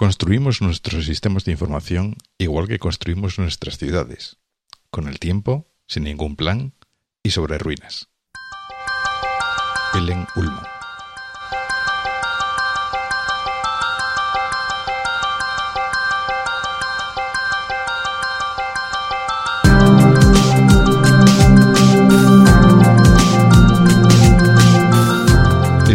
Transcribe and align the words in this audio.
Construimos 0.00 0.62
nuestros 0.62 1.04
sistemas 1.04 1.44
de 1.44 1.52
información 1.52 2.16
igual 2.38 2.66
que 2.68 2.78
construimos 2.78 3.38
nuestras 3.38 3.76
ciudades, 3.76 4.38
con 4.88 5.06
el 5.08 5.18
tiempo, 5.18 5.66
sin 5.86 6.04
ningún 6.04 6.36
plan 6.36 6.72
y 7.22 7.32
sobre 7.32 7.58
ruinas. 7.58 8.08
Ellen 9.92 10.26
Ullman 10.36 10.69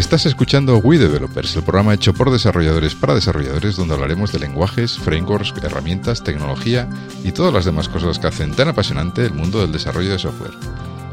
Estás 0.05 0.27
escuchando 0.27 0.77
We 0.77 0.99
Developers, 0.99 1.55
el 1.55 1.63
programa 1.63 1.95
hecho 1.95 2.13
por 2.13 2.29
desarrolladores 2.29 2.93
para 2.93 3.15
desarrolladores 3.15 3.75
donde 3.75 3.95
hablaremos 3.95 4.31
de 4.31 4.37
lenguajes, 4.37 4.99
frameworks, 4.99 5.51
herramientas, 5.63 6.23
tecnología 6.23 6.87
y 7.23 7.31
todas 7.31 7.51
las 7.51 7.65
demás 7.65 7.89
cosas 7.89 8.19
que 8.19 8.27
hacen 8.27 8.53
tan 8.53 8.67
apasionante 8.67 9.25
el 9.25 9.33
mundo 9.33 9.59
del 9.61 9.71
desarrollo 9.71 10.11
de 10.11 10.19
software. 10.19 10.53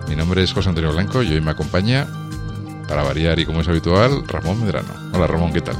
Mi 0.08 0.14
nombre 0.14 0.42
es 0.42 0.52
José 0.52 0.68
Antonio 0.68 0.92
Blanco 0.92 1.22
y 1.22 1.32
hoy 1.32 1.40
me 1.40 1.52
acompaña, 1.52 2.06
para 2.86 3.02
variar 3.02 3.38
y 3.38 3.46
como 3.46 3.62
es 3.62 3.68
habitual, 3.68 4.24
Ramón 4.28 4.60
Medrano. 4.60 4.92
Hola 5.14 5.26
Ramón, 5.26 5.54
¿qué 5.54 5.62
tal? 5.62 5.76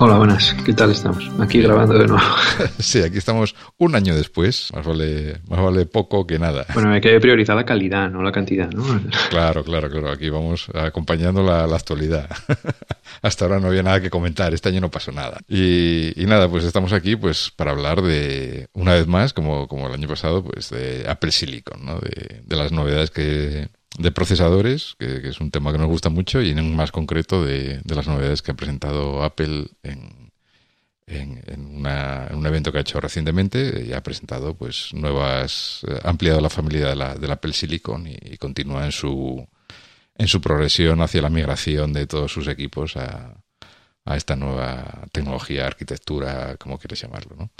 Hola, 0.00 0.18
buenas. 0.18 0.54
¿Qué 0.66 0.72
tal 0.72 0.90
estamos? 0.90 1.30
Aquí 1.38 1.62
grabando 1.62 1.94
de 1.96 2.06
nuevo. 2.08 2.24
sí, 2.80 3.00
aquí 3.00 3.18
estamos 3.18 3.54
un 3.78 3.94
año 3.94 4.16
después. 4.16 4.70
Más 4.74 4.84
vale, 4.84 5.38
más 5.48 5.62
vale 5.62 5.86
poco 5.86 6.26
que 6.26 6.36
nada. 6.38 6.66
Bueno, 6.74 6.90
hay 6.90 7.00
que 7.00 7.18
priorizar 7.20 7.54
la 7.54 7.64
calidad, 7.64 8.10
no 8.10 8.20
la 8.20 8.32
cantidad, 8.32 8.70
¿no? 8.70 8.82
Claro, 9.30 9.62
claro, 9.62 9.88
claro. 9.88 10.10
Aquí 10.10 10.28
vamos 10.30 10.68
acompañando 10.74 11.44
la, 11.44 11.64
actualidad. 11.64 12.28
Hasta 13.22 13.44
ahora 13.44 13.60
no 13.60 13.68
había 13.68 13.84
nada 13.84 14.00
que 14.00 14.10
comentar. 14.10 14.52
Este 14.52 14.68
año 14.68 14.80
no 14.80 14.90
pasó 14.90 15.12
nada. 15.12 15.38
Y, 15.48 16.12
nada, 16.26 16.48
pues 16.48 16.64
estamos 16.64 16.92
aquí 16.92 17.14
pues 17.14 17.52
para 17.54 17.70
hablar 17.70 18.02
de, 18.02 18.66
una 18.72 18.94
vez 18.94 19.06
más, 19.06 19.32
como, 19.32 19.68
como 19.68 19.86
el 19.86 19.94
año 19.94 20.08
pasado, 20.08 20.42
pues 20.42 20.70
de 20.70 21.06
Apple 21.08 21.30
Silicon, 21.30 21.84
¿no? 21.84 22.00
De, 22.00 22.42
de 22.44 22.56
las 22.56 22.72
novedades 22.72 23.10
que 23.10 23.68
de 23.98 24.10
procesadores, 24.10 24.96
que, 24.98 25.28
es 25.28 25.40
un 25.40 25.50
tema 25.50 25.72
que 25.72 25.78
nos 25.78 25.88
gusta 25.88 26.08
mucho, 26.10 26.42
y 26.42 26.50
en 26.50 26.76
más 26.76 26.92
concreto 26.92 27.44
de, 27.44 27.80
las 27.84 28.06
novedades 28.06 28.42
que 28.42 28.52
ha 28.52 28.56
presentado 28.56 29.22
Apple 29.22 29.66
en, 29.82 30.32
en, 31.06 31.76
un 32.34 32.46
evento 32.46 32.72
que 32.72 32.78
ha 32.78 32.80
hecho 32.80 33.00
recientemente 33.00 33.84
y 33.86 33.92
ha 33.92 34.02
presentado 34.02 34.54
pues 34.54 34.88
nuevas, 34.92 35.82
ha 36.02 36.08
ampliado 36.08 36.40
la 36.40 36.50
familia 36.50 36.88
de 36.88 36.96
la, 36.96 37.14
del 37.14 37.30
Apple 37.30 37.52
Silicon 37.52 38.06
y, 38.06 38.36
continúa 38.38 38.84
en 38.84 38.92
su, 38.92 39.46
en 40.16 40.28
su 40.28 40.40
progresión 40.40 41.00
hacia 41.02 41.22
la 41.22 41.30
migración 41.30 41.92
de 41.92 42.06
todos 42.06 42.32
sus 42.32 42.48
equipos 42.48 42.96
a, 42.96 43.34
a 44.04 44.16
esta 44.16 44.36
nueva 44.36 45.06
tecnología, 45.12 45.66
arquitectura, 45.66 46.56
como 46.56 46.78
quieres 46.78 47.00
llamarlo, 47.00 47.36
¿no? 47.36 47.50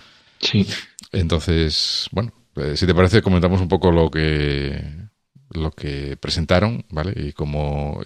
Sí. 0.40 0.66
Entonces, 1.12 2.08
bueno, 2.12 2.32
eh, 2.56 2.76
si 2.76 2.86
te 2.86 2.94
parece, 2.94 3.22
comentamos 3.22 3.60
un 3.60 3.68
poco 3.68 3.90
lo 3.90 4.10
que 4.10 5.03
lo 5.54 5.70
que 5.70 6.16
presentaron, 6.18 6.84
¿vale? 6.90 7.12
Y 7.16 7.32
como 7.32 8.00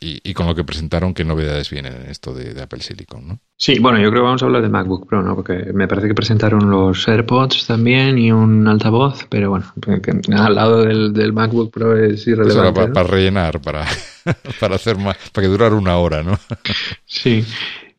y, 0.00 0.20
y, 0.28 0.34
con 0.34 0.46
lo 0.46 0.54
que 0.54 0.64
presentaron, 0.64 1.14
qué 1.14 1.24
novedades 1.24 1.70
vienen 1.70 1.94
en 1.94 2.10
esto 2.10 2.34
de, 2.34 2.60
Apple 2.60 2.80
Silicon, 2.80 3.26
¿no? 3.26 3.40
Sí, 3.56 3.78
bueno, 3.78 3.98
yo 3.98 4.10
creo 4.10 4.22
que 4.22 4.26
vamos 4.26 4.42
a 4.42 4.46
hablar 4.46 4.62
de 4.62 4.68
MacBook 4.68 5.08
Pro, 5.08 5.22
¿no? 5.22 5.34
Porque 5.34 5.72
me 5.72 5.88
parece 5.88 6.08
que 6.08 6.14
presentaron 6.14 6.70
los 6.70 7.06
AirPods 7.06 7.66
también 7.66 8.18
y 8.18 8.32
un 8.32 8.66
altavoz, 8.66 9.26
pero 9.28 9.50
bueno, 9.50 9.66
al 10.36 10.54
lado 10.54 10.82
del, 10.82 11.32
MacBook 11.32 11.72
Pro 11.72 11.96
es 11.96 12.26
irrelevante. 12.26 12.88
para, 12.88 13.06
rellenar, 13.06 13.60
para, 13.60 13.86
para 14.60 14.76
hacer 14.76 14.98
más, 14.98 15.16
para 15.32 15.46
que 15.46 15.50
durara 15.50 15.74
una 15.74 15.96
hora, 15.96 16.22
¿no? 16.22 16.38
sí. 17.06 17.44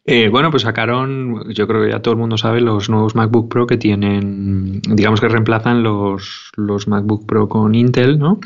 Eh, 0.07 0.29
bueno, 0.29 0.51
pues 0.51 0.61
sacaron, 0.61 1.51
yo 1.51 1.67
creo 1.67 1.83
que 1.83 1.89
ya 1.89 1.99
todo 1.99 2.13
el 2.13 2.19
mundo 2.19 2.37
sabe, 2.37 2.61
los 2.61 2.91
nuevos 2.91 3.15
MacBook 3.15 3.49
Pro 3.49 3.65
que 3.65 3.77
tienen, 3.77 4.79
digamos 4.83 5.19
que 5.19 5.27
reemplazan 5.27 5.81
los, 5.81 6.51
los 6.55 6.87
MacBook 6.87 7.25
Pro 7.25 7.49
con 7.49 7.73
Intel, 7.73 8.19
¿no? 8.19 8.39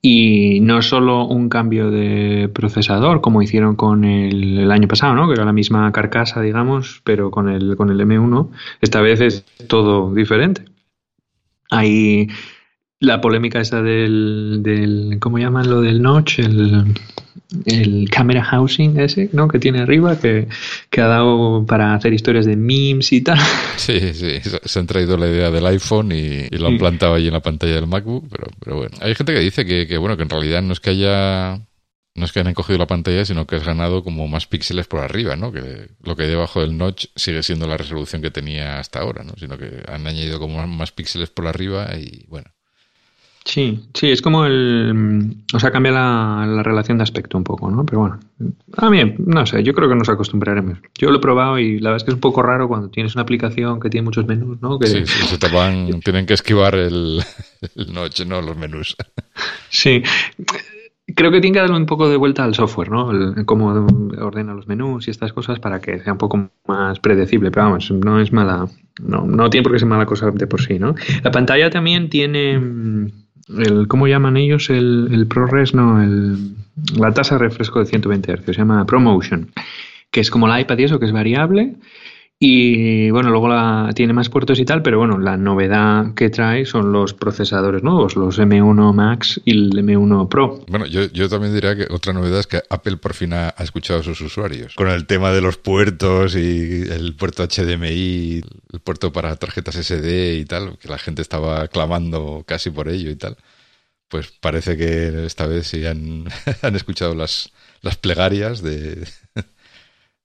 Y 0.00 0.60
no 0.60 0.80
solo 0.80 1.24
un 1.26 1.48
cambio 1.48 1.90
de 1.90 2.48
procesador, 2.54 3.20
como 3.20 3.42
hicieron 3.42 3.74
con 3.74 4.04
el, 4.04 4.60
el, 4.60 4.70
año 4.70 4.86
pasado, 4.86 5.14
¿no? 5.14 5.26
Que 5.26 5.34
era 5.34 5.44
la 5.44 5.52
misma 5.52 5.90
carcasa, 5.90 6.40
digamos, 6.40 7.00
pero 7.02 7.32
con 7.32 7.48
el, 7.48 7.76
con 7.76 7.90
el 7.90 7.98
M1. 7.98 8.50
Esta 8.80 9.00
vez 9.00 9.20
es 9.20 9.44
todo 9.66 10.14
diferente. 10.14 10.66
Hay 11.68 12.28
la 13.00 13.20
polémica 13.20 13.60
esa 13.60 13.82
del, 13.82 14.60
del 14.62 15.16
¿cómo 15.18 15.38
llaman 15.38 15.68
lo 15.68 15.80
del 15.80 16.00
notch? 16.00 16.38
El, 16.38 16.94
el 17.66 18.08
camera 18.10 18.42
housing 18.42 18.98
ese, 18.98 19.28
¿no? 19.32 19.48
Que 19.48 19.58
tiene 19.58 19.80
arriba, 19.80 20.18
que, 20.18 20.48
ha 20.96 21.06
dado 21.06 21.64
para 21.66 21.94
hacer 21.94 22.12
historias 22.12 22.46
de 22.46 22.56
memes 22.56 23.12
y 23.12 23.20
tal. 23.20 23.38
Sí, 23.76 24.14
sí, 24.14 24.38
se 24.64 24.78
han 24.78 24.86
traído 24.86 25.16
la 25.16 25.26
idea 25.26 25.50
del 25.50 25.66
iPhone 25.66 26.12
y, 26.12 26.48
lo 26.50 26.68
han 26.68 26.78
plantado 26.78 27.14
ahí 27.14 27.26
en 27.26 27.32
la 27.32 27.40
pantalla 27.40 27.74
del 27.74 27.88
MacBook, 27.88 28.28
pero, 28.30 28.46
pero 28.62 28.76
bueno. 28.76 28.96
Hay 29.00 29.14
gente 29.14 29.32
que 29.32 29.40
dice 29.40 29.64
que, 29.64 29.88
que, 29.88 29.98
bueno, 29.98 30.16
que 30.16 30.22
en 30.22 30.30
realidad 30.30 30.62
no 30.62 30.72
es 30.72 30.80
que 30.80 30.90
haya... 30.90 31.60
No 32.14 32.26
es 32.26 32.32
que 32.32 32.40
hayan 32.40 32.52
cogido 32.52 32.78
la 32.78 32.86
pantalla, 32.86 33.24
sino 33.24 33.46
que 33.46 33.56
has 33.56 33.64
ganado 33.64 34.04
como 34.04 34.28
más 34.28 34.46
píxeles 34.46 34.86
por 34.86 35.00
arriba, 35.00 35.34
¿no? 35.34 35.50
Que 35.50 35.88
lo 36.02 36.14
que 36.14 36.24
hay 36.24 36.28
debajo 36.28 36.60
del 36.60 36.76
notch 36.76 37.06
sigue 37.16 37.42
siendo 37.42 37.66
la 37.66 37.78
resolución 37.78 38.20
que 38.20 38.30
tenía 38.30 38.78
hasta 38.78 39.00
ahora, 39.00 39.24
¿no? 39.24 39.32
Sino 39.38 39.56
que 39.56 39.82
han 39.88 40.06
añadido 40.06 40.38
como 40.38 40.64
más 40.66 40.92
píxeles 40.92 41.30
por 41.30 41.46
arriba 41.46 41.88
y 41.96 42.26
bueno, 42.28 42.51
Sí, 43.44 43.88
sí, 43.92 44.10
es 44.10 44.22
como 44.22 44.44
el. 44.44 45.36
O 45.52 45.58
sea, 45.58 45.72
cambia 45.72 45.92
la, 45.92 46.62
relación 46.62 46.98
de 46.98 47.02
aspecto 47.02 47.36
un 47.36 47.44
poco, 47.44 47.70
¿no? 47.70 47.84
Pero 47.84 48.00
bueno, 48.00 48.20
a 48.76 48.88
mí, 48.88 49.14
no 49.18 49.46
sé, 49.46 49.64
yo 49.64 49.74
creo 49.74 49.88
que 49.88 49.96
nos 49.96 50.08
acostumbraremos. 50.08 50.78
Yo 50.96 51.10
lo 51.10 51.16
he 51.16 51.20
probado 51.20 51.58
y 51.58 51.80
la 51.80 51.90
verdad 51.90 51.96
es 51.96 52.04
que 52.04 52.10
es 52.12 52.14
un 52.14 52.20
poco 52.20 52.42
raro 52.42 52.68
cuando 52.68 52.88
tienes 52.88 53.14
una 53.14 53.22
aplicación 53.22 53.80
que 53.80 53.90
tiene 53.90 54.04
muchos 54.04 54.26
menús, 54.26 54.60
¿no? 54.60 54.78
Que... 54.78 54.86
Sí, 54.86 55.06
sí, 55.06 55.26
se 55.26 55.38
te 55.38 55.48
van, 55.48 56.00
tienen 56.00 56.24
que 56.24 56.34
esquivar 56.34 56.76
el, 56.76 57.20
el 57.74 57.92
noche, 57.92 58.24
¿no? 58.24 58.40
Los 58.42 58.56
menús. 58.56 58.96
Sí. 59.70 60.02
Creo 61.16 61.32
que 61.32 61.40
tiene 61.40 61.54
que 61.54 61.60
darle 61.60 61.76
un 61.76 61.86
poco 61.86 62.08
de 62.08 62.16
vuelta 62.16 62.44
al 62.44 62.54
software, 62.54 62.90
¿no? 62.90 63.10
cómo 63.44 63.86
ordena 64.20 64.54
los 64.54 64.68
menús 64.68 65.08
y 65.08 65.10
estas 65.10 65.32
cosas 65.32 65.58
para 65.58 65.80
que 65.80 65.98
sea 65.98 66.12
un 66.12 66.18
poco 66.18 66.48
más 66.68 67.00
predecible. 67.00 67.50
Pero 67.50 67.66
vamos, 67.66 67.90
no 67.90 68.20
es 68.20 68.32
mala. 68.32 68.68
No, 69.02 69.26
no 69.26 69.50
tiene 69.50 69.64
por 69.64 69.72
qué 69.72 69.80
ser 69.80 69.88
mala 69.88 70.06
cosa 70.06 70.30
de 70.30 70.46
por 70.46 70.62
sí, 70.62 70.78
¿no? 70.78 70.94
La 71.24 71.32
pantalla 71.32 71.70
también 71.70 72.08
tiene 72.08 73.12
el, 73.48 73.88
¿cómo 73.88 74.06
llaman 74.06 74.36
ellos? 74.36 74.70
El, 74.70 75.08
el 75.12 75.26
ProRes, 75.26 75.74
no, 75.74 76.02
el, 76.02 76.54
la 76.96 77.12
tasa 77.12 77.36
de 77.36 77.40
refresco 77.40 77.80
de 77.80 77.86
120 77.86 78.36
Hz, 78.36 78.44
se 78.44 78.52
llama 78.52 78.84
ProMotion, 78.86 79.50
que 80.10 80.20
es 80.20 80.30
como 80.30 80.48
la 80.48 80.60
iPad 80.60 80.78
y 80.78 80.84
eso, 80.84 80.98
que 80.98 81.06
es 81.06 81.12
variable 81.12 81.76
y 82.44 83.08
bueno, 83.12 83.30
luego 83.30 83.46
la, 83.46 83.92
tiene 83.94 84.12
más 84.12 84.28
puertos 84.28 84.58
y 84.58 84.64
tal, 84.64 84.82
pero 84.82 84.98
bueno, 84.98 85.16
la 85.16 85.36
novedad 85.36 86.12
que 86.14 86.28
trae 86.28 86.66
son 86.66 86.90
los 86.90 87.14
procesadores 87.14 87.84
nuevos, 87.84 88.16
los 88.16 88.40
M1 88.40 88.92
Max 88.92 89.40
y 89.44 89.52
el 89.52 89.70
M1 89.70 90.28
Pro. 90.28 90.64
Bueno, 90.66 90.86
yo, 90.86 91.04
yo 91.12 91.28
también 91.28 91.54
diría 91.54 91.76
que 91.76 91.86
otra 91.94 92.12
novedad 92.12 92.40
es 92.40 92.48
que 92.48 92.60
Apple 92.68 92.96
por 92.96 93.14
fin 93.14 93.32
ha, 93.32 93.50
escuchado 93.60 94.00
a 94.00 94.02
sus 94.02 94.20
usuarios. 94.22 94.74
Con 94.74 94.88
el 94.88 95.06
tema 95.06 95.30
de 95.30 95.40
los 95.40 95.56
puertos 95.56 96.34
y 96.34 96.82
el 96.82 97.14
puerto 97.14 97.46
HDMI, 97.46 98.42
el 98.72 98.80
puerto 98.80 99.12
para 99.12 99.36
tarjetas 99.36 99.76
SD 99.76 100.38
y 100.38 100.44
tal, 100.44 100.78
que 100.78 100.88
la 100.88 100.98
gente 100.98 101.22
estaba 101.22 101.68
clamando 101.68 102.42
casi 102.44 102.70
por 102.70 102.88
ello 102.88 103.12
y 103.12 103.14
tal. 103.14 103.36
Pues 104.08 104.32
parece 104.40 104.76
que 104.76 105.26
esta 105.26 105.46
vez 105.46 105.68
sí 105.68 105.86
han, 105.86 106.24
han 106.62 106.74
escuchado 106.74 107.14
las, 107.14 107.52
las 107.82 107.96
plegarias 107.96 108.62
de, 108.62 109.06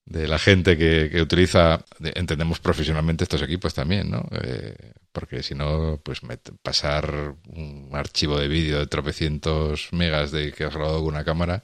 de 0.07 0.27
la 0.27 0.39
gente 0.39 0.77
que, 0.77 1.21
utiliza, 1.21 1.83
entendemos 1.99 2.59
profesionalmente 2.59 3.25
estos 3.25 3.41
equipos 3.41 3.73
también, 3.73 4.09
¿no? 4.09 4.25
Eh, 4.41 4.93
porque 5.11 5.43
si 5.43 5.53
no, 5.53 5.99
pues 6.01 6.21
pasar 6.61 7.35
un 7.49 7.89
archivo 7.93 8.39
de 8.39 8.47
vídeo 8.47 8.79
de 8.79 8.87
tropecientos 8.87 9.89
megas 9.91 10.31
de 10.31 10.53
que 10.53 10.63
has 10.63 10.73
grabado 10.73 10.99
con 10.99 11.09
una 11.09 11.25
cámara 11.25 11.63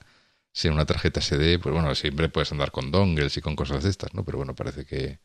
sin 0.52 0.74
una 0.74 0.86
tarjeta 0.86 1.22
SD, 1.22 1.60
pues 1.60 1.74
bueno, 1.74 1.96
siempre 1.96 2.30
puedes 2.30 2.52
andar 2.52 2.72
con 2.72 2.92
dongles 2.92 3.38
y 3.38 3.42
con 3.42 3.56
cosas 3.56 3.84
de 3.84 3.90
estas, 3.90 4.14
¿no? 4.14 4.26
Pero 4.26 4.40
bueno, 4.40 4.56
parece 4.56 4.86
que, 4.86 5.20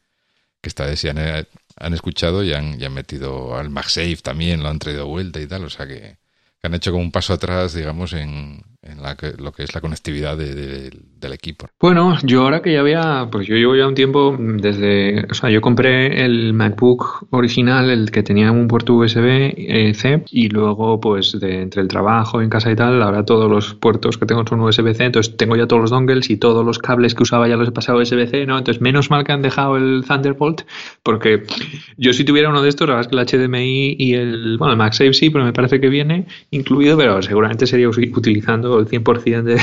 que 0.61 0.69
esta 0.69 0.87
vez 0.87 1.01
sí 1.01 1.09
han, 1.09 1.19
han 1.19 1.95
escuchado 1.95 2.45
y 2.45 2.53
han, 2.55 2.83
han 2.83 2.95
metido 2.95 3.57
al 3.57 3.71
MagSafe 3.71 4.19
también, 4.23 4.63
lo 4.63 4.69
han 4.69 4.79
traído 4.79 5.07
vuelta 5.07 5.41
y 5.41 5.47
tal, 5.49 5.65
o 5.65 5.71
sea 5.71 5.87
que, 5.89 6.19
que 6.61 6.67
han 6.67 6.75
hecho 6.75 6.93
como 6.93 7.03
un 7.03 7.13
paso 7.13 7.33
atrás, 7.35 7.75
digamos, 7.75 8.13
en, 8.13 8.63
en 8.83 9.03
la 9.03 9.17
que, 9.17 9.33
lo 9.39 9.53
que 9.53 9.65
es 9.65 9.75
la 9.75 9.81
conectividad 9.81 10.37
del 10.37 11.33
equipo. 11.33 11.69
Bueno, 11.81 12.17
yo 12.23 12.43
ahora 12.43 12.63
que 12.63 12.73
ya 12.73 12.81
había, 12.81 13.29
pues 13.31 13.47
yo 13.47 13.57
llevo 13.57 13.75
ya 13.75 13.89
un 13.89 13.95
tiempo 13.95 14.37
desde, 14.39 15.27
o 15.29 15.35
sea, 15.35 15.51
yo 15.51 15.61
compré 15.61 16.25
el 16.25 16.53
MacBook 16.55 17.27
original, 17.31 17.91
el 17.91 18.11
que 18.11 18.23
tenía 18.23 18.53
un 18.53 18.69
puerto 18.69 18.95
USB-C, 18.95 19.55
eh, 19.57 20.23
y 20.31 20.49
luego 20.49 21.01
pues 21.01 21.39
de, 21.41 21.63
entre 21.63 21.83
el 21.83 21.89
trabajo 21.89 22.41
en 22.41 22.49
casa 22.49 22.71
y 22.71 22.77
tal, 22.77 23.03
ahora 23.03 23.25
todos 23.25 23.51
los 23.51 23.75
puertos 23.75 24.17
que 24.17 24.27
tengo 24.27 24.45
son 24.47 24.61
USB-C, 24.61 25.05
entonces 25.05 25.37
tengo 25.37 25.57
ya 25.57 25.67
todos 25.67 25.83
los 25.83 25.91
dongles 25.91 26.31
y 26.31 26.37
todos 26.37 26.65
los 26.65 26.79
cables 26.79 27.15
que 27.15 27.25
usaba 27.25 27.49
ya 27.49 27.57
los 27.57 27.69
he 27.69 27.73
pasado 27.73 27.99
USB-C, 27.99 28.47
¿no? 28.47 28.59
Entonces 28.59 28.81
menos 28.81 29.11
mal 29.11 29.25
que 29.25 29.33
han 29.33 29.43
dejado 29.43 29.77
el 29.77 30.05
Thunderbolt, 30.07 30.63
porque 31.03 31.43
yo 31.97 32.13
si 32.13 32.25
tuviera 32.25 32.49
uno 32.49 32.63
de 32.63 32.69
estos, 32.69 32.89
la 32.89 32.95
verdad 32.95 33.11
es 33.13 33.29
que 33.29 33.37
el 33.39 33.49
HDMI 33.49 33.97
y 33.99 34.15
el, 34.15 34.57
bueno, 34.57 34.73
el 34.73 34.79
MagSafe 34.79 35.15
sí, 35.15 35.31
pero 35.31 35.45
me 35.45 35.53
parece 35.53 35.81
que 35.81 35.89
viene 35.89 36.27
incluido, 36.53 36.97
pero 36.97 37.21
seguramente 37.23 37.67
sería 37.67 37.89
utilizando 37.89 38.68
el 38.79 38.87
100% 38.87 39.43
de, 39.43 39.61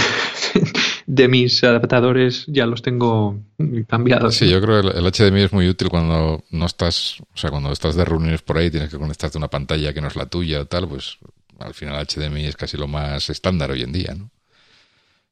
de 1.08 1.28
mis 1.28 1.64
adaptadores 1.64 2.46
ya 2.48 2.66
los 2.66 2.82
tengo 2.82 3.40
cambiados. 3.88 4.36
Sí, 4.36 4.50
yo 4.50 4.62
creo 4.62 4.82
que 4.82 4.98
el 4.98 5.12
HDMI 5.12 5.42
es 5.44 5.54
muy 5.54 5.70
útil 5.70 5.90
cuando 5.90 6.44
no 6.50 6.66
estás, 6.66 7.18
o 7.34 7.38
sea, 7.38 7.52
cuando 7.52 7.72
estás 7.72 7.96
de 7.96 8.06
reuniones 8.06 8.42
por 8.42 8.58
ahí, 8.58 8.72
tienes 8.72 8.90
que 8.90 8.98
conectarte 8.98 9.38
a 9.38 9.40
una 9.40 9.50
pantalla 9.50 9.94
que 9.94 10.02
no 10.02 10.08
es 10.08 10.16
la 10.16 10.26
tuya 10.26 10.62
o 10.62 10.66
tal, 10.66 10.88
pues 10.88 11.18
al 11.60 11.74
final 11.74 12.06
HDMI 12.06 12.46
es 12.46 12.56
casi 12.56 12.78
lo 12.78 12.88
más 12.88 13.30
estándar 13.30 13.72
hoy 13.72 13.84
en 13.84 13.92
día, 13.92 14.16
¿no? 14.16 14.30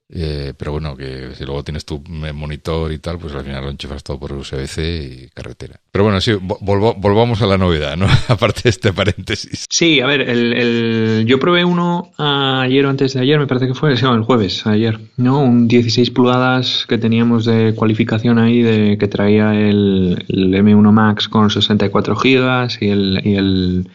Eh, 0.09 0.53
pero 0.57 0.73
bueno, 0.73 0.95
que 0.95 1.31
si 1.35 1.45
luego 1.45 1.63
tienes 1.63 1.85
tu 1.85 2.03
monitor 2.07 2.91
y 2.91 2.99
tal, 2.99 3.17
pues 3.17 3.33
al 3.33 3.43
final 3.43 3.63
lo 3.63 3.71
enchufas 3.71 4.03
todo 4.03 4.19
por 4.19 4.33
USB-C 4.33 4.81
y 5.03 5.29
carretera. 5.33 5.79
Pero 5.91 6.03
bueno, 6.03 6.21
sí, 6.21 6.33
volvamos 6.39 7.41
a 7.41 7.47
la 7.47 7.57
novedad, 7.57 7.97
¿no? 7.97 8.07
Aparte 8.27 8.61
de 8.65 8.69
este 8.69 8.93
paréntesis. 8.93 9.65
Sí, 9.69 10.01
a 10.01 10.07
ver, 10.07 10.21
el, 10.21 11.25
yo 11.27 11.39
probé 11.39 11.65
uno 11.65 12.11
ayer 12.17 12.85
o 12.85 12.89
antes 12.89 13.13
de 13.13 13.21
ayer, 13.21 13.39
me 13.39 13.47
parece 13.47 13.67
que 13.67 13.73
fue, 13.73 13.93
el 13.93 14.23
jueves, 14.23 14.67
ayer, 14.67 14.99
¿no? 15.17 15.39
Un 15.39 15.67
16 15.67 16.11
pulgadas 16.11 16.85
que 16.87 16.97
teníamos 16.97 17.45
de 17.45 17.73
cualificación 17.75 18.37
ahí, 18.37 18.61
de 18.61 18.97
que 18.97 19.07
traía 19.07 19.53
el, 19.55 20.25
el 20.27 20.53
M1 20.53 20.91
Max 20.91 21.27
con 21.27 21.49
64 21.49 22.15
gigas 22.17 22.77
y 22.81 22.89
el, 22.89 23.21
y 23.23 23.35
el 23.35 23.87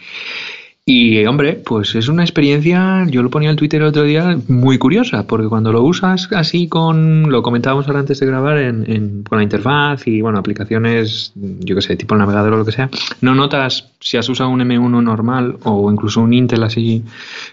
y 0.91 1.23
hombre, 1.27 1.53
pues 1.53 1.95
es 1.97 2.09
una 2.09 2.23
experiencia, 2.23 3.05
yo 3.11 3.23
lo 3.23 3.29
ponía 3.29 3.51
en 3.51 3.57
Twitter 3.57 3.83
el 3.83 3.89
otro 3.89 4.05
día, 4.05 4.39
muy 4.49 4.79
curiosa, 4.79 5.27
porque 5.27 5.47
cuando 5.47 5.71
lo 5.71 5.83
usas 5.83 6.33
así 6.33 6.67
con, 6.67 7.31
lo 7.31 7.43
comentábamos 7.43 7.87
ahora 7.87 8.01
antes 8.01 8.19
de 8.21 8.27
grabar, 8.27 8.57
en, 8.57 9.23
con 9.23 9.37
la 9.37 9.45
interfaz 9.45 10.07
y 10.07 10.23
bueno, 10.23 10.39
aplicaciones, 10.39 11.33
yo 11.35 11.75
que 11.75 11.83
sé, 11.83 11.95
tipo 11.97 12.15
el 12.15 12.21
navegador 12.21 12.55
o 12.55 12.57
lo 12.57 12.65
que 12.65 12.73
sea, 12.73 12.89
no 13.21 13.35
notas, 13.35 13.93
si 14.01 14.17
has 14.17 14.27
usado 14.31 14.49
un 14.49 14.61
M1 14.61 15.03
normal 15.03 15.59
o 15.65 15.93
incluso 15.93 16.23
un 16.23 16.33
Intel 16.33 16.63
así 16.63 17.05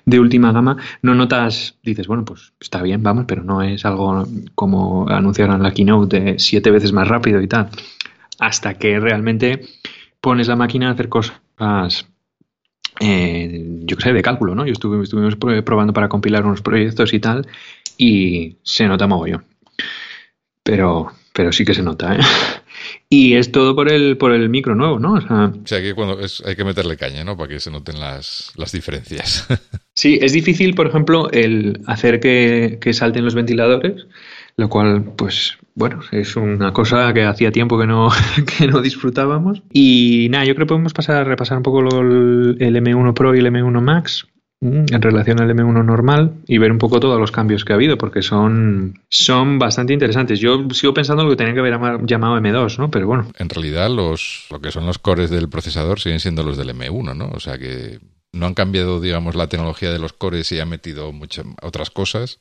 de 0.06 0.18
última 0.18 0.54
gama, 0.54 0.78
no 1.02 1.14
notas, 1.14 1.76
dices, 1.84 2.08
bueno, 2.08 2.24
pues 2.24 2.54
está 2.62 2.82
bien, 2.84 3.04
vamos, 3.04 3.26
pero 3.28 3.44
no 3.44 3.62
es 3.62 3.84
algo 3.84 4.26
como 4.56 5.10
anunciaron 5.10 5.58
en 5.58 5.64
la 5.64 5.74
keynote 5.74 6.20
de 6.22 6.40
siete 6.40 6.72
veces 6.72 6.94
más 6.94 7.10
rápido 7.10 7.42
y 7.42 7.50
tal, 7.50 7.68
hasta 8.40 8.76
que 8.76 8.98
realmente 8.98 9.66
pones 10.22 10.48
la 10.48 10.56
máquina 10.56 10.88
a 10.88 10.94
hacer 10.94 11.10
cosas 11.10 12.06
eh, 13.00 13.64
yo 13.82 13.98
qué 13.98 14.04
sé, 14.04 14.14
de 14.14 14.22
cálculo, 14.22 14.56
¿no? 14.56 14.66
Yo 14.66 14.74
estuve, 14.74 15.04
estuvimos 15.04 15.36
probando 15.36 15.94
para 15.94 16.10
compilar 16.10 16.46
unos 16.46 16.62
proyectos 16.62 17.14
y 17.14 17.20
tal, 17.20 17.48
y 17.98 18.58
se 18.64 18.88
nota 18.88 19.08
mogollón. 19.08 19.46
Pero, 20.64 21.12
pero 21.34 21.52
sí 21.52 21.66
que 21.66 21.74
se 21.74 21.84
nota, 21.84 22.16
¿eh? 22.16 22.20
Y 23.10 23.36
es 23.36 23.52
todo 23.52 23.76
por 23.76 23.92
el, 23.92 24.18
por 24.18 24.32
el 24.32 24.50
micro 24.50 24.76
nuevo, 24.76 25.00
¿no? 25.00 25.14
O 25.14 25.22
sea, 25.68 25.82
que 25.82 25.94
cuando 25.94 26.20
hay 26.46 26.56
que 26.56 26.64
meterle 26.64 26.98
caña, 26.98 27.24
¿no? 27.24 27.38
Para 27.38 27.50
que 27.50 27.60
se 27.60 27.72
noten 27.72 28.00
las, 28.00 28.52
las 28.58 28.72
diferencias. 28.72 29.48
sí, 29.94 30.20
es 30.22 30.34
difícil, 30.34 30.76
por 30.76 30.88
ejemplo, 30.88 31.32
el 31.32 31.82
hacer 31.88 32.20
que, 32.20 32.78
que 32.82 32.94
salten 32.94 33.24
los 33.24 33.36
ventiladores 33.36 34.06
lo 34.58 34.70
cual, 34.70 35.04
pues 35.16 35.58
bueno, 35.74 36.00
es 36.12 36.36
una 36.38 36.72
cosa 36.72 37.14
que 37.14 37.24
hacía 37.24 37.52
tiempo 37.52 37.78
que 37.78 37.86
no, 37.86 38.10
que 38.58 38.68
no 38.68 38.82
disfrutábamos. 38.82 39.62
Y 39.72 40.28
nada, 40.30 40.46
yo 40.46 40.56
creo 40.56 40.66
que 40.66 40.70
podemos 40.70 40.94
pasar 40.94 41.18
a 41.18 41.24
repasar 41.24 41.58
un 41.58 41.64
poco 41.64 41.82
el 41.82 42.58
M1 42.58 43.14
Pro 43.14 43.36
y 43.36 43.40
el 43.40 43.48
M1 43.48 43.82
Max 43.82 44.28
mm, 44.62 44.86
en 44.94 45.02
relación 45.02 45.42
al 45.42 45.50
M1 45.50 45.84
normal 45.84 46.36
y 46.48 46.58
ver 46.58 46.72
un 46.72 46.78
poco 46.78 47.02
todos 47.02 47.20
los 47.20 47.32
cambios 47.32 47.66
que 47.66 47.74
ha 47.74 47.76
habido, 47.76 47.98
porque 47.98 48.22
son, 48.22 49.02
son 49.10 49.60
bastante 49.60 49.92
interesantes. 49.92 50.40
Yo 50.40 50.66
sigo 50.72 50.94
pensando 50.94 51.26
lo 51.26 51.32
que 51.32 51.36
tenía 51.36 51.54
que 51.54 51.60
haber 51.60 52.06
llamado 52.06 52.38
M2, 52.38 52.78
¿no? 52.78 52.90
Pero 52.90 53.08
bueno. 53.08 53.28
En 53.38 53.50
realidad, 53.50 53.90
los, 53.90 54.48
lo 54.50 54.62
que 54.62 54.72
son 54.72 54.86
los 54.86 55.00
cores 55.00 55.30
del 55.30 55.50
procesador 55.50 56.00
siguen 56.00 56.22
siendo 56.22 56.44
los 56.44 56.56
del 56.56 56.70
M1, 56.70 57.16
¿no? 57.16 57.30
O 57.34 57.42
sea 57.42 57.58
que 57.58 58.00
no 58.32 58.46
han 58.46 58.54
cambiado, 58.54 59.02
digamos, 59.02 59.36
la 59.36 59.48
tecnología 59.48 59.92
de 59.92 60.00
los 60.00 60.14
cores 60.14 60.50
y 60.54 60.60
han 60.62 60.70
metido 60.70 61.12
muchas 61.12 61.46
otras 61.62 61.90
cosas 61.90 62.40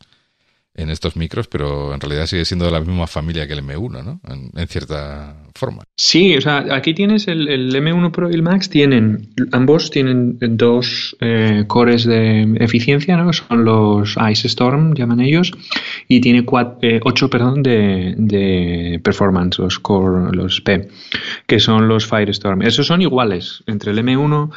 en 0.77 0.91
estos 0.91 1.17
micros, 1.17 1.47
pero 1.47 1.95
en 1.95 2.01
realidad 2.01 2.27
sigue 2.27 2.45
siendo 2.45 2.65
de 2.65 2.73
la 2.73 2.81
misma 2.81 3.07
familia 3.07 3.47
que 3.47 3.53
el 3.53 3.63
M1, 3.63 4.05
¿no? 4.05 4.21
En, 4.25 4.67
cierta 4.67 5.37
forma. 5.55 5.85
Sí, 5.97 6.37
o 6.37 6.41
sea, 6.41 6.65
aquí 6.73 6.95
tienes 6.95 7.29
el, 7.29 7.73
M1 7.73 8.11
Pro 8.11 8.29
y 8.29 8.35
el 8.35 8.43
Max, 8.43 8.69
tienen, 8.69 9.29
ambos 9.53 9.91
tienen 9.91 10.37
dos 10.41 11.17
eh, 11.21 11.65
cores 11.69 12.05
de 12.05 12.57
eficiencia, 12.59 13.17
¿no? 13.17 13.33
Son 13.33 13.65
los 13.65 14.17
Ice 14.31 14.49
Storm, 14.49 14.95
llaman 14.95 15.21
ellos, 15.21 15.53
y 16.09 16.21
tiene 16.21 16.45
cuatro, 16.45 16.79
eh, 16.83 17.01
ocho, 17.05 17.31
perdón, 17.31 17.63
de, 17.63 18.15
de, 18.17 19.01
performance, 19.03 19.59
los 19.61 19.79
core, 19.79 20.33
los 20.33 20.61
P, 20.61 20.89
que 21.47 21.61
son 21.61 21.87
los 21.87 22.07
Firestorm. 22.07 22.63
Esos 22.63 22.89
son 22.89 23.01
iguales 23.01 23.63
entre 23.67 23.93
el 23.93 23.99
M1 23.99 24.51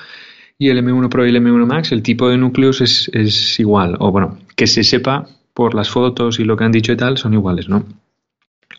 y 0.58 0.70
el 0.70 0.84
M1 0.84 1.10
Pro 1.10 1.28
y 1.28 1.30
el 1.30 1.36
M1 1.36 1.68
Max, 1.68 1.92
el 1.92 2.02
tipo 2.02 2.28
de 2.28 2.38
núcleos 2.38 2.82
es, 2.82 3.12
es 3.14 3.60
igual, 3.60 3.96
o 4.00 4.12
bueno, 4.12 4.40
que 4.56 4.66
se 4.66 4.84
sepa 4.84 5.28
por 5.58 5.74
las 5.74 5.90
fotos 5.90 6.40
y 6.40 6.44
lo 6.44 6.56
que 6.56 6.66
han 6.66 6.72
dicho 6.72 6.92
y 6.92 6.98
tal, 6.98 7.18
son 7.18 7.34
iguales, 7.34 7.68
¿no? 7.68 7.84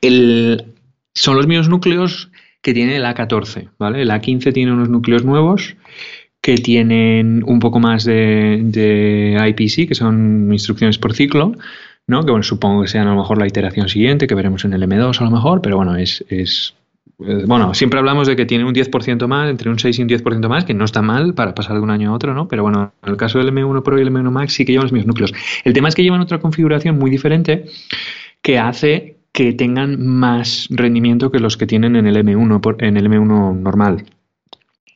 El, 0.01 0.65
son 1.13 1.35
los 1.35 1.49
mismos 1.49 1.69
núcleos 1.69 2.31
que 2.63 2.73
tiene 2.73 2.95
el 2.95 3.05
A14, 3.05 3.71
¿vale? 3.81 4.03
El 4.03 4.11
A15 4.11 4.53
tiene 4.53 4.73
unos 4.73 4.89
núcleos 4.89 5.25
nuevos 5.25 5.75
que 6.41 6.55
tienen 6.59 7.43
un 7.45 7.59
poco 7.59 7.81
más 7.81 8.05
de, 8.05 9.37
IPC, 9.45 9.89
que 9.89 9.97
son 9.97 10.53
instrucciones 10.53 10.99
por 10.99 11.15
ciclo, 11.15 11.57
¿no? 12.07 12.25
Que 12.25 12.31
bueno, 12.31 12.45
supongo 12.45 12.83
que 12.83 12.89
sean 12.89 13.09
a 13.09 13.11
lo 13.11 13.23
mejor 13.23 13.39
la 13.39 13.49
iteración 13.49 13.89
siguiente, 13.89 14.29
que 14.29 14.37
veremos 14.37 14.65
en 14.65 14.73
el 14.73 14.83
M2 14.85 15.21
a 15.21 15.25
lo 15.25 15.33
mejor, 15.33 15.61
pero 15.61 15.79
bueno, 15.79 15.97
es, 15.97 16.25
bueno, 17.19 17.75
siempre 17.75 17.99
hablamos 17.99 18.29
de 18.29 18.37
que 18.37 18.47
tiene 18.47 18.65
un 18.65 18.73
10% 18.73 19.27
más, 19.27 19.51
entre 19.51 19.71
un 19.71 19.79
6 19.79 19.99
y 19.99 20.03
un 20.03 20.09
10% 20.09 20.49
más, 20.49 20.65
que 20.65 20.73
no 20.73 20.85
está 20.85 21.03
mal 21.03 21.35
para 21.35 21.53
pasar 21.53 21.75
de 21.75 21.83
un 21.83 21.91
año 21.91 22.13
a 22.13 22.15
otro, 22.15 22.33
¿no? 22.33 22.47
Pero 22.47 22.63
bueno, 22.63 22.93
en 23.03 23.11
el 23.11 23.17
caso 23.17 23.39
del 23.39 23.53
M1 23.53 23.83
Pro 23.83 23.99
y 23.99 24.03
el 24.03 24.13
M1 24.13 24.31
Max 24.31 24.53
sí 24.53 24.65
que 24.65 24.73
llevan 24.73 24.85
los 24.85 24.93
mismos 24.93 25.09
núcleos. 25.09 25.35
El 25.65 25.73
tema 25.73 25.89
es 25.89 25.97
que 25.97 26.05
llevan 26.05 26.21
otra 26.21 26.39
configuración 26.39 26.97
muy 26.97 27.11
diferente 27.11 27.65
que 28.41 28.59
hace 28.59 29.17
que 29.33 29.53
tengan 29.53 30.01
más 30.07 30.69
rendimiento 30.71 31.33
que 31.33 31.41
los 31.41 31.57
que 31.57 31.67
tienen 31.67 31.97
en 31.97 32.07
el 32.07 32.17
M1, 32.17 32.77
en 32.79 32.97
el 32.97 33.07
M1 33.07 33.59
normal. 33.59 34.05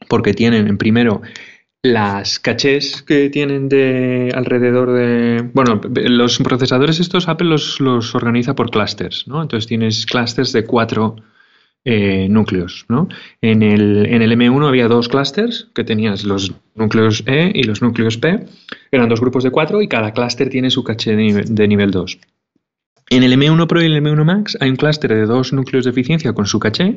Porque 0.09 0.33
tienen, 0.33 0.69
en 0.69 0.79
primero, 0.79 1.23
las 1.83 2.39
cachés 2.39 3.03
que 3.03 3.31
tienen 3.31 3.69
de 3.69 4.33
alrededor 4.35 4.93
de... 4.93 5.51
Bueno, 5.55 5.81
los 5.93 6.39
procesadores 6.39 7.01
estos 7.01 7.29
Apple 7.29 7.49
los, 7.49 7.81
los 7.81 8.15
organiza 8.15 8.55
por 8.55 8.71
clusters, 8.71 9.27
¿no? 9.27 9.43
Entonces 9.43 9.67
tienes 9.67 10.07
clusters 10.07 10.53
de 10.53 10.65
cuatro 10.65 11.17
eh, 11.85 12.29
núcleos. 12.29 12.85
¿no? 12.89 13.09
En, 13.41 13.63
el, 13.63 14.07
en 14.07 14.23
el 14.23 14.33
M1 14.33 14.69
había 14.69 14.89
dos 14.89 15.09
clústeres 15.09 15.69
que 15.75 15.85
tenías 15.85 16.25
los 16.25 16.53
núcleos 16.75 17.25
E 17.27 17.51
y 17.55 17.65
los 17.65 17.83
núcleos 17.83 18.19
P. 18.19 18.47
Eran 18.91 19.09
dos 19.09 19.21
grupos 19.21 19.45
de 19.45 19.51
cuatro 19.51 19.83
y 19.83 19.89
cada 19.89 20.13
clúster 20.13 20.49
tiene 20.49 20.71
su 20.71 20.85
caché 20.85 21.17
de 21.17 21.69
nivel, 21.69 21.91
2. 21.91 22.19
En 23.11 23.23
el 23.23 23.33
M1 23.33 23.67
Pro 23.67 23.83
y 23.83 23.87
el 23.87 23.97
M1 23.97 24.25
Max 24.25 24.57
hay 24.61 24.71
un 24.71 24.77
clúster 24.77 25.13
de 25.13 25.27
dos 25.27 25.53
núcleos 25.53 25.85
de 25.85 25.91
eficiencia 25.91 26.33
con 26.33 26.47
su 26.47 26.59
caché 26.59 26.97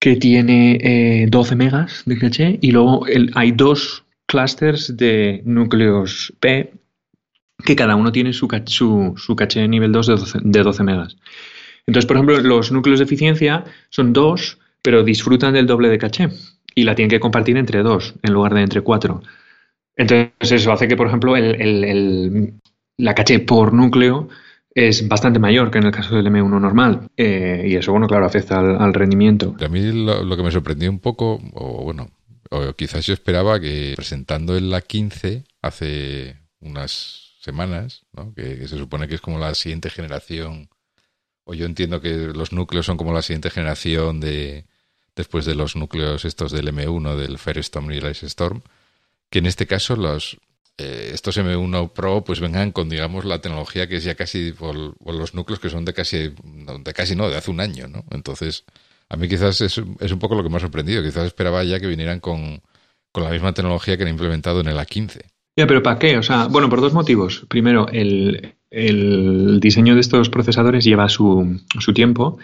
que 0.00 0.16
tiene 0.16 1.26
12 1.28 1.52
eh, 1.52 1.56
megas 1.56 2.02
de 2.06 2.18
caché 2.18 2.58
y 2.62 2.70
luego 2.70 3.04
hay 3.34 3.52
dos 3.52 4.04
clústeres 4.26 4.96
de 4.96 5.42
núcleos 5.44 6.32
P 6.40 6.72
que 7.64 7.76
cada 7.76 7.96
uno 7.96 8.12
tiene 8.12 8.32
su, 8.32 8.48
su, 9.16 9.36
caché 9.36 9.60
de 9.60 9.68
nivel 9.68 9.92
2 9.92 10.06
de 10.06 10.12
12, 10.14 10.38
de 10.42 10.62
12 10.62 10.84
megas. 10.84 11.16
Entonces, 11.88 12.04
por 12.04 12.16
ejemplo, 12.18 12.38
los 12.40 12.70
núcleos 12.70 12.98
de 12.98 13.06
eficiencia 13.06 13.64
son 13.88 14.12
dos, 14.12 14.58
pero 14.82 15.02
disfrutan 15.02 15.54
del 15.54 15.66
doble 15.66 15.88
de 15.88 15.96
caché 15.96 16.28
y 16.74 16.84
la 16.84 16.94
tienen 16.94 17.08
que 17.08 17.18
compartir 17.18 17.56
entre 17.56 17.82
dos 17.82 18.14
en 18.22 18.34
lugar 18.34 18.52
de 18.52 18.60
entre 18.60 18.82
cuatro. 18.82 19.22
Entonces, 19.96 20.52
eso 20.52 20.70
hace 20.70 20.86
que, 20.86 20.98
por 20.98 21.06
ejemplo, 21.06 21.34
la 22.98 23.14
caché 23.14 23.40
por 23.40 23.72
núcleo 23.72 24.28
es 24.74 25.08
bastante 25.08 25.38
mayor 25.38 25.70
que 25.70 25.78
en 25.78 25.84
el 25.84 25.90
caso 25.90 26.14
del 26.14 26.26
M1 26.26 26.60
normal. 26.60 27.08
Eh, 27.16 27.64
y 27.66 27.76
eso, 27.76 27.92
bueno, 27.92 28.06
claro, 28.06 28.26
afecta 28.26 28.58
al, 28.58 28.92
rendimiento. 28.92 29.56
A 29.58 29.68
mí 29.68 29.90
lo, 29.90 30.36
que 30.36 30.42
me 30.42 30.50
sorprendió 30.50 30.90
un 30.90 31.00
poco, 31.00 31.40
o 31.54 31.84
bueno, 31.84 32.10
o 32.50 32.74
quizás 32.74 33.06
yo 33.06 33.14
esperaba 33.14 33.58
que 33.58 33.94
presentando 33.96 34.58
en 34.58 34.68
la 34.68 34.82
15 34.82 35.44
hace 35.62 36.36
unas 36.60 37.38
semanas, 37.40 38.04
¿no? 38.12 38.34
que, 38.34 38.68
se 38.68 38.76
supone 38.76 39.08
que 39.08 39.14
es 39.14 39.22
como 39.22 39.38
la 39.38 39.54
siguiente 39.54 39.88
generación 39.88 40.68
o 41.48 41.54
yo 41.54 41.64
entiendo 41.64 42.02
que 42.02 42.12
los 42.12 42.52
núcleos 42.52 42.84
son 42.84 42.98
como 42.98 43.14
la 43.14 43.22
siguiente 43.22 43.48
generación 43.48 44.20
de 44.20 44.66
después 45.16 45.46
de 45.46 45.54
los 45.54 45.76
núcleos 45.76 46.26
estos 46.26 46.52
del 46.52 46.68
M1, 46.68 47.16
del 47.16 47.38
Firestorm 47.38 47.90
y 47.90 47.96
el 47.96 48.10
Ice 48.10 48.26
Storm, 48.26 48.60
que 49.30 49.38
en 49.38 49.46
este 49.46 49.66
caso 49.66 49.96
los 49.96 50.36
eh, 50.76 51.10
estos 51.14 51.38
M1 51.38 51.94
Pro 51.94 52.22
pues 52.22 52.40
vengan 52.40 52.70
con 52.70 52.90
digamos 52.90 53.24
la 53.24 53.40
tecnología 53.40 53.88
que 53.88 53.96
es 53.96 54.04
ya 54.04 54.14
casi 54.14 54.52
por, 54.52 54.76
los 54.76 55.34
núcleos 55.34 55.58
que 55.58 55.70
son 55.70 55.86
de 55.86 55.94
casi 55.94 56.34
de 56.34 56.92
casi 56.94 57.16
no, 57.16 57.30
de 57.30 57.36
hace 57.38 57.50
un 57.50 57.60
año, 57.60 57.88
¿no? 57.88 58.04
Entonces, 58.10 58.66
a 59.08 59.16
mí 59.16 59.26
quizás 59.26 59.62
es, 59.62 59.80
es 60.00 60.12
un 60.12 60.18
poco 60.18 60.34
lo 60.34 60.42
que 60.42 60.50
me 60.50 60.58
ha 60.58 60.60
sorprendido, 60.60 61.02
quizás 61.02 61.24
esperaba 61.24 61.64
ya 61.64 61.80
que 61.80 61.86
vinieran 61.86 62.20
con, 62.20 62.60
con 63.10 63.24
la 63.24 63.30
misma 63.30 63.54
tecnología 63.54 63.96
que 63.96 64.02
han 64.02 64.10
implementado 64.10 64.60
en 64.60 64.68
el 64.68 64.76
A15. 64.76 65.22
Ya, 65.56 65.66
pero 65.66 65.82
¿para 65.82 65.98
qué? 65.98 66.18
O 66.18 66.22
sea, 66.22 66.46
bueno, 66.46 66.68
por 66.68 66.82
dos 66.82 66.92
motivos. 66.92 67.46
Primero, 67.48 67.88
el, 67.88 68.57
el 68.70 69.60
diseño 69.60 69.94
de 69.94 70.00
estos 70.00 70.28
procesadores 70.28 70.84
lleva 70.84 71.08
su, 71.08 71.60
su 71.78 71.92
tiempo. 71.92 72.38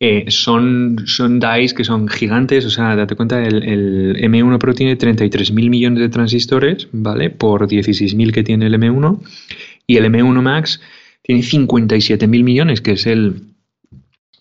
Eh, 0.00 0.24
son, 0.28 1.04
son 1.06 1.38
DICE 1.38 1.74
que 1.74 1.84
son 1.84 2.08
gigantes, 2.08 2.64
o 2.64 2.70
sea, 2.70 2.96
date 2.96 3.14
cuenta, 3.14 3.42
el, 3.42 3.62
el 3.62 4.16
M1 4.16 4.58
Pro 4.58 4.74
tiene 4.74 4.98
33.000 4.98 5.52
millones 5.70 6.00
de 6.00 6.08
transistores, 6.08 6.88
¿vale? 6.92 7.30
Por 7.30 7.68
16.000 7.68 8.32
que 8.32 8.42
tiene 8.42 8.66
el 8.66 8.74
M1. 8.74 9.20
Y 9.86 9.96
el 9.96 10.04
M1 10.06 10.42
Max 10.42 10.80
tiene 11.22 11.42
57.000 11.42 12.28
millones, 12.42 12.80
que 12.80 12.92
es 12.92 13.06
el, 13.06 13.49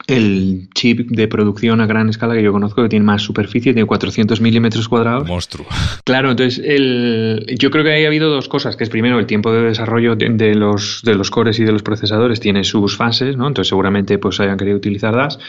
el 0.09 0.69
chip 0.73 1.09
de 1.09 1.27
producción 1.27 1.81
a 1.81 1.85
gran 1.85 2.09
escala 2.09 2.33
que 2.33 2.43
yo 2.43 2.51
conozco 2.51 2.81
que 2.83 2.89
tiene 2.89 3.05
más 3.05 3.21
superficie, 3.21 3.73
tiene 3.73 3.87
400 3.87 4.41
milímetros 4.41 4.87
cuadrados. 4.89 5.27
Monstruo. 5.27 5.67
Claro, 6.03 6.31
entonces 6.31 6.61
el, 6.63 7.45
yo 7.59 7.71
creo 7.71 7.83
que 7.83 7.91
ahí 7.91 8.05
ha 8.05 8.07
habido 8.07 8.29
dos 8.29 8.47
cosas, 8.47 8.75
que 8.75 8.83
es 8.83 8.89
primero 8.89 9.19
el 9.19 9.25
tiempo 9.25 9.51
de 9.51 9.63
desarrollo 9.63 10.15
de, 10.15 10.55
los, 10.55 11.01
de 11.03 11.15
los 11.15 11.29
cores 11.31 11.59
y 11.59 11.63
de 11.63 11.71
los 11.71 11.83
procesadores 11.83 12.39
tiene 12.39 12.63
sus 12.63 12.97
fases, 12.97 13.37
¿no? 13.37 13.47
Entonces 13.47 13.69
seguramente 13.69 14.17
pues 14.17 14.39
hayan 14.39 14.57
querido 14.57 14.77
utilizar 14.77 15.15
DAS 15.15 15.39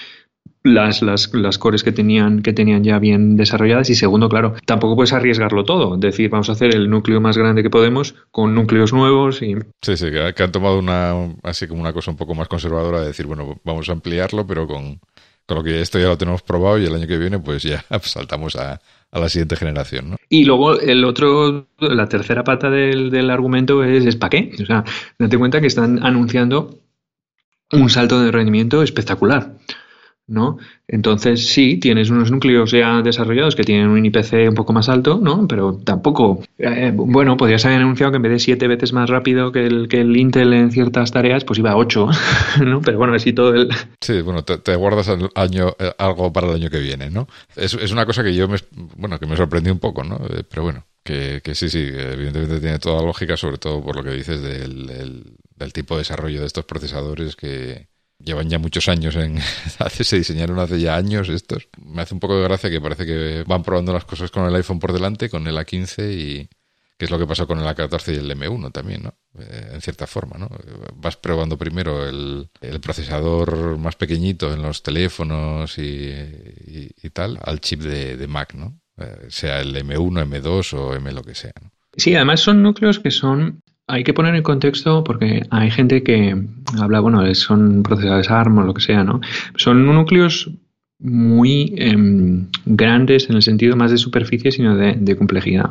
las, 0.62 1.02
las, 1.02 1.32
las, 1.32 1.58
cores 1.58 1.82
que 1.82 1.92
tenían, 1.92 2.42
que 2.42 2.52
tenían 2.52 2.84
ya 2.84 2.98
bien 2.98 3.36
desarrolladas 3.36 3.88
y 3.90 3.94
segundo, 3.94 4.28
claro, 4.28 4.54
tampoco 4.66 4.96
puedes 4.96 5.12
arriesgarlo 5.12 5.64
todo, 5.64 5.96
decir, 5.96 6.28
vamos 6.28 6.48
a 6.48 6.52
hacer 6.52 6.74
el 6.74 6.90
núcleo 6.90 7.20
más 7.20 7.36
grande 7.38 7.62
que 7.62 7.70
podemos 7.70 8.14
con 8.30 8.54
núcleos 8.54 8.92
nuevos 8.92 9.42
y... 9.42 9.56
Sí, 9.80 9.96
sí, 9.96 10.06
que 10.10 10.42
han 10.42 10.52
tomado 10.52 10.78
una, 10.78 11.14
así 11.42 11.66
como 11.66 11.80
una 11.80 11.92
cosa 11.92 12.10
un 12.10 12.16
poco 12.16 12.34
más 12.34 12.48
conservadora 12.48 13.00
de 13.00 13.08
decir, 13.08 13.26
bueno, 13.26 13.60
vamos 13.64 13.88
a 13.88 13.92
ampliarlo, 13.92 14.46
pero 14.46 14.66
con, 14.66 15.00
con 15.46 15.58
lo 15.58 15.64
que 15.64 15.80
esto 15.80 15.98
ya 15.98 16.08
lo 16.08 16.18
tenemos 16.18 16.42
probado 16.42 16.78
y 16.78 16.84
el 16.84 16.94
año 16.94 17.06
que 17.06 17.18
viene 17.18 17.38
pues 17.38 17.62
ya 17.62 17.84
saltamos 18.02 18.56
a, 18.56 18.80
a 19.10 19.18
la 19.18 19.28
siguiente 19.28 19.56
generación. 19.56 20.10
¿no? 20.10 20.16
Y 20.28 20.44
luego 20.44 20.78
el 20.78 21.04
otro, 21.04 21.68
la 21.78 22.08
tercera 22.08 22.44
pata 22.44 22.70
del, 22.70 23.10
del 23.10 23.30
argumento 23.30 23.82
es, 23.82 24.04
es 24.04 24.16
¿para 24.16 24.30
qué? 24.30 24.52
O 24.62 24.66
sea, 24.66 24.84
date 25.18 25.38
cuenta 25.38 25.60
que 25.60 25.66
están 25.66 26.04
anunciando 26.04 26.78
un 27.72 27.88
salto 27.88 28.20
de 28.20 28.30
rendimiento 28.30 28.82
espectacular. 28.82 29.54
¿No? 30.30 30.58
Entonces, 30.86 31.48
sí, 31.48 31.78
tienes 31.78 32.08
unos 32.08 32.30
núcleos 32.30 32.70
ya 32.70 33.02
desarrollados 33.02 33.56
que 33.56 33.64
tienen 33.64 33.88
un 33.88 34.04
IPC 34.04 34.48
un 34.48 34.54
poco 34.54 34.72
más 34.72 34.88
alto, 34.88 35.18
¿no? 35.20 35.46
Pero 35.46 35.78
tampoco, 35.84 36.42
eh, 36.58 36.92
bueno, 36.94 37.36
podrías 37.36 37.64
haber 37.66 37.78
anunciado 37.80 38.12
que 38.12 38.16
en 38.16 38.22
vez 38.22 38.32
de 38.32 38.38
siete 38.38 38.68
veces 38.68 38.92
más 38.92 39.10
rápido 39.10 39.52
que 39.52 39.66
el, 39.66 39.88
que 39.88 40.00
el 40.00 40.16
Intel 40.16 40.52
en 40.52 40.70
ciertas 40.70 41.10
tareas, 41.10 41.44
pues 41.44 41.58
iba 41.58 41.72
a 41.72 41.76
ocho, 41.76 42.08
¿no? 42.64 42.80
Pero 42.80 42.98
bueno, 42.98 43.14
así 43.14 43.32
todo 43.32 43.54
el... 43.54 43.68
Sí, 44.00 44.22
bueno, 44.22 44.44
te, 44.44 44.74
guardas 44.76 45.10
año, 45.34 45.74
eh, 45.78 45.92
algo 45.98 46.32
para 46.32 46.48
el 46.48 46.54
año 46.54 46.70
que 46.70 46.78
viene, 46.78 47.10
¿no? 47.10 47.26
Es, 47.56 47.74
es 47.74 47.92
una 47.92 48.06
cosa 48.06 48.22
que 48.22 48.34
yo 48.34 48.48
me, 48.48 48.56
bueno, 48.96 49.18
que 49.18 49.26
me 49.26 49.36
sorprendió 49.36 49.72
un 49.72 49.80
poco, 49.80 50.04
¿no? 50.04 50.16
Eh, 50.30 50.44
pero 50.48 50.62
bueno, 50.62 50.86
que, 51.02 51.40
que, 51.42 51.54
sí, 51.56 51.68
sí, 51.68 51.78
evidentemente 51.78 52.60
tiene 52.60 52.78
toda 52.78 53.02
lógica, 53.02 53.36
sobre 53.36 53.58
todo 53.58 53.82
por 53.82 53.96
lo 53.96 54.04
que 54.04 54.12
dices 54.12 54.40
del, 54.40 55.24
del 55.56 55.72
tipo 55.72 55.94
de 55.94 56.00
desarrollo 56.00 56.40
de 56.40 56.46
estos 56.46 56.64
procesadores 56.64 57.36
que 57.36 57.88
llevan 58.22 58.48
ya 58.48 58.58
muchos 58.58 58.88
años 58.88 59.16
en 59.16 59.38
se 59.90 60.16
diseñaron 60.16 60.58
hace 60.58 60.80
ya 60.80 60.96
años 60.96 61.28
estos. 61.28 61.68
Me 61.82 62.02
hace 62.02 62.14
un 62.14 62.20
poco 62.20 62.36
de 62.36 62.44
gracia 62.44 62.70
que 62.70 62.80
parece 62.80 63.06
que 63.06 63.44
van 63.46 63.62
probando 63.62 63.92
las 63.92 64.04
cosas 64.04 64.30
con 64.30 64.46
el 64.46 64.54
iPhone 64.54 64.78
por 64.78 64.92
delante 64.92 65.28
con 65.28 65.46
el 65.46 65.56
A15 65.56 66.12
y 66.12 66.48
que 67.00 67.06
es 67.06 67.10
lo 67.10 67.18
que 67.18 67.26
pasó 67.26 67.46
con 67.46 67.58
el 67.58 67.64
A14 67.64 68.12
y 68.12 68.16
el 68.18 68.30
M1 68.30 68.72
también 68.72 69.04
no 69.04 69.14
eh, 69.38 69.70
en 69.72 69.80
cierta 69.80 70.06
forma 70.06 70.36
no 70.36 70.50
vas 70.96 71.16
probando 71.16 71.56
primero 71.56 72.06
el, 72.06 72.50
el 72.60 72.80
procesador 72.80 73.78
más 73.78 73.96
pequeñito 73.96 74.52
en 74.52 74.60
los 74.60 74.82
teléfonos 74.82 75.78
y, 75.78 76.12
y, 77.02 77.10
tal 77.10 77.38
al 77.42 77.60
chip 77.60 77.80
de, 77.80 78.18
de 78.18 78.26
Mac 78.26 78.52
no 78.52 78.78
eh, 78.98 79.28
sea 79.30 79.62
el 79.62 79.74
M1 79.76 80.28
M2 80.28 80.74
o 80.74 80.94
M 80.94 81.10
lo 81.12 81.22
que 81.22 81.34
sea 81.34 81.54
¿no? 81.62 81.72
Sí, 81.96 82.14
además 82.14 82.40
son 82.40 82.62
núcleos 82.62 82.98
que 82.98 83.10
son 83.10 83.62
hay 83.90 84.04
que 84.04 84.14
poner 84.14 84.34
en 84.34 84.42
contexto 84.42 85.04
porque 85.04 85.42
hay 85.50 85.70
gente 85.70 86.02
que 86.02 86.36
habla, 86.80 87.00
bueno, 87.00 87.34
son 87.34 87.82
procesadores 87.82 88.30
ARM 88.30 88.58
o 88.58 88.62
lo 88.62 88.74
que 88.74 88.82
sea, 88.82 89.04
¿no? 89.04 89.20
Son 89.56 89.84
núcleos 89.84 90.50
muy 90.98 91.74
em, 91.76 92.46
grandes 92.66 93.28
en 93.30 93.36
el 93.36 93.42
sentido 93.42 93.76
más 93.76 93.90
de 93.90 93.98
superficie, 93.98 94.52
sino 94.52 94.76
de 94.76 95.16
complejidad. 95.16 95.70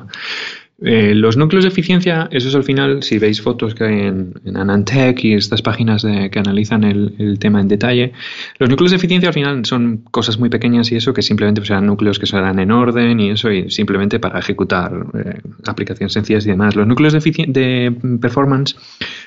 Eh, 0.82 1.14
los 1.14 1.36
núcleos 1.36 1.66
de 1.66 1.70
eficiencia, 1.70 2.30
eso 2.32 2.48
es 2.48 2.56
al 2.56 2.64
final, 2.64 3.04
si 3.04 3.20
veis 3.20 3.42
fotos 3.42 3.76
que 3.76 3.84
hay 3.84 4.00
en, 4.00 4.34
Anantech 4.56 5.24
y 5.26 5.34
estas 5.34 5.62
páginas 5.62 6.04
que 6.04 6.40
analizan 6.40 6.84
el, 6.86 7.38
tema 7.40 7.60
en 7.60 7.68
detalle, 7.68 8.14
los 8.60 8.70
núcleos 8.70 8.92
de 8.92 8.98
eficiencia 8.98 9.30
al 9.30 9.34
final 9.34 9.66
son 9.66 9.98
cosas 10.12 10.40
muy 10.40 10.50
pequeñas 10.50 10.92
y 10.92 10.96
eso 10.96 11.14
que 11.14 11.22
simplemente 11.22 11.62
pues, 11.62 11.82
núcleos 11.82 12.18
que 12.18 12.28
se 12.28 12.38
dan 12.38 12.60
en 12.60 12.72
orden 12.72 13.20
y 13.20 13.32
eso 13.32 13.52
y 13.52 13.70
simplemente 13.70 14.20
para 14.20 14.40
ejecutar 14.40 14.92
eh, 15.14 15.42
aplicaciones 15.68 16.14
sencillas 16.14 16.46
y 16.46 16.50
demás. 16.50 16.76
Los 16.76 16.88
núcleos 16.88 17.14
de, 17.14 17.20
de 17.20 17.92
performance, 18.22 18.76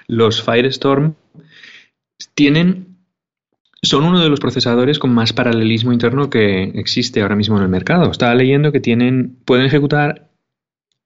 los 0.06 0.42
Firestorm, 0.42 1.14
tienen 2.34 2.92
son 3.82 4.04
uno 4.04 4.20
de 4.20 4.28
los 4.28 4.38
procesadores 4.38 5.00
con 5.00 5.12
más 5.12 5.32
paralelismo 5.32 5.92
interno 5.92 6.30
que 6.30 6.62
existe 6.76 7.20
ahora 7.20 7.34
mismo 7.34 7.56
en 7.56 7.64
el 7.64 7.68
mercado. 7.68 8.10
Estaba 8.10 8.34
leyendo 8.34 8.70
que 8.70 8.78
tienen, 8.78 9.36
pueden 9.44 9.66
ejecutar 9.66 10.31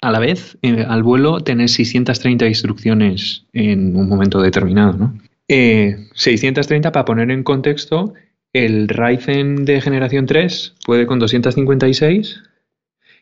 a 0.06 0.12
la 0.12 0.20
vez, 0.20 0.56
eh, 0.62 0.84
al 0.86 1.02
vuelo, 1.02 1.40
tener 1.40 1.68
630 1.68 2.46
instrucciones 2.46 3.44
en 3.52 3.96
un 3.96 4.08
momento 4.08 4.40
determinado. 4.40 4.96
¿no? 4.96 5.18
630, 5.48 6.88
eh, 6.88 6.92
para 6.92 7.04
poner 7.04 7.32
en 7.32 7.42
contexto, 7.42 8.14
el 8.52 8.86
Ryzen 8.86 9.64
de 9.64 9.80
generación 9.80 10.26
3 10.26 10.76
puede 10.86 11.06
con 11.06 11.18
256 11.18 12.40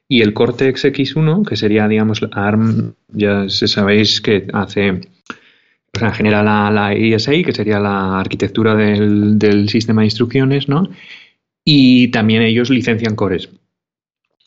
y 0.09 0.21
el 0.21 0.35
Cortex 0.35 0.85
X1, 0.85 1.49
que 1.49 1.57
sería, 1.57 1.89
digamos, 1.89 2.21
ARM, 2.33 2.93
ya 3.09 3.49
sabéis 3.49 4.21
que 4.21 4.47
hace, 4.53 4.91
o 4.91 5.99
sea, 5.99 6.13
genera 6.13 6.43
la, 6.43 6.71
la 6.71 6.95
que 6.95 7.53
sería 7.55 7.81
la 7.81 8.21
arquitectura 8.21 8.75
del, 8.75 9.39
del 9.39 9.71
sistema 9.71 10.03
de 10.03 10.09
instrucciones, 10.09 10.69
¿no? 10.69 10.91
Y 11.65 12.09
también 12.09 12.43
ellos 12.43 12.69
licencian 12.69 13.17
cores. 13.17 13.49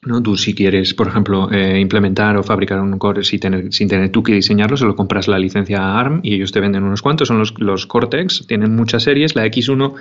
¿No? 0.04 0.22
Tú 0.22 0.38
si 0.38 0.54
quieres, 0.54 0.94
por 0.94 1.08
ejemplo, 1.08 1.52
eh, 1.52 1.80
implementar 1.80 2.38
o 2.38 2.44
fabricar 2.44 2.80
un 2.80 2.98
core 2.98 3.24
sin 3.24 3.40
tener, 3.40 3.74
sin 3.74 3.88
tener 3.88 4.12
tú 4.12 4.24
que 4.24 4.34
diseñarlo, 4.34 4.78
solo 4.78 4.96
compras 4.96 5.28
la 5.28 5.40
licencia 5.40 5.98
ARM 5.98 6.22
y 6.24 6.36
ellos 6.36 6.52
te 6.52 6.60
venden 6.60 6.84
unos 6.84 7.02
cuantos. 7.02 7.28
Son 7.28 7.40
los, 7.40 7.54
los 7.60 7.88
Cortex, 7.88 8.46
tienen 8.48 8.76
muchas 8.76 9.04
series. 9.04 9.36
La 9.36 9.46
X1 9.46 9.96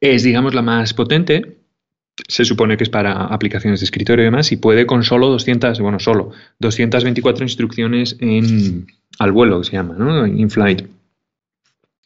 es, 0.00 0.22
digamos, 0.22 0.54
la 0.54 0.62
más 0.62 0.94
potente. 0.94 1.58
Se 2.28 2.44
supone 2.44 2.76
que 2.76 2.84
es 2.84 2.90
para 2.90 3.12
aplicaciones 3.26 3.80
de 3.80 3.84
escritorio 3.84 4.22
y 4.22 4.26
demás 4.26 4.52
y 4.52 4.56
puede 4.56 4.84
con 4.86 5.02
solo 5.02 5.28
200, 5.28 5.80
bueno, 5.80 5.98
solo 5.98 6.32
224 6.58 7.44
instrucciones 7.44 8.16
en, 8.20 8.86
al 9.18 9.32
vuelo, 9.32 9.60
que 9.60 9.68
se 9.68 9.72
llama, 9.72 9.94
¿no? 9.96 10.26
In 10.26 10.50
flight. 10.50 10.82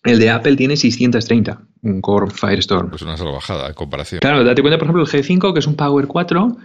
El 0.05 0.21
de 0.21 0.31
Apple 0.31 0.55
tiene 0.55 0.77
630, 0.77 1.61
un 1.83 2.01
Core 2.01 2.31
Firestorm. 2.31 2.91
Pues 2.91 3.03
una 3.03 3.17
salvajada 3.17 3.67
en 3.67 3.75
comparación. 3.75 4.21
Claro, 4.21 4.45
date 4.45 4.63
cuenta, 4.63 4.79
por 4.79 4.87
ejemplo, 4.87 5.03
el 5.03 5.09
G5, 5.09 5.53
que 5.53 5.59
es 5.59 5.67
un 5.67 5.75
Power 5.75 6.07
4, 6.07 6.57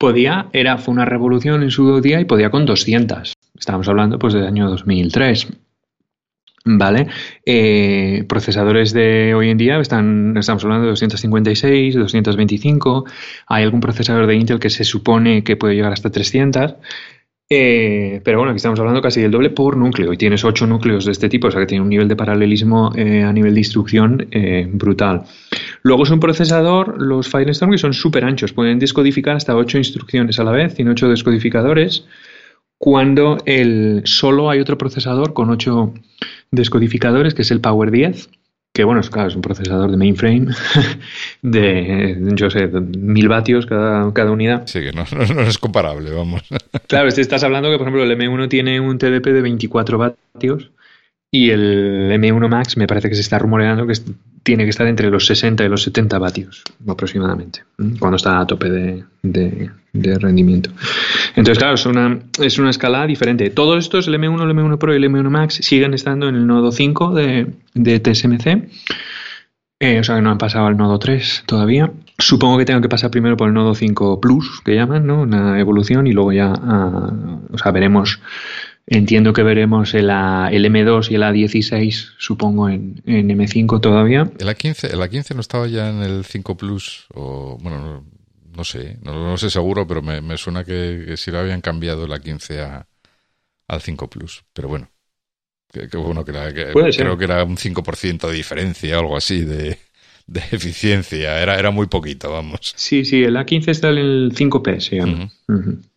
podía, 0.00 0.46
era, 0.54 0.78
fue 0.78 0.94
una 0.94 1.04
revolución 1.04 1.62
en 1.62 1.70
su 1.70 2.00
día 2.00 2.20
y 2.20 2.24
podía 2.24 2.50
con 2.50 2.64
200. 2.64 3.34
Estábamos 3.58 3.86
hablando 3.86 4.18
pues 4.18 4.32
del 4.32 4.46
año 4.46 4.68
2003. 4.70 5.46
¿Vale? 6.64 7.06
Eh, 7.44 8.24
procesadores 8.26 8.92
de 8.92 9.34
hoy 9.34 9.50
en 9.50 9.58
día 9.58 9.78
están, 9.78 10.36
estamos 10.38 10.64
hablando 10.64 10.84
de 10.84 10.90
256, 10.90 11.94
225. 11.96 13.04
Hay 13.46 13.64
algún 13.64 13.80
procesador 13.80 14.26
de 14.26 14.36
Intel 14.36 14.58
que 14.58 14.70
se 14.70 14.84
supone 14.84 15.44
que 15.44 15.56
puede 15.56 15.74
llegar 15.74 15.92
hasta 15.92 16.10
300. 16.10 16.76
Eh, 17.50 18.22
pero 18.24 18.38
bueno, 18.38 18.52
aquí 18.52 18.58
estamos 18.58 18.78
hablando 18.80 19.02
casi 19.02 19.20
del 19.20 19.30
doble 19.30 19.50
por 19.50 19.76
núcleo 19.76 20.12
y 20.12 20.16
tienes 20.16 20.44
ocho 20.44 20.66
núcleos 20.66 21.04
de 21.04 21.12
este 21.12 21.28
tipo, 21.28 21.48
o 21.48 21.50
sea 21.50 21.60
que 21.60 21.66
tiene 21.66 21.82
un 21.82 21.88
nivel 21.90 22.08
de 22.08 22.16
paralelismo 22.16 22.92
eh, 22.94 23.22
a 23.22 23.32
nivel 23.32 23.52
de 23.52 23.60
instrucción 23.60 24.28
brutal. 24.72 25.24
Luego 25.82 26.04
es 26.04 26.10
un 26.10 26.20
procesador, 26.20 27.00
los 27.00 27.28
Firestorm, 27.28 27.72
que 27.72 27.78
son 27.78 27.94
súper 27.94 28.24
anchos, 28.24 28.52
pueden 28.52 28.78
descodificar 28.78 29.36
hasta 29.36 29.56
ocho 29.56 29.78
instrucciones 29.78 30.38
a 30.38 30.44
la 30.44 30.50
vez, 30.50 30.74
tiene 30.74 30.90
ocho 30.90 31.08
descodificadores, 31.08 32.04
cuando 32.78 33.38
el, 33.46 34.02
solo 34.04 34.50
hay 34.50 34.60
otro 34.60 34.78
procesador 34.78 35.32
con 35.32 35.50
ocho 35.50 35.94
descodificadores, 36.50 37.34
que 37.34 37.42
es 37.42 37.50
el 37.50 37.60
Power 37.60 37.90
10, 37.90 38.30
que 38.72 38.84
bueno, 38.84 39.00
es, 39.00 39.10
claro, 39.10 39.28
es 39.28 39.34
un 39.34 39.42
procesador 39.42 39.90
de 39.90 39.96
mainframe 39.96 40.46
de, 41.42 42.18
yo 42.34 42.50
sé, 42.50 42.68
mil 42.68 43.28
vatios 43.28 43.66
cada, 43.66 44.12
cada 44.12 44.30
unidad. 44.30 44.62
Sí, 44.66 44.80
que 44.80 44.92
no, 44.92 45.04
no, 45.34 45.42
es 45.42 45.58
comparable, 45.58 46.10
vamos. 46.12 46.42
Claro, 46.86 47.08
estás 47.08 47.42
hablando 47.42 47.70
que, 47.70 47.78
por 47.78 47.88
ejemplo, 47.88 48.04
el 48.04 48.18
M1 48.18 48.48
tiene 48.48 48.80
un 48.80 48.98
TDP 48.98 49.26
de 49.26 49.42
24 49.42 49.98
vatios 49.98 50.70
y 51.32 51.50
el 51.50 52.10
M1 52.12 52.48
Max 52.48 52.76
me 52.76 52.86
parece 52.86 53.08
que 53.08 53.14
se 53.14 53.20
está 53.20 53.38
rumoreando 53.38 53.86
que 53.86 53.94
tiene 54.42 54.64
que 54.64 54.70
estar 54.70 54.86
entre 54.86 55.10
los 55.10 55.26
60 55.26 55.64
y 55.64 55.68
los 55.68 55.82
70 55.82 56.18
vatios 56.18 56.62
aproximadamente, 56.88 57.62
cuando 57.98 58.16
está 58.16 58.40
a 58.40 58.46
tope 58.46 58.70
de, 58.70 59.04
de, 59.22 60.18
rendimiento. 60.18 60.70
Entonces, 61.36 61.58
claro, 61.58 61.74
es 61.74 61.86
una, 61.86 62.18
es 62.40 62.58
una 62.58 62.70
escala 62.70 63.06
diferente. 63.06 63.50
Todos 63.50 63.84
estos, 63.84 64.08
el 64.08 64.14
M1, 64.14 64.42
el 64.42 64.56
M1 64.56 64.78
Pro 64.78 64.92
y 64.92 64.96
el 64.96 65.04
M1 65.04 65.28
Max, 65.28 65.54
siguen 65.62 65.94
estando 65.94 66.28
en 66.28 66.36
el 66.36 66.46
nodo 66.46 66.72
5 66.72 67.14
de, 67.14 67.52
TSMC. 67.74 68.68
Eh, 69.82 69.98
o 69.98 70.04
sea 70.04 70.16
que 70.16 70.22
no 70.22 70.30
han 70.30 70.38
pasado 70.38 70.66
al 70.66 70.76
nodo 70.76 70.98
3 70.98 71.44
todavía. 71.46 71.92
Supongo 72.18 72.58
que 72.58 72.64
tengo 72.64 72.80
que 72.80 72.88
pasar 72.88 73.10
primero 73.10 73.36
por 73.36 73.48
el 73.48 73.54
nodo 73.54 73.74
5 73.74 74.20
Plus, 74.20 74.60
que 74.62 74.74
llaman, 74.74 75.06
¿no? 75.06 75.22
Una 75.22 75.58
evolución, 75.60 76.06
y 76.06 76.12
luego 76.12 76.32
ya, 76.32 76.52
o 76.52 77.58
sea, 77.58 77.72
veremos 77.72 78.20
Entiendo 78.86 79.32
que 79.32 79.42
veremos 79.42 79.94
el, 79.94 80.10
el 80.10 80.64
M2 80.64 81.10
y 81.10 81.14
el 81.14 81.22
A16, 81.22 82.14
supongo, 82.18 82.68
en, 82.68 83.00
en, 83.06 83.28
M5 83.28 83.80
todavía. 83.80 84.30
¿El 84.38 84.48
A15, 84.48 84.92
¿El 84.92 85.00
A15 85.00 85.34
no 85.34 85.40
estaba 85.40 85.68
ya 85.68 85.90
en 85.90 86.02
el 86.02 86.24
5 86.24 86.56
Plus? 86.56 87.06
O, 87.14 87.56
bueno, 87.60 88.04
no, 88.56 88.64
sé, 88.64 88.98
no, 89.02 89.36
sé 89.36 89.48
seguro, 89.48 89.86
pero 89.86 90.02
me, 90.02 90.20
me 90.20 90.36
suena 90.36 90.64
que, 90.64 91.04
que, 91.06 91.16
sí 91.16 91.30
lo 91.30 91.38
habían 91.38 91.60
cambiado 91.60 92.04
el 92.04 92.10
A15 92.10 92.58
a, 92.58 92.88
al 93.68 93.80
5 93.80 94.10
Plus. 94.10 94.44
Pero 94.52 94.68
bueno, 94.68 94.90
Que, 95.70 95.86
bueno, 95.96 96.24
que, 96.24 96.32
creo 96.32 97.16
que 97.16 97.24
era 97.24 97.44
un 97.44 97.56
5% 97.56 98.26
de 98.26 98.34
diferencia 98.34 98.96
o 98.96 99.00
algo 99.00 99.16
así 99.16 99.44
de, 99.44 99.78
de 100.26 100.40
eficiencia. 100.50 101.40
Era, 101.40 101.58
era 101.58 101.70
muy 101.70 101.86
poquito, 101.86 102.32
vamos. 102.32 102.72
Sí, 102.76 103.04
sí, 103.04 103.22
el 103.22 103.36
A15 103.36 103.68
está 103.68 103.90
en 103.90 103.98
el 103.98 104.32
5P, 104.34 104.80
se 104.80 104.96
llama. 104.96 105.30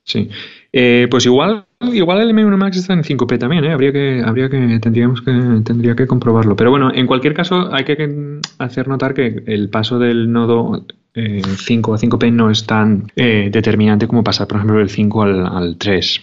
sí. 0.03 0.29
Eh, 0.75 1.07
pues 1.09 1.25
igual, 1.27 1.65
igual 1.93 2.21
el 2.21 2.35
M1 2.35 2.57
Max 2.57 2.77
está 2.77 2.93
en 2.93 3.03
5P 3.03 3.37
también, 3.37 3.63
¿eh? 3.63 3.71
Habría 3.71 3.91
que, 3.91 4.23
habría 4.25 4.49
que, 4.49 4.79
tendríamos 4.81 5.21
que, 5.21 5.31
tendría 5.63 5.95
que 5.95 6.07
comprobarlo. 6.07 6.55
Pero 6.55 6.71
bueno, 6.71 6.91
en 6.93 7.05
cualquier 7.05 7.35
caso, 7.35 7.71
hay 7.71 7.83
que 7.83 8.39
hacer 8.57 8.87
notar 8.87 9.13
que 9.13 9.43
el 9.45 9.69
paso 9.69 9.99
del 9.99 10.31
nodo 10.31 10.83
5 11.15 11.93
a 11.93 11.97
5P 11.97 12.33
no 12.33 12.49
es 12.49 12.65
tan 12.65 13.11
eh, 13.15 13.49
determinante 13.51 14.07
como 14.07 14.23
pasar, 14.23 14.47
por 14.47 14.57
ejemplo, 14.57 14.79
del 14.79 14.89
5 14.89 15.21
al, 15.21 15.45
al 15.45 15.77
3. 15.77 16.21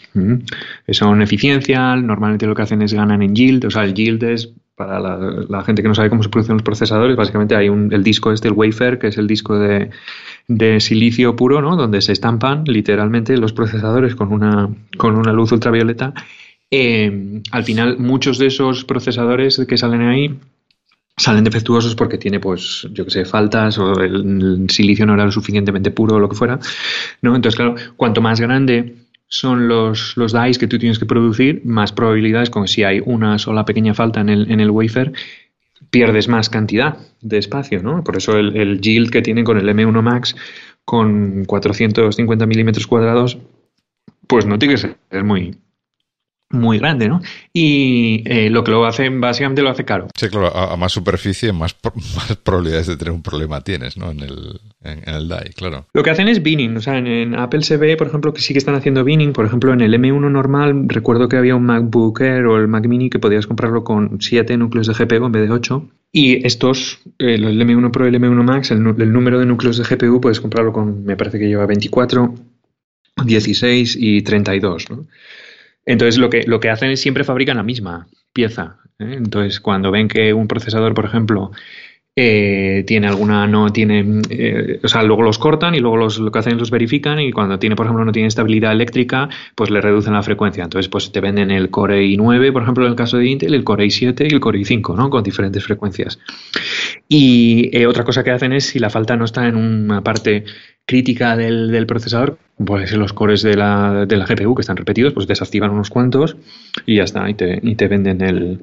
Son 0.89 1.23
eficiencia, 1.23 1.95
normalmente 1.95 2.47
lo 2.47 2.57
que 2.57 2.63
hacen 2.63 2.83
es 2.83 2.93
ganan 2.93 3.23
en 3.23 3.35
yield, 3.37 3.67
o 3.67 3.71
sea, 3.71 3.85
el 3.85 3.95
yield 3.95 4.25
es 4.25 4.53
para 4.81 4.99
la, 4.99 5.63
gente 5.63 5.83
que 5.83 5.89
no 5.89 5.95
sabe 5.95 6.09
cómo 6.09 6.23
se 6.23 6.31
producen 6.31 6.55
los 6.55 6.63
procesadores, 6.63 7.15
básicamente 7.15 7.55
hay 7.55 7.69
un, 7.69 7.93
el 7.93 8.03
disco 8.03 8.33
este, 8.33 8.49
el 8.49 8.55
wafer, 8.55 8.99
que 8.99 9.09
es 9.09 9.19
el 9.19 9.27
disco 9.27 9.59
de, 9.59 9.91
silicio 10.81 11.37
puro, 11.37 11.61
¿no? 11.61 11.77
Donde 11.77 12.01
se 12.01 12.13
estampan 12.13 12.65
literalmente 12.65 13.37
los 13.37 13.53
procesadores 13.53 14.15
con 14.15 14.33
una, 14.33 14.71
con 14.97 15.17
una 15.17 15.35
luz 15.35 15.53
ultravioleta. 15.53 16.15
Eh, 16.71 17.43
al 17.51 17.65
final, 17.65 17.99
muchos 17.99 18.39
de 18.39 18.47
esos 18.47 18.87
procesadores 18.87 19.61
que 19.69 19.77
salen 19.77 20.01
ahí 20.01 20.35
salen 21.15 21.45
defectuosos 21.45 21.95
porque 21.95 22.17
tiene, 22.17 22.41
pues, 22.41 22.89
yo 22.93 23.05
que 23.05 23.11
sé, 23.11 23.27
faltas 23.27 23.77
o 23.77 24.01
el, 24.01 24.65
silicio 24.71 25.05
no 25.05 25.13
era 25.13 25.27
lo 25.27 25.33
suficientemente 25.33 25.91
puro 25.91 26.17
o 26.17 26.19
lo 26.19 26.31
que 26.31 26.37
fuera, 26.37 26.59
¿no? 27.21 27.37
Entonces, 27.37 27.57
claro, 27.57 27.75
cuanto 27.99 28.23
más 28.23 28.41
grande 28.41 28.95
son 29.31 29.69
los, 29.69 30.17
los 30.17 30.33
dice 30.33 30.59
que 30.59 30.67
tú 30.67 30.79
tienes 30.79 30.99
que 30.99 31.07
producir, 31.07 31.63
más 31.65 31.93
probabilidades, 31.93 32.51
como 32.51 32.67
si 32.67 32.83
hay 32.83 33.01
una 33.05 33.39
sola 33.39 33.65
pequeña 33.65 33.95
falta 33.95 34.21
en 34.21 34.29
el, 34.29 34.51
en 34.51 34.61
el 34.61 34.71
wafer, 34.71 35.13
pierdes 35.91 36.29
más 36.29 36.51
cantidad 36.51 36.99
de 37.23 37.39
espacio, 37.39 37.83
¿no? 37.83 38.03
Por 38.03 38.17
eso 38.17 38.37
el, 38.37 38.57
el 38.57 38.81
yield 38.81 39.11
que 39.11 39.23
tienen 39.23 39.45
con 39.45 39.57
el 39.57 39.69
M1 39.69 40.03
Max 40.03 40.37
con 40.85 41.45
450 41.45 42.47
milímetros 42.47 42.87
cuadrados, 42.89 43.39
pues 44.27 44.47
no 44.47 44.59
tiene 44.59 44.75
que 44.75 44.81
ser 44.81 45.25
muy, 45.25 45.57
muy 46.51 46.79
grande, 46.79 47.09
¿no? 47.09 47.21
Y 47.53 48.23
eh, 48.27 48.51
lo 48.51 48.65
que 48.65 48.73
lo 48.73 48.85
hace, 48.85 49.09
básicamente 49.09 49.63
lo 49.63 49.71
hace 49.71 49.85
caro. 49.85 50.09
Sí, 50.17 50.29
claro, 50.29 50.55
a, 50.55 50.77
más 50.77 50.93
superficie, 50.93 51.53
más, 51.53 51.77
más, 52.17 52.37
probabilidades 52.43 52.89
de 52.89 52.97
tener 52.97 53.13
un 53.13 53.23
problema 53.23 53.61
tienes, 53.63 53.97
¿no? 53.97 54.11
En 54.11 54.21
el, 54.21 54.61
en, 54.83 55.09
el 55.09 55.29
DAI, 55.29 55.51
claro. 55.55 55.87
Lo 55.95 56.03
que 56.03 56.11
hacen 56.11 56.29
es 56.29 56.43
binning, 56.43 56.77
o 56.77 56.81
sea, 56.81 56.99
en, 56.99 57.39
Apple 57.39 57.63
se 57.63 57.77
ve, 57.77 57.97
por 57.97 58.09
ejemplo, 58.09 58.35
que 58.35 58.41
sí 58.41 58.53
que 58.53 58.59
están 58.59 58.75
haciendo 58.75 59.05
binning. 59.05 59.33
Por 59.33 59.47
ejemplo, 59.47 59.73
en 59.73 59.81
el 59.81 59.95
M1 59.95 60.31
normal, 60.31 60.89
recuerdo 60.89 61.29
que 61.29 61.37
había 61.37 61.55
un 61.55 61.65
MacBook 61.65 62.21
Air 62.21 62.47
o 62.47 62.57
el 62.57 62.67
Mac 62.67 62.87
Mini 62.87 63.11
que 63.11 63.21
podías 63.21 63.47
comprarlo 63.47 63.85
con 63.85 64.21
7 64.21 64.57
núcleos 64.57 64.89
de 64.89 64.95
GPU 64.95 65.27
en 65.27 65.33
vez 65.33 65.49
de 65.49 65.55
8. 65.55 65.89
Y 66.13 66.45
estos, 66.45 66.99
el 67.19 67.45
M1 67.61 67.93
Pro 67.93 68.07
y 68.07 68.09
el 68.09 68.21
M1 68.21 68.43
Max, 68.43 68.73
el, 68.73 68.79
el 68.79 69.13
número 69.13 69.39
de 69.39 69.47
núcleos 69.47 69.79
de 69.79 69.85
GPU 69.85 70.21
puedes 70.21 70.41
comprarlo 70.41 70.73
con, 70.73 71.05
me 71.05 71.17
parece 71.17 71.39
que 71.39 71.47
lleva 71.47 71.67
24, 71.67 72.35
16 73.25 73.97
y 74.01 74.23
32, 74.23 74.91
¿no? 74.91 75.07
Entonces 75.87 76.19
lo 76.19 76.31
que, 76.31 76.45
lo 76.45 76.61
que 76.61 76.71
hacen 76.71 76.91
es 76.91 77.01
siempre 77.01 77.25
fabrican 77.25 77.57
la 77.57 77.63
misma 77.63 78.07
pieza. 78.33 78.79
¿eh? 78.99 79.15
Entonces 79.17 79.61
cuando 79.61 79.91
ven 79.91 80.09
que 80.09 80.33
un 80.35 80.49
procesador, 80.49 80.95
por 80.95 81.05
ejemplo, 81.05 81.51
eh, 82.17 82.83
tiene 82.87 83.07
alguna, 83.07 83.47
no 83.47 83.73
tiene, 83.73 84.21
eh, 84.31 84.81
o 84.83 84.89
sea, 84.89 85.03
luego 85.05 85.23
los 85.23 85.39
cortan 85.39 85.75
y 85.75 85.81
luego 85.81 85.97
los, 85.97 86.19
lo 86.19 86.33
que 86.33 86.41
hacen 86.41 86.55
es 86.55 86.59
los 86.59 86.71
verifican 86.71 87.21
y 87.21 87.31
cuando 87.33 87.59
tiene, 87.59 87.77
por 87.77 87.87
ejemplo, 87.87 88.05
no 88.05 88.13
tiene 88.13 88.29
estabilidad 88.29 88.73
eléctrica, 88.73 89.29
pues 89.55 89.71
le 89.71 89.81
reducen 89.81 90.13
la 90.13 90.23
frecuencia. 90.23 90.65
Entonces, 90.65 90.89
pues 90.89 91.13
te 91.13 91.21
venden 91.21 91.51
el 91.51 91.71
Core 91.71 92.03
i9, 92.05 92.53
por 92.53 92.63
ejemplo, 92.63 92.85
en 92.85 92.91
el 92.91 92.97
caso 92.97 93.17
de 93.17 93.27
Intel, 93.27 93.55
el 93.55 93.65
Core 93.65 93.87
i7 93.87 94.29
y 94.29 94.35
el 94.35 94.41
Core 94.41 94.59
i5, 94.59 94.97
¿no? 94.97 95.09
Con 95.09 95.23
diferentes 95.23 95.65
frecuencias. 95.65 96.19
Y 97.09 97.85
otra 97.85 98.05
cosa 98.05 98.25
que 98.25 98.33
hacen 98.33 98.53
es, 98.53 98.67
si 98.67 98.79
la 98.79 98.91
falta 98.91 99.17
no 99.17 99.25
está 99.25 99.47
en 99.47 99.57
una 99.57 100.03
parte 100.03 100.45
crítica 100.87 101.37
del, 101.37 101.87
procesador, 101.87 102.39
pues 102.65 102.93
los 102.97 103.13
cores 103.13 103.43
de 103.43 103.55
la, 103.55 104.07
de 104.07 104.17
la, 104.17 104.27
GPU 104.27 104.57
que 104.57 104.63
están 104.63 104.77
repetidos, 104.77 105.13
pues 105.13 105.29
desactivan 105.29 105.71
unos 105.71 105.89
cuantos 105.89 106.37
y 106.85 106.97
ya 106.97 107.05
está, 107.05 107.31
y 107.31 107.35
te, 107.35 107.61
y 107.63 107.77
te 107.77 107.87
venden 107.87 108.21
el, 108.21 108.61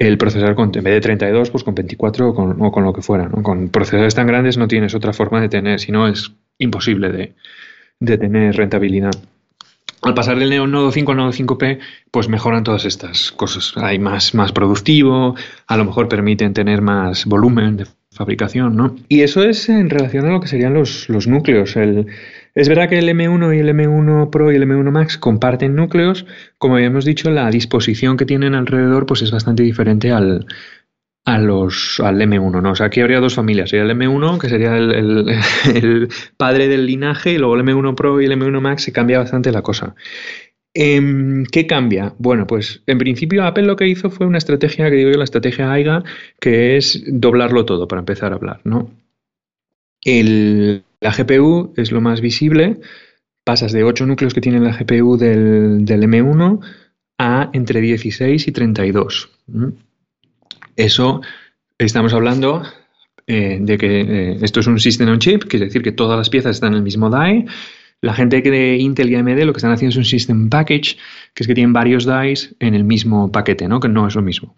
el 0.00 0.18
procesador 0.18 0.54
con, 0.54 0.70
en 0.74 0.84
vez 0.84 0.94
de 0.94 1.00
32, 1.00 1.50
pues 1.50 1.64
con 1.64 1.74
24 1.74 2.28
o 2.28 2.34
con, 2.34 2.60
o 2.60 2.72
con 2.72 2.84
lo 2.84 2.92
que 2.92 3.02
fuera. 3.02 3.28
¿no? 3.28 3.42
Con 3.42 3.68
procesadores 3.68 4.14
tan 4.14 4.26
grandes 4.26 4.56
no 4.56 4.68
tienes 4.68 4.94
otra 4.94 5.12
forma 5.12 5.40
de 5.40 5.48
tener, 5.48 5.80
si 5.80 5.92
no 5.92 6.08
es 6.08 6.32
imposible 6.58 7.10
de, 7.10 7.34
de 8.00 8.18
tener 8.18 8.56
rentabilidad. 8.56 9.12
Al 10.02 10.12
pasar 10.12 10.38
del 10.38 10.70
nodo 10.70 10.92
5 10.92 11.12
al 11.12 11.16
nodo 11.16 11.32
5P, 11.32 11.78
pues 12.10 12.28
mejoran 12.28 12.62
todas 12.62 12.84
estas 12.84 13.32
cosas. 13.32 13.72
Hay 13.76 13.98
más, 13.98 14.34
más 14.34 14.52
productivo, 14.52 15.34
a 15.66 15.76
lo 15.78 15.84
mejor 15.86 16.08
permiten 16.08 16.52
tener 16.52 16.82
más 16.82 17.24
volumen 17.24 17.78
de 17.78 17.86
fabricación, 18.10 18.76
¿no? 18.76 18.96
Y 19.08 19.22
eso 19.22 19.42
es 19.42 19.68
en 19.70 19.88
relación 19.88 20.26
a 20.26 20.30
lo 20.30 20.40
que 20.40 20.48
serían 20.48 20.74
los, 20.74 21.08
los 21.08 21.26
núcleos. 21.26 21.76
El, 21.76 22.06
es 22.54 22.68
verdad 22.68 22.88
que 22.88 22.98
el 22.98 23.08
M1 23.08 23.56
y 23.56 23.58
el 23.58 23.68
M1 23.68 24.30
Pro 24.30 24.52
y 24.52 24.56
el 24.56 24.62
M1 24.62 24.90
Max 24.90 25.18
comparten 25.18 25.74
núcleos. 25.74 26.24
Como 26.58 26.76
habíamos 26.76 27.04
dicho, 27.04 27.30
la 27.30 27.50
disposición 27.50 28.16
que 28.16 28.26
tienen 28.26 28.54
alrededor 28.54 29.06
pues 29.06 29.22
es 29.22 29.32
bastante 29.32 29.64
diferente 29.64 30.12
al, 30.12 30.46
al 31.24 31.48
M1, 31.48 32.62
¿no? 32.62 32.70
O 32.70 32.74
sea, 32.74 32.86
aquí 32.86 33.00
habría 33.00 33.20
dos 33.20 33.34
familias. 33.34 33.70
Sería 33.70 33.84
el 33.84 33.98
M1, 33.98 34.38
que 34.38 34.48
sería 34.48 34.76
el, 35.74 36.08
padre 36.36 36.68
del 36.68 36.86
linaje, 36.86 37.32
y 37.32 37.38
luego 37.38 37.56
el 37.56 37.62
M1 37.62 37.94
Pro 37.94 38.20
y 38.20 38.26
el 38.26 38.32
M1 38.32 38.60
Max 38.60 38.82
se 38.84 38.92
cambia 38.92 39.18
bastante 39.18 39.50
la 39.50 39.62
cosa. 39.62 39.94
Em, 40.74 41.44
¿Qué 41.46 41.66
cambia? 41.66 42.14
Bueno, 42.18 42.46
pues 42.46 42.82
en 42.86 42.98
principio 42.98 43.44
Apple 43.44 43.64
lo 43.64 43.76
que 43.76 43.86
hizo 43.86 44.10
fue 44.10 44.26
una 44.26 44.38
estrategia 44.38 44.90
que 44.90 44.96
digo 44.96 45.10
yo, 45.10 45.18
la 45.18 45.24
estrategia 45.24 45.72
AIGA, 45.72 46.02
que 46.40 46.76
es 46.76 47.02
doblarlo 47.06 47.64
todo 47.64 47.86
para 47.88 48.00
empezar 48.00 48.32
a 48.32 48.36
hablar, 48.36 48.60
¿no? 48.64 48.90
La 51.04 51.12
GPU 51.12 51.74
es 51.76 51.92
lo 51.92 52.00
más 52.00 52.22
visible, 52.22 52.80
pasas 53.44 53.72
de 53.72 53.84
8 53.84 54.06
núcleos 54.06 54.32
que 54.32 54.40
tiene 54.40 54.58
la 54.58 54.74
GPU 54.74 55.18
del, 55.18 55.84
del 55.84 56.02
M1 56.04 56.60
a 57.18 57.50
entre 57.52 57.82
16 57.82 58.48
y 58.48 58.52
32. 58.52 59.30
Eso 60.76 61.20
estamos 61.76 62.14
hablando 62.14 62.62
eh, 63.26 63.58
de 63.60 63.76
que 63.76 64.00
eh, 64.00 64.38
esto 64.40 64.60
es 64.60 64.66
un 64.66 64.80
System 64.80 65.10
on 65.10 65.18
Chip, 65.18 65.44
quiere 65.44 65.66
decir 65.66 65.82
que 65.82 65.92
todas 65.92 66.16
las 66.16 66.30
piezas 66.30 66.56
están 66.56 66.72
en 66.72 66.78
el 66.78 66.82
mismo 66.82 67.10
die. 67.10 67.44
La 68.00 68.14
gente 68.14 68.40
de 68.40 68.78
Intel 68.78 69.10
y 69.10 69.16
AMD 69.16 69.42
lo 69.42 69.52
que 69.52 69.58
están 69.58 69.72
haciendo 69.72 69.90
es 69.90 69.98
un 69.98 70.06
System 70.06 70.48
Package, 70.48 70.96
que 71.34 71.42
es 71.42 71.46
que 71.46 71.54
tienen 71.54 71.74
varios 71.74 72.06
dies 72.06 72.56
en 72.60 72.74
el 72.74 72.84
mismo 72.84 73.30
paquete, 73.30 73.68
¿no? 73.68 73.78
que 73.78 73.88
no 73.90 74.08
es 74.08 74.14
lo 74.14 74.22
mismo. 74.22 74.56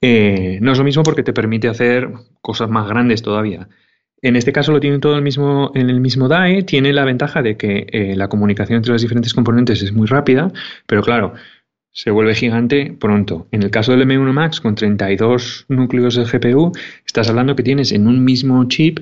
Eh, 0.00 0.60
no 0.62 0.70
es 0.70 0.78
lo 0.78 0.84
mismo 0.84 1.02
porque 1.02 1.24
te 1.24 1.32
permite 1.32 1.66
hacer 1.66 2.12
cosas 2.40 2.70
más 2.70 2.88
grandes 2.88 3.22
todavía. 3.22 3.68
En 4.24 4.36
este 4.36 4.52
caso 4.52 4.72
lo 4.72 4.80
tienen 4.80 5.00
todo 5.00 5.16
el 5.16 5.22
mismo, 5.22 5.70
en 5.74 5.90
el 5.90 6.00
mismo 6.00 6.28
DAE, 6.28 6.62
tiene 6.62 6.94
la 6.94 7.04
ventaja 7.04 7.42
de 7.42 7.58
que 7.58 8.14
la 8.16 8.28
comunicación 8.28 8.78
entre 8.78 8.92
los 8.92 9.02
diferentes 9.02 9.34
componentes 9.34 9.82
es 9.82 9.92
muy 9.92 10.06
rápida, 10.06 10.50
pero 10.86 11.02
claro, 11.02 11.34
se 11.92 12.10
vuelve 12.10 12.34
gigante 12.34 12.96
pronto. 12.98 13.46
En 13.52 13.62
el 13.62 13.70
caso 13.70 13.92
del 13.92 14.08
M1 14.08 14.32
Max, 14.32 14.60
con 14.62 14.74
32 14.74 15.66
núcleos 15.68 16.16
de 16.16 16.24
GPU, 16.24 16.72
estás 17.06 17.28
hablando 17.28 17.54
que 17.54 17.62
tienes 17.62 17.92
en 17.92 18.08
un 18.08 18.24
mismo 18.24 18.64
chip 18.66 18.98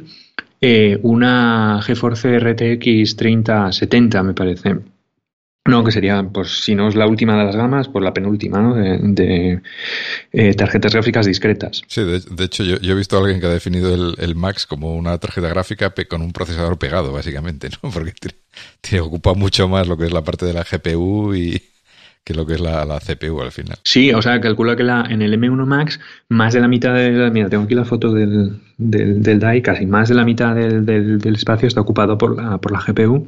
eh, 0.61 0.99
una 1.03 1.81
GeForce 1.83 2.39
RTX 2.39 3.17
3070, 3.17 4.23
me 4.25 4.35
parece. 4.35 4.92
No, 5.65 5.85
que 5.85 5.93
sería, 5.93 6.25
pues 6.25 6.65
si 6.65 6.75
no 6.75 6.89
es 6.89 6.97
la 6.97 7.07
última 7.07 7.39
de 7.39 7.45
las 7.45 7.55
gamas, 7.55 7.89
pues 7.89 8.03
la 8.03 8.13
penúltima, 8.13 8.61
¿no? 8.61 8.75
De, 8.75 9.61
eh, 10.33 10.55
tarjetas 10.55 10.93
gráficas 10.93 11.25
discretas. 11.25 11.83
Sí, 11.87 12.03
de, 12.03 12.45
hecho 12.45 12.65
yo, 12.65 12.77
he 12.81 12.97
visto 12.97 13.17
a 13.17 13.21
alguien 13.21 13.39
que 13.39 13.47
ha 13.47 13.51
definido 13.51 13.95
el, 13.95 14.35
Max 14.35 14.67
como 14.67 14.97
una 14.97 15.17
tarjeta 15.19 15.49
gráfica 15.49 15.95
con 16.09 16.21
un 16.21 16.33
procesador 16.33 16.79
pegado, 16.79 17.13
básicamente, 17.13 17.69
¿no? 17.81 17.91
Porque 17.93 18.13
te, 18.81 19.01
ocupa 19.01 19.35
mucho 19.35 19.69
más 19.69 19.87
lo 19.87 19.97
que 19.97 20.07
es 20.07 20.13
la 20.13 20.25
parte 20.25 20.47
de 20.47 20.53
la 20.53 20.65
GPU 20.65 21.33
y, 21.35 21.63
que 22.25 22.35
lo 22.35 22.47
que 22.47 22.55
es 22.55 22.61
la, 22.61 23.01
CPU 23.01 23.41
al 23.41 23.51
final. 23.51 23.79
Sí, 23.83 24.13
o 24.13 24.23
sea, 24.23 24.41
calcula 24.41 24.77
que 24.77 24.85
la, 24.85 25.07
en 25.09 25.23
el 25.23 25.39
M1 25.39 25.67
Max, 25.67 26.01
más 26.29 26.55
de 26.55 26.61
la 26.61 26.69
mitad 26.69 26.95
de 26.95 27.11
la. 27.11 27.31
Mira, 27.31 27.49
tengo 27.49 27.65
aquí 27.65 27.75
la 27.75 27.85
foto 27.85 28.13
del, 28.13 28.61
del, 28.79 29.41
DAI, 29.41 29.63
casi 29.63 29.87
más 29.87 30.09
de 30.09 30.15
la 30.15 30.25
mitad 30.25 30.55
del, 30.55 30.85
del, 30.85 31.35
espacio 31.35 31.67
está 31.67 31.81
ocupado 31.81 32.19
por 32.19 32.37
la, 32.37 32.59
por 32.59 32.73
la 32.73 32.81
GPU, 32.81 33.27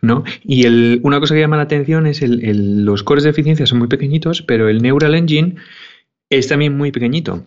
¿no? 0.00 0.24
Y 0.42 0.66
el, 0.66 1.00
una 1.04 1.20
cosa 1.20 1.34
que 1.34 1.40
llama 1.40 1.56
la 1.56 1.62
atención 1.62 2.06
es 2.06 2.22
el, 2.22 2.84
los 2.84 3.02
cores 3.04 3.24
de 3.24 3.30
eficiencia 3.30 3.66
son 3.66 3.78
muy 3.78 3.88
pequeñitos, 3.88 4.42
pero 4.42 4.68
el 4.68 4.82
Neural 4.82 5.14
Engine 5.14 5.54
es 6.28 6.48
también 6.48 6.76
muy 6.76 6.90
pequeñito. 6.90 7.46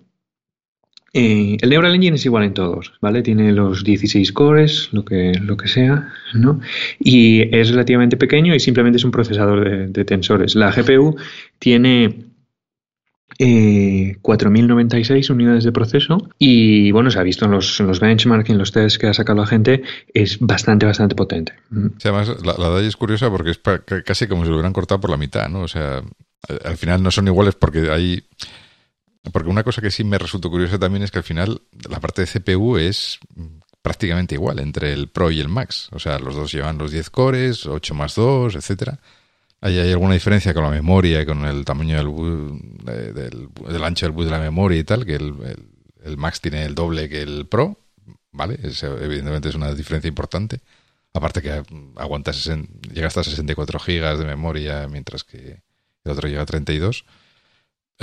Eh, 1.13 1.57
el 1.61 1.69
Neural 1.69 1.95
Engine 1.95 2.15
es 2.15 2.25
igual 2.25 2.43
en 2.43 2.53
todos, 2.53 2.93
¿vale? 3.01 3.21
Tiene 3.21 3.51
los 3.51 3.83
16 3.83 4.31
cores, 4.33 4.89
lo 4.91 5.05
que, 5.05 5.33
lo 5.41 5.55
que 5.55 5.67
sea, 5.67 6.09
¿no? 6.33 6.59
Y 6.99 7.55
es 7.55 7.69
relativamente 7.69 8.17
pequeño 8.17 8.53
y 8.53 8.59
simplemente 8.59 8.97
es 8.97 9.03
un 9.03 9.11
procesador 9.11 9.89
de, 9.89 10.05
tensores. 10.05 10.55
La 10.55 10.71
GPU 10.71 11.15
tiene 11.59 12.25
4.096 13.39 15.29
eh, 15.29 15.33
unidades 15.33 15.63
de 15.63 15.71
proceso 15.71 16.29
y 16.37 16.91
bueno, 16.91 17.09
se 17.09 17.19
ha 17.19 17.23
visto 17.23 17.45
en 17.45 17.51
los, 17.51 17.79
en 17.79 17.87
los 17.87 17.99
benchmarks, 17.99 18.49
en 18.49 18.57
los 18.57 18.71
tests 18.71 18.99
que 18.99 19.07
ha 19.07 19.13
sacado 19.13 19.39
la 19.39 19.47
gente, 19.47 19.83
es 20.13 20.39
bastante, 20.39 20.85
bastante 20.85 21.15
potente. 21.15 21.53
además, 22.03 22.35
la, 22.45 22.55
la 22.57 22.69
DAI 22.69 22.85
es 22.85 22.97
curiosa 22.97 23.29
porque 23.29 23.51
es 23.51 23.59
casi 24.05 24.27
como 24.27 24.43
si 24.43 24.49
lo 24.49 24.57
hubieran 24.57 24.73
cortado 24.73 24.99
por 24.99 25.09
la 25.09 25.17
mitad, 25.17 25.47
¿no? 25.49 25.61
O 25.61 25.67
sea, 25.67 26.01
al 26.65 26.77
final 26.77 27.01
no 27.01 27.11
son 27.11 27.27
iguales 27.27 27.55
porque 27.55 27.89
hay... 27.89 28.23
Porque 29.31 29.49
una 29.49 29.63
cosa 29.63 29.81
que 29.81 29.91
sí 29.91 30.03
me 30.03 30.17
resultó 30.17 30.49
curiosa 30.49 30.79
también 30.79 31.03
es 31.03 31.11
que 31.11 31.19
al 31.19 31.23
final 31.23 31.61
la 31.89 31.99
parte 31.99 32.21
de 32.21 32.27
CPU 32.27 32.77
es 32.77 33.19
prácticamente 33.81 34.35
igual 34.35 34.59
entre 34.59 34.91
el 34.93 35.07
Pro 35.07 35.31
y 35.31 35.39
el 35.39 35.49
Max. 35.49 35.89
O 35.91 35.99
sea, 35.99 36.19
los 36.19 36.35
dos 36.35 36.51
llevan 36.51 36.77
los 36.77 36.91
10 36.91 37.09
cores, 37.09 37.65
8 37.65 37.93
más 37.95 38.15
2, 38.15 38.55
etcétera. 38.55 38.99
¿Hay, 39.61 39.79
¿Hay 39.79 39.91
alguna 39.91 40.13
diferencia 40.13 40.53
con 40.53 40.63
la 40.63 40.69
memoria 40.69 41.21
y 41.21 41.25
con 41.25 41.45
el 41.45 41.65
tamaño 41.65 41.97
del, 41.97 43.13
del, 43.13 43.83
ancho 43.83 44.05
del 44.05 44.13
bus 44.13 44.25
de 44.25 44.31
la 44.31 44.39
memoria 44.39 44.79
y 44.79 44.83
tal? 44.83 45.05
Que 45.05 45.15
el, 45.15 46.17
Max 46.17 46.41
tiene 46.41 46.63
el 46.65 46.75
doble 46.75 47.09
que 47.09 47.21
el 47.21 47.47
Pro, 47.47 47.77
¿vale? 48.31 48.59
evidentemente 48.61 49.49
es 49.49 49.55
una 49.55 49.73
diferencia 49.73 50.07
importante. 50.07 50.61
Aparte 51.13 51.41
que 51.41 51.63
aguanta 51.95 52.31
llega 52.31 53.07
hasta 53.07 53.23
64 53.23 53.79
gigas 53.79 54.19
de 54.19 54.25
memoria, 54.25 54.87
mientras 54.87 55.23
que 55.23 55.61
el 56.03 56.11
otro 56.11 56.27
llega 56.27 56.43
a 56.43 56.45
32. 56.45 57.05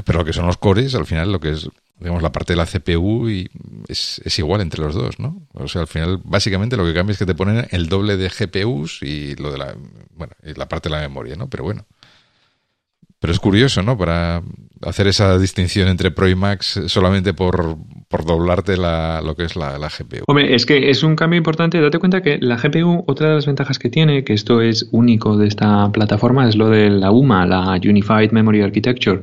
Pero 0.02 0.18
lo 0.18 0.24
que 0.24 0.33
son 0.33 0.46
los 0.46 0.57
cores, 0.57 0.94
al 0.94 1.07
final, 1.07 1.30
lo 1.30 1.40
que 1.40 1.50
es 1.50 1.68
digamos, 1.98 2.22
la 2.22 2.33
parte 2.33 2.52
de 2.52 2.57
la 2.57 2.66
CPU 2.66 3.28
y 3.28 3.48
es, 3.88 4.20
es, 4.24 4.38
igual 4.38 4.61
entre 4.61 4.83
los 4.83 4.94
dos, 4.94 5.18
¿no? 5.20 5.46
O 5.52 5.68
sea, 5.68 5.83
al 5.83 5.87
final, 5.87 6.20
básicamente 6.24 6.76
lo 6.76 6.85
que 6.85 6.94
cambia 6.94 7.12
es 7.12 7.18
que 7.18 7.26
te 7.26 7.35
ponen 7.35 7.66
el 7.70 7.88
doble 7.88 8.16
de 8.16 8.28
GPUs 8.28 9.02
y 9.02 9.37
lo 9.37 9.52
de 9.52 9.59
la, 9.59 9.74
bueno, 10.16 10.33
la 10.42 10.68
parte 10.68 10.88
de 10.88 10.96
la 10.96 11.00
memoria, 11.00 11.37
¿no? 11.37 11.48
Pero 11.48 11.64
bueno. 11.64 11.87
Pero 13.20 13.33
es 13.33 13.40
curioso, 13.40 13.83
¿no? 13.83 13.96
Para 13.96 14.42
hacer 14.83 15.07
esa 15.07 15.38
distinción 15.38 15.88
entre 15.88 16.11
Pro 16.11 16.28
y 16.28 16.35
Max 16.35 16.78
solamente 16.88 17.33
por, 17.33 17.78
por 18.09 18.26
doblarte 18.26 18.76
la, 18.76 19.22
lo 19.24 19.35
que 19.35 19.44
es 19.44 19.57
la, 19.57 19.78
la, 19.78 19.88
GPU. 19.88 20.24
Hombre, 20.26 20.54
es 20.54 20.66
que 20.66 20.90
es 20.90 21.02
un 21.02 21.16
cambio 21.16 21.38
importante. 21.38 21.80
Date 21.80 21.98
cuenta 21.98 22.20
que 22.20 22.37
la 22.38 22.57
GPU, 22.57 23.02
otra 23.07 23.28
de 23.28 23.35
las 23.37 23.46
ventajas 23.46 23.78
que 23.78 23.88
tiene, 23.88 24.24
que 24.24 24.35
esto 24.35 24.61
es 24.61 24.88
único 24.90 25.38
de 25.38 25.46
esta 25.46 25.90
plataforma, 25.90 26.46
es 26.46 26.57
lo 26.57 26.68
de 26.68 26.90
la 26.90 27.12
UMA, 27.12 27.46
la 27.46 27.80
Unified 27.83 28.30
Memory 28.33 28.61
Architecture. 28.61 29.22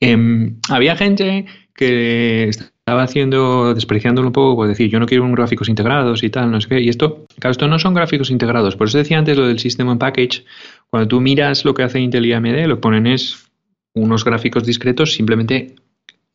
Eh, 0.00 0.52
había 0.68 0.96
gente 0.96 1.46
que 1.74 2.48
estaba 2.48 3.02
haciendo, 3.02 3.74
despreciándolo 3.74 4.28
un 4.28 4.32
poco, 4.32 4.56
pues 4.56 4.68
decir, 4.70 4.90
yo 4.90 4.98
no 4.98 5.06
quiero 5.06 5.24
unos 5.24 5.36
gráficos 5.36 5.68
integrados 5.68 6.22
y 6.22 6.30
tal, 6.30 6.50
no 6.50 6.60
sé 6.60 6.68
qué. 6.68 6.80
Y 6.80 6.88
esto, 6.88 7.26
claro, 7.38 7.52
esto 7.52 7.68
no 7.68 7.78
son 7.78 7.94
gráficos 7.94 8.30
integrados. 8.30 8.76
Por 8.76 8.88
eso 8.88 8.98
decía 8.98 9.18
antes 9.18 9.36
lo 9.36 9.46
del 9.46 9.58
System 9.58 9.88
on 9.88 9.98
Package. 9.98 10.44
Cuando 10.90 11.08
tú 11.08 11.20
miras 11.20 11.64
lo 11.64 11.74
que 11.74 11.82
hace 11.82 12.00
Intel 12.00 12.26
y 12.26 12.32
AMD, 12.32 12.66
lo 12.66 12.80
ponen 12.80 13.06
es 13.06 13.50
unos 13.94 14.24
gráficos 14.24 14.64
discretos 14.64 15.12
simplemente 15.12 15.76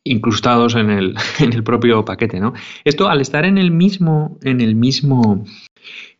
incrustados 0.04 0.74
en 0.74 0.90
el, 0.90 1.14
en 1.40 1.52
el 1.52 1.62
propio 1.62 2.04
paquete, 2.04 2.40
¿no? 2.40 2.54
Esto 2.84 3.08
al 3.08 3.20
estar 3.20 3.44
en 3.44 3.58
el 3.58 3.70
mismo, 3.70 4.38
en 4.42 4.60
el 4.60 4.76
mismo 4.76 5.44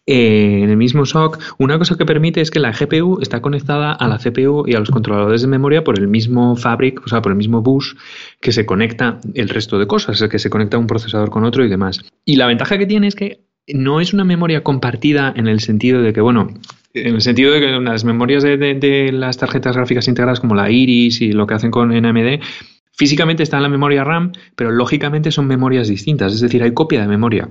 eh, 0.08 0.60
en 0.62 0.70
el 0.70 0.76
mismo 0.76 1.04
SOC, 1.04 1.38
una 1.58 1.78
cosa 1.78 1.96
que 1.96 2.06
permite 2.06 2.40
es 2.40 2.52
que 2.52 2.60
la 2.60 2.70
GPU 2.70 3.18
está 3.20 3.40
conectada 3.40 3.92
a 3.92 4.06
la 4.06 4.18
CPU 4.18 4.64
y 4.64 4.74
a 4.74 4.78
los 4.78 4.90
controladores 4.90 5.42
de 5.42 5.48
memoria 5.48 5.82
por 5.82 5.98
el 5.98 6.06
mismo 6.06 6.54
fabric, 6.54 7.04
o 7.04 7.08
sea, 7.08 7.20
por 7.20 7.32
el 7.32 7.38
mismo 7.38 7.60
bus 7.60 7.96
que 8.40 8.52
se 8.52 8.64
conecta 8.64 9.18
el 9.34 9.48
resto 9.48 9.80
de 9.80 9.88
cosas, 9.88 10.22
que 10.30 10.38
se 10.38 10.48
conecta 10.48 10.78
un 10.78 10.86
procesador 10.86 11.30
con 11.30 11.44
otro 11.44 11.64
y 11.64 11.68
demás. 11.68 12.00
Y 12.24 12.36
la 12.36 12.46
ventaja 12.46 12.78
que 12.78 12.86
tiene 12.86 13.08
es 13.08 13.16
que 13.16 13.40
no 13.66 14.00
es 14.00 14.14
una 14.14 14.22
memoria 14.22 14.62
compartida 14.62 15.32
en 15.36 15.48
el 15.48 15.58
sentido 15.58 16.00
de 16.00 16.12
que, 16.12 16.20
bueno, 16.20 16.54
en 16.94 17.16
el 17.16 17.20
sentido 17.20 17.52
de 17.52 17.58
que 17.58 17.66
las 17.66 18.04
memorias 18.04 18.44
de, 18.44 19.10
las 19.12 19.38
tarjetas 19.38 19.76
gráficas 19.76 20.06
integradas 20.06 20.38
como 20.38 20.54
la 20.54 20.70
Iris 20.70 21.20
y 21.20 21.32
lo 21.32 21.48
que 21.48 21.54
hacen 21.54 21.72
con 21.72 21.88
NMD, 21.88 22.40
físicamente 22.92 23.42
está 23.42 23.56
en 23.56 23.64
la 23.64 23.68
memoria 23.68 24.04
RAM, 24.04 24.30
pero 24.54 24.70
lógicamente 24.70 25.32
son 25.32 25.48
memorias 25.48 25.88
distintas, 25.88 26.32
es 26.32 26.40
decir, 26.40 26.62
hay 26.62 26.72
copia 26.72 27.00
de 27.00 27.08
memoria 27.08 27.48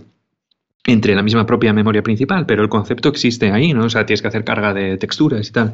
entre 0.85 1.15
la 1.15 1.23
misma 1.23 1.45
propia 1.45 1.73
memoria 1.73 2.03
principal, 2.03 2.45
pero 2.45 2.61
el 2.61 2.69
concepto 2.69 3.09
existe 3.09 3.51
ahí, 3.51 3.73
¿no? 3.73 3.85
O 3.85 3.89
sea, 3.89 4.05
tienes 4.05 4.21
que 4.21 4.27
hacer 4.27 4.43
carga 4.43 4.73
de 4.73 4.97
texturas 4.97 5.47
y 5.47 5.51
tal. 5.51 5.73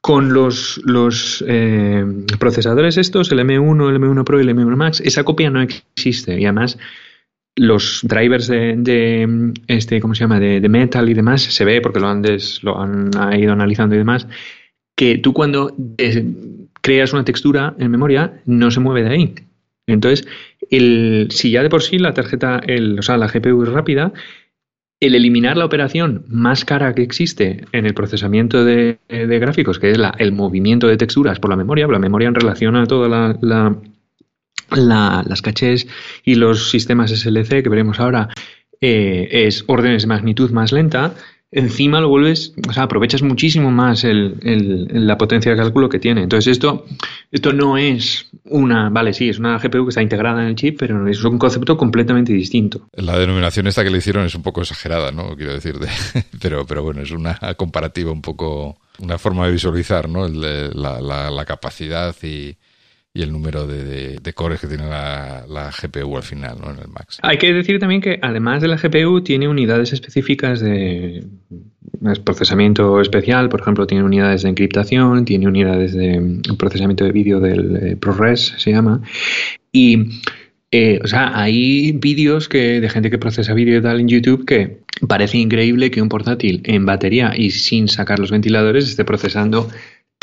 Con 0.00 0.32
los, 0.32 0.80
los 0.84 1.44
eh, 1.46 2.04
procesadores 2.38 2.96
estos, 2.96 3.32
el 3.32 3.40
M1, 3.40 3.90
el 3.90 4.00
M1 4.00 4.24
Pro 4.24 4.38
y 4.38 4.42
el 4.42 4.50
M1 4.50 4.76
Max, 4.76 5.00
esa 5.00 5.24
copia 5.24 5.50
no 5.50 5.62
existe. 5.62 6.38
Y 6.38 6.44
además, 6.44 6.78
los 7.56 8.00
drivers 8.02 8.48
de, 8.48 9.52
este, 9.66 10.00
¿cómo 10.00 10.14
se 10.14 10.20
llama? 10.20 10.40
De, 10.40 10.68
Metal 10.68 11.08
y 11.08 11.14
demás, 11.14 11.42
se 11.42 11.64
ve, 11.64 11.80
porque 11.80 12.00
lo 12.00 12.08
han, 12.08 12.22
lo 12.62 12.80
han 12.80 13.10
ido 13.38 13.52
analizando 13.52 13.94
y 13.94 13.98
demás, 13.98 14.26
que 14.96 15.18
tú 15.18 15.32
cuando 15.32 15.74
creas 16.80 17.12
una 17.12 17.24
textura 17.24 17.74
en 17.78 17.90
memoria, 17.90 18.42
no 18.46 18.70
se 18.70 18.80
mueve 18.80 19.04
de 19.04 19.10
ahí. 19.10 19.34
Entonces, 19.86 20.26
el, 20.70 21.28
si 21.30 21.50
ya 21.50 21.62
de 21.62 21.68
por 21.68 21.82
sí 21.82 21.98
la 21.98 22.14
tarjeta, 22.14 22.60
el, 22.66 22.98
o 22.98 23.02
sea, 23.02 23.16
la 23.16 23.28
GPU 23.28 23.62
es 23.62 23.68
rápida, 23.68 24.12
el 25.00 25.14
eliminar 25.14 25.56
la 25.56 25.64
operación 25.64 26.24
más 26.28 26.64
cara 26.64 26.94
que 26.94 27.02
existe 27.02 27.64
en 27.72 27.86
el 27.86 27.94
procesamiento 27.94 28.64
de, 28.64 28.98
gráficos, 29.08 29.78
que 29.78 29.90
es 29.90 29.98
la, 29.98 30.14
el 30.18 30.32
movimiento 30.32 30.86
de 30.86 30.96
texturas 30.96 31.40
por 31.40 31.50
la 31.50 31.56
memoria, 31.56 31.86
la 31.86 31.98
memoria 31.98 32.28
en 32.28 32.34
relación 32.34 32.76
a 32.76 32.86
todas 32.86 33.36
la, 33.42 33.78
las 34.70 35.42
cachés 35.42 35.86
y 36.24 36.36
los 36.36 36.70
sistemas 36.70 37.10
SLC 37.10 37.62
que 37.62 37.68
veremos 37.68 38.00
ahora, 38.00 38.30
eh, 38.80 39.46
es 39.46 39.64
órdenes 39.66 40.02
de 40.02 40.08
magnitud 40.08 40.50
más 40.50 40.72
lenta, 40.72 41.14
encima 41.54 42.00
lo 42.00 42.08
vuelves, 42.08 42.52
o 42.68 42.72
sea, 42.72 42.82
aprovechas 42.82 43.22
muchísimo 43.22 43.70
más 43.70 44.02
el, 44.02 44.36
la 44.90 45.16
potencia 45.16 45.52
de 45.52 45.56
cálculo 45.56 45.88
que 45.88 46.00
tiene. 46.00 46.22
Entonces 46.22 46.50
esto, 46.52 46.84
esto 47.30 47.52
no 47.52 47.78
es 47.78 48.28
una, 48.44 48.90
vale, 48.90 49.12
sí, 49.12 49.28
es 49.28 49.38
una 49.38 49.58
GPU 49.58 49.84
que 49.84 49.90
está 49.90 50.02
integrada 50.02 50.42
en 50.42 50.48
el 50.48 50.56
chip, 50.56 50.76
pero 50.80 51.06
es 51.06 51.22
un 51.22 51.38
concepto 51.38 51.76
completamente 51.76 52.32
distinto. 52.32 52.88
La 52.94 53.18
denominación 53.18 53.68
esta 53.68 53.84
que 53.84 53.90
le 53.90 53.98
hicieron 53.98 54.26
es 54.26 54.34
un 54.34 54.42
poco 54.42 54.62
exagerada, 54.62 55.12
¿no? 55.12 55.36
Quiero 55.36 55.54
decir, 55.54 55.76
pero, 56.42 56.66
pero 56.66 56.82
bueno, 56.82 57.02
es 57.02 57.12
una 57.12 57.38
comparativa 57.56 58.10
un 58.10 58.22
poco, 58.22 58.76
una 58.98 59.16
forma 59.16 59.46
de 59.46 59.52
visualizar, 59.52 60.08
¿no? 60.08 60.26
la 60.28 61.44
capacidad 61.46 62.14
y, 62.22 62.56
y 63.16 63.22
el 63.22 63.30
número 63.30 63.64
de, 63.68 64.18
cores 64.34 64.60
que 64.60 64.66
tiene 64.66 64.88
la, 64.88 65.70
GPU 65.70 66.16
al 66.16 66.24
final, 66.24 66.58
¿no? 66.60 66.72
En 66.72 66.80
el 66.80 66.88
Max. 66.88 67.20
Hay 67.22 67.38
que 67.38 67.52
decir 67.52 67.78
también 67.78 68.00
que 68.00 68.18
además 68.20 68.60
de 68.60 68.66
la 68.66 68.76
GPU 68.76 69.20
tiene 69.20 69.46
unidades 69.46 69.92
específicas 69.92 70.58
de 70.60 71.24
procesamiento 72.24 73.00
especial, 73.00 73.48
por 73.48 73.60
ejemplo, 73.60 73.86
tiene 73.86 74.02
unidades 74.02 74.42
de 74.42 74.48
encriptación, 74.48 75.24
tiene 75.24 75.46
unidades 75.46 75.94
de 75.94 76.40
procesamiento 76.58 77.04
de 77.04 77.12
vídeo 77.12 77.38
del 77.38 77.76
eh, 77.76 77.96
ProRes, 77.96 78.54
se 78.58 78.72
llama, 78.72 79.00
y 79.70 80.20
eh, 80.72 80.98
o 81.04 81.06
sea, 81.06 81.38
hay 81.38 81.92
vídeos 81.92 82.48
que, 82.48 82.80
de 82.80 82.90
gente 82.90 83.08
que 83.10 83.18
procesa 83.18 83.54
vídeo 83.54 83.78
y 83.78 83.82
tal 83.82 84.00
en 84.00 84.08
YouTube 84.08 84.44
que 84.44 84.78
parece 85.06 85.38
increíble 85.38 85.92
que 85.92 86.02
un 86.02 86.08
portátil 86.08 86.62
en 86.64 86.84
batería 86.84 87.32
y 87.36 87.50
sin 87.50 87.86
sacar 87.86 88.18
los 88.18 88.32
ventiladores 88.32 88.88
esté 88.88 89.04
procesando 89.04 89.70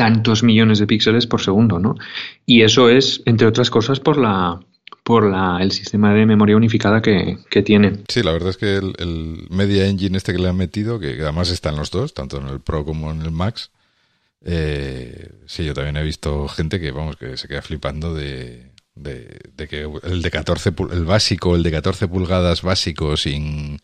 tantos 0.01 0.41
millones 0.41 0.79
de 0.79 0.87
píxeles 0.87 1.27
por 1.27 1.41
segundo, 1.41 1.77
¿no? 1.77 1.95
Y 2.43 2.63
eso 2.63 2.89
es, 2.89 3.21
entre 3.27 3.45
otras 3.45 3.69
cosas, 3.69 3.99
por 3.99 4.17
la 4.17 4.59
por 5.03 5.29
la, 5.29 5.59
el 5.61 5.71
sistema 5.71 6.11
de 6.11 6.25
memoria 6.25 6.57
unificada 6.57 7.03
que, 7.03 7.37
tiene. 7.63 7.99
Sí, 8.07 8.23
la 8.23 8.31
verdad 8.31 8.49
es 8.49 8.57
que 8.57 8.77
el, 8.77 9.45
Media 9.51 9.85
Engine 9.85 10.17
este 10.17 10.31
que 10.31 10.39
le 10.39 10.49
han 10.49 10.57
metido, 10.57 10.99
que 10.99 11.21
además 11.21 11.51
está 11.51 11.69
en 11.69 11.75
los 11.75 11.91
dos, 11.91 12.15
tanto 12.15 12.37
en 12.37 12.47
el 12.47 12.61
Pro 12.61 12.83
como 12.83 13.11
en 13.11 13.21
el 13.21 13.29
Max, 13.29 13.69
eh, 14.43 15.29
sí, 15.45 15.65
yo 15.65 15.75
también 15.75 15.97
he 15.97 16.03
visto 16.03 16.47
gente 16.47 16.79
que, 16.79 16.89
vamos, 16.89 17.17
que 17.17 17.37
se 17.37 17.47
queda 17.47 17.61
flipando 17.61 18.15
de, 18.15 18.71
de, 18.95 19.39
de 19.55 19.67
que 19.67 19.87
el 20.01 20.23
de 20.23 20.31
14, 20.31 20.73
el 20.93 21.05
básico, 21.05 21.55
el 21.55 21.61
de 21.61 21.71
14 21.71 22.07
pulgadas 22.07 22.63
básico 22.63 23.17
sin 23.17 23.77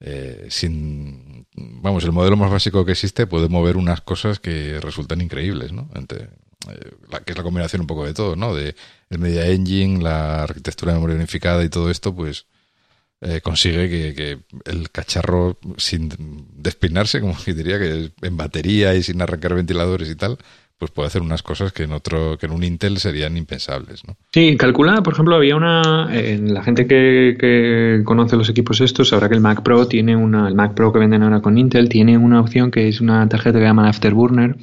eh, 0.00 0.46
sin, 0.48 1.46
vamos, 1.54 2.04
el 2.04 2.12
modelo 2.12 2.36
más 2.36 2.50
básico 2.50 2.84
que 2.84 2.92
existe 2.92 3.26
puede 3.26 3.48
mover 3.48 3.76
unas 3.76 4.00
cosas 4.00 4.40
que 4.40 4.80
resultan 4.80 5.20
increíbles, 5.20 5.72
¿no? 5.72 5.90
Eh, 5.94 6.90
que 7.24 7.32
es 7.32 7.36
la 7.38 7.42
combinación 7.42 7.82
un 7.82 7.86
poco 7.86 8.06
de 8.06 8.14
todo, 8.14 8.36
¿no? 8.36 8.54
De 8.54 8.74
el 9.10 9.18
Media 9.18 9.46
Engine, 9.46 10.02
la 10.02 10.44
arquitectura 10.44 10.92
de 10.92 10.98
memoria 10.98 11.16
unificada 11.16 11.62
y 11.64 11.68
todo 11.68 11.90
esto, 11.90 12.14
pues 12.14 12.46
eh, 13.20 13.42
consigue 13.42 13.90
que, 13.90 14.14
que, 14.14 14.70
el 14.70 14.90
cacharro, 14.90 15.58
sin 15.76 16.08
despeinarse, 16.54 17.20
como 17.20 17.36
diría, 17.46 17.78
que 17.78 18.12
en 18.22 18.36
batería 18.36 18.94
y 18.94 19.02
sin 19.02 19.20
arrancar 19.20 19.54
ventiladores 19.54 20.08
y 20.08 20.16
tal, 20.16 20.38
pues 20.80 20.90
puede 20.92 21.08
hacer 21.08 21.20
unas 21.20 21.42
cosas 21.42 21.72
que 21.72 21.82
en 21.82 21.92
otro 21.92 22.38
que 22.38 22.46
en 22.46 22.52
un 22.52 22.64
Intel 22.64 22.96
serían 22.96 23.36
impensables, 23.36 24.02
¿no? 24.08 24.16
Sí, 24.32 24.56
calcula, 24.56 25.02
por 25.02 25.12
ejemplo, 25.12 25.36
había 25.36 25.54
una 25.54 26.08
en 26.10 26.54
la 26.54 26.62
gente 26.62 26.86
que, 26.86 28.00
conoce 28.06 28.36
los 28.36 28.48
equipos 28.48 28.80
estos 28.80 29.10
sabrá 29.10 29.28
que 29.28 29.34
el 29.34 29.42
Mac 29.42 29.62
Pro 29.62 29.86
tiene 29.86 30.16
una 30.16 30.48
el 30.48 30.54
Mac 30.54 30.72
Pro 30.72 30.90
que 30.90 30.98
venden 30.98 31.22
ahora 31.22 31.42
con 31.42 31.58
Intel 31.58 31.90
tiene 31.90 32.16
una 32.16 32.40
opción 32.40 32.70
que 32.70 32.88
es 32.88 33.02
una 33.02 33.28
tarjeta 33.28 33.58
que 33.58 33.64
llaman 33.66 33.86
Afterburner 33.86 34.56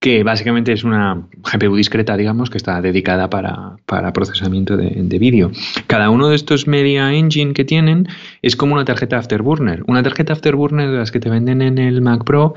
que 0.00 0.22
básicamente 0.22 0.72
es 0.72 0.84
una 0.84 1.26
GPU 1.52 1.74
discreta, 1.74 2.16
digamos, 2.16 2.50
que 2.50 2.58
está 2.58 2.80
dedicada 2.80 3.28
para, 3.28 4.12
procesamiento 4.12 4.76
de, 4.76 4.90
de 4.90 5.18
vídeo. 5.18 5.50
Cada 5.88 6.10
uno 6.10 6.28
de 6.28 6.36
estos 6.36 6.68
Media 6.68 7.12
Engine 7.12 7.52
que 7.52 7.64
tienen 7.64 8.06
es 8.40 8.54
como 8.54 8.74
una 8.74 8.84
tarjeta 8.84 9.18
Afterburner. 9.18 9.82
Una 9.88 10.04
tarjeta 10.04 10.34
Afterburner 10.34 10.88
de 10.88 10.98
las 10.98 11.10
que 11.10 11.18
te 11.18 11.30
venden 11.30 11.62
en 11.62 11.78
el 11.78 12.00
Mac 12.00 12.22
Pro 12.22 12.54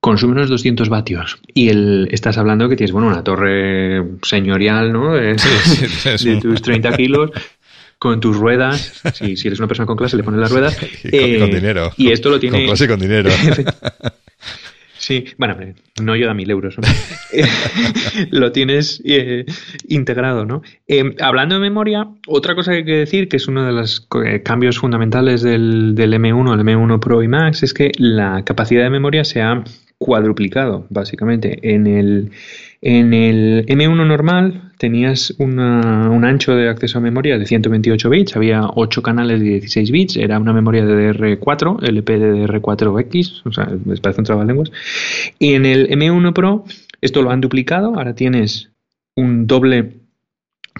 consume 0.00 0.32
unos 0.32 0.48
200 0.48 0.88
vatios. 0.88 1.38
Y 1.54 1.68
el, 1.68 2.08
estás 2.10 2.38
hablando 2.38 2.68
que 2.68 2.76
tienes, 2.76 2.92
bueno, 2.92 3.08
una 3.08 3.24
torre 3.24 4.04
señorial, 4.22 4.92
¿no? 4.92 5.14
De, 5.14 5.36
tus 6.40 6.62
30 6.62 6.96
kilos. 6.96 7.30
Con 7.98 8.20
tus 8.20 8.36
ruedas, 8.36 9.02
si, 9.12 9.36
si, 9.36 9.48
eres 9.48 9.58
una 9.58 9.66
persona 9.66 9.84
con 9.84 9.96
clase, 9.96 10.16
le 10.16 10.22
pones 10.22 10.38
las 10.38 10.52
ruedas. 10.52 10.78
Y 11.02 11.38
con, 11.40 11.50
eh, 11.50 11.54
dinero. 11.54 11.90
Y 11.96 12.12
esto 12.12 12.30
lo 12.30 12.38
tiene. 12.38 12.58
Con 12.58 12.66
clase 12.66 12.84
y 12.84 12.86
con 12.86 13.00
dinero. 13.00 13.28
Sí, 15.08 15.24
bueno, 15.38 15.56
no 16.02 16.12
ayuda 16.12 16.32
a 16.32 16.34
mil 16.34 16.50
euros. 16.50 16.76
lo 18.30 18.52
tienes 18.52 19.00
eh, 19.06 19.46
integrado, 19.88 20.44
¿no? 20.44 20.60
Eh, 20.86 21.14
hablando 21.20 21.54
de 21.54 21.62
memoria, 21.62 22.08
otra 22.26 22.54
cosa 22.54 22.72
que 22.72 22.78
hay 22.78 22.84
que 22.84 22.96
decir, 22.96 23.28
que 23.28 23.38
es 23.38 23.48
uno 23.48 23.64
de 23.64 23.72
los 23.72 24.06
eh, 24.26 24.42
cambios 24.42 24.78
fundamentales 24.78 25.40
del, 25.40 25.94
del 25.94 26.12
M1, 26.12 26.52
el 26.52 26.60
M1 26.60 27.00
Pro 27.00 27.22
y 27.22 27.28
Max, 27.28 27.62
es 27.62 27.72
que 27.72 27.90
la 27.96 28.44
capacidad 28.44 28.82
de 28.82 28.90
memoria 28.90 29.24
se 29.24 29.40
ha 29.40 29.62
cuadruplicado, 29.98 30.86
básicamente. 30.90 31.58
En 31.74 31.86
el, 31.86 32.30
en 32.80 33.12
el 33.12 33.66
M1 33.66 34.06
normal 34.06 34.72
tenías 34.78 35.34
un 35.38 35.58
ancho 35.58 36.54
de 36.54 36.68
acceso 36.68 36.98
a 36.98 37.00
memoria 37.00 37.38
de 37.38 37.46
128 37.46 38.08
bits, 38.08 38.36
había 38.36 38.62
8 38.74 39.02
canales 39.02 39.40
de 39.40 39.46
16 39.46 39.90
bits, 39.90 40.16
era 40.16 40.38
una 40.38 40.52
memoria 40.52 40.86
de 40.86 41.12
DR4, 41.12 41.80
LPDDR4X, 41.80 43.42
o 43.44 43.52
sea, 43.52 43.68
les 43.84 44.00
parece 44.00 44.20
un 44.20 44.24
trabalenguas. 44.24 44.70
Y 45.38 45.54
en 45.54 45.66
el 45.66 45.88
M1 45.90 46.32
Pro 46.32 46.64
esto 47.00 47.22
lo 47.22 47.30
han 47.30 47.40
duplicado, 47.40 47.94
ahora 47.96 48.14
tienes 48.14 48.70
un 49.14 49.46
doble 49.46 49.94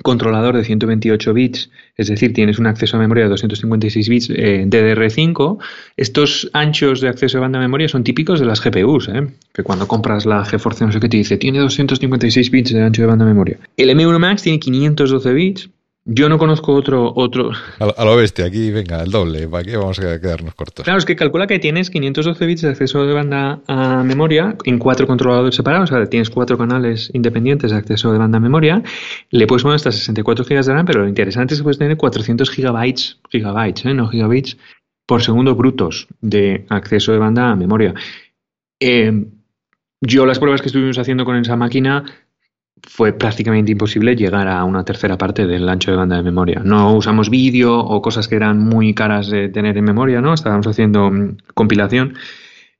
controlador 0.02 0.56
de 0.56 0.64
128 0.64 1.34
bits, 1.34 1.70
es 1.96 2.08
decir, 2.08 2.32
tienes 2.32 2.58
un 2.58 2.66
acceso 2.66 2.96
a 2.96 3.00
memoria 3.00 3.24
de 3.24 3.30
256 3.30 4.08
bits 4.08 4.30
eh, 4.30 4.64
DDR5, 4.66 5.58
estos 5.96 6.50
anchos 6.52 7.00
de 7.00 7.08
acceso 7.08 7.38
a 7.38 7.40
banda 7.42 7.58
de 7.58 7.66
memoria 7.66 7.88
son 7.88 8.04
típicos 8.04 8.40
de 8.40 8.46
las 8.46 8.62
GPUs, 8.62 9.08
¿eh? 9.08 9.26
que 9.52 9.62
cuando 9.62 9.88
compras 9.88 10.26
la 10.26 10.44
GeForce 10.44 10.84
no 10.84 10.92
sé 10.92 11.00
qué 11.00 11.08
te 11.08 11.16
dice, 11.16 11.36
tiene 11.36 11.58
256 11.58 12.50
bits 12.50 12.72
de 12.72 12.82
ancho 12.82 13.02
de 13.02 13.08
banda 13.08 13.24
de 13.24 13.32
memoria. 13.32 13.58
El 13.76 13.90
M1 13.90 14.18
Max 14.18 14.42
tiene 14.42 14.58
512 14.60 15.32
bits, 15.32 15.70
yo 16.10 16.30
no 16.30 16.38
conozco 16.38 16.72
otro. 16.72 17.12
otro... 17.14 17.50
A, 17.78 18.04
lo 18.04 18.16
bestia, 18.16 18.46
aquí 18.46 18.70
venga, 18.70 19.02
el 19.02 19.10
doble. 19.10 19.46
¿Para 19.46 19.62
qué 19.62 19.76
vamos 19.76 19.98
a 19.98 20.18
quedarnos 20.18 20.54
cortos? 20.54 20.84
Claro, 20.84 20.98
es 20.98 21.04
que 21.04 21.14
calcula 21.14 21.46
que 21.46 21.58
tienes 21.58 21.90
512 21.90 22.46
bits 22.46 22.62
de 22.62 22.70
acceso 22.70 23.04
de 23.04 23.12
banda 23.12 23.60
a 23.68 24.02
memoria 24.04 24.56
en 24.64 24.78
cuatro 24.78 25.06
controladores 25.06 25.54
separados. 25.54 25.92
O 25.92 25.94
sea, 25.94 26.06
tienes 26.06 26.30
cuatro 26.30 26.56
canales 26.56 27.10
independientes 27.12 27.72
de 27.72 27.76
acceso 27.76 28.10
de 28.10 28.18
banda 28.18 28.38
a 28.38 28.40
memoria. 28.40 28.82
Le 29.28 29.46
puedes 29.46 29.62
poner 29.62 29.76
hasta 29.76 29.92
64 29.92 30.46
GB 30.46 30.64
de 30.64 30.72
RAM, 30.72 30.86
pero 30.86 31.02
lo 31.02 31.08
interesante 31.08 31.52
es 31.52 31.60
que 31.60 31.64
puedes 31.64 31.78
tener 31.78 31.98
400 31.98 32.50
gigabytes, 32.50 33.18
gigabytes, 33.30 33.84
¿eh? 33.84 33.92
no 33.92 34.08
gigabits, 34.08 34.56
por 35.04 35.22
segundo 35.22 35.54
brutos 35.56 36.08
de 36.22 36.64
acceso 36.70 37.12
de 37.12 37.18
banda 37.18 37.50
a 37.50 37.56
memoria. 37.56 37.92
Eh, 38.80 39.26
yo 40.00 40.24
las 40.24 40.38
pruebas 40.38 40.62
que 40.62 40.68
estuvimos 40.68 40.98
haciendo 40.98 41.26
con 41.26 41.36
esa 41.36 41.56
máquina 41.56 42.04
fue 42.86 43.12
prácticamente 43.12 43.72
imposible 43.72 44.16
llegar 44.16 44.48
a 44.48 44.64
una 44.64 44.84
tercera 44.84 45.16
parte 45.18 45.46
del 45.46 45.68
ancho 45.68 45.90
de 45.90 45.96
banda 45.96 46.16
de 46.16 46.22
memoria. 46.22 46.60
No 46.64 46.94
usamos 46.94 47.30
vídeo 47.30 47.78
o 47.78 48.02
cosas 48.02 48.28
que 48.28 48.36
eran 48.36 48.58
muy 48.58 48.94
caras 48.94 49.28
de 49.30 49.48
tener 49.48 49.76
en 49.76 49.84
memoria, 49.84 50.20
¿no? 50.20 50.34
Estábamos 50.34 50.66
haciendo 50.66 51.10
mm, 51.10 51.36
compilación. 51.54 52.14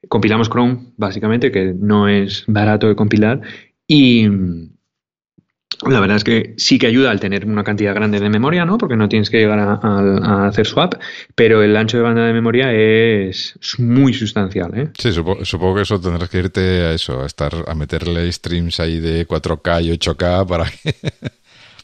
Compilamos 0.09 0.49
Chrome, 0.49 0.93
básicamente, 0.97 1.51
que 1.51 1.75
no 1.79 2.09
es 2.09 2.45
barato 2.47 2.89
de 2.89 2.97
compilar. 2.97 3.41
Y, 3.87 4.29
mm, 4.29 4.78
la 5.87 6.01
verdad 6.01 6.17
es 6.17 6.25
que 6.25 6.55
sí 6.57 6.79
que 6.79 6.87
ayuda 6.87 7.11
al 7.11 7.21
tener 7.21 7.47
una 7.47 7.63
cantidad 7.63 7.95
grande 7.95 8.19
de 8.19 8.29
memoria, 8.29 8.65
¿no? 8.65 8.79
Porque 8.79 8.97
no 8.97 9.09
tienes 9.09 9.31
que 9.31 9.39
llegar 9.39 9.59
a, 9.61 10.47
hacer 10.49 10.67
swap, 10.67 10.95
pero 11.35 11.63
el 11.63 11.77
ancho 11.77 11.99
de 11.99 12.03
banda 12.03 12.25
de 12.25 12.33
memoria 12.33 12.73
es 12.73 13.59
muy 13.79 14.13
sustancial, 14.13 14.77
¿eh? 14.77 14.89
Sí, 14.99 15.13
supongo, 15.13 15.75
que 15.77 15.83
eso 15.83 16.01
tendrás 16.01 16.29
que 16.31 16.39
irte 16.39 16.61
a 16.61 16.93
eso, 16.93 17.23
a 17.23 17.27
estar 17.27 17.53
a 17.67 17.75
meterle 17.75 18.31
streams 18.33 18.81
ahí 18.81 18.99
de 18.99 19.27
4K 19.27 19.85
y 19.85 19.91
8K 19.91 20.47
para 20.47 20.65
que 20.71 20.95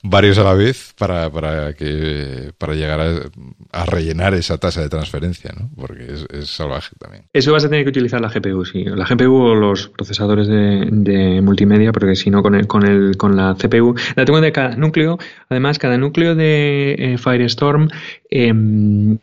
varios 0.04 0.36
a 0.36 0.44
la 0.44 0.52
vez 0.52 0.94
para, 0.98 1.30
para, 1.30 1.72
que, 1.72 2.52
para 2.58 2.74
llegar 2.74 3.00
a, 3.72 3.86
rellenar 3.86 4.34
esa 4.34 4.58
tasa 4.58 4.82
de 4.82 4.90
transferencia, 4.90 5.50
¿no? 5.58 5.70
Porque 5.74 6.06
es, 6.30 6.48
salvaje 6.50 6.94
también. 6.98 7.24
Eso 7.32 7.52
vas 7.52 7.64
a 7.64 7.70
tener 7.70 7.84
que 7.84 7.88
utilizar 7.88 8.20
la 8.20 8.28
GPU, 8.28 8.66
sí. 8.66 8.84
La 8.84 9.06
GPU 9.06 9.34
o 9.34 9.54
los 9.54 9.88
procesadores 9.88 10.46
de, 10.46 11.40
multimedia, 11.42 11.90
porque 11.90 12.14
si 12.16 12.30
no, 12.30 12.42
con, 12.42 12.54
el, 12.54 12.66
con, 12.66 12.86
el, 12.86 13.16
con 13.16 13.34
la 13.34 13.54
CPU. 13.54 13.94
La 14.14 14.26
tengo 14.26 14.42
de 14.42 14.52
cada 14.52 14.76
núcleo. 14.76 15.18
Además, 15.48 15.78
cada 15.78 15.96
núcleo 15.96 16.34
de 16.34 16.96
eh, 16.98 17.18
Firestorm. 17.18 17.88
Em, 18.28 19.18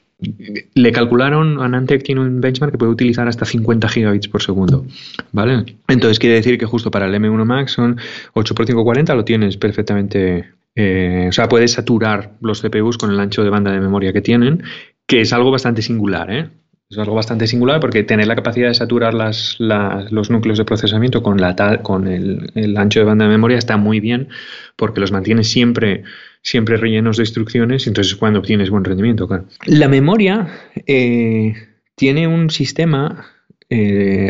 le 0.74 0.92
calcularon, 0.92 1.62
Anantec 1.62 2.04
tiene 2.04 2.22
un 2.22 2.42
benchmark 2.42 2.74
que 2.74 2.78
puede 2.78 2.92
utilizar 2.92 3.28
hasta 3.28 3.46
50 3.46 3.90
gigabits 3.90 4.28
por 4.28 4.42
segundo, 4.42 4.86
¿vale? 5.32 5.66
Entonces 5.88 6.20
quiere 6.20 6.36
decir 6.36 6.58
que 6.58 6.66
justo 6.66 6.92
para 6.92 7.08
el 7.08 7.14
M1 7.16 7.46
Max 7.46 7.72
son 7.72 7.98
8 8.34 8.54
x 8.54 8.66
540, 8.68 9.16
lo 9.16 9.26
tienes 9.26 9.58
perfectamente 9.58 10.46
eh, 10.76 11.28
o 11.30 11.32
sea, 11.32 11.50
puedes 11.50 11.74
saturar 11.74 12.32
los 12.42 12.62
CPUs 12.62 12.98
con 12.98 13.12
el 13.12 13.20
ancho 13.20 13.44
de 13.44 13.50
banda 13.50 13.72
de 13.72 13.80
memoria 13.80 14.14
que 14.14 14.22
tienen, 14.22 14.64
que 15.06 15.22
es 15.22 15.34
algo 15.34 15.52
bastante 15.52 15.82
singular, 15.82 16.32
¿eh? 16.32 16.50
Es 16.92 16.98
algo 16.98 17.16
bastante 17.16 17.48
singular 17.48 17.80
porque 17.80 18.04
tener 18.04 18.28
la 18.28 18.36
capacidad 18.36 18.68
de 18.68 18.74
saturar 18.74 19.14
los 19.14 20.30
núcleos 20.30 20.58
de 20.58 20.66
procesamiento 20.66 21.24
con, 21.24 21.40
la, 21.40 21.82
con 21.82 22.08
el, 22.08 22.78
ancho 22.78 23.00
de 23.00 23.06
banda 23.06 23.26
de 23.26 23.32
memoria 23.32 23.58
está 23.58 23.78
muy 23.78 24.00
bien 24.00 24.28
porque 24.76 25.00
los 25.00 25.12
mantiene 25.12 25.44
siempre, 25.44 26.04
siempre 26.42 26.78
rellenos 26.78 27.18
de 27.18 27.24
instrucciones 27.24 27.86
y 27.86 27.90
entonces 27.90 28.14
es 28.14 28.20
cuando 28.20 28.40
obtienes 28.40 28.70
buen 28.70 28.84
rendimiento. 28.84 29.30
La 29.66 29.88
memoria 29.88 30.48
eh, 30.86 31.54
tiene 31.96 32.28
un 32.28 32.50
sistema 32.50 33.26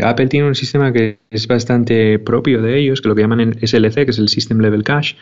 Apple 0.04 0.28
tiene 0.28 0.46
un 0.46 0.54
sistema 0.54 0.92
que 0.92 1.18
es 1.28 1.48
bastante 1.48 2.20
propio 2.20 2.62
de 2.62 2.78
ellos, 2.78 3.00
que 3.00 3.08
lo 3.08 3.16
que 3.16 3.22
llaman 3.22 3.58
SLC, 3.60 4.04
que 4.04 4.12
es 4.12 4.18
el 4.20 4.28
System 4.28 4.60
Level 4.60 4.84
Cache, 4.84 5.16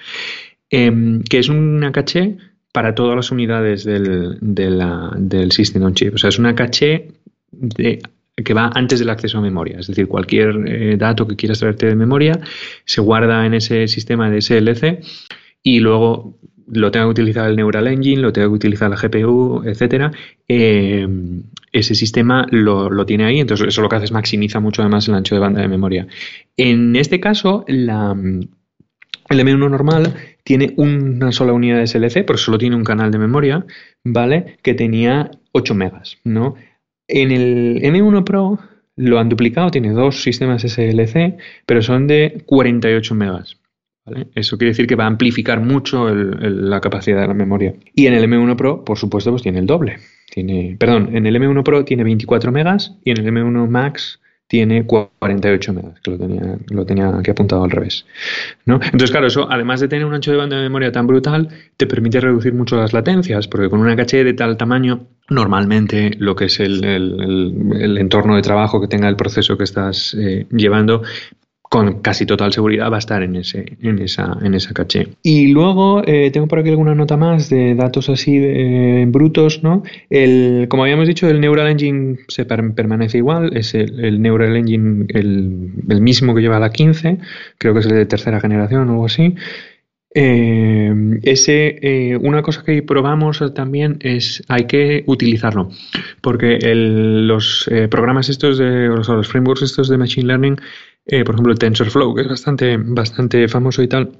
Em, 0.70 1.22
que 1.24 1.40
es 1.40 1.48
una 1.48 1.90
caché 1.90 2.36
para 2.72 2.94
todas 2.94 3.16
las 3.16 3.30
unidades 3.30 3.84
del, 3.84 4.38
del 4.40 5.52
System 5.52 5.82
on 5.82 5.94
Chip. 5.94 6.14
O 6.14 6.18
sea, 6.18 6.28
es 6.28 6.38
una 6.38 6.54
caché 6.54 7.08
que 8.44 8.54
va 8.54 8.70
antes 8.74 8.98
del 8.98 9.10
acceso 9.10 9.38
a 9.38 9.40
memoria. 9.40 9.78
Es 9.78 9.86
decir, 9.86 10.06
cualquier 10.06 10.64
eh, 10.66 10.96
dato 10.96 11.26
que 11.26 11.36
quieras 11.36 11.58
traerte 11.58 11.86
de 11.86 11.94
memoria 11.94 12.40
se 12.84 13.00
guarda 13.00 13.44
en 13.46 13.54
ese 13.54 13.88
sistema 13.88 14.30
de 14.30 14.40
SLC 14.40 15.00
y 15.62 15.80
luego 15.80 16.38
lo 16.72 16.90
tenga 16.90 17.06
que 17.06 17.10
utilizar 17.10 17.48
el 17.50 17.56
Neural 17.56 17.88
Engine, 17.88 18.22
lo 18.22 18.32
tenga 18.32 18.46
que 18.46 18.54
utilizar 18.54 18.88
la 18.90 18.96
GPU, 18.96 19.62
etcétera. 19.64 20.12
Em, 20.46 21.42
ese 21.72 21.94
sistema 21.94 22.46
lo, 22.50 22.90
lo, 22.90 23.06
tiene 23.06 23.24
ahí, 23.24 23.40
entonces 23.40 23.68
eso 23.68 23.82
lo 23.82 23.88
que 23.88 23.96
hace 23.96 24.04
es 24.04 24.12
maximiza 24.12 24.60
mucho 24.60 24.82
además 24.82 25.08
el 25.08 25.14
ancho 25.14 25.34
de 25.34 25.40
banda 25.40 25.60
de 25.60 25.68
memoria. 25.68 26.06
En 26.56 26.94
este 26.96 27.18
caso, 27.18 27.64
el 27.66 27.88
M1 27.88 29.70
normal 29.70 30.14
tiene 30.44 30.74
una 30.76 31.32
sola 31.32 31.52
unidad 31.52 31.78
de 31.78 31.86
SLC, 31.86 32.24
pero 32.24 32.38
solo 32.38 32.58
tiene 32.58 32.76
un 32.76 32.84
canal 32.84 33.10
de 33.10 33.18
memoria, 33.18 33.64
¿vale? 34.04 34.58
Que 34.62 34.74
tenía 34.74 35.30
8 35.52 35.74
megas, 35.74 36.18
¿no? 36.24 36.54
En 37.08 37.30
el 37.30 37.80
M1 37.82 38.24
Pro 38.24 38.58
lo 38.96 39.18
han 39.18 39.28
duplicado, 39.28 39.70
tiene 39.70 39.90
dos 39.90 40.22
sistemas 40.22 40.62
SLC, 40.62 41.38
pero 41.66 41.82
son 41.82 42.06
de 42.06 42.42
48 42.46 43.14
megas. 43.14 43.56
¿vale? 44.04 44.28
Eso 44.34 44.58
quiere 44.58 44.70
decir 44.70 44.86
que 44.86 44.94
va 44.94 45.04
a 45.04 45.08
amplificar 45.08 45.60
mucho 45.60 46.12
la 46.14 46.80
capacidad 46.80 47.20
de 47.20 47.28
la 47.28 47.34
memoria. 47.34 47.74
Y 47.94 48.06
en 48.06 48.14
el 48.14 48.24
M1 48.24 48.56
Pro, 48.56 48.84
por 48.84 48.98
supuesto, 48.98 49.30
pues 49.30 49.42
tiene 49.42 49.58
el 49.58 49.66
doble. 49.66 49.98
Tiene, 50.30 50.76
perdón, 50.78 51.16
en 51.16 51.26
el 51.26 51.36
M1 51.36 51.62
Pro 51.62 51.84
tiene 51.84 52.04
24 52.04 52.52
megas 52.52 52.96
y 53.04 53.10
en 53.10 53.18
el 53.18 53.26
M1 53.26 53.68
Max 53.68 54.19
tiene 54.50 54.84
48 54.84 55.72
megas, 55.72 56.00
que 56.00 56.10
lo 56.10 56.18
tenía, 56.18 56.58
lo 56.70 56.84
tenía 56.84 57.16
aquí 57.16 57.30
apuntado 57.30 57.62
al 57.62 57.70
revés. 57.70 58.04
¿no? 58.64 58.80
Entonces, 58.82 59.12
claro, 59.12 59.28
eso, 59.28 59.46
además 59.48 59.78
de 59.78 59.86
tener 59.86 60.04
un 60.04 60.12
ancho 60.12 60.32
de 60.32 60.38
banda 60.38 60.56
de 60.56 60.62
memoria 60.62 60.90
tan 60.90 61.06
brutal, 61.06 61.48
te 61.76 61.86
permite 61.86 62.18
reducir 62.18 62.52
mucho 62.52 62.76
las 62.76 62.92
latencias, 62.92 63.46
porque 63.46 63.70
con 63.70 63.78
una 63.78 63.94
caché 63.94 64.24
de 64.24 64.32
tal 64.34 64.56
tamaño, 64.56 65.06
normalmente 65.28 66.10
lo 66.18 66.34
que 66.34 66.46
es 66.46 66.58
el, 66.58 66.82
entorno 67.96 68.34
de 68.34 68.42
trabajo 68.42 68.80
que 68.80 68.88
tenga 68.88 69.08
el 69.08 69.14
proceso 69.14 69.56
que 69.56 69.62
estás 69.62 70.14
eh, 70.14 70.48
llevando 70.50 71.04
con 71.70 72.00
casi 72.00 72.26
total 72.26 72.52
seguridad 72.52 72.90
va 72.90 72.96
a 72.96 72.98
estar 72.98 73.22
en, 73.22 73.36
ese, 73.36 73.76
en, 73.80 74.00
esa, 74.00 74.36
en 74.42 74.54
esa 74.54 74.74
caché. 74.74 75.06
Y 75.22 75.52
luego 75.52 76.02
eh, 76.04 76.32
tengo 76.32 76.48
por 76.48 76.58
aquí 76.58 76.68
alguna 76.68 76.96
nota 76.96 77.16
más 77.16 77.48
de 77.48 77.76
datos 77.76 78.08
así 78.08 78.38
de, 78.38 79.06
brutos, 79.06 79.62
¿no? 79.62 79.84
El, 80.10 80.66
como 80.68 80.82
habíamos 80.82 81.06
dicho, 81.06 81.28
el 81.28 81.40
Neural 81.40 81.68
Engine 81.68 82.18
se 82.26 82.44
permanece 82.44 83.18
igual, 83.18 83.56
es 83.56 83.72
el, 83.76 84.20
Neural 84.20 84.56
Engine 84.56 85.06
el, 85.10 86.00
mismo 86.00 86.34
que 86.34 86.40
lleva 86.40 86.58
la 86.58 86.70
15, 86.70 87.18
creo 87.56 87.72
que 87.72 87.78
es 87.78 87.86
el 87.86 87.92
de 87.92 88.06
tercera 88.06 88.40
generación 88.40 88.88
o 88.88 88.92
algo 88.94 89.06
así. 89.06 89.36
Eh, 90.12 90.92
ese, 91.22 91.78
eh, 91.82 92.16
una 92.16 92.42
cosa 92.42 92.64
que 92.64 92.82
probamos 92.82 93.44
también 93.54 93.98
es 94.00 94.42
hay 94.48 94.64
que 94.64 95.04
utilizarlo 95.06 95.70
porque 96.20 96.58
los 96.74 97.70
programas 97.88 98.28
estos 98.28 98.58
de 98.58 98.88
los 98.88 99.28
frameworks 99.28 99.62
estos 99.62 99.88
de 99.88 99.98
machine 99.98 100.26
learning 100.26 100.56
eh, 101.10 101.24
por 101.24 101.34
ejemplo, 101.34 101.52
el 101.52 101.58
TensorFlow, 101.58 102.14
que 102.14 102.22
es 102.22 102.28
bastante, 102.28 102.76
bastante 102.76 103.48
famoso 103.48 103.82
y 103.82 103.88
tal, 103.88 104.12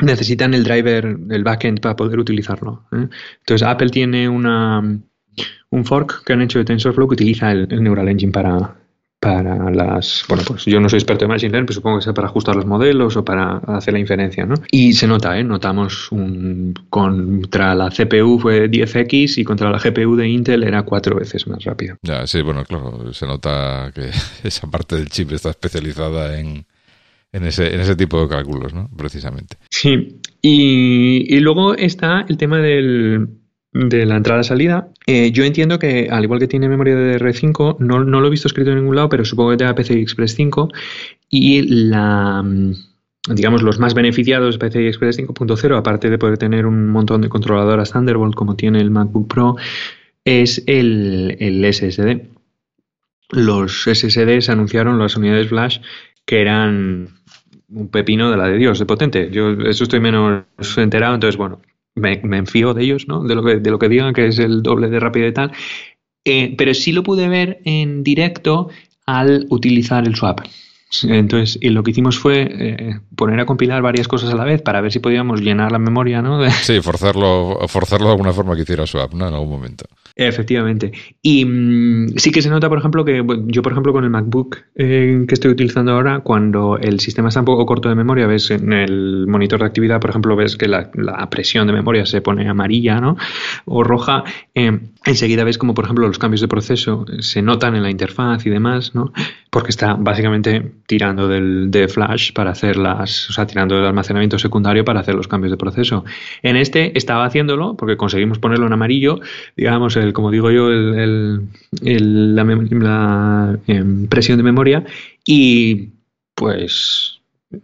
necesitan 0.00 0.54
el 0.54 0.62
driver, 0.62 1.18
el 1.28 1.42
backend 1.42 1.80
para 1.80 1.96
poder 1.96 2.20
utilizarlo. 2.20 2.86
¿eh? 2.92 3.08
Entonces, 3.40 3.66
Apple 3.66 3.90
tiene 3.90 4.28
una, 4.28 4.80
un 5.70 5.84
fork 5.84 6.22
que 6.24 6.32
han 6.32 6.42
hecho 6.42 6.60
de 6.60 6.66
TensorFlow 6.66 7.08
que 7.08 7.14
utiliza 7.14 7.50
el, 7.50 7.66
Neural 7.82 8.08
Engine 8.08 8.30
para, 8.30 8.76
para 9.24 9.70
las, 9.70 10.22
bueno, 10.28 10.44
pues 10.46 10.66
yo 10.66 10.78
no 10.80 10.90
soy 10.90 10.98
experto 10.98 11.24
en 11.24 11.30
Machine 11.30 11.50
Learning, 11.50 11.64
pero 11.64 11.76
supongo 11.76 11.96
que 11.96 12.04
sea 12.04 12.12
para 12.12 12.28
ajustar 12.28 12.56
los 12.56 12.66
modelos 12.66 13.16
o 13.16 13.24
para 13.24 13.56
hacer 13.56 13.94
la 13.94 14.00
inferencia, 14.00 14.44
¿no? 14.44 14.54
Y 14.70 14.92
se 14.92 15.06
nota, 15.06 15.38
¿eh? 15.38 15.42
Notamos 15.42 16.12
un, 16.12 16.74
contra 16.90 17.74
la 17.74 17.88
CPU 17.88 18.38
fue 18.38 18.70
10x 18.70 19.38
y 19.38 19.44
contra 19.44 19.70
la 19.70 19.78
GPU 19.78 20.14
de 20.14 20.28
Intel 20.28 20.62
era 20.62 20.82
cuatro 20.82 21.16
veces 21.16 21.46
más 21.46 21.64
rápido. 21.64 21.96
Ya, 22.02 22.26
sí, 22.26 22.42
bueno, 22.42 22.66
claro, 22.66 23.14
se 23.14 23.26
nota 23.26 23.90
que 23.94 24.10
esa 24.46 24.70
parte 24.70 24.96
del 24.96 25.08
chip 25.08 25.32
está 25.32 25.48
especializada 25.48 26.38
en, 26.38 26.66
en 27.32 27.44
ese, 27.46 27.74
en 27.74 27.80
ese 27.80 27.96
tipo 27.96 28.20
de 28.20 28.28
cálculos, 28.28 28.74
¿no? 28.74 28.90
Precisamente. 28.94 29.56
Sí, 29.70 30.20
y, 30.42 31.34
y 31.34 31.40
luego 31.40 31.74
está 31.74 32.26
el 32.28 32.36
tema 32.36 32.58
del, 32.58 33.26
de 33.74 34.06
la 34.06 34.16
entrada-salida. 34.16 34.88
Eh, 35.06 35.32
yo 35.32 35.44
entiendo 35.44 35.78
que, 35.78 36.08
al 36.10 36.24
igual 36.24 36.40
que 36.40 36.46
tiene 36.46 36.68
memoria 36.68 36.94
de 36.94 37.18
DR5, 37.18 37.78
no, 37.80 38.04
no, 38.04 38.20
lo 38.20 38.28
he 38.28 38.30
visto 38.30 38.48
escrito 38.48 38.70
en 38.70 38.78
ningún 38.78 38.96
lado, 38.96 39.08
pero 39.08 39.24
supongo 39.24 39.50
que 39.50 39.56
tenga 39.58 39.74
PCI 39.74 40.00
Express 40.00 40.34
5 40.36 40.70
y 41.28 41.62
la 41.62 42.42
mm, 42.42 42.72
digamos 43.34 43.62
los 43.62 43.80
más 43.80 43.94
beneficiados 43.94 44.58
de 44.58 44.68
PCI 44.68 44.86
Express 44.86 45.18
5.0, 45.18 45.76
aparte 45.76 46.08
de 46.08 46.18
poder 46.18 46.38
tener 46.38 46.66
un 46.66 46.88
montón 46.88 47.20
de 47.20 47.28
controladoras 47.28 47.90
Thunderbolt 47.90 48.34
como 48.34 48.54
tiene 48.54 48.80
el 48.80 48.90
MacBook 48.90 49.28
Pro, 49.28 49.56
es 50.24 50.62
el, 50.66 51.36
el 51.40 51.72
SSD. 51.72 52.28
Los 53.30 53.88
SSDs 53.92 54.50
anunciaron 54.50 55.00
las 55.00 55.16
unidades 55.16 55.48
flash 55.48 55.80
que 56.24 56.40
eran 56.40 57.08
un 57.70 57.88
pepino 57.88 58.30
de 58.30 58.36
la 58.36 58.46
de 58.46 58.56
Dios, 58.56 58.78
de 58.78 58.86
potente. 58.86 59.30
Yo 59.32 59.50
eso 59.50 59.82
estoy 59.82 59.98
menos 59.98 60.44
enterado, 60.76 61.14
entonces 61.14 61.36
bueno, 61.36 61.60
me, 61.94 62.20
me, 62.22 62.38
enfío 62.38 62.74
de 62.74 62.84
ellos, 62.84 63.06
¿no? 63.08 63.22
De 63.24 63.34
lo, 63.34 63.44
que, 63.44 63.56
de 63.56 63.70
lo 63.70 63.78
que 63.78 63.88
digan, 63.88 64.14
que 64.14 64.26
es 64.26 64.38
el 64.38 64.62
doble 64.62 64.88
de 64.88 65.00
rápido 65.00 65.26
y 65.26 65.32
tal. 65.32 65.52
Eh, 66.24 66.54
pero 66.56 66.74
sí 66.74 66.92
lo 66.92 67.02
pude 67.02 67.28
ver 67.28 67.60
en 67.64 68.02
directo 68.02 68.68
al 69.06 69.46
utilizar 69.50 70.06
el 70.06 70.16
swap. 70.16 70.40
Entonces, 71.02 71.58
y 71.60 71.70
lo 71.70 71.82
que 71.82 71.90
hicimos 71.90 72.18
fue 72.18 72.48
eh, 72.48 73.00
poner 73.16 73.40
a 73.40 73.46
compilar 73.46 73.82
varias 73.82 74.06
cosas 74.06 74.32
a 74.32 74.36
la 74.36 74.44
vez 74.44 74.62
para 74.62 74.80
ver 74.80 74.92
si 74.92 75.00
podíamos 75.00 75.40
llenar 75.40 75.72
la 75.72 75.78
memoria, 75.78 76.22
¿no? 76.22 76.48
Sí, 76.50 76.80
forzarlo, 76.80 77.58
forzarlo 77.66 78.06
de 78.06 78.12
alguna 78.12 78.32
forma 78.32 78.54
que 78.54 78.62
hiciera 78.62 78.86
swap, 78.86 79.14
¿no? 79.14 79.26
En 79.26 79.34
algún 79.34 79.50
momento. 79.50 79.86
Efectivamente. 80.16 80.92
Y 81.22 81.44
mmm, 81.44 82.08
sí 82.16 82.30
que 82.30 82.40
se 82.40 82.48
nota, 82.48 82.68
por 82.68 82.78
ejemplo, 82.78 83.04
que 83.04 83.24
yo, 83.46 83.62
por 83.62 83.72
ejemplo, 83.72 83.92
con 83.92 84.04
el 84.04 84.10
MacBook 84.10 84.58
eh, 84.76 85.24
que 85.26 85.34
estoy 85.34 85.50
utilizando 85.50 85.92
ahora, 85.92 86.20
cuando 86.20 86.78
el 86.78 87.00
sistema 87.00 87.28
está 87.28 87.40
un 87.40 87.46
poco 87.46 87.66
corto 87.66 87.88
de 87.88 87.96
memoria, 87.96 88.26
ves 88.26 88.50
en 88.50 88.72
el 88.72 89.26
monitor 89.26 89.60
de 89.60 89.66
actividad, 89.66 90.00
por 90.00 90.10
ejemplo, 90.10 90.36
ves 90.36 90.56
que 90.56 90.68
la, 90.68 90.90
la 90.94 91.28
presión 91.30 91.66
de 91.66 91.72
memoria 91.72 92.06
se 92.06 92.20
pone 92.20 92.48
amarilla, 92.48 93.00
¿no? 93.00 93.16
O 93.64 93.82
roja. 93.82 94.22
Eh, 94.54 94.78
enseguida 95.04 95.42
ves 95.42 95.58
como, 95.58 95.74
por 95.74 95.84
ejemplo, 95.84 96.06
los 96.06 96.18
cambios 96.18 96.40
de 96.40 96.48
proceso 96.48 97.06
se 97.18 97.42
notan 97.42 97.74
en 97.74 97.82
la 97.82 97.90
interfaz 97.90 98.46
y 98.46 98.50
demás, 98.50 98.94
¿no? 98.94 99.12
Porque 99.54 99.70
está 99.70 99.94
básicamente 99.94 100.72
tirando 100.88 101.28
del, 101.28 101.70
de 101.70 101.86
flash 101.86 102.32
para 102.32 102.50
hacer 102.50 102.76
las, 102.76 103.30
o 103.30 103.32
sea, 103.32 103.46
tirando 103.46 103.76
del 103.76 103.84
almacenamiento 103.84 104.36
secundario 104.36 104.84
para 104.84 104.98
hacer 104.98 105.14
los 105.14 105.28
cambios 105.28 105.52
de 105.52 105.56
proceso. 105.56 106.04
En 106.42 106.56
este 106.56 106.98
estaba 106.98 107.24
haciéndolo 107.24 107.76
porque 107.76 107.96
conseguimos 107.96 108.40
ponerlo 108.40 108.66
en 108.66 108.72
amarillo, 108.72 109.20
digamos, 109.56 109.94
el, 109.94 110.12
como 110.12 110.32
digo 110.32 110.50
yo, 110.50 110.72
el, 110.72 111.46
la, 111.84 113.58
eh, 113.68 113.84
presión 114.08 114.38
de 114.38 114.42
memoria 114.42 114.84
y 115.24 115.90
pues 116.34 117.20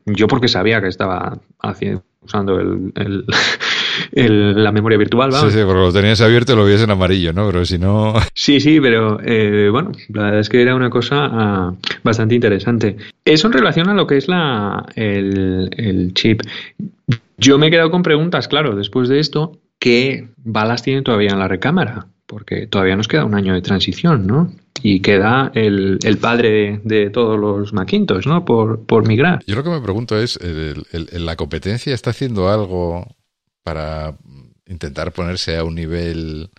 yo 0.06 0.28
porque 0.28 0.46
sabía 0.46 0.80
que 0.80 0.86
estaba 0.86 1.40
haciendo, 1.58 2.04
usando 2.20 2.60
el, 2.60 2.92
el, 4.12 4.62
la 4.62 4.72
memoria 4.72 4.98
virtual. 4.98 5.30
¿vamos? 5.30 5.52
Sí, 5.52 5.58
sí, 5.58 5.64
porque 5.64 5.80
lo 5.80 5.92
tenías 5.92 6.20
abierto 6.20 6.52
y 6.52 6.56
lo 6.56 6.64
vies 6.64 6.82
en 6.82 6.90
amarillo, 6.90 7.32
¿no? 7.32 7.46
Pero 7.46 7.64
si 7.64 7.78
no... 7.78 8.14
Sí, 8.34 8.60
sí, 8.60 8.80
pero 8.80 9.20
eh, 9.22 9.68
bueno, 9.70 9.92
la 10.08 10.24
verdad 10.24 10.40
es 10.40 10.48
que 10.48 10.62
era 10.62 10.74
una 10.74 10.90
cosa 10.90 11.68
uh, 11.68 11.76
bastante 12.02 12.34
interesante. 12.34 12.96
Eso 13.24 13.48
en 13.48 13.52
relación 13.52 13.88
a 13.88 13.94
lo 13.94 14.06
que 14.06 14.16
es 14.16 14.28
la, 14.28 14.86
el, 14.94 15.70
el 15.76 16.14
chip. 16.14 16.42
Yo 17.36 17.58
me 17.58 17.68
he 17.68 17.70
quedado 17.70 17.90
con 17.90 18.02
preguntas, 18.02 18.48
claro, 18.48 18.74
después 18.76 19.08
de 19.08 19.18
esto, 19.18 19.58
¿qué 19.78 20.28
balas 20.36 20.82
tiene 20.82 21.02
todavía 21.02 21.30
en 21.30 21.38
la 21.38 21.48
recámara? 21.48 22.06
Porque 22.26 22.66
todavía 22.66 22.96
nos 22.96 23.08
queda 23.08 23.24
un 23.24 23.34
año 23.34 23.54
de 23.54 23.62
transición, 23.62 24.26
¿no? 24.26 24.52
y 24.82 25.00
queda 25.00 25.50
el, 25.54 25.98
el 26.02 26.18
padre 26.18 26.50
de, 26.50 26.80
de, 26.84 27.10
todos 27.10 27.38
los 27.38 27.72
Macintosh, 27.72 28.26
¿no? 28.26 28.44
Por, 28.44 28.84
por 28.86 29.06
migrar. 29.06 29.40
Yo 29.46 29.56
lo 29.56 29.62
que 29.62 29.70
me 29.70 29.80
pregunto 29.80 30.18
es, 30.18 30.36
el, 30.36 30.86
el, 30.92 31.26
¿la 31.26 31.36
competencia 31.36 31.94
está 31.94 32.10
haciendo 32.10 32.48
algo 32.48 33.06
para 33.62 34.16
intentar 34.66 35.12
ponerse 35.12 35.56
a 35.56 35.64
un 35.64 35.74
nivel... 35.74 36.50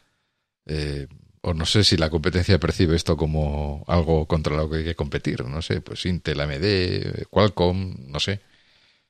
Eh, 0.66 1.08
o 1.44 1.56
no 1.56 1.66
sé 1.66 1.84
si 1.84 1.98
la 1.98 2.12
competencia 2.12 2.60
percibe 2.60 2.96
esto 2.96 3.18
como 3.18 3.84
algo 3.88 4.28
contra 4.28 4.56
lo 4.56 4.70
que 4.70 4.78
hay 4.78 4.84
que 4.84 4.96
competir, 4.96 5.44
no 5.44 5.62
sé, 5.64 5.82
pues 5.82 6.06
Intel, 6.06 6.40
AMD, 6.40 7.26
Qualcomm, 7.32 8.12
no 8.12 8.20
sé. 8.20 8.42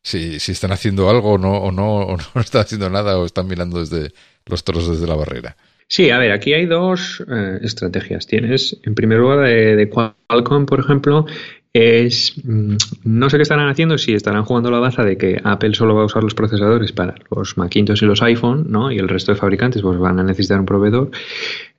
Si, 0.01 0.39
si 0.39 0.53
están 0.53 0.71
haciendo 0.71 1.09
algo 1.09 1.33
o 1.33 1.37
no, 1.37 1.57
o 1.57 1.71
no, 1.71 1.97
o 1.97 2.17
no 2.17 2.41
están 2.41 2.61
haciendo 2.61 2.89
nada 2.89 3.17
o 3.17 3.25
están 3.25 3.47
mirando 3.47 3.79
desde 3.79 4.13
los 4.45 4.63
toros 4.63 4.89
desde 4.89 5.07
la 5.07 5.15
barrera. 5.15 5.57
Sí, 5.87 6.09
a 6.09 6.17
ver, 6.19 6.31
aquí 6.31 6.53
hay 6.53 6.67
dos 6.67 7.21
eh, 7.29 7.59
estrategias. 7.63 8.25
Tienes, 8.25 8.77
en 8.83 8.95
primer 8.95 9.19
lugar, 9.19 9.41
de, 9.41 9.75
de, 9.75 9.89
Qualcomm, 9.89 10.65
por 10.65 10.79
ejemplo, 10.79 11.25
es, 11.73 12.33
mm, 12.43 12.75
no 13.05 13.29
sé 13.29 13.37
qué 13.37 13.43
estarán 13.43 13.69
haciendo, 13.69 13.97
si 13.97 14.13
estarán 14.13 14.43
jugando 14.43 14.71
la 14.71 14.79
baza 14.79 15.03
de 15.03 15.17
que 15.17 15.39
Apple 15.43 15.73
solo 15.73 15.95
va 15.95 16.01
a 16.01 16.05
usar 16.05 16.23
los 16.23 16.35
procesadores 16.35 16.91
para 16.91 17.15
los 17.35 17.57
Macintosh 17.57 18.03
y 18.03 18.05
los 18.05 18.21
iPhone, 18.21 18.65
¿no? 18.69 18.91
Y 18.91 18.97
el 18.97 19.07
resto 19.07 19.31
de 19.31 19.37
fabricantes 19.37 19.81
pues 19.81 19.97
van 19.97 20.19
a 20.19 20.23
necesitar 20.23 20.59
un 20.59 20.65
proveedor. 20.65 21.11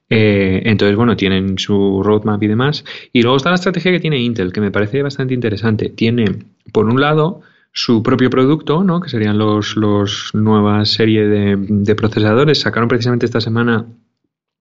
Eh, 0.09 0.63
entonces, 0.67 0.97
bueno, 0.97 1.17
tienen 1.17 1.59
su 1.59 2.03
roadmap 2.03 2.43
y 2.43 2.47
demás. 2.47 2.85
Y 3.13 3.23
luego 3.23 3.37
está 3.37 3.49
la 3.51 3.57
estrategia 3.57 3.93
que 3.93 4.01
tiene 4.01 4.19
Intel, 4.19 4.53
que 4.53 4.61
me 4.61 4.71
parece 4.71 5.03
bastante 5.03 5.35
interesante. 5.35 5.89
Tiene, 5.89 6.27
por 6.73 6.87
un 6.87 7.01
lado, 7.01 7.41
su 7.73 8.03
propio 8.03 8.29
producto, 8.29 8.85
¿no? 8.85 9.01
que 9.01 9.09
serían 9.09 9.39
los, 9.39 9.77
los 9.77 10.31
nuevas 10.35 10.91
serie 10.91 11.27
de, 11.27 11.57
de, 11.59 11.95
procesadores. 11.95 12.61
Sacaron 12.61 12.89
precisamente 12.89 13.25
esta 13.25 13.41
semana 13.41 13.87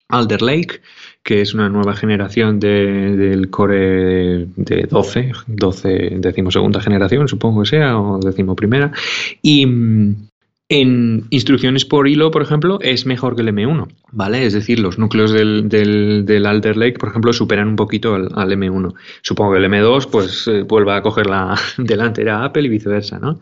Alder 0.08 0.42
Lake, 0.42 0.82
que 1.24 1.42
es 1.42 1.54
una 1.54 1.70
nueva 1.70 1.96
generación 1.96 2.60
de, 2.60 3.16
del 3.16 3.50
Core 3.50 4.48
de 4.56 4.88
12, 4.90 5.32
12 5.48 5.90
decimosegunda 6.18 6.82
generación, 6.82 7.28
supongo 7.28 7.62
que 7.64 7.70
sea, 7.70 7.98
o 7.98 8.20
decimoprimera. 8.20 8.92
Y, 9.42 9.66
en 10.74 11.28
instrucciones 11.30 11.86
por 11.86 12.08
hilo, 12.08 12.32
por 12.32 12.42
ejemplo, 12.42 12.80
es 12.82 13.06
mejor 13.06 13.36
que 13.36 13.44
el 13.44 13.50
M1, 13.50 13.90
¿vale? 14.12 14.44
Es 14.44 14.54
decir, 14.54 14.80
los 14.80 14.98
núcleos 14.98 15.32
del, 15.32 15.70
del, 15.70 16.46
Alder 16.48 16.78
Lake, 16.78 16.98
por 16.98 17.10
ejemplo, 17.10 17.32
superan 17.32 17.68
un 17.68 17.76
poquito 17.76 18.16
al, 18.16 18.30
al 18.34 18.52
M1. 18.54 18.96
Supongo 19.22 19.54
que 19.54 19.60
el 19.60 19.66
M2, 19.66 20.10
pues, 20.10 20.48
eh, 20.48 20.64
vuelva 20.64 20.96
a 20.98 21.04
coger 21.04 21.28
la 21.28 21.56
delantera 21.78 22.44
Apple 22.44 22.64
y 22.64 22.70
viceversa, 22.70 23.20
¿no? 23.20 23.40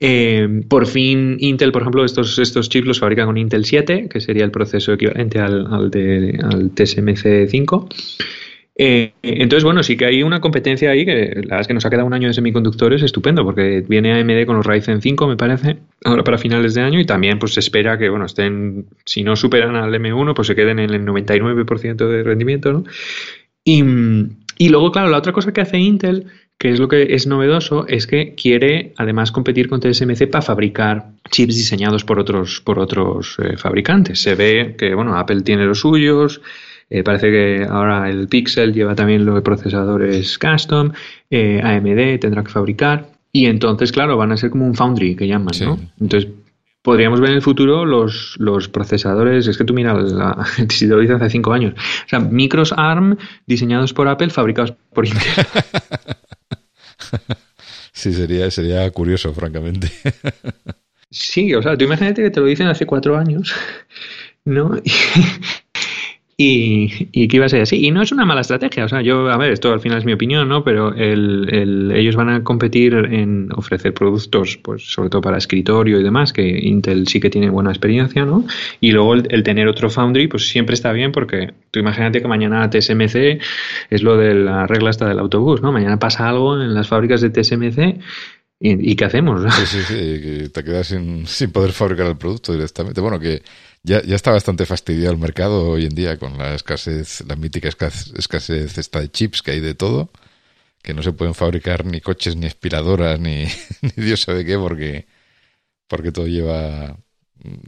Eh, 0.00 0.64
por 0.68 0.88
fin, 0.88 1.36
Intel, 1.38 1.70
por 1.70 1.82
ejemplo, 1.82 2.04
estos, 2.04 2.36
estos 2.40 2.68
chips 2.68 2.88
los 2.88 2.98
fabrica 2.98 3.24
con 3.24 3.36
Intel 3.36 3.64
7, 3.64 4.08
que 4.08 4.20
sería 4.20 4.44
el 4.44 4.50
proceso 4.50 4.92
equivalente 4.92 5.38
al, 5.38 5.64
al, 5.72 5.92
de, 5.92 6.40
al 6.42 6.72
TSMC 6.72 7.48
5. 7.48 7.88
Eh, 8.80 9.12
entonces, 9.22 9.64
bueno, 9.64 9.82
sí 9.82 9.96
que 9.96 10.06
hay 10.06 10.22
una 10.22 10.40
competencia 10.40 10.90
ahí, 10.90 11.04
que 11.04 11.32
la 11.34 11.40
verdad 11.40 11.60
es 11.62 11.66
que 11.66 11.74
nos 11.74 11.84
ha 11.84 11.90
quedado 11.90 12.06
un 12.06 12.14
año 12.14 12.28
de 12.28 12.34
semiconductores 12.34 13.02
estupendo, 13.02 13.44
porque 13.44 13.84
viene 13.86 14.12
AMD 14.12 14.46
con 14.46 14.56
los 14.56 14.64
Ryzen 14.64 15.02
5, 15.02 15.26
me 15.26 15.36
parece, 15.36 15.78
ahora 16.04 16.22
para 16.22 16.38
finales 16.38 16.74
de 16.74 16.82
año, 16.82 17.00
y 17.00 17.04
también 17.04 17.40
pues 17.40 17.54
se 17.54 17.60
espera 17.60 17.98
que, 17.98 18.08
bueno, 18.08 18.26
estén, 18.26 18.86
si 19.04 19.24
no 19.24 19.34
superan 19.34 19.74
al 19.74 19.92
M1, 19.92 20.32
pues 20.32 20.46
se 20.46 20.54
queden 20.54 20.78
en 20.78 20.90
el 20.90 21.04
99% 21.04 22.08
de 22.08 22.22
rendimiento, 22.22 22.72
¿no? 22.72 22.84
Y, 23.64 23.82
y 24.58 24.68
luego, 24.68 24.92
claro, 24.92 25.10
la 25.10 25.18
otra 25.18 25.32
cosa 25.32 25.52
que 25.52 25.60
hace 25.60 25.78
Intel, 25.78 26.26
que 26.56 26.70
es 26.70 26.78
lo 26.78 26.86
que 26.86 27.14
es 27.14 27.26
novedoso, 27.26 27.84
es 27.88 28.06
que 28.06 28.36
quiere 28.36 28.92
además 28.96 29.32
competir 29.32 29.68
con 29.68 29.80
TSMC 29.80 30.30
para 30.30 30.42
fabricar 30.42 31.10
chips 31.30 31.56
diseñados 31.56 32.04
por 32.04 32.20
otros, 32.20 32.60
por 32.60 32.78
otros 32.78 33.36
eh, 33.40 33.56
fabricantes. 33.56 34.20
Se 34.20 34.36
ve 34.36 34.76
que, 34.78 34.94
bueno, 34.94 35.16
Apple 35.16 35.42
tiene 35.42 35.66
los 35.66 35.80
suyos, 35.80 36.40
eh, 36.90 37.02
parece 37.02 37.30
que 37.30 37.66
ahora 37.68 38.08
el 38.08 38.28
Pixel 38.28 38.72
lleva 38.72 38.94
también 38.94 39.24
los 39.24 39.42
procesadores 39.42 40.38
custom, 40.38 40.92
eh, 41.30 41.60
AMD 41.62 42.20
tendrá 42.20 42.42
que 42.42 42.50
fabricar 42.50 43.10
y 43.32 43.46
entonces, 43.46 43.92
claro, 43.92 44.16
van 44.16 44.32
a 44.32 44.36
ser 44.36 44.50
como 44.50 44.66
un 44.66 44.74
foundry 44.74 45.14
que 45.14 45.26
llaman, 45.26 45.54
sí. 45.54 45.64
¿no? 45.64 45.78
Entonces, 46.00 46.30
podríamos 46.82 47.20
ver 47.20 47.30
en 47.30 47.36
el 47.36 47.42
futuro 47.42 47.84
los, 47.84 48.36
los 48.38 48.68
procesadores, 48.68 49.46
es 49.46 49.58
que 49.58 49.64
tú 49.64 49.74
mira, 49.74 49.94
la, 49.94 50.46
si 50.70 50.78
te 50.88 50.94
lo 50.94 51.00
dicen 51.00 51.16
hace 51.16 51.30
cinco 51.30 51.52
años, 51.52 51.74
o 51.74 52.08
sea, 52.08 52.20
micros 52.20 52.72
ARM 52.76 53.18
diseñados 53.46 53.92
por 53.92 54.08
Apple, 54.08 54.30
fabricados 54.30 54.72
por 54.92 55.06
Intel. 55.06 55.22
sí, 57.92 58.12
sería, 58.12 58.50
sería 58.50 58.90
curioso, 58.90 59.34
francamente. 59.34 59.90
sí, 61.10 61.54
o 61.54 61.62
sea, 61.62 61.76
tú 61.76 61.84
imagínate 61.84 62.22
que 62.22 62.30
te 62.30 62.40
lo 62.40 62.46
dicen 62.46 62.68
hace 62.68 62.86
cuatro 62.86 63.18
años, 63.18 63.54
¿no? 64.44 64.70
Y, 66.40 67.08
y, 67.10 67.26
que 67.26 67.36
iba 67.36 67.46
a 67.46 67.48
ser 67.48 67.62
así. 67.62 67.84
Y 67.84 67.90
no 67.90 68.00
es 68.00 68.12
una 68.12 68.24
mala 68.24 68.42
estrategia, 68.42 68.84
o 68.84 68.88
sea, 68.88 69.02
yo, 69.02 69.28
a 69.28 69.36
ver, 69.36 69.50
esto 69.50 69.72
al 69.72 69.80
final 69.80 69.98
es 69.98 70.04
mi 70.04 70.12
opinión, 70.12 70.48
¿no? 70.48 70.62
Pero 70.62 70.94
el, 70.94 71.48
el, 71.52 71.90
ellos 71.90 72.14
van 72.14 72.28
a 72.28 72.44
competir 72.44 72.94
en 72.94 73.48
ofrecer 73.56 73.92
productos, 73.92 74.56
pues 74.56 74.84
sobre 74.88 75.10
todo 75.10 75.20
para 75.20 75.36
escritorio 75.36 75.98
y 75.98 76.04
demás, 76.04 76.32
que 76.32 76.46
Intel 76.46 77.08
sí 77.08 77.18
que 77.18 77.28
tiene 77.28 77.50
buena 77.50 77.70
experiencia, 77.70 78.24
¿no? 78.24 78.44
Y 78.80 78.92
luego 78.92 79.14
el, 79.14 79.42
tener 79.42 79.66
otro 79.66 79.90
foundry, 79.90 80.28
pues 80.28 80.48
siempre 80.48 80.74
está 80.74 80.92
bien 80.92 81.10
porque 81.10 81.54
tú 81.72 81.80
imagínate 81.80 82.22
que 82.22 82.28
mañana 82.28 82.70
TSMC 82.70 83.40
es 83.90 84.02
lo 84.04 84.16
de 84.16 84.34
la 84.34 84.68
regla 84.68 84.90
esta 84.90 85.08
del 85.08 85.18
autobús, 85.18 85.60
¿no? 85.60 85.72
Mañana 85.72 85.98
pasa 85.98 86.28
algo 86.28 86.54
en 86.54 86.72
las 86.72 86.86
fábricas 86.86 87.20
de 87.20 87.30
TSMC 87.30 87.98
¿Y, 88.60 88.96
qué 88.96 89.04
hacemos? 89.04 89.42
Sí, 89.54 89.66
sí, 89.66 89.82
sí, 89.82 90.48
te 90.48 90.64
quedas 90.64 90.88
sin, 90.88 91.26
sin, 91.28 91.52
poder 91.52 91.70
fabricar 91.70 92.08
el 92.08 92.16
producto 92.16 92.52
directamente. 92.52 93.00
Bueno, 93.00 93.20
que 93.20 93.40
ya, 93.88 94.02
ya 94.02 94.16
está 94.16 94.30
bastante 94.30 94.66
fastidiado 94.66 95.12
el 95.12 95.18
mercado 95.18 95.70
hoy 95.70 95.86
en 95.86 95.94
día 95.94 96.18
con 96.18 96.38
la 96.38 96.54
escasez, 96.54 97.24
la 97.26 97.36
mítica 97.36 97.68
escasez, 97.68 98.78
esta 98.78 99.00
de 99.00 99.10
chips 99.10 99.42
que 99.42 99.52
hay 99.52 99.60
de 99.60 99.74
todo, 99.74 100.10
que 100.82 100.94
no 100.94 101.02
se 101.02 101.12
pueden 101.12 101.34
fabricar 101.34 101.84
ni 101.84 102.00
coches, 102.00 102.36
ni 102.36 102.46
aspiradoras, 102.46 103.18
ni, 103.20 103.46
ni 103.82 104.04
Dios 104.04 104.22
sabe 104.22 104.44
qué, 104.44 104.58
porque, 104.58 105.06
porque 105.88 106.12
todo 106.12 106.26
lleva 106.26 106.96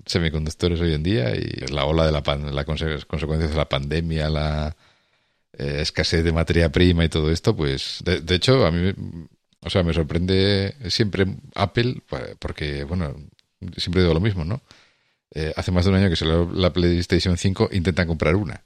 semiconductores 0.06 0.80
hoy 0.80 0.94
en 0.94 1.02
día 1.02 1.34
y 1.36 1.66
la 1.72 1.84
ola 1.86 2.04
de 2.06 2.12
la, 2.12 2.22
pan, 2.22 2.54
la 2.54 2.64
consecuencias 2.64 3.50
de 3.50 3.56
la 3.56 3.68
pandemia, 3.68 4.28
la 4.28 4.76
eh, 5.54 5.78
escasez 5.80 6.24
de 6.24 6.32
materia 6.32 6.70
prima 6.70 7.04
y 7.04 7.08
todo 7.08 7.30
esto, 7.30 7.56
pues 7.56 8.00
de, 8.04 8.20
de 8.20 8.34
hecho 8.34 8.66
a 8.66 8.70
mí 8.70 8.92
o 9.62 9.70
sea, 9.70 9.82
me 9.82 9.92
sorprende 9.92 10.74
siempre 10.88 11.26
Apple, 11.54 12.02
porque, 12.38 12.84
bueno, 12.84 13.14
siempre 13.76 14.02
digo 14.02 14.14
lo 14.14 14.20
mismo, 14.20 14.44
¿no? 14.44 14.62
Eh, 15.33 15.53
hace 15.57 15.70
más 15.70 15.85
de 15.85 15.91
un 15.91 15.97
año 15.97 16.11
que 16.11 16.16
se 16.16 16.26
la 16.26 16.72
PlayStation 16.72 17.37
5 17.37 17.70
intentan 17.72 18.07
comprar 18.07 18.35
una. 18.35 18.64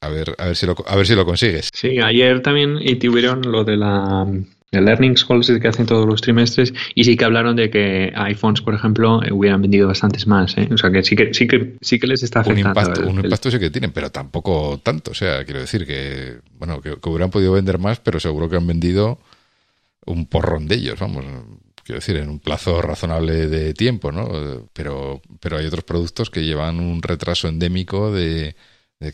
A 0.00 0.08
ver, 0.08 0.34
a 0.38 0.46
ver 0.46 0.56
si 0.56 0.66
lo, 0.66 0.76
a 0.86 0.96
ver 0.96 1.06
si 1.06 1.14
lo 1.14 1.24
consigues. 1.24 1.70
Sí, 1.72 1.98
ayer 1.98 2.40
también 2.40 2.78
y 2.80 2.96
tuvieron 2.96 3.42
lo 3.42 3.64
de 3.64 3.76
la 3.76 4.26
el 4.70 4.86
earnings 4.86 5.24
calls 5.24 5.50
que 5.50 5.66
hacen 5.66 5.86
todos 5.86 6.06
los 6.06 6.20
trimestres 6.20 6.74
y 6.94 7.04
sí 7.04 7.16
que 7.16 7.24
hablaron 7.24 7.56
de 7.56 7.70
que 7.70 8.12
iPhones, 8.14 8.60
por 8.60 8.74
ejemplo, 8.74 9.20
hubieran 9.32 9.62
vendido 9.62 9.88
bastantes 9.88 10.26
más. 10.26 10.56
¿eh? 10.58 10.68
O 10.70 10.76
sea 10.76 10.90
que 10.90 11.02
sí 11.02 11.16
que 11.16 11.32
sí 11.32 11.48
que 11.48 11.76
sí 11.80 11.98
que 11.98 12.06
les 12.06 12.22
está 12.22 12.40
afectando. 12.40 12.68
Un 12.68 12.86
impacto, 12.86 13.08
un 13.08 13.24
impacto 13.24 13.50
sí 13.50 13.58
que 13.58 13.70
tienen, 13.70 13.92
pero 13.92 14.10
tampoco 14.10 14.78
tanto. 14.82 15.12
O 15.12 15.14
sea, 15.14 15.44
quiero 15.44 15.60
decir 15.60 15.86
que 15.86 16.38
bueno 16.58 16.80
que, 16.80 16.96
que 17.00 17.08
hubieran 17.08 17.30
podido 17.30 17.52
vender 17.52 17.78
más, 17.78 17.98
pero 17.98 18.20
seguro 18.20 18.48
que 18.48 18.56
han 18.56 18.66
vendido 18.66 19.18
un 20.04 20.26
porrón 20.26 20.68
de 20.68 20.76
ellos, 20.76 20.98
vamos, 20.98 21.24
quiero 21.88 22.00
decir, 22.00 22.16
en 22.18 22.28
un 22.28 22.38
plazo 22.38 22.82
razonable 22.82 23.48
de 23.48 23.72
tiempo, 23.72 24.12
¿no? 24.12 24.68
Pero, 24.74 25.22
pero 25.40 25.56
hay 25.56 25.64
otros 25.64 25.84
productos 25.84 26.28
que 26.28 26.44
llevan 26.44 26.80
un 26.80 27.00
retraso 27.00 27.48
endémico 27.48 28.12
de, 28.12 28.56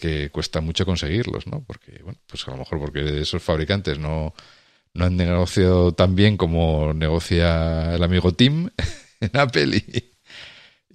que 0.01 0.29
cuesta 0.31 0.61
mucho 0.61 0.85
conseguirlos, 0.85 1.47
¿no? 1.47 1.63
Porque, 1.63 2.01
bueno, 2.03 2.19
pues 2.27 2.49
a 2.49 2.51
lo 2.51 2.57
mejor 2.57 2.81
porque 2.81 3.21
esos 3.21 3.41
fabricantes 3.41 4.01
no, 4.01 4.35
no 4.93 5.05
han 5.05 5.17
negociado 5.17 5.93
tan 5.93 6.17
bien 6.17 6.37
como 6.37 6.93
negocia 6.95 7.95
el 7.95 8.03
amigo 8.03 8.33
Tim 8.33 8.69
en 9.21 9.31
Apple 9.35 9.77
y, 9.77 10.14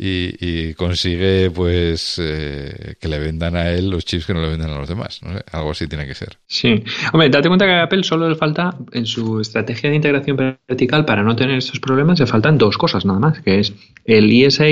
y, 0.01 0.73
consigue 0.75 1.51
pues 1.51 2.19
eh, 2.23 2.95
que 2.99 3.07
le 3.09 3.19
vendan 3.19 3.55
a 3.57 3.69
él 3.69 3.89
los 3.89 4.05
chips 4.05 4.25
que 4.25 4.33
no 4.33 4.41
le 4.41 4.49
vendan 4.49 4.71
a 4.71 4.77
los 4.77 4.87
demás. 4.87 5.19
¿no? 5.23 5.31
Algo 5.51 5.71
así 5.71 5.87
tiene 5.87 6.07
que 6.07 6.15
ser. 6.15 6.37
Sí. 6.47 6.83
Hombre, 7.11 7.29
date 7.29 7.49
cuenta 7.49 7.65
que 7.65 7.73
a 7.73 7.83
Apple 7.83 8.03
solo 8.03 8.29
le 8.29 8.35
falta 8.35 8.75
en 8.93 9.05
su 9.05 9.41
estrategia 9.41 9.89
de 9.89 9.97
integración 9.97 10.37
vertical 10.37 11.03
para 11.03 11.21
no 11.21 11.35
tener 11.35 11.57
estos 11.57 11.79
problemas, 11.79 12.19
le 12.19 12.27
faltan 12.27 12.57
dos 12.57 12.77
cosas 12.77 13.05
nada 13.05 13.19
más, 13.19 13.41
que 13.41 13.59
es 13.59 13.73
el 14.05 14.31
ESA 14.31 14.65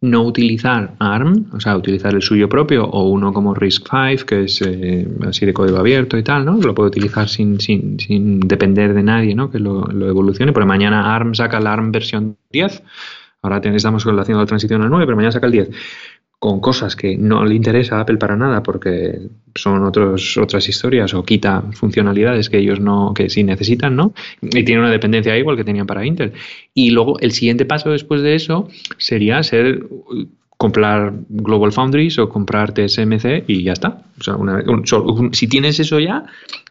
no 0.00 0.22
utilizar 0.22 0.94
ARM, 1.00 1.46
o 1.52 1.58
sea, 1.58 1.76
utilizar 1.76 2.14
el 2.14 2.22
suyo 2.22 2.48
propio 2.48 2.84
o 2.84 3.08
uno 3.08 3.32
como 3.32 3.52
RISC-V, 3.52 4.24
que 4.24 4.44
es 4.44 4.62
eh, 4.62 5.08
así 5.26 5.44
de 5.44 5.52
código 5.52 5.76
abierto 5.78 6.16
y 6.16 6.22
tal, 6.22 6.44
¿no? 6.44 6.56
Lo 6.56 6.72
puede 6.72 6.90
utilizar 6.90 7.28
sin, 7.28 7.60
sin, 7.60 7.98
sin 7.98 8.38
depender 8.38 8.94
de 8.94 9.02
nadie, 9.02 9.34
¿no? 9.34 9.50
Que 9.50 9.58
lo, 9.58 9.86
lo 9.86 10.08
evolucione, 10.08 10.52
pero 10.52 10.66
mañana 10.66 11.16
ARM 11.16 11.34
saca 11.34 11.58
la 11.58 11.72
ARM 11.72 11.90
versión 11.90 12.36
10 12.52 12.82
Ahora 13.42 13.60
estamos 13.64 14.04
haciendo 14.04 14.40
la 14.40 14.46
transición 14.46 14.82
al 14.82 14.90
9, 14.90 15.06
pero 15.06 15.16
mañana 15.16 15.32
saca 15.32 15.46
el 15.46 15.52
10 15.52 15.70
con 16.38 16.60
cosas 16.60 16.94
que 16.94 17.16
no 17.16 17.44
le 17.44 17.54
interesa 17.54 17.96
a 17.96 18.02
Apple 18.02 18.16
para 18.16 18.36
nada 18.36 18.62
porque 18.62 19.18
son 19.56 19.84
otros, 19.84 20.36
otras 20.36 20.68
historias 20.68 21.12
o 21.14 21.24
quita 21.24 21.64
funcionalidades 21.72 22.48
que 22.48 22.58
ellos 22.58 22.78
no, 22.78 23.12
que 23.12 23.28
sí 23.28 23.42
necesitan, 23.42 23.96
¿no? 23.96 24.14
Y 24.40 24.62
tiene 24.62 24.80
una 24.80 24.90
dependencia 24.90 25.36
igual 25.36 25.56
que 25.56 25.64
tenían 25.64 25.86
para 25.86 26.06
Intel. 26.06 26.32
Y 26.74 26.90
luego 26.90 27.18
el 27.18 27.32
siguiente 27.32 27.64
paso 27.64 27.90
después 27.90 28.22
de 28.22 28.36
eso 28.36 28.68
sería 28.98 29.42
ser 29.42 29.84
comprar 30.58 31.14
Global 31.28 31.72
Foundries 31.72 32.18
o 32.18 32.28
comprar 32.28 32.72
TSMC 32.72 33.44
y 33.46 33.62
ya 33.62 33.72
está. 33.72 34.02
O 34.18 34.24
sea, 34.24 34.36
si 35.32 35.46
tienes 35.46 35.78
eso 35.78 36.00
ya, 36.00 36.24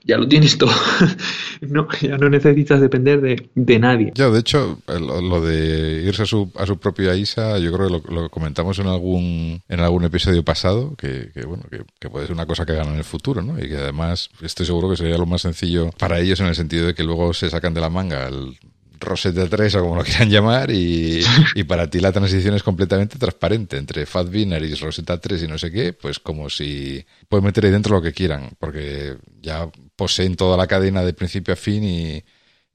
ya 0.04 0.18
lo 0.18 0.28
tienes 0.28 0.58
todo. 0.58 0.74
no, 1.62 1.88
ya 2.02 2.18
no 2.18 2.30
necesitas 2.30 2.82
depender 2.82 3.22
de, 3.22 3.80
nadie. 3.80 4.12
Ya, 4.14 4.30
de 4.30 4.42
hecho, 4.42 4.80
lo 4.88 5.40
de 5.40 6.04
irse 6.06 6.24
a 6.24 6.26
su, 6.26 6.52
a 6.56 6.66
su 6.66 6.78
propia 6.78 7.16
ISA, 7.16 7.60
yo 7.60 7.72
creo 7.72 8.02
que 8.02 8.14
lo, 8.14 8.30
comentamos 8.30 8.78
en 8.80 8.88
algún, 8.88 9.62
en 9.70 9.80
algún 9.80 10.04
episodio 10.04 10.44
pasado, 10.44 10.94
que, 10.98 11.32
bueno, 11.48 11.64
que, 11.72 12.10
puede 12.10 12.26
ser 12.26 12.36
una 12.36 12.46
cosa 12.46 12.66
que 12.66 12.74
ganan 12.74 12.94
en 12.94 13.00
el 13.00 13.06
futuro, 13.06 13.42
¿no? 13.42 13.58
Y 13.58 13.70
que 13.70 13.78
además 13.78 14.30
estoy 14.42 14.66
seguro 14.66 14.90
que 14.90 14.98
sería 14.98 15.18
lo 15.18 15.26
más 15.26 15.44
sencillo 15.44 15.92
para 15.98 16.20
ellos 16.20 16.42
en 16.42 16.48
el 16.48 16.56
sentido 16.56 16.88
de 16.88 16.94
que 16.94 17.06
luego 17.06 17.34
se 17.34 17.50
sacan 17.50 17.74
de 17.74 17.80
la 17.80 17.90
manga 17.90 18.28
el 18.28 18.58
Rosetta 19.00 19.48
3 19.48 19.76
o 19.76 19.82
como 19.82 19.96
lo 19.96 20.04
quieran 20.04 20.30
llamar 20.30 20.72
y, 20.72 21.24
para 21.68 21.90
ti 21.90 22.00
la 22.00 22.12
transición 22.12 22.56
es 22.56 22.64
completamente 22.64 23.18
transparente 23.18 23.78
entre 23.78 24.06
Fat 24.06 24.34
y 24.34 24.74
Rosetta 24.76 25.20
3 25.20 25.44
y 25.44 25.48
no 25.48 25.58
sé 25.58 25.72
qué, 25.72 25.94
pues 25.94 26.20
como 26.20 26.50
si 26.50 27.06
pueden 27.28 27.46
meter 27.46 27.66
ahí 27.66 27.72
dentro 27.72 27.96
lo 27.96 28.02
que 28.02 28.14
quieran 28.14 28.52
porque 28.60 29.18
ya 29.42 29.70
poseen 29.96 30.36
toda 30.36 30.58
la 30.58 30.68
cadena 30.68 31.04
de 31.04 31.14
principio 31.14 31.54
a 31.54 31.58
fin 31.58 31.84
y, 31.84 32.24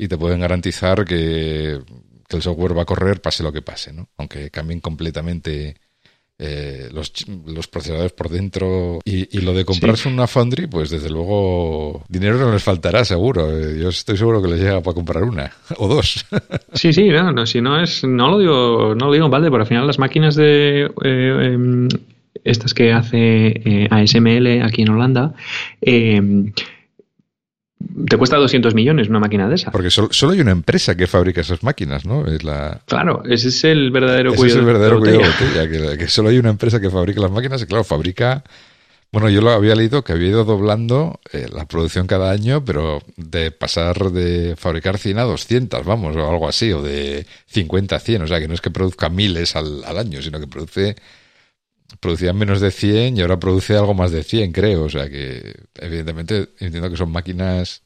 te 0.08 0.18
pueden 0.18 0.40
garantizar 0.40 1.04
que, 1.04 1.80
que, 2.28 2.36
el 2.36 2.42
software 2.42 2.76
va 2.76 2.82
a 2.82 2.86
correr 2.86 3.20
pase 3.20 3.44
lo 3.44 3.52
que 3.52 3.62
pase, 3.62 3.92
¿no? 3.92 4.08
Aunque 4.16 4.50
cambien 4.50 4.80
completamente 4.80 5.76
eh, 6.38 6.88
los, 6.92 7.12
los, 7.46 7.68
procesadores 7.68 8.12
por 8.12 8.28
dentro. 8.28 9.00
Y, 9.04 9.40
lo 9.40 9.54
de 9.54 9.64
comprarse 9.64 10.08
una 10.08 10.26
Foundry, 10.26 10.66
pues 10.66 10.90
desde 10.90 11.08
luego 11.08 12.04
dinero 12.08 12.36
no 12.36 12.52
les 12.52 12.62
faltará, 12.62 13.04
seguro. 13.04 13.48
Eh, 13.56 13.78
yo 13.78 13.90
estoy 13.90 14.16
seguro 14.16 14.42
que 14.42 14.48
les 14.48 14.60
llega 14.60 14.80
para 14.80 14.94
comprar 14.94 15.22
una 15.22 15.52
o 15.78 15.88
dos. 15.88 16.26
Sí, 16.72 16.92
sí, 16.92 17.08
no, 17.08 17.46
si 17.46 17.60
no 17.60 17.80
es, 17.80 18.02
no 18.04 18.30
lo 18.30 18.38
digo, 18.38 18.94
no 18.94 19.06
lo 19.06 19.12
digo 19.12 19.28
vale, 19.28 19.50
pero 19.50 19.62
al 19.62 19.68
final 19.68 19.86
las 19.86 19.98
máquinas 19.98 20.34
de 20.34 20.90
eh, 21.04 21.50
em, 21.52 21.88
estas 22.44 22.74
que 22.74 22.92
hace 22.92 23.86
ASML 23.90 24.62
aquí 24.62 24.82
en 24.82 24.90
Holanda, 24.90 25.34
eh, 25.80 26.20
te 28.08 28.16
cuesta 28.16 28.36
200 28.36 28.74
millones 28.74 29.08
una 29.08 29.20
máquina 29.20 29.48
de 29.48 29.54
esa. 29.54 29.70
Porque 29.70 29.90
solo, 29.90 30.32
hay 30.32 30.40
una 30.40 30.52
empresa 30.52 30.96
que 30.96 31.06
fabrica 31.06 31.40
esas 31.40 31.62
máquinas, 31.62 32.04
¿no? 32.04 32.26
Es 32.26 32.42
la... 32.42 32.80
Claro, 32.86 33.22
ese 33.28 33.48
es 33.48 33.64
el 33.64 33.90
verdadero 33.90 34.34
ese 34.34 34.46
es 34.46 34.56
el 34.56 34.64
verdadero 34.64 35.00
cuidado 35.00 35.20
de 35.20 35.28
botella, 35.28 35.96
que, 35.96 36.08
solo 36.08 36.30
hay 36.30 36.38
una 36.38 36.50
empresa 36.50 36.80
que 36.80 36.90
fabrica 36.90 37.20
las 37.20 37.30
máquinas 37.30 37.62
y 37.62 37.66
claro, 37.66 37.84
fabrica... 37.84 38.44
Bueno, 39.10 39.28
yo 39.28 39.42
lo 39.42 39.50
había 39.50 39.74
leído 39.74 40.02
que 40.02 40.12
había 40.12 40.28
ido 40.28 40.44
doblando 40.44 41.20
eh, 41.34 41.46
la 41.52 41.66
producción 41.66 42.06
cada 42.06 42.30
año, 42.30 42.64
pero 42.64 43.02
de 43.18 43.50
pasar 43.50 44.10
de 44.10 44.56
fabricar 44.56 44.96
100 44.96 45.18
a 45.18 45.22
200, 45.24 45.84
vamos, 45.84 46.16
o 46.16 46.30
algo 46.30 46.48
así, 46.48 46.72
o 46.72 46.80
de 46.80 47.26
50 47.48 47.94
a 47.94 48.00
100, 48.00 48.22
o 48.22 48.26
sea, 48.26 48.40
que 48.40 48.48
no 48.48 48.54
es 48.54 48.62
que 48.62 48.70
produzca 48.70 49.10
miles 49.10 49.54
al, 49.54 49.84
al 49.84 49.98
año, 49.98 50.22
sino 50.22 50.40
que 50.40 50.46
produce 50.46 50.96
producían 52.00 52.36
menos 52.36 52.60
de 52.60 52.70
100 52.70 53.16
y 53.16 53.20
ahora 53.20 53.38
produce 53.38 53.76
algo 53.76 53.94
más 53.94 54.10
de 54.10 54.22
100, 54.22 54.52
creo. 54.52 54.84
O 54.84 54.90
sea 54.90 55.08
que, 55.08 55.54
evidentemente, 55.78 56.50
entiendo 56.58 56.90
que 56.90 56.96
son 56.96 57.10
máquinas 57.10 57.82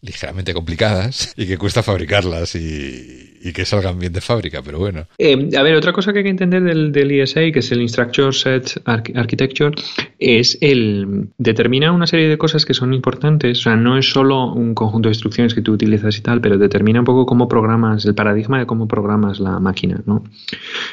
ligeramente 0.00 0.54
complicadas 0.54 1.32
y 1.36 1.46
que 1.46 1.58
cuesta 1.58 1.82
fabricarlas 1.82 2.54
y, 2.54 3.27
que 3.52 3.64
salgan 3.64 3.98
bien 3.98 4.12
de 4.12 4.20
fábrica, 4.20 4.62
pero 4.62 4.78
bueno. 4.78 5.06
Eh, 5.18 5.50
a 5.56 5.62
ver, 5.62 5.74
otra 5.74 5.92
cosa 5.92 6.12
que 6.12 6.18
hay 6.18 6.24
que 6.24 6.30
entender 6.30 6.62
del, 6.62 6.92
del 6.92 7.10
ESA, 7.10 7.40
que 7.52 7.60
es 7.60 7.72
el 7.72 7.82
Instructure 7.82 8.32
Set 8.32 8.80
Architecture, 8.84 9.74
es 10.18 10.58
el 10.60 11.28
determina 11.38 11.92
una 11.92 12.06
serie 12.06 12.28
de 12.28 12.38
cosas 12.38 12.64
que 12.64 12.74
son 12.74 12.92
importantes. 12.94 13.60
O 13.60 13.62
sea, 13.62 13.76
no 13.76 13.96
es 13.96 14.10
solo 14.10 14.52
un 14.52 14.74
conjunto 14.74 15.08
de 15.08 15.12
instrucciones 15.12 15.54
que 15.54 15.62
tú 15.62 15.72
utilizas 15.72 16.16
y 16.18 16.20
tal, 16.20 16.40
pero 16.40 16.58
determina 16.58 17.00
un 17.00 17.04
poco 17.04 17.26
cómo 17.26 17.48
programas, 17.48 18.04
el 18.04 18.14
paradigma 18.14 18.58
de 18.58 18.66
cómo 18.66 18.88
programas 18.88 19.40
la 19.40 19.58
máquina, 19.60 20.00
¿no? 20.06 20.24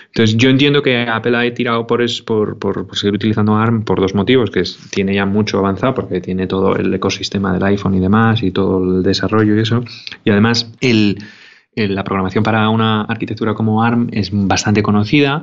Entonces, 0.07 0.37
yo 0.37 0.49
entiendo 0.49 0.81
que 0.81 1.01
Apple 1.07 1.37
ha 1.37 1.53
tirado 1.53 1.87
por, 1.87 2.01
es, 2.01 2.21
por, 2.21 2.57
por, 2.57 2.87
seguir 2.95 3.15
utilizando 3.15 3.55
ARM 3.55 3.83
por 3.83 3.99
dos 3.99 4.15
motivos, 4.15 4.49
que 4.49 4.61
es, 4.61 4.77
tiene 4.91 5.15
ya 5.15 5.25
mucho 5.25 5.59
avanzado, 5.59 5.93
porque 5.93 6.21
tiene 6.21 6.47
todo 6.47 6.75
el 6.75 6.93
ecosistema 6.93 7.53
del 7.53 7.63
iPhone 7.63 7.95
y 7.95 7.99
demás, 7.99 8.43
y 8.43 8.51
todo 8.51 8.83
el 8.83 9.03
desarrollo 9.03 9.55
y 9.55 9.61
eso. 9.61 9.83
Y 10.23 10.29
además, 10.29 10.71
el, 10.81 11.17
la 11.75 12.03
programación 12.03 12.43
para 12.43 12.69
una 12.69 13.01
arquitectura 13.01 13.53
como 13.53 13.83
ARM 13.83 14.09
es 14.11 14.29
bastante 14.31 14.81
conocida, 14.81 15.41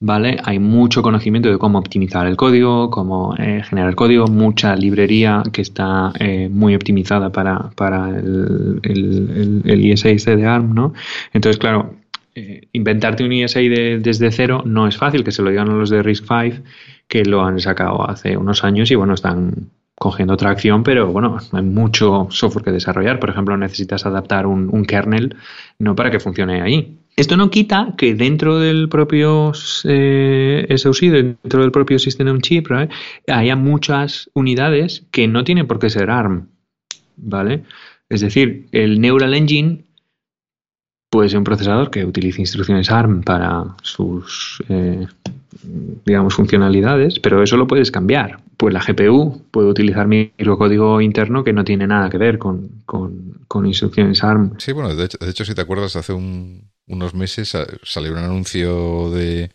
¿vale? 0.00 0.38
Hay 0.44 0.58
mucho 0.58 1.02
conocimiento 1.02 1.50
de 1.50 1.58
cómo 1.58 1.78
optimizar 1.78 2.26
el 2.26 2.36
código, 2.36 2.90
cómo 2.90 3.34
eh, 3.38 3.62
generar 3.64 3.94
código, 3.94 4.26
mucha 4.26 4.76
librería 4.76 5.42
que 5.52 5.62
está 5.62 6.12
eh, 6.18 6.48
muy 6.50 6.74
optimizada 6.74 7.30
para, 7.30 7.70
para 7.76 8.10
el, 8.10 8.80
el, 8.82 9.62
el, 9.64 9.80
IS6 9.82 10.36
de 10.36 10.46
ARM, 10.46 10.74
¿no? 10.74 10.92
Entonces, 11.32 11.58
claro, 11.58 11.94
eh, 12.34 12.62
inventarte 12.72 13.24
un 13.24 13.32
ISI 13.32 13.68
desde 13.68 14.32
cero 14.32 14.62
no 14.66 14.88
es 14.88 14.96
fácil, 14.96 15.22
que 15.22 15.32
se 15.32 15.42
lo 15.42 15.50
digan 15.50 15.70
a 15.70 15.74
los 15.74 15.90
de 15.90 16.02
RISC-V, 16.02 16.62
que 17.06 17.24
lo 17.24 17.44
han 17.44 17.60
sacado 17.60 18.08
hace 18.08 18.36
unos 18.36 18.64
años 18.64 18.90
y 18.90 18.96
bueno, 18.96 19.14
están 19.14 19.70
cogiendo 19.96 20.36
tracción, 20.36 20.82
pero 20.82 21.10
bueno, 21.12 21.38
hay 21.52 21.62
mucho 21.62 22.26
software 22.30 22.64
que 22.64 22.72
desarrollar. 22.72 23.20
Por 23.20 23.30
ejemplo, 23.30 23.56
necesitas 23.56 24.06
adaptar 24.06 24.46
un, 24.46 24.84
kernel 24.84 25.36
no 25.78 25.94
para 25.94 26.10
que 26.10 26.20
funcione 26.20 26.60
ahí. 26.62 26.98
Esto 27.16 27.36
no 27.36 27.48
quita 27.48 27.94
que 27.96 28.14
dentro 28.14 28.58
del 28.58 28.88
propio 28.88 29.52
eh, 29.84 30.66
SoC, 30.76 31.00
dentro 31.00 31.62
del 31.62 31.70
propio 31.70 31.98
System 31.98 32.40
Chip, 32.40 32.66
haya 33.28 33.56
muchas 33.56 34.30
unidades 34.34 35.06
que 35.12 35.28
no 35.28 35.44
tienen 35.44 35.66
por 35.68 35.78
qué 35.78 35.90
ser 35.90 36.10
ARM. 36.10 36.48
¿Vale? 37.16 37.62
Es 38.08 38.20
decir, 38.20 38.66
el 38.72 39.00
Neural 39.00 39.34
Engine 39.34 39.83
puede 41.14 41.28
ser 41.28 41.38
un 41.38 41.44
procesador 41.44 41.92
que 41.92 42.04
utilice 42.04 42.40
instrucciones 42.40 42.90
ARM 42.90 43.22
para 43.22 43.76
sus, 43.82 44.60
eh, 44.68 45.06
digamos, 46.04 46.34
funcionalidades, 46.34 47.20
pero 47.20 47.40
eso 47.40 47.56
lo 47.56 47.68
puedes 47.68 47.92
cambiar. 47.92 48.40
Pues 48.56 48.74
la 48.74 48.80
GPU 48.80 49.46
puede 49.52 49.68
utilizar 49.68 50.08
microcódigo 50.08 51.00
interno 51.00 51.44
que 51.44 51.52
no 51.52 51.62
tiene 51.62 51.86
nada 51.86 52.10
que 52.10 52.18
ver 52.18 52.38
con, 52.38 52.82
instrucciones 53.64 54.24
ARM. 54.24 54.58
Sí, 54.58 54.72
bueno, 54.72 54.92
de 54.96 55.04
hecho, 55.04 55.44
si 55.44 55.54
te 55.54 55.60
acuerdas, 55.60 55.94
hace 55.94 56.12
unos 56.12 57.14
meses 57.14 57.56
salió 57.84 58.10
un 58.10 58.18
anuncio 58.18 59.12
de, 59.12 59.52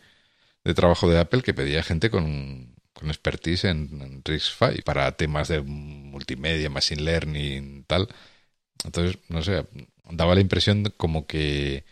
trabajo 0.74 1.10
de 1.10 1.18
Apple 1.18 1.42
que 1.42 1.52
pedía 1.52 1.82
gente 1.82 2.08
con, 2.08 2.74
expertise 3.02 3.64
en, 3.64 4.00
en 4.00 4.22
RISC-V 4.24 4.80
para 4.82 5.12
temas 5.12 5.48
de 5.48 5.60
multimedia, 5.60 6.70
machine 6.70 7.02
learning, 7.02 7.84
tal. 7.86 8.08
Entonces, 8.82 9.18
no 9.28 9.42
sé, 9.42 9.66
daba 10.12 10.34
la 10.34 10.40
impresión 10.40 10.84
como 10.96 11.26
que 11.26 11.84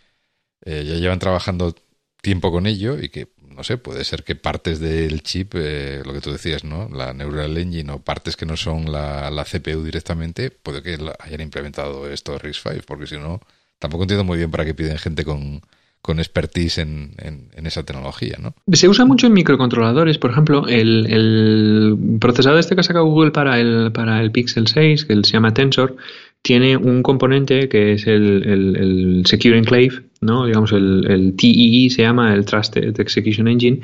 eh, 0.64 0.84
ya 0.84 0.94
llevan 0.96 1.18
trabajando 1.18 1.74
tiempo 2.20 2.50
con 2.50 2.66
ello 2.66 2.98
y 3.00 3.08
que, 3.08 3.28
no 3.54 3.64
sé, 3.64 3.78
puede 3.78 4.04
ser 4.04 4.24
que 4.24 4.34
partes 4.34 4.80
del 4.80 5.22
chip, 5.22 5.54
eh, 5.54 6.02
lo 6.04 6.12
que 6.12 6.20
tú 6.20 6.32
decías, 6.32 6.64
¿no? 6.64 6.88
La 6.88 7.12
Neural 7.12 7.56
Engine 7.56 7.92
o 7.92 8.00
partes 8.00 8.36
que 8.36 8.46
no 8.46 8.56
son 8.56 8.90
la, 8.90 9.30
la 9.30 9.44
CPU 9.44 9.82
directamente, 9.82 10.50
puede 10.50 10.82
que 10.82 10.98
hayan 11.20 11.40
implementado 11.40 12.10
esto 12.10 12.38
RISC-V, 12.38 12.82
porque 12.86 13.06
si 13.06 13.16
no, 13.16 13.40
tampoco 13.78 14.04
entiendo 14.04 14.24
muy 14.24 14.38
bien 14.38 14.50
para 14.50 14.64
qué 14.64 14.74
piden 14.74 14.98
gente 14.98 15.24
con, 15.24 15.62
con 16.02 16.18
expertise 16.18 16.78
en, 16.78 17.12
en, 17.18 17.66
esa 17.66 17.82
tecnología, 17.82 18.36
¿no? 18.40 18.54
Se 18.72 18.88
usa 18.88 19.04
mucho 19.04 19.26
en 19.26 19.34
microcontroladores, 19.34 20.18
por 20.18 20.30
ejemplo, 20.30 20.66
el, 20.66 21.06
el 21.06 22.18
procesador 22.20 22.58
este 22.58 22.76
que 22.76 22.82
saca 22.82 23.00
Google 23.00 23.30
para 23.30 23.60
el, 23.60 23.92
para 23.92 24.20
el 24.20 24.30
Pixel 24.30 24.68
6, 24.68 25.04
que 25.04 25.14
se 25.14 25.32
llama 25.32 25.54
Tensor, 25.54 25.96
tiene 26.42 26.76
un 26.76 27.02
componente 27.02 27.68
que 27.68 27.92
es 27.92 28.06
el, 28.06 28.42
el, 28.46 29.22
Secure 29.26 29.58
Enclave, 29.58 30.02
¿no? 30.20 30.46
digamos 30.46 30.72
el, 30.72 31.06
el 31.10 31.36
TEE 31.36 31.86
e 31.86 31.90
se 31.90 32.02
llama, 32.02 32.34
el 32.34 32.44
Trusted 32.44 32.98
Execution 32.98 33.48
Engine, 33.48 33.80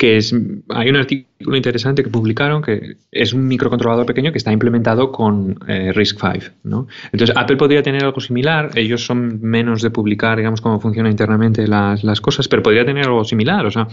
que 0.00 0.16
es, 0.16 0.34
hay 0.70 0.88
un 0.88 0.96
artículo 0.96 1.56
interesante 1.56 2.02
que 2.02 2.08
publicaron 2.08 2.62
que 2.62 2.96
es 3.12 3.34
un 3.34 3.46
microcontrolador 3.46 4.06
pequeño 4.06 4.32
que 4.32 4.38
está 4.38 4.50
implementado 4.50 5.12
con 5.12 5.58
eh, 5.68 5.92
RISC-V. 5.92 6.52
¿no? 6.64 6.88
Entonces, 7.12 7.36
Apple 7.36 7.58
podría 7.58 7.82
tener 7.82 8.02
algo 8.04 8.18
similar, 8.18 8.70
ellos 8.76 9.04
son 9.04 9.40
menos 9.42 9.82
de 9.82 9.90
publicar, 9.90 10.38
digamos, 10.38 10.62
cómo 10.62 10.80
funciona 10.80 11.10
internamente 11.10 11.66
las, 11.66 12.02
las 12.02 12.22
cosas, 12.22 12.48
pero 12.48 12.62
podría 12.62 12.86
tener 12.86 13.04
algo 13.04 13.24
similar. 13.24 13.66
O 13.66 13.70
sea, 13.70 13.88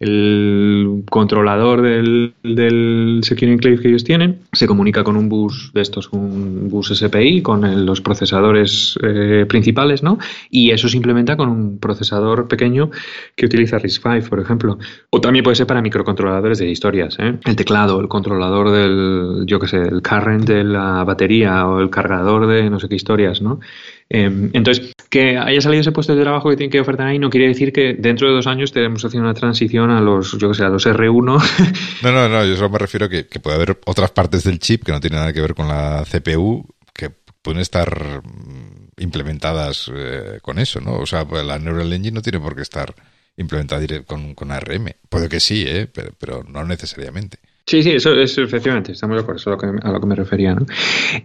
el 0.00 1.04
controlador 1.08 1.82
del, 1.82 2.34
del 2.42 3.20
Secure 3.22 3.52
Enclave 3.52 3.78
que 3.78 3.88
ellos 3.88 4.02
tienen 4.02 4.40
se 4.52 4.66
comunica 4.66 5.04
con 5.04 5.16
un 5.16 5.28
bus 5.28 5.70
de 5.72 5.82
estos, 5.82 6.12
un 6.12 6.68
bus 6.68 6.92
SPI, 6.92 7.42
con 7.42 7.86
los 7.86 8.00
procesadores 8.00 8.98
eh, 9.04 9.46
principales, 9.48 10.02
¿no? 10.02 10.18
Y 10.50 10.72
eso 10.72 10.88
se 10.88 10.96
implementa 10.96 11.36
con 11.36 11.48
un 11.48 11.78
procesador 11.78 12.48
pequeño 12.48 12.90
que 13.36 13.46
utiliza 13.46 13.78
RISC-V, 13.78 14.22
por 14.28 14.40
ejemplo. 14.40 14.78
O 15.10 15.20
también 15.20 15.43
puede 15.44 15.54
ser 15.54 15.68
para 15.68 15.80
microcontroladores 15.80 16.58
de 16.58 16.68
historias. 16.68 17.16
¿eh? 17.20 17.38
El 17.44 17.54
teclado, 17.54 18.00
el 18.00 18.08
controlador 18.08 18.72
del, 18.72 19.44
yo 19.46 19.60
qué 19.60 19.68
sé, 19.68 19.76
el 19.76 20.02
current 20.02 20.44
de 20.44 20.64
la 20.64 21.04
batería 21.04 21.68
o 21.68 21.80
el 21.80 21.90
cargador 21.90 22.48
de 22.48 22.68
no 22.68 22.80
sé 22.80 22.88
qué 22.88 22.96
historias, 22.96 23.40
¿no? 23.40 23.60
Em, 24.08 24.50
entonces, 24.52 24.92
que 25.08 25.38
haya 25.38 25.60
salido 25.60 25.80
ese 25.80 25.92
puesto 25.92 26.14
de 26.14 26.22
trabajo 26.22 26.50
que 26.50 26.56
tiene 26.56 26.70
que 26.70 26.80
ofertar 26.80 27.06
ahí 27.06 27.18
no 27.18 27.30
quiere 27.30 27.48
decir 27.48 27.72
que 27.72 27.94
dentro 27.94 28.28
de 28.28 28.34
dos 28.34 28.46
años 28.46 28.72
tenemos 28.72 29.04
haciendo 29.04 29.28
una 29.28 29.38
transición 29.38 29.90
a 29.90 30.00
los, 30.00 30.36
yo 30.38 30.48
que 30.48 30.54
sé, 30.54 30.64
a 30.64 30.68
los 30.68 30.86
R1. 30.86 31.42
No, 32.02 32.12
no, 32.12 32.28
no, 32.28 32.44
yo 32.44 32.56
solo 32.56 32.70
me 32.70 32.78
refiero 32.78 33.08
que, 33.08 33.26
que 33.26 33.40
puede 33.40 33.56
haber 33.56 33.78
otras 33.86 34.10
partes 34.10 34.44
del 34.44 34.58
chip 34.58 34.84
que 34.84 34.92
no 34.92 35.00
tienen 35.00 35.20
nada 35.20 35.32
que 35.32 35.40
ver 35.40 35.54
con 35.54 35.68
la 35.68 36.04
CPU 36.04 36.66
que 36.92 37.10
pueden 37.42 37.60
estar 37.60 38.22
mm, 38.22 39.02
implementadas 39.02 39.90
eh, 39.94 40.38
con 40.42 40.58
eso, 40.58 40.80
¿no? 40.80 40.96
O 40.96 41.06
sea, 41.06 41.24
pues 41.26 41.44
la 41.44 41.58
Neural 41.58 41.92
Engine 41.92 42.14
no 42.14 42.22
tiene 42.22 42.40
por 42.40 42.54
qué 42.54 42.62
estar 42.62 42.94
implementada 43.36 43.86
con, 44.04 44.34
con 44.34 44.52
ARM. 44.52 44.92
Puede 45.08 45.28
que 45.28 45.40
sí, 45.40 45.64
¿eh? 45.66 45.86
pero, 45.86 46.12
pero 46.18 46.44
no 46.44 46.64
necesariamente. 46.64 47.38
Sí, 47.66 47.82
sí, 47.82 47.92
eso 47.92 48.12
es 48.14 48.36
efectivamente, 48.36 48.92
estamos 48.92 49.16
de 49.16 49.22
acuerdo, 49.22 49.38
eso 49.38 49.50
es 49.50 49.62
a 49.62 49.66
lo 49.66 49.72
que, 49.72 49.88
a 49.88 49.92
lo 49.92 49.98
que 49.98 50.06
me 50.06 50.14
refería. 50.14 50.54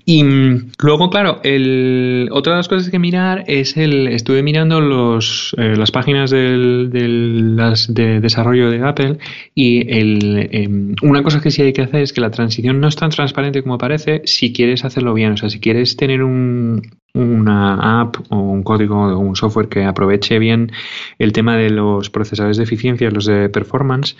Y 0.06 0.24
mm, 0.24 0.72
luego, 0.82 1.10
claro, 1.10 1.42
el, 1.44 2.30
otra 2.32 2.54
de 2.54 2.60
las 2.60 2.70
cosas 2.70 2.90
que 2.90 2.98
mirar 2.98 3.44
es 3.48 3.76
el. 3.76 4.08
Estuve 4.08 4.42
mirando 4.42 4.80
los, 4.80 5.54
eh, 5.58 5.76
las 5.76 5.92
páginas 5.92 6.32
del, 6.32 6.92
del 6.94 7.58
de 7.90 8.22
desarrollo 8.22 8.70
de 8.72 8.82
Apple 8.82 9.18
y 9.54 9.92
el, 9.94 10.48
em, 10.52 10.96
una 11.02 11.24
cosa 11.24 11.42
que 11.42 11.52
sí 11.52 11.62
hay 11.62 11.74
que 11.74 11.82
hacer 11.82 12.04
es 12.04 12.14
que 12.14 12.22
la 12.22 12.32
transición 12.32 12.80
no 12.80 12.88
es 12.88 12.96
tan 12.96 13.10
transparente 13.10 13.62
como 13.62 13.78
parece 13.78 14.22
si 14.24 14.54
quieres 14.54 14.86
hacerlo 14.86 15.14
bien. 15.14 15.34
O 15.34 15.38
sea, 15.38 15.50
si 15.50 15.60
quieres 15.60 15.98
tener 15.98 16.24
un, 16.24 16.82
una 17.14 18.00
app 18.02 18.16
o 18.30 18.38
un 18.38 18.64
código 18.64 18.96
o 18.96 19.20
un 19.20 19.36
software 19.36 19.68
que 19.68 19.84
aproveche 19.84 20.40
bien 20.40 20.72
el 21.18 21.34
tema 21.34 21.58
de 21.58 21.70
los 21.70 22.10
procesadores 22.10 22.56
de 22.56 22.64
eficiencia, 22.64 23.12
los 23.12 23.26
de 23.26 23.50
performance, 23.50 24.16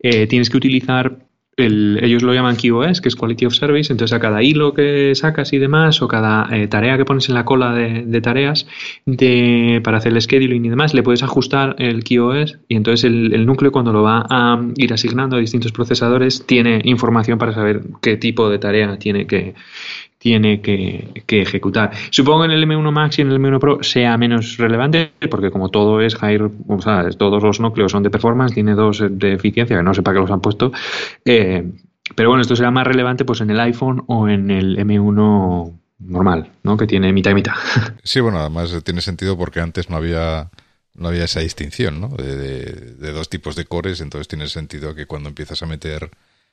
eh, 0.00 0.26
tienes 0.26 0.50
que 0.50 0.58
utilizar 0.58 1.16
ellos 1.56 2.22
lo 2.22 2.32
llaman 2.32 2.56
QoS, 2.56 3.00
que 3.00 3.08
es 3.08 3.16
Quality 3.16 3.46
of 3.46 3.54
Service, 3.54 3.92
entonces 3.92 4.14
a 4.14 4.20
cada 4.20 4.42
hilo 4.42 4.72
que 4.72 5.14
sacas 5.14 5.52
y 5.52 5.58
demás, 5.58 6.00
o 6.00 6.08
cada 6.08 6.48
eh, 6.56 6.66
tarea 6.66 6.96
que 6.96 7.04
pones 7.04 7.28
en 7.28 7.34
la 7.34 7.44
cola 7.44 7.74
de, 7.74 8.20
tareas 8.22 8.66
de, 9.04 9.80
para 9.84 9.98
hacer 9.98 10.12
el 10.12 10.22
scheduling 10.22 10.64
y 10.64 10.70
demás, 10.70 10.94
le 10.94 11.02
puedes 11.02 11.22
ajustar 11.22 11.76
el 11.78 12.04
QoS 12.04 12.58
y 12.68 12.76
entonces 12.76 13.04
el, 13.04 13.34
el, 13.34 13.44
núcleo 13.44 13.70
cuando 13.70 13.92
lo 13.92 14.02
va 14.02 14.24
a 14.30 14.60
ir 14.76 14.92
asignando 14.94 15.36
a 15.36 15.40
distintos 15.40 15.72
procesadores 15.72 16.46
tiene 16.46 16.80
información 16.84 17.38
para 17.38 17.52
saber 17.52 17.82
qué 18.00 18.16
tipo 18.16 18.48
de 18.48 18.58
tarea 18.58 18.98
tiene 18.98 19.26
que, 19.26 19.54
tiene 20.22 20.60
que, 20.60 21.24
ejecutar. 21.26 21.90
Supongo 22.10 22.42
que 22.42 22.44
en 22.44 22.50
el 22.52 22.64
M1 22.64 22.92
Max 22.92 23.18
y 23.18 23.22
en 23.22 23.32
el 23.32 23.40
M1 23.40 23.58
Pro 23.58 23.82
sea 23.82 24.16
menos 24.16 24.56
relevante, 24.56 25.10
porque 25.28 25.50
como 25.50 25.68
todo 25.68 26.00
es 26.00 26.14
high, 26.14 26.38
o 26.68 26.80
sea, 26.80 27.10
todos 27.10 27.42
los 27.42 27.58
núcleos 27.58 27.90
son 27.90 28.04
de 28.04 28.10
performance, 28.10 28.54
tiene 28.54 28.76
dos 28.76 29.02
de 29.10 29.32
eficiencia, 29.32 29.76
que 29.76 29.82
no 29.82 29.92
sé 29.92 30.02
para 30.02 30.14
qué 30.14 30.20
los 30.20 30.30
han 30.30 30.40
puesto. 30.40 30.70
Eh, 31.24 31.72
pero 32.14 32.28
bueno, 32.28 32.42
esto 32.42 32.54
será 32.54 32.70
más 32.70 32.86
relevante 32.86 33.24
pues 33.24 33.40
en 33.40 33.50
el 33.50 33.58
iPhone 33.58 34.04
o 34.06 34.28
en 34.28 34.52
el 34.52 34.78
M1 34.78 35.72
normal, 35.98 36.52
¿no? 36.62 36.76
Que 36.76 36.86
tiene 36.86 37.12
mitad 37.12 37.32
y 37.32 37.34
mitad. 37.34 37.54
Sí, 38.04 38.20
bueno, 38.20 38.38
además 38.38 38.72
tiene 38.84 39.00
sentido 39.00 39.36
porque 39.36 39.58
antes 39.58 39.90
no 39.90 39.96
había 39.96 40.50
no 40.94 41.08
había 41.08 41.24
esa 41.24 41.40
distinción, 41.40 42.00
¿no? 42.00 42.08
De 42.10 43.12
dos 43.12 43.28
tipos 43.28 43.56
de 43.56 43.64
cores, 43.64 44.00
entonces 44.00 44.28
tiene 44.28 44.46
sentido 44.46 44.94
que 44.94 45.06
cuando 45.06 45.30
empiezas 45.30 45.64
a 45.64 45.66
meter 45.66 46.10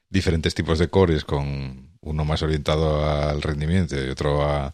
diferentes 0.09 0.55
tipos 0.55 0.79
de 0.79 0.89
cores 0.89 1.23
con 1.23 1.89
uno 2.01 2.25
más 2.25 2.41
orientado 2.41 3.09
al 3.09 3.41
rendimiento 3.41 3.95
y 3.95 4.09
otro 4.09 4.43
a, 4.43 4.73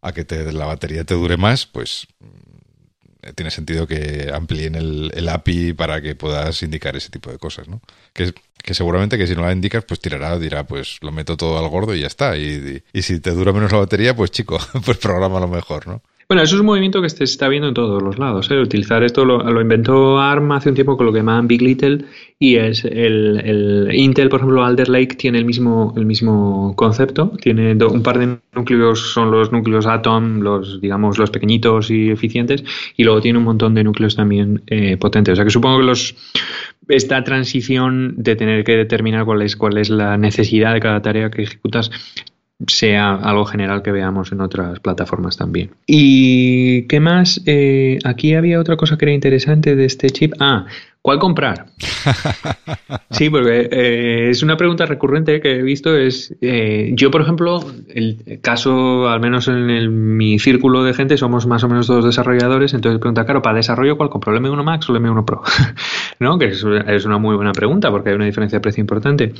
a 0.00 0.12
que 0.12 0.24
te, 0.24 0.52
la 0.52 0.66
batería 0.66 1.04
te 1.04 1.14
dure 1.14 1.36
más, 1.36 1.66
pues 1.66 2.06
mm, 2.20 3.30
tiene 3.34 3.50
sentido 3.50 3.86
que 3.86 4.30
amplíen 4.32 4.74
el, 4.74 5.10
el, 5.14 5.28
API 5.28 5.72
para 5.72 6.00
que 6.00 6.14
puedas 6.14 6.62
indicar 6.62 6.96
ese 6.96 7.10
tipo 7.10 7.30
de 7.30 7.38
cosas, 7.38 7.68
¿no? 7.68 7.80
Que, 8.12 8.32
que 8.62 8.74
seguramente 8.74 9.18
que 9.18 9.26
si 9.26 9.34
no 9.34 9.42
la 9.42 9.52
indicas, 9.52 9.84
pues 9.84 10.00
tirará, 10.00 10.38
dirá, 10.38 10.66
pues 10.66 10.98
lo 11.00 11.12
meto 11.12 11.36
todo 11.36 11.58
al 11.58 11.68
gordo 11.68 11.94
y 11.94 12.00
ya 12.00 12.06
está. 12.06 12.36
Y, 12.36 12.82
y, 12.92 12.98
y 12.98 13.02
si 13.02 13.20
te 13.20 13.30
dura 13.30 13.52
menos 13.52 13.72
la 13.72 13.78
batería, 13.78 14.14
pues 14.14 14.30
chico, 14.30 14.58
pues 14.84 14.98
programa 14.98 15.40
lo 15.40 15.48
mejor, 15.48 15.86
¿no? 15.86 16.02
Bueno, 16.28 16.42
eso 16.42 16.56
es 16.56 16.60
un 16.60 16.66
movimiento 16.66 17.00
que 17.00 17.08
se 17.08 17.22
está 17.22 17.46
viendo 17.46 17.68
en 17.68 17.74
todos 17.74 18.02
los 18.02 18.18
lados. 18.18 18.50
¿eh? 18.50 18.58
Utilizar 18.58 19.04
esto 19.04 19.24
lo, 19.24 19.60
inventó 19.60 20.18
ARM 20.18 20.50
hace 20.50 20.70
un 20.70 20.74
tiempo 20.74 20.96
con 20.96 21.06
lo 21.06 21.12
que 21.12 21.20
llamaban 21.20 21.46
Big 21.46 21.62
Little 21.62 22.04
y 22.40 22.56
es 22.56 22.84
el, 22.84 23.40
el, 23.44 23.94
Intel, 23.94 24.28
por 24.28 24.40
ejemplo, 24.40 24.64
Alder 24.64 24.88
Lake 24.88 25.14
tiene 25.14 25.38
el 25.38 25.44
mismo, 25.44 25.94
el 25.96 26.04
mismo 26.04 26.74
concepto. 26.74 27.30
Tiene 27.40 27.76
un 27.76 28.02
par 28.02 28.18
de 28.18 28.38
núcleos, 28.54 29.12
son 29.12 29.30
los 29.30 29.52
núcleos 29.52 29.86
Atom, 29.86 30.40
los 30.40 30.80
digamos 30.80 31.16
los 31.16 31.30
pequeñitos 31.30 31.92
y 31.92 32.10
eficientes, 32.10 32.64
y 32.96 33.04
luego 33.04 33.20
tiene 33.20 33.38
un 33.38 33.44
montón 33.44 33.74
de 33.74 33.84
núcleos 33.84 34.16
también 34.16 34.64
eh, 34.66 34.96
potentes. 34.96 35.34
O 35.34 35.36
sea 35.36 35.44
que 35.44 35.50
supongo 35.52 35.78
que 35.78 35.84
los 35.84 36.16
esta 36.88 37.22
transición 37.22 38.14
de 38.16 38.34
tener 38.34 38.64
que 38.64 38.72
determinar 38.72 39.24
cuál 39.24 39.42
es 39.42 39.54
cuál 39.54 39.78
es 39.78 39.90
la 39.90 40.16
necesidad 40.16 40.74
de 40.74 40.80
cada 40.80 41.02
tarea 41.02 41.30
que 41.30 41.42
ejecutas 41.42 41.90
sea 42.66 43.14
algo 43.14 43.44
general 43.44 43.82
que 43.82 43.92
veamos 43.92 44.32
en 44.32 44.40
otras 44.40 44.80
plataformas 44.80 45.36
también. 45.36 45.70
¿Y 45.86 46.86
qué 46.88 47.00
más? 47.00 47.42
Eh, 47.46 47.98
aquí 48.04 48.34
había 48.34 48.60
otra 48.60 48.76
cosa 48.76 48.96
que 48.96 49.04
era 49.04 49.12
interesante 49.12 49.76
de 49.76 49.84
este 49.84 50.10
chip. 50.10 50.32
Ah, 50.40 50.66
¿Cuál 51.06 51.20
comprar? 51.20 51.66
Sí, 53.10 53.30
porque 53.30 53.68
eh, 53.70 54.28
es 54.30 54.42
una 54.42 54.56
pregunta 54.56 54.84
recurrente 54.84 55.40
que 55.40 55.52
he 55.52 55.62
visto. 55.62 55.96
Es 55.96 56.34
eh, 56.42 56.90
yo, 56.94 57.10
por 57.10 57.22
ejemplo, 57.22 57.64
el 57.88 58.40
caso, 58.42 59.08
al 59.08 59.20
menos 59.20 59.48
en 59.48 60.16
mi 60.16 60.38
círculo 60.38 60.82
de 60.82 60.92
gente, 60.92 61.16
somos 61.16 61.46
más 61.46 61.64
o 61.64 61.68
menos 61.68 61.86
todos 61.86 62.04
desarrolladores. 62.04 62.74
Entonces 62.74 63.00
pregunta, 63.00 63.24
claro, 63.24 63.40
para 63.40 63.56
desarrollo, 63.56 63.96
¿cuál 63.96 64.10
compro? 64.10 64.36
¿El 64.36 64.42
M1 64.42 64.64
Max 64.64 64.90
o 64.90 64.96
el 64.96 65.02
M1 65.02 65.24
Pro? 65.24 65.42
¿No? 66.20 66.38
Que 66.38 66.46
es, 66.46 66.64
es, 66.88 67.04
una 67.06 67.16
muy 67.16 67.36
buena 67.36 67.52
pregunta 67.52 67.90
porque 67.90 68.10
hay 68.10 68.16
una 68.16 68.26
diferencia 68.26 68.58
de 68.58 68.62
precio 68.62 68.80
importante. 68.82 69.32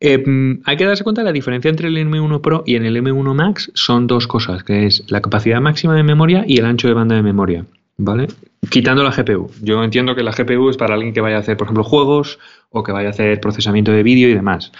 Eh, 0.00 0.22
hay 0.64 0.76
que 0.76 0.84
darse 0.84 1.04
cuenta 1.04 1.22
de 1.22 1.26
la 1.26 1.32
diferencia 1.32 1.70
entre 1.70 1.88
el 1.88 1.96
M1 1.96 2.40
Pro 2.40 2.62
y 2.66 2.76
en 2.76 2.84
el 2.84 2.96
M1 2.96 3.34
Max 3.34 3.70
son 3.74 4.06
dos 4.06 4.26
cosas, 4.26 4.62
que 4.62 4.86
es 4.86 5.04
la 5.08 5.20
capacidad 5.20 5.60
máxima 5.60 5.94
de 5.94 6.02
memoria 6.02 6.44
y 6.46 6.58
el 6.58 6.66
ancho 6.66 6.88
de 6.88 6.94
banda 6.94 7.16
de 7.16 7.22
memoria. 7.22 7.64
¿vale? 7.96 8.28
Quitando 8.70 9.02
la 9.02 9.10
GPU. 9.10 9.50
Yo 9.62 9.82
entiendo 9.82 10.14
que 10.14 10.22
la 10.22 10.32
GPU 10.32 10.70
es 10.70 10.76
para 10.76 10.94
alguien 10.94 11.14
que 11.14 11.20
vaya 11.20 11.36
a 11.36 11.40
hacer, 11.40 11.56
por 11.56 11.66
ejemplo, 11.66 11.84
juegos 11.84 12.38
o 12.70 12.82
que 12.82 12.92
vaya 12.92 13.08
a 13.08 13.10
hacer 13.10 13.40
procesamiento 13.40 13.92
de 13.92 14.02
vídeo 14.02 14.28
y 14.28 14.34
demás. 14.34 14.72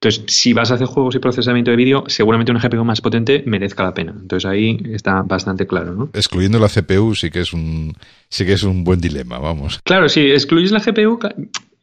Entonces, 0.00 0.24
si 0.34 0.54
vas 0.54 0.70
a 0.70 0.74
hacer 0.74 0.86
juegos 0.86 1.14
y 1.14 1.18
procesamiento 1.18 1.70
de 1.70 1.76
vídeo, 1.76 2.04
seguramente 2.06 2.50
una 2.50 2.60
GPU 2.60 2.84
más 2.84 3.02
potente 3.02 3.42
merezca 3.46 3.82
la 3.82 3.92
pena. 3.92 4.14
Entonces 4.18 4.50
ahí 4.50 4.80
está 4.92 5.20
bastante 5.20 5.66
claro, 5.66 5.94
¿no? 5.94 6.08
Excluyendo 6.14 6.58
la 6.58 6.68
CPU 6.68 7.14
sí 7.14 7.30
que 7.30 7.40
es 7.40 7.52
un 7.52 7.94
sí 8.30 8.46
que 8.46 8.54
es 8.54 8.62
un 8.62 8.82
buen 8.82 9.00
dilema, 9.00 9.38
vamos. 9.38 9.80
Claro, 9.84 10.08
si 10.08 10.30
excluyes 10.30 10.72
la 10.72 10.80
GPU, 10.80 11.18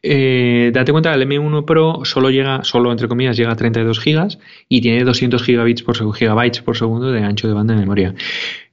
eh, 0.02 0.70
date 0.72 0.92
cuenta, 0.92 1.12
el 1.12 1.22
M1 1.22 1.64
Pro 1.64 2.00
solo 2.04 2.30
llega, 2.30 2.62
solo 2.64 2.92
entre 2.92 3.08
comillas, 3.08 3.36
llega 3.36 3.52
a 3.52 3.56
32 3.56 3.98
gigas 3.98 4.38
y 4.68 4.80
tiene 4.80 5.04
200 5.04 5.42
gigabits 5.42 5.82
por 5.82 5.96
segundo, 5.96 6.16
gigabytes 6.16 6.62
por 6.62 6.76
segundo 6.76 7.10
de 7.10 7.22
ancho 7.22 7.48
de 7.48 7.54
banda 7.54 7.74
de 7.74 7.80
memoria. 7.80 8.14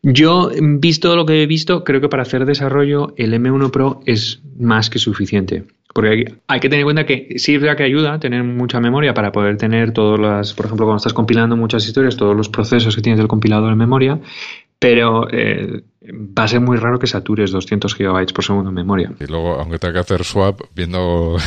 Yo, 0.03 0.51
visto 0.61 1.15
lo 1.15 1.25
que 1.25 1.41
he 1.41 1.47
visto, 1.47 1.83
creo 1.83 1.99
que 1.99 2.09
para 2.09 2.23
hacer 2.23 2.45
desarrollo 2.45 3.13
el 3.17 3.33
M1 3.33 3.71
Pro 3.71 4.01
es 4.05 4.41
más 4.59 4.89
que 4.89 4.99
suficiente. 4.99 5.63
Porque 5.95 6.35
hay, 6.47 6.59
que 6.59 6.67
tener 6.67 6.81
en 6.81 6.85
cuenta 6.85 7.05
que 7.05 7.35
sí 7.37 7.55
es 7.55 7.75
que 7.75 7.83
ayuda 7.83 8.19
tener 8.19 8.43
mucha 8.43 8.81
memoria 8.81 9.13
para 9.13 9.31
poder 9.31 9.55
tener 9.55 9.93
todas 9.93 10.19
las, 10.19 10.53
por 10.53 10.65
ejemplo, 10.65 10.85
cuando 10.85 10.97
estás 10.97 11.13
compilando 11.13 11.55
muchas 11.55 11.87
historias, 11.87 12.17
todos 12.17 12.35
los 12.35 12.49
procesos 12.49 12.95
que 12.95 13.01
tienes 13.01 13.17
del 13.17 13.29
compilador 13.29 13.71
en 13.71 13.77
memoria, 13.77 14.19
pero 14.77 15.27
eh, 15.31 15.83
va 16.11 16.43
a 16.43 16.47
ser 16.47 16.61
muy 16.61 16.77
raro 16.77 16.99
que 16.99 17.07
satures 17.07 17.51
200 17.51 17.95
gigabytes 17.95 18.33
por 18.33 18.43
segundo 18.43 18.69
en 18.69 18.75
memoria. 18.75 19.11
Y 19.19 19.25
luego, 19.27 19.59
aunque 19.59 19.79
tenga 19.79 19.93
que 19.93 19.99
hacer 19.99 20.23
swap, 20.23 20.61
viendo, 20.73 21.37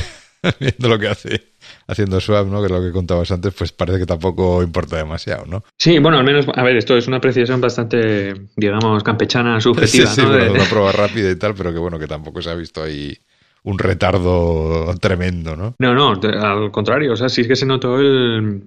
viendo 0.61 0.89
lo 0.89 0.99
que 0.99 1.09
hace 1.09 1.49
haciendo 1.87 2.21
swap, 2.21 2.47
¿no? 2.47 2.61
que 2.61 2.67
es 2.67 2.73
lo 2.73 2.83
que 2.83 2.93
contabas 2.93 3.31
antes, 3.31 3.55
pues 3.55 3.73
parece 3.73 3.99
que 3.99 4.07
tampoco 4.07 4.63
importa 4.63 4.97
demasiado, 4.97 5.47
¿no? 5.47 5.65
Sí, 5.79 5.99
bueno, 5.99 6.19
al 6.19 6.25
menos, 6.25 6.47
a 6.55 6.63
ver, 6.63 6.77
esto 6.77 6.97
es 6.97 7.09
una 7.09 7.17
apreciación 7.17 7.61
bastante, 7.61 8.35
digamos, 8.57 9.03
campechana, 9.03 9.61
subjetiva. 9.61 10.07
Sí, 10.07 10.21
sí, 10.21 10.23
¿no? 10.23 10.29
bueno, 10.29 10.53
una 10.53 10.65
prueba 10.65 10.93
rápida 10.93 11.31
y 11.31 11.37
tal, 11.37 11.55
pero 11.55 11.73
que 11.73 11.79
bueno, 11.79 11.99
que 11.99 12.07
tampoco 12.07 12.43
se 12.43 12.51
ha 12.51 12.55
visto 12.55 12.83
ahí 12.83 13.17
un 13.63 13.79
retardo 13.79 14.95
tremendo, 15.01 15.57
¿no? 15.57 15.75
No, 15.79 15.95
no, 15.95 16.21
al 16.23 16.71
contrario, 16.71 17.13
o 17.13 17.17
sea, 17.17 17.29
sí 17.29 17.43
es 17.43 17.49
que 17.49 17.57
se 17.57 17.67
notó 17.67 17.99
el, 17.99 18.63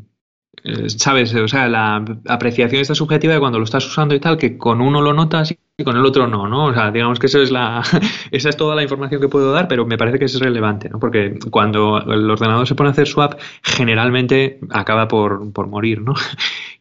¿sabes? 0.87 1.33
O 1.33 1.47
sea, 1.47 1.67
la 1.67 2.03
apreciación 2.27 2.81
está 2.81 2.93
subjetiva 2.93 3.33
de 3.33 3.39
cuando 3.39 3.57
lo 3.57 3.63
estás 3.65 3.85
usando 3.85 4.13
y 4.13 4.19
tal, 4.19 4.37
que 4.37 4.57
con 4.57 4.81
uno 4.81 5.01
lo 5.01 5.13
notas 5.13 5.51
y 5.51 5.83
con 5.83 5.97
el 5.97 6.05
otro 6.05 6.27
no, 6.27 6.47
¿no? 6.47 6.65
O 6.65 6.73
sea, 6.73 6.91
digamos 6.91 7.19
que 7.19 7.25
eso 7.25 7.41
es 7.41 7.51
la, 7.51 7.81
esa 8.31 8.49
es 8.49 8.57
toda 8.57 8.75
la 8.75 8.83
información 8.83 9.21
que 9.21 9.27
puedo 9.27 9.51
dar, 9.51 9.67
pero 9.67 9.85
me 9.85 9.97
parece 9.97 10.19
que 10.19 10.25
es 10.25 10.39
relevante, 10.39 10.89
¿no? 10.89 10.99
Porque 10.99 11.39
cuando 11.49 11.99
el 11.99 12.29
ordenador 12.29 12.67
se 12.67 12.75
pone 12.75 12.89
a 12.89 12.91
hacer 12.91 13.07
swap, 13.07 13.39
generalmente 13.63 14.59
acaba 14.69 15.07
por, 15.07 15.51
por 15.53 15.67
morir, 15.67 16.01
¿no? 16.01 16.13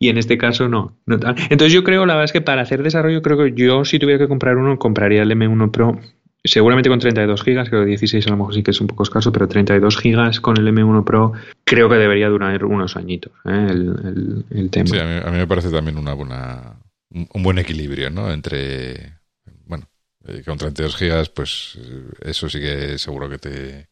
Y 0.02 0.08
en 0.08 0.16
este 0.16 0.38
caso 0.38 0.66
no, 0.66 0.96
no. 1.04 1.16
Entonces 1.16 1.74
yo 1.74 1.84
creo, 1.84 2.06
la 2.06 2.14
verdad 2.14 2.24
es 2.24 2.32
que 2.32 2.40
para 2.40 2.62
hacer 2.62 2.82
desarrollo, 2.82 3.20
creo 3.20 3.36
que 3.36 3.52
yo 3.54 3.84
si 3.84 3.98
tuviera 3.98 4.18
que 4.18 4.28
comprar 4.28 4.56
uno, 4.56 4.78
compraría 4.78 5.22
el 5.24 5.30
M1 5.30 5.70
Pro 5.70 6.00
Seguramente 6.42 6.88
con 6.88 6.98
32 6.98 7.42
gigas, 7.42 7.68
creo 7.68 7.82
que 7.82 7.88
16 7.88 8.26
a 8.26 8.30
lo 8.30 8.36
mejor 8.38 8.54
sí 8.54 8.62
que 8.62 8.70
es 8.70 8.80
un 8.80 8.86
poco 8.86 9.02
escaso, 9.02 9.30
pero 9.30 9.46
32 9.46 9.98
gigas 9.98 10.40
con 10.40 10.56
el 10.56 10.66
M1 10.68 11.04
Pro 11.04 11.32
creo 11.64 11.88
que 11.90 11.96
debería 11.96 12.28
durar 12.28 12.64
unos 12.64 12.96
añitos 12.96 13.32
¿eh? 13.44 13.66
el, 13.70 14.70
tema. 14.70 14.86
Sí, 14.86 14.98
a 14.98 15.30
mí, 15.30 15.36
me 15.36 15.46
parece 15.46 15.70
también 15.70 15.98
una 15.98 16.14
buena, 16.14 16.76
un 17.10 17.42
buen 17.42 17.58
equilibrio, 17.58 18.08
¿no? 18.08 18.32
Entre, 18.32 19.18
bueno, 19.66 19.86
eh, 20.26 20.42
con 20.44 20.56
32 20.56 20.96
gigas, 20.96 21.28
pues 21.28 21.78
eso 22.22 22.48
sí 22.48 22.58
que 22.58 22.98
seguro 22.98 23.28
que 23.28 23.38
te... 23.38 23.88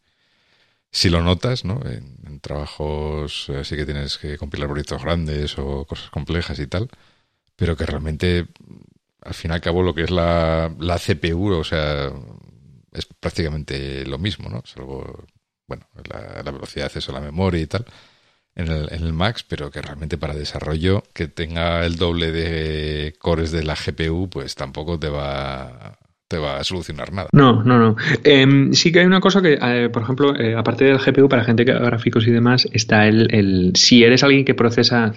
Si 0.90 1.11
lo 1.11 1.22
notas, 1.22 1.66
¿no? 1.66 1.82
En, 1.84 2.40
trabajos 2.40 3.51
así 3.51 3.74
que 3.74 3.84
tienes 3.84 4.16
que 4.16 4.38
compilar 4.38 4.68
proyectos 4.68 5.03
grandes 5.03 5.59
o 5.59 5.84
cosas 5.84 6.09
complejas 6.11 6.59
y 6.61 6.68
tal, 6.68 6.88
pero 7.57 7.76
que 7.76 7.84
realmente 7.84 8.46
al 9.22 9.34
fin 9.34 9.50
y 9.50 9.54
al 9.54 9.60
cabo 9.60 9.82
lo 9.82 9.94
que 9.94 10.04
es 10.04 10.10
la, 10.10 10.74
la 10.78 10.98
CPU, 10.98 11.52
o 11.52 11.64
sea, 11.64 12.12
es 12.92 13.06
prácticamente 13.20 14.04
lo 14.06 14.18
mismo, 14.18 14.48
¿no? 14.48 14.62
Salvo, 14.64 15.26
bueno, 15.66 15.86
la, 16.04 16.50
velocidad 16.50 16.84
de 16.84 16.86
acceso 16.86 17.12
a 17.12 17.20
la 17.20 17.20
memoria 17.20 17.60
y 17.60 17.66
tal 17.66 17.84
en 18.54 18.68
el, 18.68 18.92
en 18.92 19.04
el 19.04 19.12
Max, 19.12 19.44
pero 19.48 19.70
que 19.70 19.80
realmente 19.80 20.18
para 20.18 20.34
desarrollo 20.34 21.04
que 21.12 21.28
tenga 21.28 21.84
el 21.86 21.96
doble 21.96 22.32
de 22.32 23.14
cores 23.18 23.52
de 23.52 23.62
la 23.64 23.76
GPU, 23.76 24.28
pues 24.28 24.54
tampoco 24.54 24.98
te 24.98 25.08
va 25.08 25.98
te 26.28 26.36
va 26.36 26.58
a 26.58 26.64
solucionar 26.64 27.10
nada. 27.12 27.28
No, 27.32 27.64
no, 27.64 27.78
no. 27.78 27.96
Em, 28.22 28.72
sí 28.74 28.92
que 28.92 29.00
hay 29.00 29.06
una 29.06 29.20
cosa 29.20 29.40
que, 29.40 29.58
eh, 29.60 29.88
por 29.88 30.02
ejemplo, 30.02 30.38
eh, 30.38 30.54
aparte 30.54 30.84
del 30.84 30.98
GPU, 30.98 31.26
para 31.28 31.42
gente 31.42 31.64
que 31.64 31.72
haga 31.72 31.86
gráficos 31.86 32.26
y 32.26 32.30
demás, 32.30 32.68
está 32.72 33.06
el, 33.06 33.34
el 33.34 33.72
si 33.74 34.04
eres 34.04 34.22
alguien 34.22 34.44
que 34.44 34.54
procesa 34.54 35.12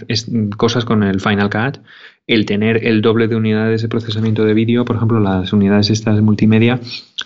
cosas 0.55 0.85
con 0.85 1.03
el 1.03 1.19
Final 1.19 1.49
Cut, 1.49 1.83
el 2.27 2.45
tener 2.45 2.85
el 2.85 3.01
doble 3.01 3.27
de 3.27 3.35
unidades 3.35 3.81
de 3.81 3.87
procesamiento 3.87 4.45
de 4.45 4.53
vídeo, 4.53 4.85
por 4.85 4.95
ejemplo, 4.95 5.19
las 5.19 5.51
unidades 5.53 5.89
estas 5.89 6.15
de 6.15 6.21
multimedia, 6.21 6.79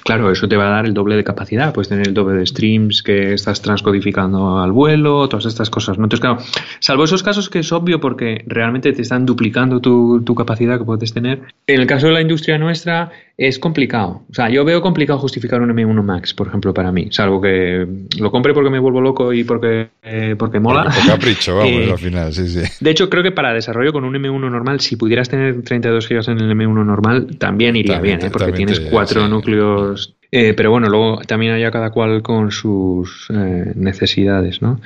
claro, 0.04 0.32
eso 0.32 0.48
te 0.48 0.56
va 0.56 0.68
a 0.68 0.70
dar 0.70 0.86
el 0.86 0.94
doble 0.94 1.16
de 1.16 1.24
capacidad. 1.24 1.74
Puedes 1.74 1.90
tener 1.90 2.08
el 2.08 2.14
doble 2.14 2.38
de 2.38 2.46
streams 2.46 3.04
que 3.04 3.34
estás 3.34 3.62
transcodificando 3.62 4.60
al 4.60 4.72
vuelo, 4.72 5.28
todas 5.30 5.46
estas 5.46 5.70
cosas. 5.70 5.98
¿no? 5.98 6.06
Entonces, 6.06 6.22
claro, 6.22 6.38
salvo 6.80 7.04
esos 7.04 7.24
casos 7.24 7.50
que 7.50 7.60
es 7.60 7.72
obvio 7.72 8.00
porque 8.00 8.44
realmente 8.48 8.94
te 8.94 9.02
están 9.02 9.26
duplicando 9.26 9.80
tu, 9.80 10.24
tu 10.24 10.34
capacidad 10.34 10.78
que 10.80 10.86
puedes 10.86 11.14
tener, 11.14 11.42
en 11.68 11.82
el 11.82 11.88
caso 11.88 12.08
de 12.08 12.14
la 12.14 12.22
industria 12.22 12.58
nuestra 12.58 13.12
es 13.38 13.60
complicado. 13.60 14.24
O 14.30 14.34
sea, 14.34 14.50
yo 14.50 14.64
veo 14.64 14.82
complicado 14.82 15.20
justificar 15.20 15.62
un 15.62 15.70
M1 15.70 16.04
Max, 16.04 16.34
por 16.34 16.48
ejemplo, 16.48 16.74
para 16.74 16.92
mí, 16.92 17.10
salvo 17.12 17.42
que 17.42 17.86
lo 18.18 18.32
compre 18.32 18.54
porque 18.54 18.70
me 18.70 18.80
vuelvo 18.80 19.02
loco 19.02 19.34
y 19.34 19.44
porque, 19.44 19.90
eh, 20.04 20.36
porque 20.38 20.60
mola. 20.60 20.86
Por 20.86 21.06
capricho, 21.06 21.58
vamos, 21.58 21.72
eh, 21.88 21.92
al 21.92 21.98
final, 21.98 22.34
sí, 22.34 22.48
sí. 22.48 22.62
De 22.80 22.92
hecho, 22.92 23.10
creo 23.10 23.24
que 23.24 23.32
para 23.32 23.54
desarrollo 23.54 23.92
con 23.92 24.06
un 24.06 24.14
M1 24.14 24.50
normal 24.50 24.80
si 24.80 24.96
pudieras 24.96 25.30
tener 25.30 25.62
32 25.64 26.08
GB 26.08 26.32
en 26.32 26.40
el 26.40 26.52
M1 26.52 26.86
normal, 26.86 27.38
también 27.38 27.76
iría 27.76 28.00
bien, 28.00 28.24
¿eh? 28.24 28.30
porque 28.32 28.54
tienes 28.54 28.80
cuatro 28.80 29.28
núcleos. 29.28 30.16
Eh, 30.32 30.54
pero 30.54 30.72
bueno, 30.72 30.90
luego 30.90 31.22
también 31.28 31.54
haya 31.54 31.72
cada 31.72 31.92
cual 31.92 32.22
con 32.22 32.52
sus 32.52 33.28
necesidades, 33.30 34.62
¿no? 34.62 34.82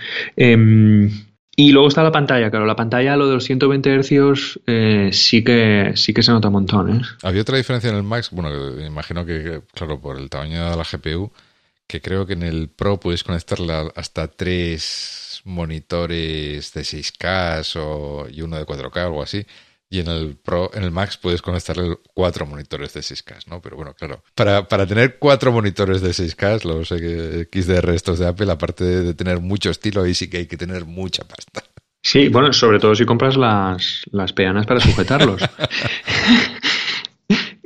Y 1.60 1.74
luego 1.74 1.90
está 1.90 2.04
la 2.04 2.12
pantalla, 2.14 2.50
claro, 2.50 2.66
la 2.66 2.78
pantalla, 2.78 3.18
lo 3.18 3.28
de 3.28 3.34
los 3.34 3.44
120 3.44 4.02
Hz 4.02 4.62
sí 5.12 5.44
que 5.44 5.92
sí 5.94 6.14
que 6.14 6.24
se 6.24 6.32
nota 6.32 6.48
un 6.48 6.54
montón, 6.54 6.90
¿eh? 6.90 7.02
Había 7.22 7.42
otra 7.42 7.58
diferencia 7.58 7.90
en 7.90 7.98
el 7.98 8.04
Max, 8.04 8.30
bueno, 8.32 8.80
imagino 8.80 9.26
que, 9.26 9.60
claro, 9.74 10.00
por 10.00 10.18
el 10.18 10.30
tamaño 10.30 10.70
de 10.70 10.78
la 10.78 10.86
GPU, 10.90 11.34
que 11.86 12.00
creo 12.00 12.26
que 12.26 12.32
en 12.32 12.44
el 12.44 12.70
Pro 12.70 12.98
puedes 12.98 13.26
conectarla 13.26 13.92
hasta 13.98 14.30
tres 14.30 15.42
monitores 15.44 16.72
de 16.72 16.82
6K 16.82 17.76
o, 17.76 18.30
y 18.32 18.42
uno 18.42 18.56
de 18.56 18.66
4K 18.66 18.96
o 18.96 19.08
algo 19.08 19.22
así. 19.22 19.46
Y 19.92 20.00
en 20.00 20.08
el 20.08 20.36
Pro, 20.36 20.70
en 20.74 20.84
el 20.84 20.92
Max 20.92 21.18
puedes 21.18 21.42
conectarle 21.42 21.98
cuatro 22.14 22.46
monitores 22.46 22.94
de 22.94 23.00
6K, 23.02 23.48
¿no? 23.48 23.60
Pero 23.60 23.76
bueno, 23.76 23.96
claro. 23.96 24.24
Para, 24.36 24.68
para 24.68 24.86
tener 24.86 25.18
cuatro 25.18 25.52
monitores 25.52 26.02
de 26.02 26.12
6K, 26.12 26.64
los 26.64 26.90
XDR 26.90 27.90
estos 27.96 28.20
de 28.20 28.28
Apple, 28.28 28.52
aparte 28.52 28.84
de 28.84 29.14
tener 29.16 29.40
mucho 29.40 29.72
estilo, 29.72 30.04
ahí 30.04 30.14
sí 30.14 30.30
que 30.30 30.38
hay 30.38 30.46
que 30.46 30.58
tener 30.58 30.86
mucha 30.86 31.24
pasta. 31.24 31.64
Sí, 32.02 32.30
bueno, 32.30 32.54
sobre 32.54 32.80
todo 32.80 32.96
si 32.96 33.06
compras 33.06 33.36
las, 33.36 34.04
las 34.12 34.32
peanas 34.32 34.66
para 34.66 34.80
sujetarlos. 34.80 35.42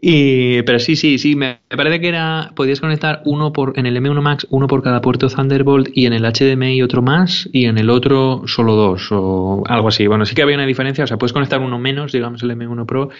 Y, 0.05 0.63
pero 0.63 0.79
sí, 0.79 0.97
sí, 0.97 1.17
sí, 1.17 1.37
me 1.37 1.61
parece 1.69 2.01
que 2.01 2.09
era, 2.09 2.51
podías 2.57 2.81
conectar 2.81 3.21
uno 3.23 3.53
por, 3.53 3.79
en 3.79 3.85
el 3.85 3.95
M1 3.95 4.21
Max, 4.21 4.45
uno 4.49 4.67
por 4.67 4.83
cada 4.83 4.99
puerto 4.99 5.29
Thunderbolt 5.29 5.91
y 5.93 6.07
en 6.07 6.11
el 6.11 6.25
HDMI 6.25 6.81
otro 6.81 7.01
más 7.01 7.47
y 7.53 7.67
en 7.67 7.77
el 7.77 7.89
otro 7.89 8.41
solo 8.45 8.75
dos 8.75 9.07
o 9.11 9.63
algo 9.65 9.87
así. 9.87 10.05
Bueno, 10.05 10.25
sí 10.25 10.35
que 10.35 10.41
había 10.41 10.55
una 10.57 10.65
diferencia, 10.65 11.05
o 11.05 11.07
sea, 11.07 11.15
puedes 11.15 11.31
conectar 11.31 11.61
uno 11.61 11.79
menos, 11.79 12.11
digamos 12.11 12.43
el 12.43 12.51
M1 12.51 12.85
Pro. 12.85 13.11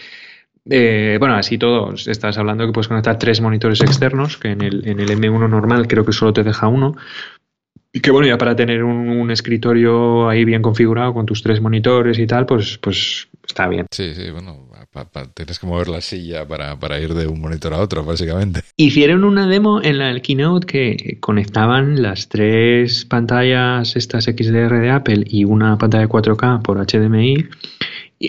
Eh, 0.70 1.16
bueno, 1.22 1.36
así 1.36 1.58
todo, 1.58 1.94
estás 1.94 2.38
hablando 2.38 2.66
que 2.66 2.74
puedes 2.74 2.90
conectar 2.90 3.18
tres 3.18 3.40
monitores 3.40 3.80
externos, 3.80 4.36
que 4.36 4.50
en 4.50 4.62
el, 4.62 4.86
en 4.86 5.00
el 5.00 5.10
M1 5.10 5.50
normal 5.50 5.88
creo 5.88 6.04
que 6.04 6.12
solo 6.12 6.34
te 6.34 6.44
deja 6.44 6.68
uno. 6.68 6.98
Y 7.96 8.00
que 8.00 8.10
bueno, 8.10 8.28
ya 8.28 8.40
para 8.40 8.56
tener 8.56 8.84
un, 8.84 9.08
un, 9.08 9.30
escritorio 9.30 10.28
ahí 10.28 10.46
bien 10.46 10.64
configurado 10.64 11.14
con 11.14 11.28
tus 11.28 11.44
tres 11.44 11.62
monitores 11.62 12.18
y 12.18 12.26
tal, 12.26 12.48
pues, 12.48 12.80
pues 12.80 13.28
está 13.46 13.68
bien. 13.68 13.86
Sí, 13.92 14.16
sí, 14.16 14.32
bueno, 14.32 14.68
tienes 15.34 15.60
que 15.60 15.68
mover 15.68 15.88
la 15.88 16.02
silla 16.02 16.48
para, 16.48 16.80
para, 16.80 17.00
ir 17.00 17.14
de 17.14 17.28
un 17.28 17.40
monitor 17.40 17.74
a 17.74 17.80
otro, 17.80 18.04
básicamente. 18.04 18.62
Hicieron 18.78 19.24
una 19.24 19.48
demo 19.48 19.82
en 19.82 19.98
la, 19.98 20.10
el 20.10 20.22
Keynote 20.22 20.66
que 20.66 21.18
conectaban 21.20 22.02
las 22.02 22.30
tres 22.30 23.06
pantallas, 23.06 23.96
estas 23.96 24.26
XDR 24.26 24.80
de 24.80 24.90
Apple 24.90 25.24
y 25.28 25.46
una 25.46 25.78
pantalla 25.78 26.08
4K 26.08 26.62
por 26.62 26.84
HDMI, 26.84 27.46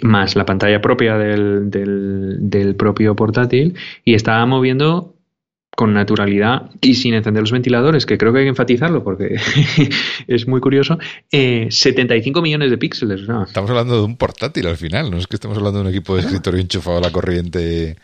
más 0.02 0.36
la 0.36 0.44
pantalla 0.44 0.80
propia 0.80 1.16
del, 1.16 1.70
del, 1.70 2.50
del 2.50 2.74
propio 2.74 3.14
portátil, 3.14 3.74
y 4.04 4.14
estaba 4.14 4.44
moviendo 4.46 5.13
con 5.76 5.92
naturalidad 5.92 6.70
y 6.80 6.94
sin 6.94 7.14
encender 7.14 7.42
los 7.42 7.52
ventiladores, 7.52 8.06
que 8.06 8.18
creo 8.18 8.32
que 8.32 8.40
hay 8.40 8.44
que 8.44 8.50
enfatizarlo 8.50 9.02
porque 9.02 9.36
es 10.26 10.46
muy 10.46 10.60
curioso, 10.60 10.98
75 11.30 12.38
eh, 12.38 12.42
millones 12.42 12.70
de 12.70 12.78
píxeles. 12.78 13.22
Estamos 13.22 13.70
hablando 13.70 13.96
de 13.96 14.04
un 14.04 14.16
portátil 14.16 14.66
al 14.66 14.76
final, 14.76 15.10
no 15.10 15.18
es 15.18 15.26
que 15.26 15.36
estemos 15.36 15.58
hablando 15.58 15.80
de 15.80 15.88
un 15.88 15.90
equipo 15.90 16.14
de 16.14 16.22
escritorio 16.22 16.60
enchufado 16.60 16.98
a 16.98 17.00
la 17.00 17.10
corriente 17.10 17.96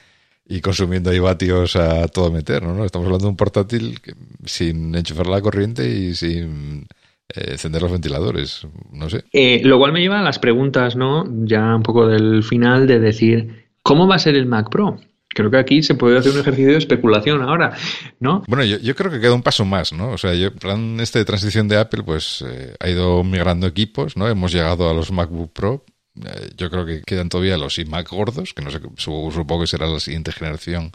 y 0.49 0.61
consumiendo 0.61 1.11
ahí 1.11 1.21
vatios 1.21 1.77
a 1.77 2.09
todo 2.09 2.33
meter, 2.33 2.63
¿no? 2.65 2.85
Estamos 2.85 3.07
hablando 3.07 3.27
de 3.27 3.31
un 3.31 3.37
portátil 3.37 3.99
sin 4.45 4.95
enchufar 4.97 5.29
la 5.29 5.41
corriente 5.41 5.89
y 5.89 6.15
sin 6.15 6.87
eh, 7.35 7.53
encender 7.53 7.83
los 7.83 7.93
ventiladores, 7.93 8.67
no 8.93 9.09
sé. 9.09 9.25
Eh, 9.33 9.61
lo 9.63 9.79
cual 9.79 9.93
me 9.93 10.01
lleva 10.01 10.19
a 10.19 10.25
las 10.25 10.41
preguntas, 10.41 10.97
¿no? 10.97 11.25
Ya 11.45 11.77
un 11.77 11.85
poco 11.85 12.09
del 12.09 12.43
final 12.43 12.89
de 12.89 12.99
decir, 12.99 13.67
¿cómo 13.85 14.09
va 14.09 14.17
a 14.17 14.19
ser 14.19 14.35
el 14.35 14.47
Mac 14.47 14.71
Pro? 14.71 14.99
Creo 15.33 15.51
que 15.51 15.59
aquí 15.59 15.83
se 15.83 15.95
puede 15.95 16.19
hacer 16.19 16.33
un 16.33 16.41
ejercicio 16.41 16.73
de 16.73 16.79
especulación 16.79 17.41
ahora, 17.43 17.77
¿no? 18.19 18.43
Bueno, 18.49 18.65
yo, 18.65 18.97
creo 18.97 19.13
que 19.13 19.21
queda 19.21 19.33
un 19.33 19.45
paso 19.45 19.65
más, 19.65 19.93
¿no? 19.93 20.11
O 20.11 20.19
sea, 20.19 20.35
yo, 20.35 20.53
plan, 20.53 20.99
este 20.99 21.21
de 21.21 21.25
transición 21.25 21.69
de 21.69 21.79
Apple, 21.79 22.03
pues 22.03 22.45
eh, 22.47 22.75
ha 22.81 22.89
ido 22.89 23.23
migrando 23.23 23.69
equipos, 23.69 24.17
¿no? 24.17 24.29
Hemos 24.29 24.53
llegado 24.53 24.91
a 24.91 24.95
los 24.95 25.13
MacBook 25.13 25.53
Pro. 25.53 25.85
Eh, 26.17 26.51
yo 26.57 26.69
creo 26.69 26.85
que 26.85 27.03
quedan 27.03 27.29
todavía 27.29 27.57
los 27.57 27.79
iMac 27.79 28.11
gordos, 28.11 28.55
que 28.55 28.63
no 28.63 28.73
sé, 28.73 28.81
supongo 28.97 29.61
que 29.61 29.67
será 29.69 29.87
la 29.87 30.01
siguiente 30.01 30.33
generación 30.33 30.91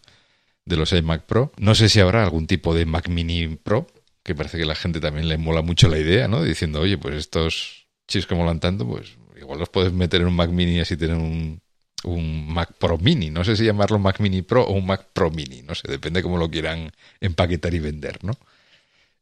de 0.66 0.76
los 0.76 0.92
iMac 0.92 1.24
Pro. 1.24 1.54
No 1.58 1.74
sé 1.74 1.88
si 1.88 2.02
habrá 2.02 2.22
algún 2.22 2.46
tipo 2.46 2.76
de 2.76 2.86
Mac 2.86 3.08
Mini 3.08 3.56
Pro, 3.56 3.88
que 4.22 4.36
parece 4.36 4.58
que 4.58 4.66
la 4.66 4.76
gente 4.76 5.00
también 5.00 5.30
le 5.30 5.38
mola 5.38 5.62
mucho 5.62 5.88
la 5.88 5.98
idea, 5.98 6.28
¿no? 6.28 6.44
Diciendo, 6.44 6.82
oye, 6.82 6.98
pues 6.98 7.16
estos 7.16 7.88
chips 8.10 8.28
que 8.28 8.36
molan 8.36 8.60
tanto, 8.60 8.86
pues 8.86 9.18
igual 9.40 9.60
los 9.60 9.70
puedes 9.70 9.94
meter 9.94 10.20
en 10.20 10.28
un 10.28 10.36
Mac 10.36 10.50
Mini 10.50 10.76
y 10.76 10.80
así 10.82 10.98
tener 10.98 11.16
un, 11.16 11.62
un 12.04 12.48
Mac 12.54 12.74
Pro 12.78 12.98
Mini. 12.98 13.30
No 13.30 13.43
sé 13.43 13.56
si 13.56 13.66
llamarlo 13.66 14.00
Mac 14.00 14.20
Mini 14.20 14.41
Pro 14.41 14.64
o 14.64 14.74
un 14.74 14.86
Mac 14.86 15.08
Pro 15.14 15.32
Mini. 15.32 15.62
No 15.62 15.76
sé, 15.76 15.89
depende 15.89 16.22
cómo 16.22 16.38
lo 16.38 16.50
quieran 16.50 16.91
empaquetar 17.20 17.74
y 17.74 17.80
vender, 17.80 18.24
¿no? 18.24 18.34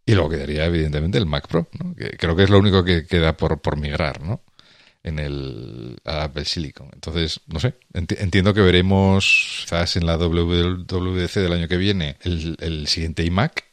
Y 0.05 0.13
luego 0.15 0.31
quedaría, 0.31 0.65
evidentemente, 0.65 1.17
el 1.17 1.25
Mac 1.25 1.47
Pro, 1.47 1.67
¿no? 1.79 1.95
que 1.95 2.17
creo 2.17 2.35
que 2.35 2.43
es 2.43 2.49
lo 2.49 2.59
único 2.59 2.83
que 2.83 3.05
queda 3.05 3.37
por, 3.37 3.61
por 3.61 3.77
migrar, 3.77 4.21
¿no? 4.21 4.41
En 5.01 5.19
el 5.19 5.97
Apple 6.03 6.45
Silicon. 6.45 6.89
Entonces, 6.93 7.41
no 7.47 7.59
sé, 7.59 7.75
entiendo 7.93 8.53
que 8.53 8.61
veremos 8.61 9.61
quizás 9.63 9.95
en 9.95 10.05
la 10.05 10.17
WWDC 10.17 11.33
del 11.35 11.53
año 11.53 11.67
que 11.67 11.77
viene 11.77 12.17
el, 12.21 12.57
el 12.59 12.87
siguiente 12.87 13.23
iMac, 13.23 13.65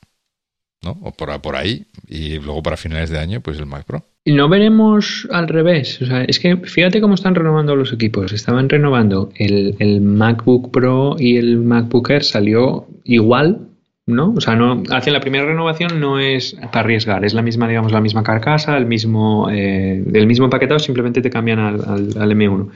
¿no? 0.83 0.93
O 1.03 1.13
por, 1.13 1.41
por 1.43 1.57
ahí, 1.57 1.87
y 2.07 2.39
luego 2.39 2.63
para 2.63 2.77
finales 2.77 3.11
de 3.11 3.19
año, 3.19 3.41
pues 3.41 3.59
el 3.59 3.67
Mac 3.67 3.85
Pro. 3.85 4.07
No 4.27 4.51
veremos 4.51 5.27
al 5.31 5.49
revés. 5.49 6.01
O 6.03 6.07
sea, 6.07 6.25
es 6.25 6.39
que 6.39 6.57
fíjate 6.57 7.01
cómo 7.01 7.15
están 7.15 7.35
renovando 7.35 7.75
los 7.75 7.93
equipos. 7.93 8.33
Estaban 8.33 8.69
renovando 8.69 9.31
el, 9.37 10.01
MacBook 10.03 10.71
Pro 10.71 11.17
y 11.19 11.37
el 11.37 11.57
MacBook 11.59 12.11
Air 12.11 12.23
salió 12.23 12.87
igual, 13.05 13.69
¿no? 14.07 14.35
O 14.37 14.41
sea, 14.41 14.57
no, 14.57 14.83
hacen 14.91 15.15
la 15.15 15.21
primera 15.21 15.47
renovación 15.47 16.01
no 16.01 16.19
es 16.19 16.55
para 16.71 16.81
arriesgar, 16.81 17.25
es 17.25 17.33
la 17.33 17.41
misma, 17.41 17.67
digamos, 17.67 17.93
la 17.93 18.03
misma 18.03 18.23
carcasa, 18.23 18.77
el 18.77 18.85
mismo, 18.85 19.49
eh, 19.51 20.05
el 20.13 20.27
mismo 20.27 20.45
empaquetado, 20.45 20.79
simplemente 20.79 21.23
te 21.23 21.31
cambian 21.31 21.59
al, 21.59 21.81
al, 21.81 22.31
M1. 22.33 22.71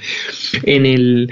En 0.62 0.86
el, 0.86 1.30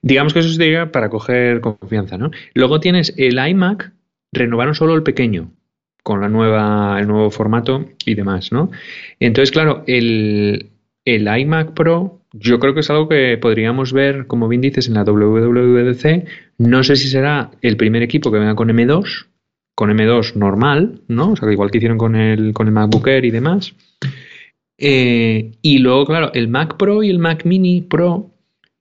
digamos 0.00 0.32
que 0.32 0.40
eso 0.40 0.48
sería 0.48 0.90
para 0.90 1.08
coger 1.08 1.60
confianza, 1.60 2.18
¿no? 2.18 2.32
Luego 2.54 2.80
tienes 2.80 3.14
el 3.16 3.38
iMac, 3.38 3.92
renovaron 4.32 4.74
solo 4.74 4.94
el 4.94 5.04
pequeño, 5.04 5.52
con 6.02 6.20
la 6.20 6.28
nueva, 6.28 6.98
el 7.00 7.06
nuevo 7.06 7.30
formato 7.30 7.86
y 8.04 8.14
demás, 8.14 8.52
¿no? 8.52 8.70
Entonces, 9.20 9.52
claro, 9.52 9.84
el, 9.86 10.70
el 11.04 11.38
iMac 11.38 11.72
Pro 11.74 12.22
yo 12.32 12.58
creo 12.58 12.74
que 12.74 12.80
es 12.80 12.90
algo 12.90 13.08
que 13.08 13.36
podríamos 13.38 13.92
ver, 13.92 14.26
como 14.26 14.48
bien 14.48 14.62
dices, 14.62 14.88
en 14.88 14.94
la 14.94 15.04
WWDC. 15.04 16.26
No 16.58 16.82
sé 16.82 16.96
si 16.96 17.08
será 17.08 17.50
el 17.60 17.76
primer 17.76 18.02
equipo 18.02 18.32
que 18.32 18.38
venga 18.38 18.54
con 18.54 18.68
M2, 18.68 19.26
con 19.74 19.90
M2 19.90 20.34
normal, 20.36 21.02
¿no? 21.08 21.32
O 21.32 21.36
sea, 21.36 21.52
igual 21.52 21.70
que 21.70 21.78
hicieron 21.78 21.98
con 21.98 22.16
el, 22.16 22.54
con 22.54 22.68
el 22.68 22.72
MacBook 22.72 23.06
Air 23.06 23.24
y 23.26 23.30
demás. 23.30 23.74
Eh, 24.78 25.52
y 25.60 25.78
luego, 25.78 26.06
claro, 26.06 26.32
el 26.32 26.48
Mac 26.48 26.76
Pro 26.78 27.02
y 27.02 27.10
el 27.10 27.18
Mac 27.18 27.44
Mini 27.44 27.82
Pro, 27.82 28.30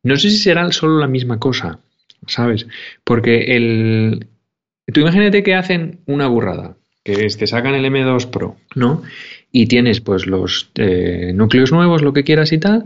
no 0.03 0.15
sé 0.15 0.29
si 0.29 0.37
serán 0.37 0.71
solo 0.71 0.97
la 0.99 1.07
misma 1.07 1.39
cosa, 1.39 1.79
¿sabes? 2.27 2.67
Porque 3.03 3.55
el... 3.55 4.27
Tú 4.91 5.01
imagínate 5.01 5.43
que 5.43 5.55
hacen 5.55 5.99
una 6.05 6.27
burrada 6.27 6.77
que 7.03 7.27
te 7.27 7.47
sacan 7.47 7.75
el 7.75 7.85
M2 7.85 8.29
Pro, 8.29 8.55
¿no? 8.75 9.01
Y 9.51 9.67
tienes 9.67 10.01
pues 10.01 10.27
los 10.27 10.69
eh, 10.75 11.31
núcleos 11.33 11.71
nuevos, 11.71 12.01
lo 12.01 12.13
que 12.13 12.23
quieras 12.23 12.51
y 12.53 12.57
tal, 12.57 12.85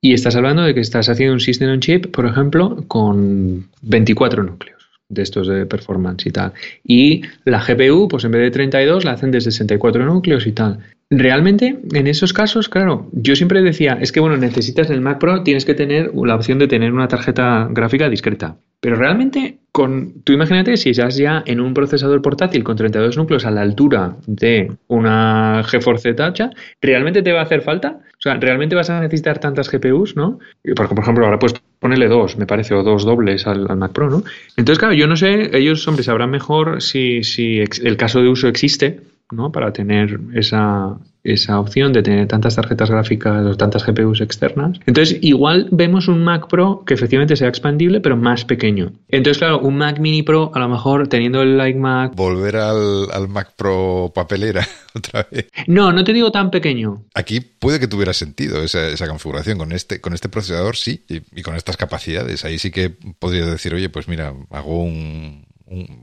y 0.00 0.14
estás 0.14 0.36
hablando 0.36 0.62
de 0.62 0.74
que 0.74 0.80
estás 0.80 1.08
haciendo 1.08 1.34
un 1.34 1.40
System 1.40 1.70
on 1.70 1.80
Chip, 1.80 2.06
por 2.06 2.26
ejemplo, 2.26 2.84
con 2.88 3.68
24 3.82 4.42
núcleos 4.42 4.80
de 5.10 5.22
estos 5.22 5.48
de 5.48 5.66
performance 5.66 6.24
y 6.26 6.30
tal. 6.30 6.52
Y 6.84 7.22
la 7.44 7.62
GPU, 7.62 8.08
pues 8.08 8.24
en 8.24 8.30
vez 8.30 8.42
de 8.42 8.50
32, 8.50 9.04
la 9.04 9.12
hacen 9.12 9.30
de 9.30 9.40
64 9.40 10.06
núcleos 10.06 10.46
y 10.46 10.52
tal. 10.52 10.78
Realmente, 11.10 11.80
en 11.92 12.06
esos 12.06 12.32
casos, 12.32 12.68
claro, 12.68 13.10
yo 13.12 13.34
siempre 13.34 13.62
decía, 13.62 13.98
es 14.00 14.12
que 14.12 14.20
bueno, 14.20 14.36
necesitas 14.36 14.88
el 14.88 15.00
Mac 15.00 15.18
Pro, 15.18 15.42
tienes 15.42 15.64
que 15.64 15.74
tener 15.74 16.12
la 16.14 16.36
opción 16.36 16.58
de 16.58 16.68
tener 16.68 16.92
una 16.92 17.08
tarjeta 17.08 17.68
gráfica 17.70 18.08
discreta. 18.08 18.56
Pero 18.80 18.96
realmente, 18.96 19.58
con, 19.72 20.22
tú 20.24 20.32
imagínate 20.32 20.76
si 20.78 20.90
estás 20.90 21.16
ya 21.16 21.42
en 21.46 21.60
un 21.60 21.74
procesador 21.74 22.22
portátil 22.22 22.64
con 22.64 22.76
32 22.76 23.16
núcleos 23.18 23.44
a 23.44 23.50
la 23.50 23.60
altura 23.60 24.16
de 24.26 24.72
una 24.88 25.62
GeForce 25.66 26.14
Tacha, 26.14 26.50
¿realmente 26.80 27.22
te 27.22 27.32
va 27.32 27.40
a 27.40 27.44
hacer 27.44 27.60
falta? 27.60 28.00
O 28.12 28.22
sea, 28.22 28.34
¿realmente 28.36 28.74
vas 28.74 28.88
a 28.88 29.00
necesitar 29.00 29.38
tantas 29.38 29.70
GPUs, 29.70 30.16
no? 30.16 30.38
Por, 30.74 30.98
ejemplo, 30.98 31.26
ahora 31.26 31.38
puedes 31.38 31.60
ponerle 31.78 32.08
dos, 32.08 32.38
me 32.38 32.46
parece, 32.46 32.74
o 32.74 32.82
dos 32.82 33.04
dobles 33.04 33.46
al, 33.46 33.64
Mac 33.76 33.92
Pro, 33.92 34.08
¿no? 34.08 34.22
Entonces, 34.56 34.78
claro, 34.78 34.94
yo 34.94 35.06
no 35.06 35.16
sé, 35.16 35.56
ellos, 35.56 35.86
hombre, 35.86 36.02
sabrán 36.02 36.30
mejor 36.30 36.80
si, 36.80 37.22
si 37.22 37.58
el 37.58 37.96
caso 37.98 38.22
de 38.22 38.28
uso 38.28 38.48
existe, 38.48 39.00
¿no? 39.30 39.52
Para 39.52 39.72
tener 39.72 40.18
esa, 40.34 40.96
esa 41.22 41.60
opción 41.60 41.92
de 41.92 42.02
tener 42.02 42.26
tantas 42.28 42.56
tarjetas 42.56 42.90
gráficas 42.90 43.44
o 43.44 43.56
tantas 43.56 43.84
GPUs 43.84 44.20
externas. 44.20 44.78
Entonces, 44.86 45.18
igual 45.20 45.68
vemos 45.70 46.08
un 46.08 46.24
Mac 46.24 46.48
Pro 46.48 46.84
que 46.86 46.94
efectivamente 46.94 47.36
sea 47.36 47.48
expandible, 47.48 48.00
pero 48.00 48.16
más 48.16 48.44
pequeño. 48.44 48.92
Entonces, 49.08 49.38
claro, 49.38 49.60
un 49.60 49.76
Mac 49.76 49.98
Mini 49.98 50.22
Pro, 50.22 50.50
a 50.54 50.58
lo 50.58 50.68
mejor 50.68 51.08
teniendo 51.08 51.42
el 51.42 51.60
iMac. 51.68 52.14
Volver 52.14 52.56
al, 52.56 53.28
Mac 53.28 53.52
Pro 53.56 54.12
papelera 54.14 54.66
otra 54.94 55.26
vez. 55.30 55.50
No, 55.66 55.92
no 55.92 56.04
te 56.04 56.12
digo 56.12 56.32
tan 56.32 56.50
pequeño. 56.50 57.04
Aquí 57.14 57.40
puede 57.40 57.78
que 57.78 57.88
tuviera 57.88 58.12
sentido 58.12 58.62
esa, 58.62 58.88
esa 58.88 59.06
configuración. 59.06 59.58
Con 59.58 59.72
este, 59.72 60.00
con 60.00 60.14
este 60.14 60.28
procesador 60.28 60.76
sí, 60.76 61.04
y, 61.08 61.42
con 61.42 61.54
estas 61.54 61.76
capacidades. 61.76 62.44
Ahí 62.44 62.58
sí 62.58 62.70
que 62.70 62.90
podría 62.90 63.44
decir, 63.46 63.74
oye, 63.74 63.88
pues 63.88 64.08
mira, 64.08 64.32
hago 64.50 64.82
un, 64.82 65.46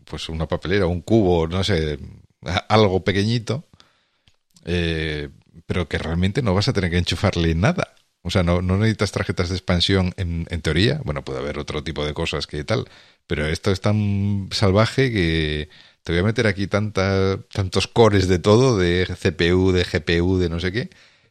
pues 0.10 0.30
una 0.30 0.48
papelera, 0.48 0.86
un 0.88 1.02
cubo, 1.02 1.48
no 1.48 1.64
sé, 1.64 1.98
algo 2.70 3.04
pequeñito, 3.04 3.67
eh, 4.68 5.30
pero 5.66 5.88
que 5.90 5.98
realmente 5.98 6.42
no 6.44 6.54
vas 6.54 6.68
a 6.68 6.74
tener 6.74 6.92
que 6.92 7.00
enchufarle 7.00 7.56
nada. 7.56 7.96
O 8.22 8.30
sea, 8.30 8.44
no, 8.44 8.62
necesitas 8.62 9.12
tarjetas 9.12 9.50
de 9.50 9.56
expansión 9.56 10.14
en, 10.18 10.46
en, 10.50 10.62
teoría. 10.62 11.02
Bueno, 11.06 11.24
puede 11.24 11.40
haber 11.40 11.60
otro 11.60 11.84
tipo 11.84 12.06
de 12.06 12.14
cosas 12.14 12.46
que 12.46 12.64
tal, 12.64 12.86
pero 13.26 13.48
esto 13.48 13.72
es 13.72 13.82
tan 13.82 14.50
salvaje 14.52 15.12
que 15.12 15.70
te 16.04 16.12
voy 16.12 16.20
a 16.22 16.24
meter 16.24 16.48
aquí 16.48 16.68
tanta, 16.68 17.38
tantos 17.52 17.88
cores 17.88 18.28
de 18.28 18.40
todo, 18.40 18.78
de 18.78 19.06
CPU, 19.08 19.72
de 19.72 19.86
GPU, 19.86 20.38
de 20.38 20.50
no 20.50 20.60
sé 20.60 20.72
qué, 20.72 20.90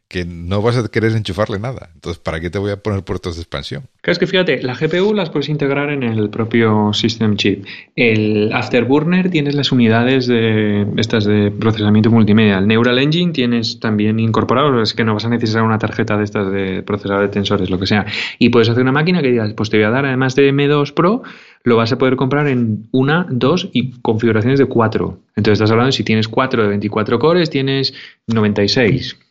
que 0.09 0.25
no 0.25 0.63
vas 0.63 0.77
a 0.77 0.87
querer 0.89 1.13
enchufarle 1.13 1.59
nada. 1.59 1.91
Entonces, 1.95 2.23
¿para 2.23 2.41
qué 2.41 2.49
te 2.49 2.59
voy 2.59 2.71
a 2.71 2.77
poner 2.77 3.03
puertos 3.03 3.37
de 3.37 3.43
expansión? 3.43 3.83
Claro, 4.01 4.13
es 4.13 4.19
que 4.19 4.27
fíjate, 4.27 4.63
la 4.63 4.75
GPU 4.75 5.13
las 5.13 5.31
puedes 5.31 5.49
integrar 5.49 5.91
en 5.91 6.05
el 6.05 6.31
propio 6.31 6.93
System 6.93 7.37
Chip. 7.37 7.65
El 7.97 8.53
Afterburner 8.53 9.31
tienes 9.31 9.57
las 9.57 9.73
unidades 9.73 10.29
de 10.29 10.87
estas 10.97 11.25
de 11.25 11.51
procesamiento 11.51 12.11
multimedia. 12.11 12.59
El 12.59 12.69
Neural 12.69 12.99
Engine 13.01 13.33
tienes 13.33 13.81
también 13.81 14.21
incorporado, 14.21 14.81
es 14.81 14.95
que 14.95 15.03
no 15.03 15.15
vas 15.15 15.25
a 15.25 15.29
necesitar 15.29 15.63
una 15.63 15.79
tarjeta 15.79 16.17
de 16.17 16.25
estas 16.25 16.53
de 16.53 16.83
procesador 16.85 17.23
de 17.23 17.29
tensores, 17.29 17.69
lo 17.69 17.79
que 17.81 17.87
sea. 17.87 18.07
Y 18.39 18.51
puedes 18.51 18.69
hacer 18.69 18.83
una 18.83 18.93
máquina 18.93 19.23
que 19.23 19.31
digas, 19.33 19.55
pues 19.55 19.71
te 19.71 19.77
voy 19.77 19.87
a 19.87 19.91
dar, 19.91 20.07
además 20.07 20.37
de 20.37 20.53
M2 20.53 20.95
Pro, 20.95 21.23
lo 21.65 21.77
vas 21.77 21.91
a 21.91 21.99
poder 21.99 22.15
comprar 22.15 22.47
en 22.47 22.87
una, 22.93 23.27
dos 23.29 23.71
y 23.73 23.91
configuraciones 24.03 24.61
de 24.61 24.67
cuatro. 24.67 25.19
Entonces 25.35 25.55
estás 25.55 25.73
hablando, 25.73 25.91
si 25.91 26.05
tienes 26.05 26.29
cuatro 26.29 26.63
de 26.63 26.69
24 26.69 27.19
cores, 27.19 27.51
tienes 27.51 27.93
96 28.29 29.26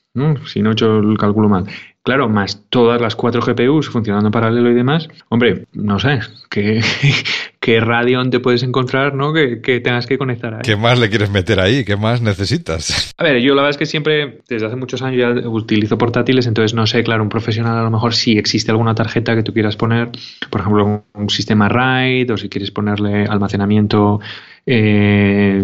si 0.45 0.61
no 0.61 0.69
he 0.69 0.73
hecho 0.73 0.99
el 0.99 1.17
cálculo 1.17 1.49
mal. 1.49 1.65
Claro, 2.05 2.29
más 2.29 2.61
todas 2.69 3.01
las 3.01 3.15
cuatro 3.15 3.41
GPUs 3.41 3.89
funcionando 3.89 4.27
en 4.27 4.31
paralelo 4.31 4.69
y 4.69 4.75
demás, 4.75 5.09
hombre, 5.29 5.65
no 5.73 5.97
sé, 5.97 6.19
¿qué, 6.51 6.79
qué 7.59 7.79
Radeon 7.79 8.29
te 8.29 8.39
puedes 8.39 8.61
encontrar, 8.61 9.15
¿no? 9.15 9.33
Que, 9.33 9.57
tengas 9.79 10.05
que 10.05 10.19
conectar 10.19 10.53
ahí. 10.53 10.61
¿Qué 10.63 10.75
más 10.75 10.99
le 10.99 11.09
quieres 11.09 11.31
meter 11.31 11.59
ahí? 11.59 11.83
¿Qué 11.83 11.95
más 11.95 12.21
necesitas? 12.21 13.11
A 13.17 13.23
ver, 13.23 13.41
yo 13.41 13.55
la 13.55 13.63
verdad 13.63 13.71
es 13.71 13.77
que 13.77 13.87
siempre, 13.87 14.41
desde 14.47 14.67
hace 14.67 14.75
muchos 14.75 15.01
años 15.01 15.19
ya 15.19 15.49
utilizo 15.49 15.97
portátiles, 15.97 16.45
entonces 16.45 16.75
no 16.75 16.85
sé, 16.85 17.03
claro, 17.03 17.23
un 17.23 17.29
profesional 17.29 17.75
a 17.75 17.81
lo 17.81 17.89
mejor 17.89 18.13
si 18.13 18.37
existe 18.37 18.69
alguna 18.69 18.93
tarjeta 18.93 19.35
que 19.35 19.41
tú 19.41 19.51
quieras 19.51 19.75
poner, 19.75 20.11
por 20.51 20.61
ejemplo, 20.61 21.05
un 21.11 21.29
sistema 21.31 21.69
RAID 21.69 22.31
o 22.31 22.37
si 22.37 22.49
quieres 22.49 22.69
ponerle 22.69 23.25
almacenamiento 23.25 24.19
eh, 24.65 25.63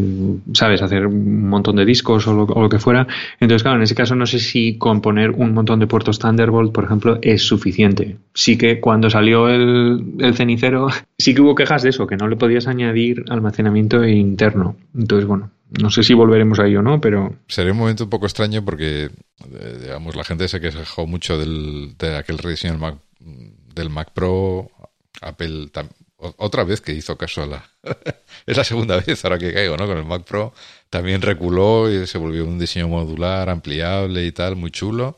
¿sabes? 0.54 0.82
Hacer 0.82 1.08
un 1.08 1.49
montón 1.49 1.76
de 1.76 1.86
discos 1.86 2.28
o 2.28 2.34
lo, 2.34 2.70
que 2.70 2.80
fuera. 2.80 3.08
Entonces, 3.39 3.64
claro, 3.64 3.78
en 3.78 3.84
ese 3.84 3.95
caso 3.95 4.16
no 4.16 4.26
sé 4.26 4.39
si 4.39 4.78
con 4.78 5.02
poner 5.02 5.32
un 5.32 5.54
montón 5.54 5.80
de 5.80 5.88
puertos 5.88 6.20
Thunderbolt, 6.20 6.72
por 6.72 6.84
ejemplo, 6.84 7.20
es 7.22 7.41
suficiente. 7.43 8.18
Sí 8.34 8.58
que 8.58 8.80
cuando 8.80 9.10
salió 9.10 9.49
el, 9.49 10.16
el 10.20 10.36
cenicero, 10.36 10.88
sí 11.18 11.34
que 11.34 11.41
hubo 11.41 11.56
quejas 11.56 11.84
de 11.84 11.89
eso, 11.89 12.08
que 12.08 12.18
no 12.18 12.28
le 12.28 12.36
podías 12.36 12.68
añadir 12.68 13.26
almacenamiento 13.30 14.06
interno. 14.06 14.76
Entonces, 14.93 15.28
bueno, 15.28 15.52
no 15.80 15.89
sé 15.89 16.04
si 16.04 16.14
volveremos 16.14 16.60
a 16.60 16.68
ello, 16.68 16.82
¿no? 16.82 16.99
Pero... 16.99 17.36
Sería 17.47 17.72
un 17.72 17.80
momento 17.80 18.04
un 18.04 18.10
poco 18.10 18.26
extraño 18.26 18.64
porque, 18.64 19.06
eh, 19.06 19.78
digamos, 19.82 20.16
la 20.16 20.24
gente 20.24 20.47
se 20.47 20.60
quejó 20.60 21.08
mucho 21.08 21.38
del, 21.38 21.95
de 21.97 22.18
aquel 22.18 22.38
rediseño 22.38 22.74
del 22.74 22.82
Mac, 22.82 22.97
del 23.74 23.89
Mac 23.89 24.12
Pro. 24.14 24.70
Apple 25.22 25.70
otra 26.38 26.63
vez 26.63 26.82
que 26.82 26.93
hizo 26.93 27.17
caso 27.17 27.43
a 27.43 27.45
la... 27.47 27.69
es 28.45 28.57
la 28.57 28.63
segunda 28.63 28.97
vez 28.97 29.24
ahora 29.26 29.38
que 29.38 29.53
caigo, 29.53 29.78
¿no? 29.78 29.88
Con 29.88 29.97
el 29.97 30.05
Mac 30.05 30.24
Pro 30.24 30.53
también 30.89 31.22
reculó 31.22 31.89
y 31.89 32.05
se 32.05 32.17
volvió 32.17 32.45
un 32.45 32.59
diseño 32.59 32.88
modular, 32.88 33.49
ampliable 33.49 34.26
y 34.26 34.32
tal, 34.32 34.55
muy 34.55 34.72
chulo. 34.72 35.15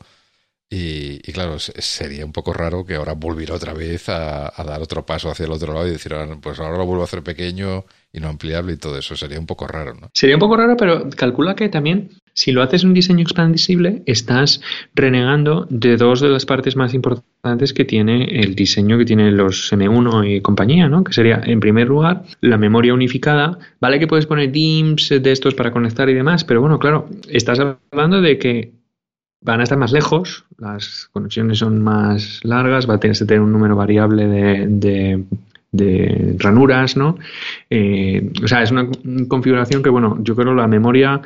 Y, 0.76 1.20
claro, 1.32 1.58
sería 1.60 2.24
un 2.24 2.32
poco 2.32 2.52
raro 2.52 2.84
que 2.84 2.96
ahora 2.96 3.12
volviera 3.12 3.54
otra 3.54 3.72
vez 3.74 4.08
a, 4.08 4.52
dar 4.64 4.82
otro 4.82 5.06
paso 5.06 5.30
hacia 5.30 5.44
el 5.44 5.52
otro 5.52 5.72
lado 5.72 5.86
y 5.86 5.92
decir, 5.92 6.12
pues 6.40 6.58
ahora 6.58 6.78
lo 6.78 6.86
vuelvo 6.86 7.02
a 7.02 7.04
hacer 7.04 7.22
pequeño 7.22 7.84
y 8.12 8.18
no 8.18 8.28
ampliable 8.28 8.72
y 8.72 8.76
todo 8.76 8.98
eso. 8.98 9.14
Sería 9.14 9.38
un 9.38 9.46
poco 9.46 9.68
raro, 9.68 9.94
¿no? 9.94 10.10
Sería 10.12 10.34
un 10.34 10.40
poco 10.40 10.56
raro, 10.56 10.76
pero 10.76 11.08
calcula 11.10 11.54
que 11.54 11.68
también 11.68 12.10
si 12.34 12.52
lo 12.52 12.62
haces 12.62 12.84
un 12.84 12.94
diseño 12.94 13.22
expandible, 13.22 14.02
estás 14.06 14.60
renegando 14.94 15.66
de 15.70 15.96
dos 15.96 16.20
de 16.20 16.28
las 16.28 16.44
partes 16.44 16.76
más 16.76 16.92
importantes 16.92 17.72
que 17.72 17.84
tiene 17.84 18.24
el 18.24 18.54
diseño 18.54 18.98
que 18.98 19.04
tienen 19.04 19.36
los 19.36 19.72
M1 19.72 20.36
y 20.36 20.40
compañía, 20.40 20.88
¿no? 20.88 21.04
Que 21.04 21.12
sería, 21.12 21.40
en 21.44 21.60
primer 21.60 21.88
lugar, 21.88 22.24
la 22.40 22.58
memoria 22.58 22.92
unificada. 22.92 23.58
Vale 23.80 23.98
que 24.00 24.06
puedes 24.06 24.26
poner 24.26 24.50
DIMMs 24.50 25.10
de 25.22 25.32
estos 25.32 25.54
para 25.54 25.70
conectar 25.70 26.08
y 26.08 26.14
demás, 26.14 26.44
pero 26.44 26.60
bueno, 26.60 26.78
claro, 26.78 27.08
estás 27.28 27.60
hablando 27.92 28.20
de 28.20 28.38
que 28.38 28.72
van 29.44 29.60
a 29.60 29.64
estar 29.64 29.78
más 29.78 29.92
lejos, 29.92 30.46
las 30.58 31.08
conexiones 31.12 31.58
son 31.58 31.82
más 31.82 32.40
largas, 32.42 32.88
va 32.88 32.94
a 32.94 33.00
tener 33.00 33.16
tener 33.16 33.40
un 33.40 33.52
número 33.52 33.76
variable 33.76 34.26
de, 34.26 35.24
ranuras, 36.38 36.96
¿no? 36.96 37.18
Eh, 37.68 38.32
o 38.42 38.48
sea, 38.48 38.62
es 38.62 38.70
una 38.70 38.88
configuración 39.28 39.82
que, 39.82 39.90
bueno, 39.90 40.18
yo 40.22 40.34
creo 40.34 40.54
la 40.54 40.66
memoria, 40.66 41.20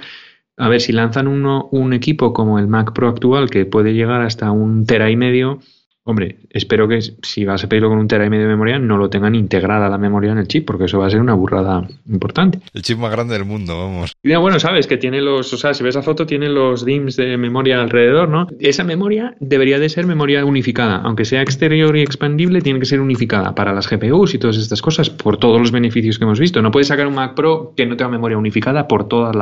a 0.59 0.69
ver, 0.69 0.81
si 0.81 0.93
lanzan 0.93 1.29
uno, 1.29 1.69
un 1.73 1.93
equipo 1.93 2.33
como 2.33 2.59
el 2.59 2.67
Mac 2.67 2.93
Pro 2.93 3.09
actual 3.09 3.49
que 3.49 3.65
puede 3.65 3.95
llegar 3.95 4.23
hasta 4.23 4.51
un 4.51 4.87
tera 4.87 5.11
y 5.11 5.17
medio, 5.17 5.61
Hombre, 6.09 6.39
espero 6.49 6.89
que 6.89 7.03
si 7.03 7.45
vas 7.45 7.63
a 7.63 7.69
pedirlo 7.69 7.91
con 7.91 7.99
un 7.99 8.09
tera 8.09 8.25
y 8.25 8.31
medio 8.31 8.45
de 8.45 8.49
memoria, 8.49 8.79
no 8.79 8.97
lo 8.97 9.11
tengan 9.11 9.35
integrada 9.35 9.91
la 9.91 9.99
memoria 9.99 10.33
en 10.33 10.39
el 10.39 10.49
chip, 10.49 10.65
porque 10.65 10.85
eso 10.85 10.99
va 10.99 11.07
a 11.07 11.11
ser 11.11 11.21
una 11.21 11.35
burrada 11.35 11.87
importante. 12.09 12.61
El 12.73 12.81
chip 12.81 12.97
más 12.97 13.11
grande 13.11 13.35
del 13.35 13.45
mundo, 13.45 13.79
vamos. 13.79 14.15
Y 14.23 14.35
bueno, 14.37 14.59
sabes 14.59 14.87
que 14.87 14.97
tiene 14.97 15.21
los, 15.21 15.53
o 15.53 15.59
sea, 15.59 15.75
si 15.75 15.85
ves 15.85 15.97
la 15.97 16.01
foto, 16.01 16.25
tiene 16.25 16.49
los 16.49 16.87
DIMMs 16.87 17.17
de 17.17 17.37
memoria 17.37 17.83
alrededor, 17.83 18.31
¿no? 18.31 18.47
Esa 18.59 18.85
memoria 18.85 19.37
debería 19.41 19.79
de 19.79 19.91
ser 19.91 20.07
memoria 20.07 20.47
unificada, 20.47 20.97
aunque 20.97 21.27
sea 21.27 21.43
exterior 21.43 21.95
y 21.95 22.01
expandible, 22.01 22.63
tiene 22.63 22.81
que 22.81 22.87
ser 22.87 23.01
unificada 23.01 23.55
para 23.55 23.75
las 23.75 23.87
GPUs 23.87 24.33
y 24.33 24.39
todas 24.39 24.57
estas 24.57 24.81
cosas, 24.81 25.11
por 25.11 25.37
todos 25.37 25.61
los 25.61 25.73
beneficios 25.73 26.17
que 26.17 26.25
hemos 26.25 26.41
visto. 26.41 26.63
No 26.63 26.71
puedes 26.71 26.89
sacar 26.89 27.07
un 27.07 27.17
Mac 27.17 27.35
Pro 27.35 27.75
que 27.77 27.85
no 27.85 27.99
tenga 27.99 28.11
memoria 28.11 28.39
unificada 28.39 28.89
por 28.89 29.09
todos 29.09 29.37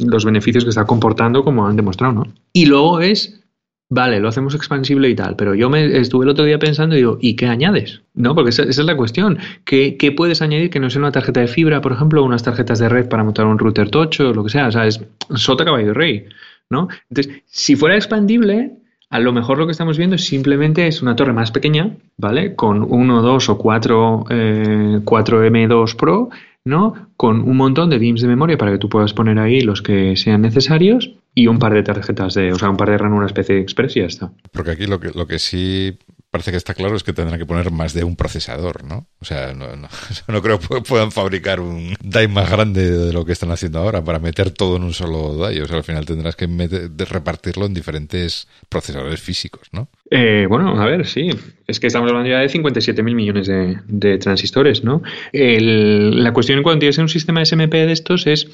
los 0.00 0.24
beneficios 0.24 0.64
que 0.64 0.70
está 0.70 0.84
comportando, 0.84 1.44
como 1.44 1.66
han 1.66 1.76
demostrado, 1.76 2.12
¿no? 2.12 2.26
Y 2.52 2.66
luego 2.66 3.00
es 3.00 3.40
Vale, 3.92 4.20
lo 4.20 4.28
hacemos 4.28 4.54
expansible 4.54 5.08
y 5.08 5.16
tal, 5.16 5.34
pero 5.34 5.52
yo 5.56 5.68
me 5.68 5.98
estuve 5.98 6.24
el 6.24 6.30
otro 6.30 6.44
día 6.44 6.60
pensando 6.60 6.94
y 6.94 6.98
digo, 6.98 7.18
¿y 7.20 7.34
qué 7.34 7.48
añades? 7.48 8.02
¿No? 8.14 8.36
Porque 8.36 8.50
esa, 8.50 8.62
es 8.62 8.78
la 8.78 8.96
cuestión. 8.96 9.38
¿Qué, 9.64 10.14
puedes 10.16 10.42
añadir 10.42 10.70
que 10.70 10.78
no 10.78 10.88
sea 10.90 11.00
una 11.00 11.10
tarjeta 11.10 11.40
de 11.40 11.48
fibra, 11.48 11.80
por 11.80 11.90
ejemplo, 11.90 12.22
unas 12.22 12.44
tarjetas 12.44 12.78
de 12.78 12.88
red 12.88 13.08
para 13.08 13.24
montar 13.24 13.46
un 13.46 13.58
router 13.58 13.90
tocho, 13.90 14.32
lo 14.32 14.44
que 14.44 14.50
sea? 14.50 14.68
O 14.68 14.70
sea, 14.70 14.86
es 14.86 15.04
sota 15.34 15.64
caballo 15.64 15.92
rey, 15.92 16.26
¿no? 16.70 16.86
Entonces, 17.08 17.42
si 17.46 17.74
fuera 17.74 17.96
expandible, 17.96 18.76
a 19.08 19.18
lo 19.18 19.32
mejor 19.32 19.58
lo 19.58 19.66
que 19.66 19.72
estamos 19.72 19.98
viendo 19.98 20.18
simplemente 20.18 20.86
es 20.86 21.02
una 21.02 21.16
torre 21.16 21.32
más 21.32 21.50
pequeña, 21.50 21.96
¿vale? 22.16 22.54
Con 22.54 22.86
uno, 22.88 23.22
dos 23.22 23.48
o 23.48 23.58
cuatro, 23.58 24.24
eh, 24.30 25.00
4 25.04 25.46
M2 25.46 25.96
Pro, 25.96 26.30
¿no? 26.64 27.10
Con 27.16 27.40
un 27.42 27.56
montón 27.56 27.90
de 27.90 27.98
DIMMs 27.98 28.20
de 28.20 28.28
memoria 28.28 28.58
para 28.58 28.72
que 28.72 28.78
tú 28.78 28.88
puedas 28.88 29.12
poner 29.12 29.38
ahí 29.38 29.60
los 29.60 29.82
que 29.82 30.16
sean 30.16 30.42
necesarios 30.42 31.14
y 31.34 31.46
un 31.46 31.58
par 31.58 31.74
de 31.74 31.82
tarjetas 31.82 32.34
de, 32.34 32.52
o 32.52 32.56
sea, 32.56 32.70
un 32.70 32.76
par 32.76 32.90
de 32.90 32.98
ranuras 32.98 33.32
PC 33.32 33.58
Express 33.58 33.96
y 33.96 34.00
ya 34.00 34.06
está. 34.06 34.32
Porque 34.52 34.72
aquí 34.72 34.86
lo 34.86 35.00
que, 35.00 35.10
lo 35.10 35.26
que 35.26 35.38
sí 35.38 35.98
parece 36.30 36.52
que 36.52 36.56
está 36.56 36.74
claro 36.74 36.94
es 36.96 37.02
que 37.02 37.12
tendrán 37.12 37.38
que 37.38 37.46
poner 37.46 37.70
más 37.70 37.92
de 37.92 38.04
un 38.04 38.14
procesador, 38.14 38.84
¿no? 38.84 39.08
O 39.20 39.24
sea, 39.24 39.52
no, 39.52 39.66
creo 40.42 40.60
que 40.60 40.80
puedan 40.82 41.10
fabricar 41.10 41.60
un 41.60 41.94
DAI 42.02 42.28
más 42.28 42.50
grande 42.50 42.90
de 42.90 43.12
lo 43.12 43.24
que 43.24 43.32
están 43.32 43.50
haciendo 43.50 43.80
ahora 43.80 44.02
para 44.04 44.18
meter 44.18 44.50
todo 44.50 44.76
en 44.76 44.84
un 44.84 44.92
solo 44.92 45.36
DAI. 45.36 45.60
O 45.60 45.66
sea, 45.66 45.78
al 45.78 45.84
final 45.84 46.06
tendrás 46.06 46.36
que 46.36 46.46
repartirlo 47.08 47.66
en 47.66 47.74
diferentes 47.74 48.46
procesadores 48.68 49.20
físicos, 49.20 49.68
¿no? 49.72 49.88
Eh, 50.10 50.46
bueno, 50.48 50.80
a 50.80 50.86
ver, 50.86 51.06
sí. 51.06 51.30
Es 51.66 51.80
que 51.80 51.88
estamos 51.88 52.08
hablando 52.08 52.30
ya 52.30 52.38
de 52.38 52.48
57 52.48 53.02
mil 53.02 53.14
millones 53.14 53.48
de, 53.48 54.18
transistores, 54.18 54.84
¿no? 54.84 55.02
la 55.32 56.32
cuestión 56.32 56.62
cuando 56.62 56.80
tienes 56.80 56.98
un 56.98 57.08
sistema 57.08 57.44
SMP 57.44 57.74
de 57.74 57.92
estos 57.92 58.26
es 58.26 58.48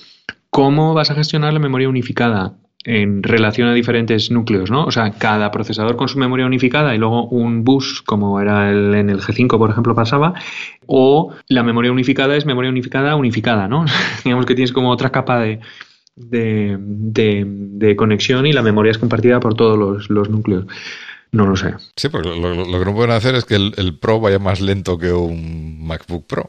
cómo 0.50 0.94
vas 0.94 1.10
a 1.10 1.14
gestionar 1.14 1.52
la 1.52 1.58
memoria 1.58 1.88
unificada 1.88 2.54
en 2.86 3.24
relación 3.24 3.68
a 3.68 3.74
diferentes 3.74 4.30
núcleos, 4.30 4.70
¿no? 4.70 4.84
O 4.84 4.92
sea, 4.92 5.10
cada 5.10 5.50
procesador 5.50 5.96
con 5.96 6.08
su 6.08 6.18
memoria 6.18 6.46
unificada 6.46 6.94
y 6.94 6.98
luego 6.98 7.26
un 7.28 7.64
bus, 7.64 8.00
como 8.00 8.40
era 8.40 8.70
el, 8.70 8.94
en 8.94 9.10
el 9.10 9.20
G5, 9.20 9.58
por 9.58 9.70
ejemplo, 9.70 9.94
pasaba, 9.94 10.34
o 10.86 11.34
la 11.48 11.64
memoria 11.64 11.90
unificada 11.90 12.36
es 12.36 12.46
memoria 12.46 12.70
unificada 12.70 13.16
unificada, 13.16 13.66
¿no? 13.66 13.84
Digamos 14.24 14.46
que 14.46 14.54
tienes 14.54 14.72
como 14.72 14.90
otra 14.90 15.10
capa 15.10 15.40
de, 15.40 15.58
de, 16.16 17.96
conexión 17.96 18.46
y 18.46 18.52
la 18.52 18.62
memoria 18.62 18.92
es 18.92 18.98
compartida 18.98 19.40
por 19.40 19.54
todos 19.54 20.08
los, 20.08 20.30
núcleos. 20.30 20.66
No 21.32 21.46
lo 21.46 21.56
sé. 21.56 21.74
Sí, 21.96 22.08
porque 22.08 22.28
lo, 22.28 22.78
que 22.78 22.84
no 22.84 22.94
pueden 22.94 23.10
hacer 23.10 23.34
es 23.34 23.44
que 23.44 23.56
el 23.56 23.98
Pro 23.98 24.20
vaya 24.20 24.38
más 24.38 24.60
lento 24.60 24.98
que 24.98 25.12
un 25.12 25.84
MacBook 25.86 26.26
Pro. 26.26 26.48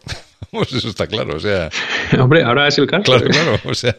eso 0.52 0.90
está 0.90 1.08
claro, 1.08 1.36
o 1.36 1.40
sea... 1.40 1.70
Hombre, 2.20 2.44
ahora 2.44 2.68
es 2.68 2.78
el 2.78 2.88
caso. 2.88 3.04
Claro, 3.04 3.28
claro, 3.28 3.60
o 3.66 3.74
sea, 3.74 3.96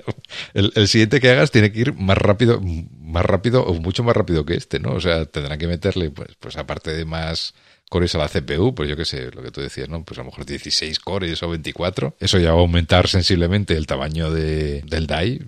el, 0.54 0.72
el, 0.74 0.88
siguiente 0.88 1.20
que 1.20 1.30
hagas 1.30 1.50
tiene 1.50 1.72
que 1.72 1.80
ir 1.80 1.94
más 1.94 2.18
rápido, 2.18 2.60
más 3.00 3.24
rápido 3.24 3.64
o 3.64 3.74
mucho 3.74 4.02
más 4.02 4.16
rápido 4.16 4.44
que 4.44 4.54
este, 4.54 4.78
¿no? 4.78 4.92
O 4.92 5.00
sea, 5.00 5.24
tendrán 5.26 5.58
que 5.58 5.66
meterle, 5.66 6.10
pues, 6.10 6.30
pues 6.38 6.56
aparte 6.56 6.92
de 6.92 7.04
más 7.04 7.54
cores 7.88 8.14
a 8.14 8.18
la 8.18 8.28
CPU, 8.28 8.74
pues 8.74 8.88
yo 8.88 8.96
qué 8.96 9.04
sé, 9.04 9.30
lo 9.32 9.42
que 9.42 9.50
tú 9.50 9.60
decías, 9.60 9.88
¿no? 9.88 10.04
Pues 10.04 10.18
a 10.18 10.22
lo 10.22 10.26
mejor 10.26 10.44
16 10.44 10.98
cores 10.98 11.42
o 11.42 11.48
24. 11.48 12.16
Eso 12.20 12.38
ya 12.38 12.52
va 12.52 12.58
a 12.58 12.60
aumentar 12.60 13.08
sensiblemente 13.08 13.74
el 13.74 13.86
tamaño 13.86 14.30
de, 14.30 14.82
del 14.82 15.06
DAI, 15.06 15.40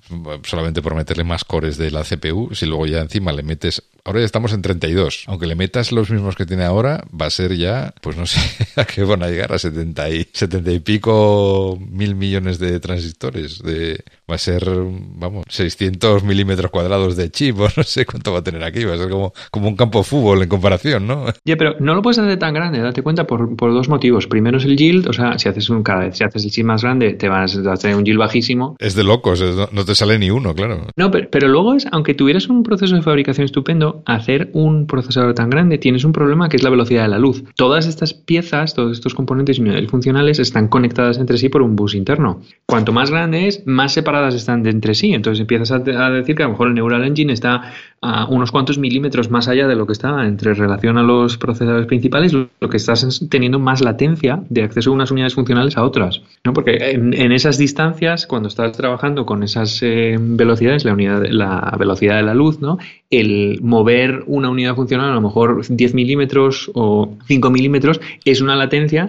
solamente 0.44 0.80
por 0.82 0.94
meterle 0.94 1.24
más 1.24 1.44
cores 1.44 1.76
de 1.76 1.90
la 1.90 2.02
CPU. 2.02 2.54
Si 2.54 2.66
luego 2.66 2.86
ya 2.86 3.00
encima 3.00 3.32
le 3.32 3.42
metes 3.42 3.82
Ahora 4.10 4.22
ya 4.22 4.26
estamos 4.26 4.52
en 4.52 4.60
32. 4.60 5.26
Aunque 5.28 5.46
le 5.46 5.54
metas 5.54 5.92
los 5.92 6.10
mismos 6.10 6.34
que 6.34 6.44
tiene 6.44 6.64
ahora, 6.64 7.04
va 7.08 7.26
a 7.26 7.30
ser 7.30 7.56
ya, 7.56 7.94
pues 8.00 8.16
no 8.16 8.26
sé 8.26 8.40
a 8.76 8.84
qué 8.84 9.04
van 9.04 9.22
a 9.22 9.28
llegar, 9.28 9.52
a 9.52 9.58
70 9.60 10.10
y, 10.10 10.26
70 10.32 10.72
y 10.72 10.80
pico 10.80 11.78
mil 11.80 12.16
millones 12.16 12.58
de 12.58 12.80
transistores. 12.80 13.62
De, 13.62 14.02
va 14.28 14.34
a 14.34 14.38
ser, 14.38 14.64
vamos, 14.66 15.44
600 15.48 16.24
milímetros 16.24 16.72
cuadrados 16.72 17.16
de 17.16 17.30
chip, 17.30 17.60
o 17.60 17.68
no 17.76 17.84
sé 17.84 18.04
cuánto 18.04 18.32
va 18.32 18.40
a 18.40 18.42
tener 18.42 18.64
aquí. 18.64 18.82
Va 18.82 18.94
a 18.94 18.98
ser 18.98 19.10
como, 19.10 19.32
como 19.52 19.68
un 19.68 19.76
campo 19.76 19.98
de 19.98 20.04
fútbol 20.04 20.42
en 20.42 20.48
comparación, 20.48 21.06
¿no? 21.06 21.26
Ya, 21.44 21.56
pero 21.56 21.76
no 21.78 21.94
lo 21.94 22.02
puedes 22.02 22.18
hacer 22.18 22.36
tan 22.38 22.52
grande, 22.52 22.80
date 22.80 23.02
cuenta, 23.02 23.28
por, 23.28 23.54
por 23.54 23.72
dos 23.72 23.88
motivos. 23.88 24.26
Primero 24.26 24.58
es 24.58 24.64
el 24.64 24.76
yield, 24.76 25.08
o 25.08 25.12
sea, 25.12 25.38
si 25.38 25.48
haces 25.48 25.70
un, 25.70 25.84
cada 25.84 26.00
vez 26.00 26.16
si 26.16 26.24
haces 26.24 26.44
el 26.44 26.50
chip 26.50 26.64
más 26.64 26.82
grande, 26.82 27.12
te 27.12 27.28
vas 27.28 27.56
a 27.56 27.76
tener 27.76 27.96
un 27.96 28.04
yield 28.04 28.18
bajísimo. 28.18 28.74
Es 28.80 28.96
de 28.96 29.04
locos, 29.04 29.40
no, 29.72 29.84
te 29.84 29.94
sale 29.94 30.18
ni 30.18 30.30
uno, 30.30 30.52
claro. 30.52 30.88
No, 30.96 31.12
pero, 31.12 31.28
pero 31.30 31.46
luego 31.46 31.74
es, 31.74 31.86
aunque 31.92 32.14
tuvieras 32.14 32.48
un 32.48 32.64
proceso 32.64 32.96
de 32.96 33.02
fabricación 33.02 33.44
estupendo, 33.44 33.99
hacer 34.06 34.50
un 34.52 34.86
procesador 34.86 35.34
tan 35.34 35.50
grande 35.50 35.78
tienes 35.78 36.04
un 36.04 36.12
problema 36.12 36.48
que 36.48 36.56
es 36.56 36.62
la 36.62 36.70
velocidad 36.70 37.02
de 37.02 37.08
la 37.08 37.18
luz. 37.18 37.44
Todas 37.56 37.86
estas 37.86 38.14
piezas, 38.14 38.74
todos 38.74 38.92
estos 38.92 39.14
componentes 39.14 39.60
funcionales 39.88 40.38
están 40.38 40.68
conectadas 40.68 41.18
entre 41.18 41.38
sí 41.38 41.48
por 41.48 41.62
un 41.62 41.76
bus 41.76 41.94
interno. 41.94 42.40
Cuanto 42.66 42.92
más 42.92 43.10
grande 43.10 43.48
es, 43.48 43.66
más 43.66 43.92
separadas 43.92 44.34
están 44.34 44.62
de 44.62 44.70
entre 44.70 44.94
sí. 44.94 45.12
Entonces 45.12 45.40
empiezas 45.40 45.70
a, 45.70 45.78
decir 45.78 46.36
que 46.36 46.42
a 46.42 46.46
lo 46.46 46.52
mejor 46.52 46.68
el 46.68 46.74
Neural 46.74 47.04
Engine 47.04 47.32
está 47.32 47.72
a 48.02 48.26
unos 48.26 48.50
cuantos 48.50 48.78
milímetros 48.78 49.30
más 49.30 49.46
allá 49.48 49.66
de 49.68 49.76
lo 49.76 49.86
que 49.86 49.92
está 49.92 50.26
entre 50.26 50.54
relación 50.54 50.96
a 50.96 51.02
los 51.02 51.36
procesadores 51.36 51.86
principales, 51.86 52.32
lo 52.32 52.68
que 52.70 52.78
estás 52.78 53.26
teniendo 53.28 53.58
más 53.58 53.82
latencia 53.82 54.42
de 54.48 54.62
acceso 54.62 54.90
a 54.90 54.94
unas 54.94 55.10
unidades 55.10 55.34
funcionales 55.34 55.76
a 55.76 55.84
otras. 55.84 56.22
¿no? 56.44 56.54
Porque 56.54 56.92
en, 56.92 57.32
esas 57.32 57.58
distancias, 57.58 58.26
cuando 58.26 58.48
estás 58.48 58.72
trabajando 58.72 59.26
con 59.26 59.42
esas 59.42 59.82
eh, 59.82 60.16
velocidades, 60.18 60.84
la, 60.84 60.94
unidad, 60.94 61.24
la 61.28 61.76
velocidad 61.78 62.16
de 62.16 62.22
la 62.22 62.34
luz, 62.34 62.60
¿no? 62.60 62.78
el 63.10 63.58
mover 63.60 64.24
una 64.26 64.48
unidad 64.48 64.76
funcional 64.76 65.10
a 65.10 65.14
lo 65.14 65.20
mejor 65.20 65.66
10 65.68 65.94
milímetros 65.94 66.70
o 66.74 67.18
5 67.26 67.50
milímetros 67.50 68.00
es 68.24 68.40
una 68.40 68.56
latencia 68.56 69.08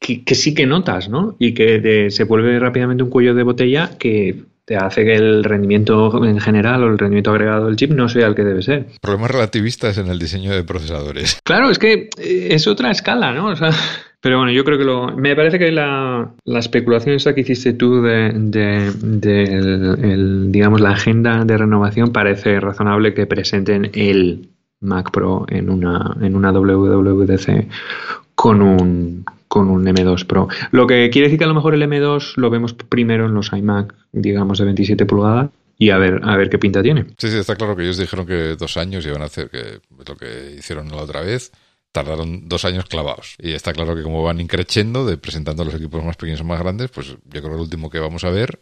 que, 0.00 0.34
sí 0.34 0.54
que 0.54 0.66
notas, 0.66 1.10
¿no? 1.10 1.36
Y 1.38 1.52
que 1.52 2.10
se 2.10 2.24
vuelve 2.24 2.58
rápidamente 2.58 3.02
un 3.02 3.10
cuello 3.10 3.34
de 3.34 3.42
botella 3.42 3.90
que 3.98 4.44
te 4.70 4.76
hace 4.76 5.04
que 5.04 5.16
el 5.16 5.42
rendimiento 5.42 6.24
en 6.24 6.38
general 6.38 6.84
o 6.84 6.86
el 6.86 6.96
rendimiento 6.96 7.32
agregado 7.32 7.66
del 7.66 7.74
chip 7.74 7.90
no 7.90 8.08
sea 8.08 8.28
el 8.28 8.36
que 8.36 8.44
debe 8.44 8.62
ser. 8.62 8.86
Problemas 9.00 9.32
relativistas 9.32 9.98
en 9.98 10.06
el 10.06 10.20
diseño 10.20 10.52
de 10.52 10.62
procesadores. 10.62 11.40
Claro, 11.42 11.70
es 11.70 11.80
que 11.80 12.08
eh, 12.18 12.48
es 12.52 12.68
otra 12.68 12.92
escala, 12.92 13.32
¿no? 13.32 13.46
O 13.46 13.56
sea, 13.56 13.70
Pero 14.20 14.36
bueno, 14.36 14.52
yo 14.52 14.64
creo 14.64 14.78
que 14.78 14.84
lo. 14.84 15.16
Me 15.16 15.34
parece 15.34 15.58
que 15.58 15.72
la, 15.72 16.30
la 16.44 16.58
especulación 16.60 17.16
esa 17.16 17.34
que 17.34 17.40
hiciste 17.40 17.72
tú 17.72 18.00
de, 18.00 18.30
de, 18.32 18.92
digamos, 20.46 20.80
la 20.80 20.90
agenda 20.90 21.44
de 21.44 21.58
renovación 21.58 22.12
parece 22.12 22.60
razonable 22.60 23.12
que 23.12 23.26
presenten 23.26 23.90
el 23.92 24.50
Mac 24.78 25.10
Pro 25.10 25.46
en 25.48 25.68
una, 25.68 26.16
en 26.20 26.36
una 26.36 26.52
WWDC 26.52 27.66
con 28.36 28.62
un, 28.62 29.24
con 29.50 29.68
un 29.68 29.84
M2 29.84 30.26
Pro. 30.26 30.46
Lo 30.70 30.86
que 30.86 31.10
quiere 31.10 31.26
decir 31.26 31.36
que 31.36 31.44
a 31.44 31.48
lo 31.48 31.54
mejor 31.54 31.74
el 31.74 31.82
M2 31.82 32.36
lo 32.36 32.50
vemos 32.50 32.72
primero 32.72 33.26
en 33.26 33.34
los 33.34 33.52
iMac, 33.52 33.92
digamos, 34.12 34.60
de 34.60 34.64
27 34.64 35.06
pulgadas 35.06 35.50
y 35.76 35.90
a 35.90 35.98
ver, 35.98 36.20
a 36.22 36.36
ver 36.36 36.48
qué 36.48 36.58
pinta 36.60 36.84
tiene. 36.84 37.06
Sí, 37.18 37.28
sí, 37.28 37.36
está 37.36 37.56
claro 37.56 37.74
que 37.74 37.82
ellos 37.82 37.96
dijeron 37.96 38.26
que 38.26 38.54
dos 38.54 38.76
años 38.76 39.04
iban 39.04 39.22
a 39.22 39.24
hacer, 39.24 39.50
que 39.50 39.80
lo 40.06 40.16
que 40.16 40.54
hicieron 40.56 40.88
la 40.90 41.02
otra 41.02 41.22
vez, 41.22 41.50
tardaron 41.90 42.48
dos 42.48 42.64
años 42.64 42.84
clavados. 42.84 43.34
Y 43.40 43.50
está 43.50 43.72
claro 43.72 43.96
que 43.96 44.04
como 44.04 44.22
van 44.22 44.40
increciendo, 44.40 45.04
de 45.04 45.16
presentando 45.16 45.64
los 45.64 45.74
equipos 45.74 46.04
más 46.04 46.16
pequeños 46.16 46.42
o 46.42 46.44
más 46.44 46.60
grandes, 46.60 46.88
pues 46.90 47.08
yo 47.08 47.18
creo 47.24 47.42
que 47.42 47.54
el 47.54 47.60
último 47.60 47.90
que 47.90 47.98
vamos 47.98 48.22
a 48.22 48.30
ver 48.30 48.60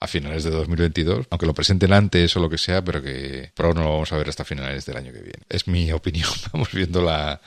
a 0.00 0.06
finales 0.06 0.42
de 0.42 0.50
2022, 0.52 1.26
aunque 1.28 1.44
lo 1.44 1.52
presenten 1.52 1.92
antes 1.92 2.34
o 2.34 2.40
lo 2.40 2.48
que 2.48 2.56
sea, 2.56 2.82
pero 2.82 3.02
que 3.02 3.52
Pro 3.54 3.74
no 3.74 3.82
lo 3.82 3.90
vamos 3.90 4.10
a 4.10 4.16
ver 4.16 4.30
hasta 4.30 4.44
finales 4.46 4.86
del 4.86 4.96
año 4.96 5.12
que 5.12 5.20
viene. 5.20 5.44
Es 5.50 5.68
mi 5.68 5.92
opinión, 5.92 6.30
vamos 6.50 6.72
viendo 6.72 7.02
la, 7.02 7.42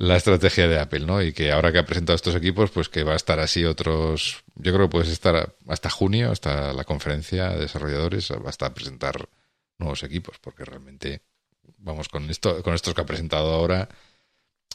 la 0.00 0.16
estrategia 0.16 0.66
de 0.66 0.80
Apple, 0.80 1.00
¿no? 1.00 1.20
Y 1.20 1.34
que 1.34 1.52
ahora 1.52 1.72
que 1.72 1.78
ha 1.78 1.84
presentado 1.84 2.16
estos 2.16 2.34
equipos, 2.34 2.70
pues 2.70 2.88
que 2.88 3.04
va 3.04 3.12
a 3.12 3.16
estar 3.16 3.38
así 3.38 3.66
otros. 3.66 4.42
Yo 4.54 4.72
creo 4.72 4.86
que 4.86 4.92
puedes 4.92 5.10
estar 5.10 5.54
hasta 5.68 5.90
junio, 5.90 6.32
hasta 6.32 6.72
la 6.72 6.84
conferencia 6.84 7.50
de 7.50 7.60
desarrolladores, 7.60 8.30
hasta 8.30 8.72
presentar 8.72 9.28
nuevos 9.76 10.02
equipos, 10.02 10.38
porque 10.40 10.64
realmente, 10.64 11.20
vamos, 11.76 12.08
con 12.08 12.30
esto, 12.30 12.62
con 12.62 12.72
estos 12.72 12.94
que 12.94 13.02
ha 13.02 13.04
presentado 13.04 13.52
ahora, 13.52 13.90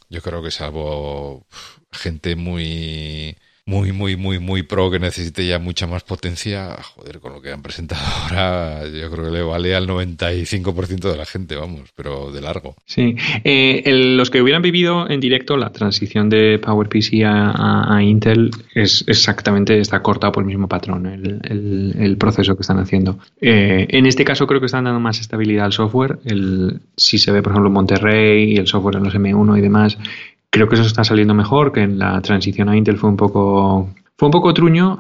yo 0.10 0.22
creo 0.22 0.44
que 0.44 0.52
salvo 0.52 1.48
gente 1.92 2.36
muy 2.36 3.36
muy, 3.68 3.92
muy, 3.92 4.16
muy, 4.16 4.38
muy 4.38 4.62
pro 4.62 4.92
que 4.92 5.00
necesite 5.00 5.46
ya 5.48 5.58
mucha 5.58 5.88
más 5.88 6.04
potencia, 6.04 6.78
joder, 6.84 7.20
con 7.20 7.34
lo 7.34 7.42
que 7.42 7.52
han 7.52 7.64
presentado 7.64 8.02
ahora, 8.24 8.88
yo 8.88 9.10
creo 9.10 9.26
que 9.26 9.32
le 9.32 9.42
vale 9.42 9.76
al 9.76 9.88
95% 9.88 11.12
de 11.12 11.18
la 11.18 11.26
gente, 11.26 11.56
vamos, 11.56 11.92
pero 11.96 12.32
de 12.32 12.42
largo. 12.42 12.76
Sí, 12.86 13.16
eh, 13.44 13.82
los 14.16 14.30
que 14.30 14.42
hubieran 14.42 14.62
vivido 14.62 15.10
en 15.10 15.20
directo 15.20 15.58
la 15.58 15.72
transición 15.72 16.30
de 16.30 16.60
PowerPC 16.60 17.24
a, 17.26 18.00
Intel 18.04 18.52
es 18.76 19.04
exactamente, 19.08 19.80
está 19.80 20.02
cortado 20.04 20.32
por 20.34 20.44
el 20.44 20.48
mismo 20.48 20.68
patrón, 20.68 21.08
el, 21.08 21.92
el, 21.98 22.18
proceso 22.18 22.56
que 22.56 22.62
están 22.62 22.78
haciendo. 22.78 23.18
Eh, 23.42 23.88
en 23.90 24.06
este 24.06 24.24
caso 24.24 24.46
creo 24.46 24.60
que 24.60 24.68
están 24.68 24.84
dando 24.84 25.00
más 25.00 25.20
estabilidad 25.20 25.66
al 25.66 25.74
software, 25.74 26.20
el, 26.26 26.82
si 26.96 27.18
se 27.18 27.32
ve, 27.32 27.42
por 27.42 27.54
ejemplo, 27.54 27.72
Monterrey 27.72 28.54
y 28.54 28.58
el 28.58 28.68
software 28.68 28.98
en 28.98 29.04
los 29.04 29.16
M1 29.16 29.58
y 29.58 29.62
demás, 29.62 29.98
Creo 30.56 30.70
que 30.70 30.76
eso 30.76 30.86
está 30.86 31.04
saliendo 31.04 31.34
mejor, 31.34 31.74
que 31.74 31.82
en 31.82 32.00
la 32.00 32.22
transición 32.22 32.70
a 32.70 32.78
Intel 32.78 32.96
fue 32.96 33.10
un 33.10 33.18
poco 33.18 33.90
fue 34.18 34.30
un 34.30 34.32
poco 34.32 34.54
truño, 34.54 34.98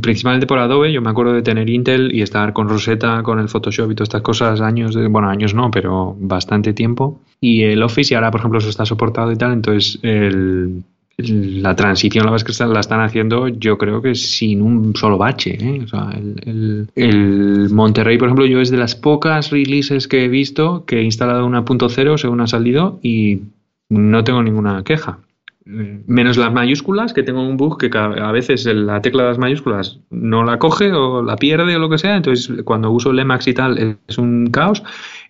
principalmente 0.00 0.46
por 0.46 0.58
Adobe. 0.58 0.90
Yo 0.90 1.02
me 1.02 1.10
acuerdo 1.10 1.34
de 1.34 1.42
tener 1.42 1.68
Intel 1.68 2.14
y 2.14 2.22
estar 2.22 2.54
con 2.54 2.66
Rosetta, 2.66 3.22
con 3.22 3.38
el 3.38 3.50
Photoshop 3.50 3.90
y 3.90 3.94
todas 3.94 4.08
estas 4.08 4.22
cosas 4.22 4.62
años, 4.62 4.96
bueno, 5.10 5.28
años 5.28 5.52
no, 5.52 5.70
pero 5.70 6.16
bastante 6.18 6.72
tiempo. 6.72 7.20
Y 7.42 7.64
el 7.64 7.82
Office, 7.82 8.14
y 8.14 8.16
ahora, 8.16 8.30
por 8.30 8.40
ejemplo, 8.40 8.58
eso 8.58 8.70
está 8.70 8.86
soportado 8.86 9.30
y 9.30 9.36
tal. 9.36 9.52
Entonces, 9.52 10.00
la 11.18 11.76
transición, 11.76 12.24
la 12.24 12.38
que 12.38 12.64
la 12.64 12.80
están 12.80 13.00
haciendo, 13.00 13.48
yo 13.48 13.76
creo 13.76 14.00
que 14.00 14.14
sin 14.14 14.62
un 14.62 14.96
solo 14.96 15.18
bache. 15.18 15.58
¿eh? 15.60 15.86
El, 16.94 17.68
Monterrey, 17.70 18.16
por 18.16 18.28
ejemplo, 18.28 18.46
yo 18.46 18.62
es 18.62 18.70
de 18.70 18.78
las 18.78 18.94
pocas 18.94 19.50
releases 19.50 20.08
que 20.08 20.24
he 20.24 20.28
visto 20.28 20.86
que 20.86 21.00
he 21.00 21.02
instalado 21.02 21.44
una 21.44 21.66
.0 21.66 22.16
según 22.16 22.40
ha 22.40 22.46
salido 22.46 22.98
y 23.02 23.40
no 23.88 24.24
tengo 24.24 24.42
ninguna 24.42 24.82
queja. 24.84 25.18
Menos 25.64 26.36
las 26.36 26.52
mayúsculas, 26.52 27.12
que 27.12 27.24
tengo 27.24 27.42
un 27.42 27.56
bug 27.56 27.76
que 27.76 27.90
a 27.98 28.30
veces 28.30 28.66
la 28.66 29.02
tecla 29.02 29.24
de 29.24 29.28
las 29.30 29.38
mayúsculas 29.38 29.98
no 30.10 30.44
la 30.44 30.60
coge 30.60 30.92
o 30.92 31.22
la 31.22 31.34
pierde 31.34 31.74
o 31.74 31.80
lo 31.80 31.90
que 31.90 31.98
sea. 31.98 32.16
Entonces, 32.16 32.62
cuando 32.62 32.92
uso 32.92 33.10
el 33.10 33.26
y 33.46 33.52
tal, 33.52 33.98
es 34.06 34.18
un 34.18 34.46
caos. 34.52 34.84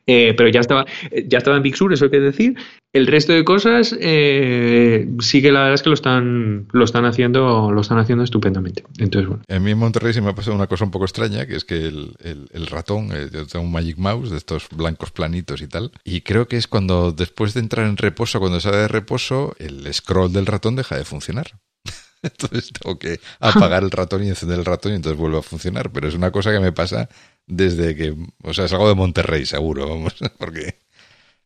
Eh, 0.06 0.34
pero 0.36 0.48
ya 0.48 0.60
estaba, 0.60 0.86
ya 1.26 1.38
estaba 1.38 1.56
en 1.56 1.62
Big 1.64 1.76
Sur, 1.76 1.92
eso 1.92 2.04
hay 2.04 2.10
que 2.12 2.20
decir. 2.20 2.56
El 2.92 3.06
resto 3.06 3.32
de 3.32 3.44
cosas 3.44 3.94
eh, 4.00 5.06
sí 5.18 5.42
que 5.42 5.52
la 5.52 5.60
verdad 5.60 5.74
es 5.74 5.82
que 5.82 5.90
lo 5.90 5.94
están, 5.94 6.68
lo 6.72 6.84
están 6.84 7.04
haciendo, 7.04 7.70
lo 7.70 7.80
están 7.80 7.98
haciendo 7.98 8.24
estupendamente. 8.24 8.84
Entonces, 8.98 9.28
bueno. 9.28 9.42
A 9.48 9.58
mí 9.58 9.72
en 9.72 9.78
Monterrey 9.78 10.14
se 10.14 10.22
me 10.22 10.30
ha 10.30 10.34
pasado 10.34 10.56
una 10.56 10.68
cosa 10.68 10.84
un 10.84 10.92
poco 10.92 11.04
extraña, 11.04 11.46
que 11.46 11.56
es 11.56 11.64
que 11.64 11.86
el, 11.86 12.14
el, 12.22 12.66
ratón, 12.68 13.10
eh, 13.12 13.28
yo 13.32 13.46
tengo 13.46 13.64
un 13.64 13.72
Magic 13.72 13.98
Mouse 13.98 14.30
de 14.30 14.36
estos 14.36 14.68
blancos 14.74 15.10
planitos 15.10 15.60
y 15.60 15.66
tal, 15.66 15.90
y 16.04 16.22
creo 16.22 16.46
que 16.48 16.56
es 16.56 16.68
cuando 16.68 17.12
después 17.12 17.52
de 17.52 17.60
entrar 17.60 17.86
en 17.86 17.96
reposo, 17.96 18.38
cuando 18.38 18.60
sale 18.60 18.78
de 18.78 18.88
reposo, 18.88 19.54
el 19.58 19.92
scroll 19.92 20.32
del 20.32 20.46
ratón 20.46 20.76
deja 20.76 20.96
de 20.96 21.04
funcionar. 21.04 21.48
Entonces 22.22 22.72
tengo 22.72 22.98
que 22.98 23.20
apagar 23.40 23.82
el 23.82 23.90
ratón 23.90 24.24
y 24.24 24.28
encender 24.28 24.58
el 24.58 24.64
ratón 24.64 24.92
y 24.92 24.94
entonces 24.96 25.18
vuelve 25.18 25.38
a 25.38 25.42
funcionar. 25.42 25.90
Pero 25.92 26.08
es 26.08 26.14
una 26.14 26.30
cosa 26.30 26.50
que 26.50 26.60
me 26.60 26.72
pasa 26.72 27.08
desde 27.46 27.94
que, 27.94 28.14
o 28.42 28.54
sea, 28.54 28.64
es 28.64 28.72
algo 28.72 28.88
de 28.88 28.94
Monterrey, 28.94 29.46
seguro, 29.46 29.88
vamos, 29.88 30.14
porque 30.38 30.76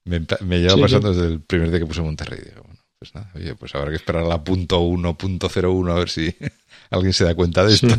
me, 0.04 0.20
lleva 0.58 0.76
pasando 0.76 1.12
desde 1.12 1.32
el 1.32 1.40
primer 1.40 1.70
día 1.70 1.80
que 1.80 1.86
puse 1.86 2.02
Monterrey. 2.02 2.40
Digo, 2.44 2.62
bueno, 2.64 2.80
pues 2.98 3.14
nada, 3.14 3.30
oye, 3.34 3.54
pues 3.54 3.74
habrá 3.74 3.90
que 3.90 3.96
esperar 3.96 4.24
a 4.24 4.28
la 4.28 4.42
punto 4.42 4.80
uno, 4.80 5.16
punto 5.16 5.48
cero 5.48 5.72
uno, 5.72 5.92
a 5.92 5.98
ver 5.98 6.08
si 6.08 6.34
alguien 6.90 7.12
se 7.12 7.24
da 7.24 7.34
cuenta 7.34 7.64
de 7.64 7.74
esto. 7.74 7.94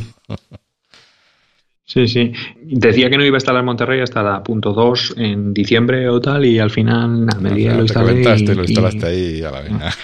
Sí, 1.86 2.08
sí. 2.08 2.32
Decía 2.62 3.10
que 3.10 3.18
no 3.18 3.26
iba 3.26 3.38
a 3.38 3.60
en 3.60 3.66
Monterrey 3.66 4.00
hasta 4.00 4.24
la 4.24 4.42
punto 4.42 4.72
2 4.72 5.16
en 5.18 5.54
diciembre 5.54 6.08
o 6.08 6.22
tal, 6.22 6.46
y 6.46 6.58
al 6.58 6.70
final 6.70 7.26
nada, 7.26 7.42
me 7.42 7.50
lo 7.50 7.82
instalé. 7.82 8.24
lo 8.56 8.64
instalaste 8.64 9.06
ahí 9.06 9.42
a 9.42 9.52
la 9.52 9.62
vena. 9.62 9.94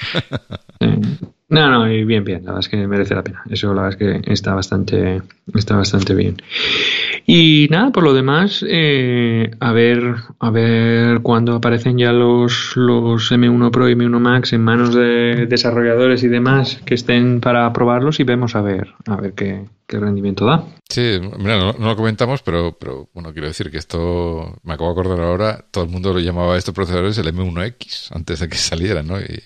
No, 0.79 1.36
no, 1.49 1.85
bien, 1.85 2.23
bien, 2.23 2.43
la 2.43 2.51
verdad 2.51 2.59
es 2.59 2.69
que 2.69 2.87
merece 2.87 3.15
la 3.15 3.23
pena. 3.23 3.43
Eso 3.49 3.73
la 3.73 3.83
verdad 3.83 4.01
es 4.01 4.23
que 4.23 4.33
está 4.33 4.53
bastante, 4.53 5.21
está 5.53 5.77
bastante 5.77 6.13
bien. 6.13 6.37
Y 7.25 7.67
nada, 7.69 7.91
por 7.91 8.03
lo 8.03 8.13
demás, 8.13 8.65
eh, 8.67 9.51
a 9.59 9.71
ver, 9.71 10.15
a 10.39 10.49
ver 10.49 11.21
cuándo 11.21 11.55
aparecen 11.55 11.97
ya 11.97 12.13
los, 12.13 12.73
los 12.75 13.31
M1 13.31 13.71
Pro 13.71 13.89
y 13.89 13.95
M1 13.95 14.19
Max 14.19 14.53
en 14.53 14.61
manos 14.61 14.93
de 14.93 15.45
desarrolladores 15.45 16.23
y 16.23 16.29
demás 16.29 16.81
que 16.85 16.95
estén 16.95 17.41
para 17.41 17.71
probarlos 17.73 18.19
y 18.19 18.23
vemos 18.23 18.55
a 18.55 18.61
ver, 18.61 18.93
a 19.07 19.17
ver 19.17 19.33
qué, 19.33 19.65
rendimiento 19.87 20.45
da. 20.45 20.63
Sí, 20.89 21.19
mira, 21.37 21.57
no, 21.57 21.73
lo 21.73 21.95
comentamos, 21.95 22.41
pero, 22.41 22.77
pero 22.77 23.09
bueno, 23.13 23.33
quiero 23.33 23.47
decir 23.47 23.71
que 23.71 23.77
esto, 23.77 24.59
me 24.63 24.73
acabo 24.73 24.93
de 24.93 24.99
acordar 24.99 25.25
ahora, 25.25 25.65
todo 25.71 25.83
el 25.83 25.89
mundo 25.89 26.13
lo 26.13 26.19
llamaba 26.19 26.55
a 26.55 26.57
estos 26.57 26.73
procesadores 26.73 27.17
el 27.17 27.33
M1X 27.33 28.15
antes 28.15 28.39
de 28.39 28.49
que 28.49 28.57
salieran, 28.57 29.07
¿no? 29.07 29.19
Y 29.19 29.41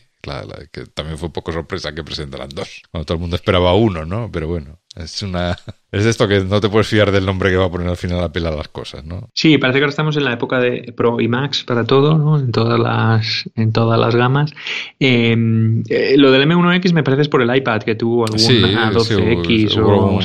que 0.71 0.85
también 0.87 1.17
fue 1.17 1.27
un 1.27 1.33
poco 1.33 1.51
sorpresa 1.51 1.93
que 1.93 2.03
presentaran 2.03 2.49
dos, 2.49 2.83
cuando 2.91 3.05
todo 3.05 3.15
el 3.15 3.21
mundo 3.21 3.35
esperaba 3.35 3.73
uno, 3.73 4.05
¿no? 4.05 4.29
Pero 4.31 4.47
bueno, 4.47 4.79
es 4.95 5.21
una 5.21 5.57
es 5.91 6.05
esto 6.05 6.27
que 6.27 6.41
no 6.41 6.59
te 6.59 6.69
puedes 6.69 6.87
fiar 6.87 7.11
del 7.11 7.25
nombre 7.25 7.49
que 7.49 7.55
va 7.55 7.65
a 7.65 7.71
poner 7.71 7.87
al 7.87 7.97
final 7.97 8.21
a 8.21 8.31
pela 8.31 8.51
las 8.51 8.67
cosas, 8.67 9.05
¿no? 9.05 9.29
Sí, 9.33 9.57
parece 9.57 9.79
que 9.79 9.83
ahora 9.83 9.89
estamos 9.89 10.17
en 10.17 10.25
la 10.25 10.33
época 10.33 10.59
de 10.59 10.93
Pro 10.95 11.19
y 11.19 11.27
Max 11.27 11.63
para 11.63 11.85
todo, 11.85 12.17
¿no? 12.17 12.37
En 12.37 12.51
todas 12.51 12.79
las 12.79 13.49
en 13.55 13.71
todas 13.71 13.99
las 13.99 14.15
gamas. 14.15 14.53
Em, 14.99 15.83
eh, 15.89 16.15
lo 16.17 16.31
del 16.31 16.43
M1X 16.43 16.93
me 16.93 17.03
parece 17.03 17.23
es 17.23 17.29
por 17.29 17.41
el 17.41 17.55
iPad 17.55 17.83
que 17.83 17.95
tuvo 17.95 18.25
algún 18.25 18.39
A12X 18.39 19.77
o 19.77 20.19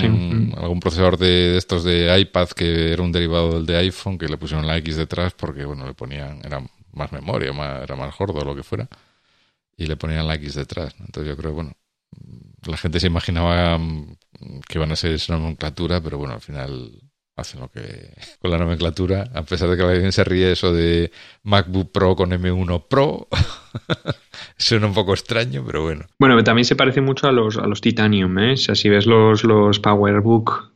algún 0.61 0.81
procesador 0.81 1.17
de 1.17 1.57
estos 1.57 1.85
de 1.85 2.19
iPad 2.21 2.49
que 2.49 2.93
era 2.93 3.03
un 3.03 3.13
derivado 3.13 3.55
del 3.55 3.67
de 3.67 3.77
iPhone 3.77 4.19
que 4.19 4.29
le 4.29 4.37
pusieron 4.37 4.67
la 4.67 4.77
X 4.79 4.97
detrás 4.97 5.35
porque 5.35 5.65
bueno 5.65 5.87
le 5.87 5.95
ponían 5.95 6.41
era 6.45 6.63
más 6.93 7.13
memoria, 7.13 7.53
más, 7.53 7.83
era 7.83 7.95
más 7.95 8.17
gordo 8.17 8.41
o 8.41 8.45
lo 8.45 8.55
que 8.55 8.63
fuera 8.63 8.89
y 9.77 9.87
le 9.87 9.97
ponían 9.97 10.27
la 10.27 10.35
X 10.35 10.55
detrás. 10.55 10.95
Entonces 10.99 11.29
yo 11.29 11.37
creo, 11.37 11.53
bueno, 11.53 11.73
la 12.67 12.77
gente 12.77 13.01
se 13.01 13.07
imaginaba 13.07 13.79
mm, 13.79 14.17
que 14.69 14.79
iban 14.79 14.93
a 14.93 14.97
ser 14.97 15.13
esa 15.13 15.35
nomenclatura, 15.35 16.01
pero 16.01 16.19
bueno, 16.19 16.35
al 16.35 16.41
final 16.41 16.91
hacen 17.37 17.61
lo 17.61 17.69
que 17.69 18.15
con 18.41 18.51
la 18.51 18.59
nomenclatura, 18.59 19.31
a 19.35 19.43
pesar 19.43 19.69
de 19.69 19.77
que 19.77 19.83
alguien 19.83 20.13
se 20.13 20.25
ríe 20.25 20.53
eso 20.53 20.73
de 20.73 21.11
MacBook 21.43 21.93
Pro 21.93 22.17
con 22.17 22.31
M1 22.31 22.85
Pro. 22.89 23.29
Suena 24.57 24.87
un 24.87 24.95
poco 24.95 25.13
extraño, 25.13 25.63
pero 25.67 25.83
bueno. 25.83 26.07
Bueno, 26.19 26.43
también 26.43 26.65
se 26.65 26.77
parece 26.77 27.01
mucho 27.01 27.29
a 27.29 27.33
los, 27.33 27.59
a 27.59 27.67
los 27.67 27.81
Titanium, 27.81 28.39
¿eh? 28.39 28.53
O 28.53 28.57
sea, 28.57 28.75
si 28.75 28.89
ves 28.89 29.07
los, 29.07 29.45
los 29.45 29.81
PowerBook 29.81 30.73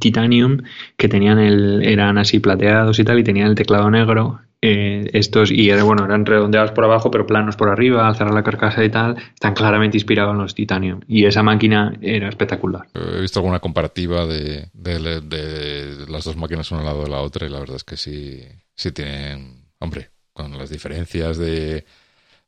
Titanium, 0.00 0.62
que 0.96 1.08
tenían 1.08 1.38
el, 1.38 1.82
eran 1.84 2.18
así 2.18 2.40
plateados 2.40 2.98
y 2.98 3.04
tal, 3.04 3.18
y 3.20 3.24
tenían 3.24 3.48
el 3.48 3.54
teclado 3.54 3.90
negro, 3.90 4.40
eh, 4.62 5.08
estos, 5.14 5.50
y 5.50 5.70
bueno, 5.80 6.04
eran 6.04 6.26
redondeados 6.26 6.72
por 6.72 6.84
abajo, 6.84 7.10
pero 7.10 7.26
planos 7.26 7.56
por 7.56 7.70
arriba, 7.70 8.06
al 8.06 8.16
cerrar 8.16 8.34
la 8.34 8.42
carcasa 8.42 8.84
y 8.84 8.90
tal, 8.90 9.16
están 9.16 9.54
claramente 9.54 9.96
inspirados 9.96 10.32
en 10.32 10.38
los 10.38 10.54
Titanium. 10.54 11.00
Y 11.08 11.24
esa 11.24 11.42
máquina 11.42 11.94
era 12.02 12.28
espectacular. 12.28 12.86
He 12.94 13.22
visto 13.22 13.38
alguna 13.38 13.60
comparativa 13.60 14.26
de, 14.26 14.68
de, 14.74 16.06
las 16.08 16.24
dos 16.24 16.36
máquinas 16.36 16.70
una 16.72 16.80
al 16.80 16.86
lado 16.86 17.04
de 17.04 17.10
la 17.10 17.20
otra, 17.20 17.46
y 17.46 17.50
la 17.50 17.60
verdad 17.60 17.76
es 17.76 17.84
que 17.84 17.96
sí, 17.96 18.42
sí 18.74 18.92
tienen, 18.92 19.64
hombre, 19.78 20.10
con 20.32 20.56
las 20.58 20.68
diferencias 20.68 21.38
de 21.38 21.86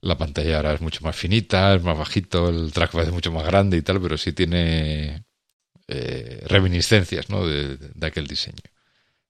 la 0.02 0.18
pantalla 0.18 0.56
ahora 0.56 0.74
es 0.74 0.80
mucho 0.82 1.02
más 1.04 1.16
finita, 1.16 1.74
es 1.74 1.82
más 1.82 1.96
bajito, 1.96 2.48
el 2.48 2.72
track 2.72 2.92
parece 2.92 3.12
mucho 3.12 3.32
más 3.32 3.46
grande 3.46 3.78
y 3.78 3.82
tal, 3.82 4.00
pero 4.02 4.18
sí 4.18 4.32
tiene 4.32 5.24
eh, 5.88 6.44
reminiscencias 6.46 7.30
¿no? 7.30 7.46
de 7.46 8.06
aquel 8.06 8.26
diseño. 8.26 8.71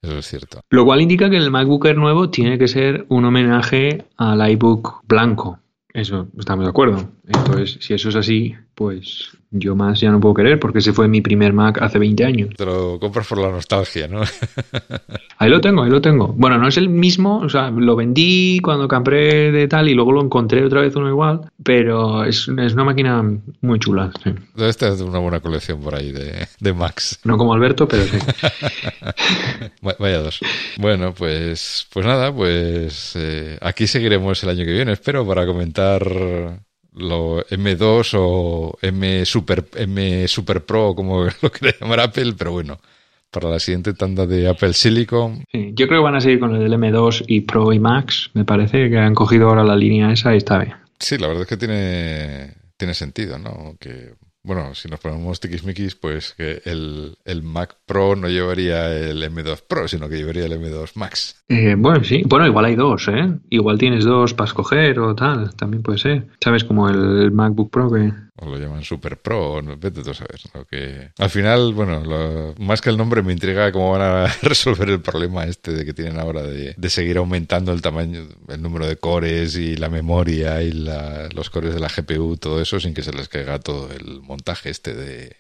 Eso 0.03 0.19
es 0.19 0.27
cierto. 0.27 0.61
Lo 0.71 0.85
cual 0.85 1.01
indica 1.01 1.31
que 1.31 1.37
el 1.37 1.51
MacBook 1.51 1.87
Air 1.87 1.97
nuevo 1.97 2.29
tiene 2.29 2.59
que 2.59 2.67
ser 2.69 3.07
un 3.09 3.25
homenaje 3.25 4.05
al 4.17 4.51
iBook 4.51 5.03
blanco. 5.07 5.61
Eso, 5.93 6.29
estamos 6.39 6.65
de 6.65 6.71
acuerdo. 6.71 7.13
Entonces, 7.27 7.79
si 7.81 7.95
eso 7.95 8.09
es 8.09 8.17
así, 8.17 8.55
pues 8.75 9.31
yo 9.51 9.77
más 9.77 10.01
ya 10.01 10.11
no 10.11 10.19
puedo 10.19 10.35
querer 10.35 10.59
porque 10.59 10.79
ese 10.79 10.95
fue 10.95 11.09
mi 11.09 11.21
primer 11.21 11.53
Mac 11.53 11.79
hace 11.83 11.99
20 11.99 12.25
años. 12.25 12.49
Te 12.57 12.65
lo 12.65 12.99
compras 12.99 13.27
por 13.27 13.39
la 13.39 13.51
nostalgia, 13.51 14.09
¿no? 14.09 14.23
ahí 15.39 15.51
lo 15.51 15.61
tengo, 15.61 15.83
ahí 15.83 15.91
lo 15.91 16.01
tengo. 16.01 16.29
Bueno, 16.29 16.57
no 16.57 16.69
es 16.69 16.79
el 16.79 16.89
mismo, 16.89 17.39
o 17.39 17.49
sea, 17.51 17.71
lo 17.71 17.95
vendí 17.95 18.61
cuando 18.63 18.89
compré 18.89 19.53
de 19.53 19.69
tal 19.69 19.89
y 19.91 19.95
luego 19.95 20.13
lo 20.13 20.23
encontré 20.23 20.65
otra 20.65 20.81
vez 20.81 20.97
uno 20.97 21.09
igual, 21.09 21.51
pero 21.63 22.25
es, 22.25 22.49
una 22.49 22.85
máquina 22.85 23.23
muy 23.61 23.79
chula. 23.79 24.11
Sí. 24.25 24.31
Debes 24.57 24.79
tener 24.79 25.03
una 25.03 25.19
buena 25.19 25.41
colección 25.41 25.81
por 25.81 25.95
ahí 25.95 26.13
de, 26.13 26.49
de 26.59 26.73
Macs. 26.73 27.21
No 27.25 27.37
como 27.37 27.53
Alberto, 27.53 27.87
pero 27.87 28.05
sí. 28.05 28.17
Vaya 29.99 30.19
dos. 30.19 30.41
Bueno, 30.79 31.13
pues, 31.13 31.87
pues 31.93 32.07
nada, 32.07 32.35
pues 32.35 33.13
eh, 33.17 33.59
aquí 33.61 33.87
seguiremos 33.87 34.43
el 34.43 34.49
año 34.49 34.65
que 34.65 34.73
viene, 34.73 34.93
espero, 34.93 35.27
para 35.27 35.45
comentar 35.45 36.63
lo 36.95 37.45
M2 37.47 38.17
o 38.19 38.79
M 38.83 39.25
Super, 39.25 39.65
M 39.77 40.29
Super 40.29 40.65
Pro, 40.65 40.95
como 40.95 41.25
lo 41.43 41.51
quiere 41.51 41.77
llamar 41.81 42.01
Apple, 42.01 42.35
pero 42.37 42.53
bueno, 42.53 42.79
para 43.31 43.49
la 43.49 43.59
siguiente 43.59 43.95
tanda 43.95 44.27
de 44.27 44.49
Apple 44.49 44.73
Silicon. 44.73 45.45
yo 45.53 45.87
creo 45.89 46.01
que 46.01 46.05
van 46.05 46.17
a 46.17 46.21
seguir 46.21 46.41
con 46.41 46.55
el 46.55 46.63
del 46.63 46.73
M2 46.73 47.25
y 47.27 47.43
Pro 47.43 47.73
y 47.73 47.79
Max, 47.79 48.31
me 48.35 48.45
parece 48.45 48.91
que 48.91 48.99
han 48.99 49.15
cogido 49.15 49.49
ahora 49.49 49.65
la 49.65 49.77
línea 49.77 50.13
esa 50.13 50.35
y 50.35 50.39
está 50.39 50.59
bien. 50.59 50.75
Sí, 50.99 51.19
la 51.19 51.29
verdad 51.29 51.43
es 51.43 51.49
que 51.49 51.57
tiene, 51.57 52.55
tiene 52.77 52.95
sentido, 52.95 53.39
¿no? 53.39 53.77
Que 53.81 54.13
bueno, 54.45 54.75
si 54.75 54.89
nos 54.89 54.99
ponemos 54.99 55.39
tiquismiquis, 55.39 55.95
pues 55.95 56.35
que 56.35 56.63
el, 56.65 57.43
Mac 57.43 57.77
Pro 57.87 58.17
no 58.17 58.29
llevaría 58.29 58.93
el 58.93 59.23
M2 59.23 59.63
Pro, 59.69 59.87
sino 59.87 60.09
que 60.09 60.17
llevaría 60.17 60.47
el 60.47 60.53
M2 60.53 60.93
Max. 60.97 61.45
Eh, 61.49 61.77
bueno, 61.79 62.03
sí. 62.03 62.23
Bueno, 62.27 62.47
igual 62.47 62.65
hay 62.65 62.75
dos, 62.75 63.07
¿eh? 63.09 63.39
Igual 63.51 63.79
tienes 63.79 64.05
dos 64.05 64.35
para 64.35 64.49
escoger 64.49 64.99
o 64.99 65.15
tal. 65.15 65.55
También 65.55 65.83
puede 65.83 65.99
ser. 65.99 66.27
¿Sabes? 66.43 66.65
Como 66.65 66.89
el 66.89 67.31
MacBook 67.31 67.71
Pro 67.71 67.91
que 67.91 68.13
o 68.43 68.51
lo 68.51 68.59
llaman 68.59 68.83
Super 68.83 69.17
Pro, 69.21 69.53
o 69.53 69.63
no, 69.63 69.77
vete 69.77 70.03
tú 70.03 70.11
a 70.11 70.65
que... 70.65 71.11
Al 71.19 71.31
final, 71.31 71.73
bueno, 71.75 72.55
más 72.59 72.81
que 72.81 72.91
el 72.91 72.97
nombre 72.97 73.23
me 73.23 73.33
intriga 73.33 73.71
cómo 73.71 73.93
van 73.93 74.03
a 74.03 74.27
resolver 74.43 74.91
el 74.91 75.01
problema 75.01 75.45
este 75.45 75.73
de 75.73 75.85
que 75.85 75.95
tienen 75.95 76.19
ahora 76.19 76.43
de, 76.43 76.75
seguir 76.91 77.19
aumentando 77.19 77.73
el 77.73 77.81
tamaño, 77.81 78.27
el 78.49 78.61
número 78.61 78.87
de 78.87 78.97
cores 78.97 79.57
y 79.57 79.77
la 79.77 79.89
memoria 79.89 80.61
y 80.63 80.73
los 80.73 81.51
cores 81.51 81.73
de 81.73 81.81
la 81.81 81.89
GPU, 81.89 82.37
todo 82.37 82.61
eso, 82.61 82.81
sin 82.81 82.95
que 82.95 83.03
se 83.03 83.13
les 83.13 83.29
caiga 83.29 83.61
todo 83.61 83.89
el 83.93 84.21
montaje 84.23 84.71
este 84.71 84.95
de, 84.95 85.37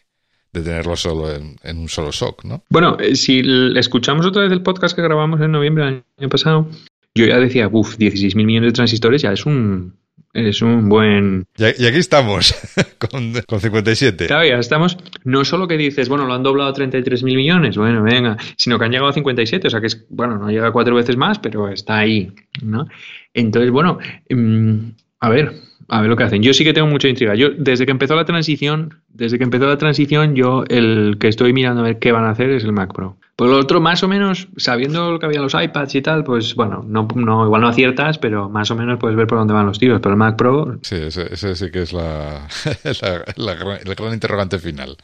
tenerlo 0.53 0.97
solo 0.97 1.31
en, 1.35 1.79
un 1.79 1.89
solo 1.89 2.13
SOC, 2.13 2.45
¿no? 2.45 2.63
Bueno, 2.69 2.97
eh, 3.01 3.17
si 3.17 3.43
escuchamos 3.77 4.27
otra 4.27 4.43
vez 4.43 4.53
el 4.53 4.63
podcast 4.63 4.95
que 4.95 5.03
grabamos 5.03 5.41
en 5.41 5.51
noviembre 5.51 5.85
del 5.85 6.05
año 6.19 6.29
pasado, 6.29 6.69
yo 7.15 7.27
ya 7.27 7.39
decía, 7.39 7.69
uff, 7.71 7.97
16 7.97 8.37
mil 8.37 8.47
millones 8.47 8.69
de 8.69 8.75
transistores 8.75 9.23
ya 9.23 9.33
es 9.33 9.45
un, 9.45 10.02
es 10.33 10.63
un 10.63 10.89
buen... 10.89 11.47
Y, 11.57 11.65
aquí 11.65 11.99
estamos, 11.99 12.55
con, 12.99 13.33
con, 13.47 13.61
57. 13.61 14.27
Claro, 14.27 14.49
ya 14.49 14.57
estamos. 14.57 14.97
No 15.25 15.45
solo 15.45 15.69
que 15.69 15.77
dices, 15.77 16.09
bueno, 16.09 16.27
lo 16.27 16.35
han 16.35 16.43
doblado 16.43 16.71
a 16.71 16.73
33 16.73 17.23
mil 17.23 17.37
millones, 17.37 17.77
bueno, 17.77 18.03
venga, 18.03 18.37
sino 18.57 18.79
que 18.79 18.85
han 18.85 18.91
llegado 18.91 19.11
a 19.11 19.13
57, 19.13 19.67
o 19.67 19.71
sea 19.71 19.81
que 19.81 19.87
es, 19.87 20.05
bueno, 20.09 20.39
no 20.39 20.51
llega 20.51 20.73
cuatro 20.73 20.95
veces 20.95 21.17
más, 21.17 21.39
pero 21.39 21.69
está 21.69 21.99
ahí, 21.99 22.33
¿no? 22.63 22.87
Entonces, 23.35 23.71
bueno, 23.71 23.99
mm, 24.31 24.79
a 25.21 25.29
ver, 25.29 25.53
a 25.93 26.01
ver 26.01 26.09
lo 26.09 26.17
que 26.17 26.25
hacen. 26.25 26.43
Yo 26.43 26.55
sí 26.55 26.65
que 26.65 26.73
tengo 26.73 26.89
mucha 26.89 27.07
intriga. 27.07 27.35
Yo, 27.35 27.51
desde 27.51 27.85
que 27.85 27.93
empezó 27.93 28.17
la 28.17 28.25
transición, 28.25 28.95
desde 29.11 29.37
que 29.37 29.45
empezó 29.45 29.67
la 29.67 29.77
transición, 29.77 30.35
yo 30.35 30.65
el 30.69 31.19
que 31.21 31.29
estoy 31.29 31.53
mirando 31.53 31.83
a 31.83 31.85
ver 31.85 31.99
qué 31.99 32.13
van 32.13 32.25
a 32.25 32.31
hacer 32.31 32.49
es 32.49 32.65
el 32.65 32.73
Mac 32.73 32.95
Pro. 32.95 33.19
Por 33.37 33.51
lo 33.51 33.59
otro, 33.59 33.79
más 33.79 34.03
o 34.03 34.09
menos, 34.09 34.49
sabiendo 34.57 35.13
lo 35.13 35.19
que 35.19 35.27
había 35.27 35.43
los 35.43 35.53
iPads 35.53 35.95
y 35.95 36.01
tal, 36.01 36.25
pues 36.25 36.55
bueno, 36.55 36.83
no, 36.89 37.07
no, 37.15 37.45
igual 37.45 37.61
no 37.61 37.69
aciertas, 37.69 38.17
pero 38.17 38.49
más 38.49 38.71
o 38.71 38.75
menos 38.75 38.99
puedes 38.99 39.19
ver 39.19 39.27
por 39.27 39.37
dónde 39.37 39.53
van 39.53 39.67
los 39.67 39.79
tiros. 39.79 40.01
Pero 40.01 40.15
el 40.15 40.19
Mac 40.19 40.37
Pro. 40.37 40.79
Sí, 40.81 40.97
ese, 40.97 41.55
sí 41.55 41.71
que 41.71 41.83
es 41.83 41.93
la, 41.93 42.49
el 42.85 43.95
gran 43.95 44.15
interrogante 44.15 44.59
final 44.59 44.97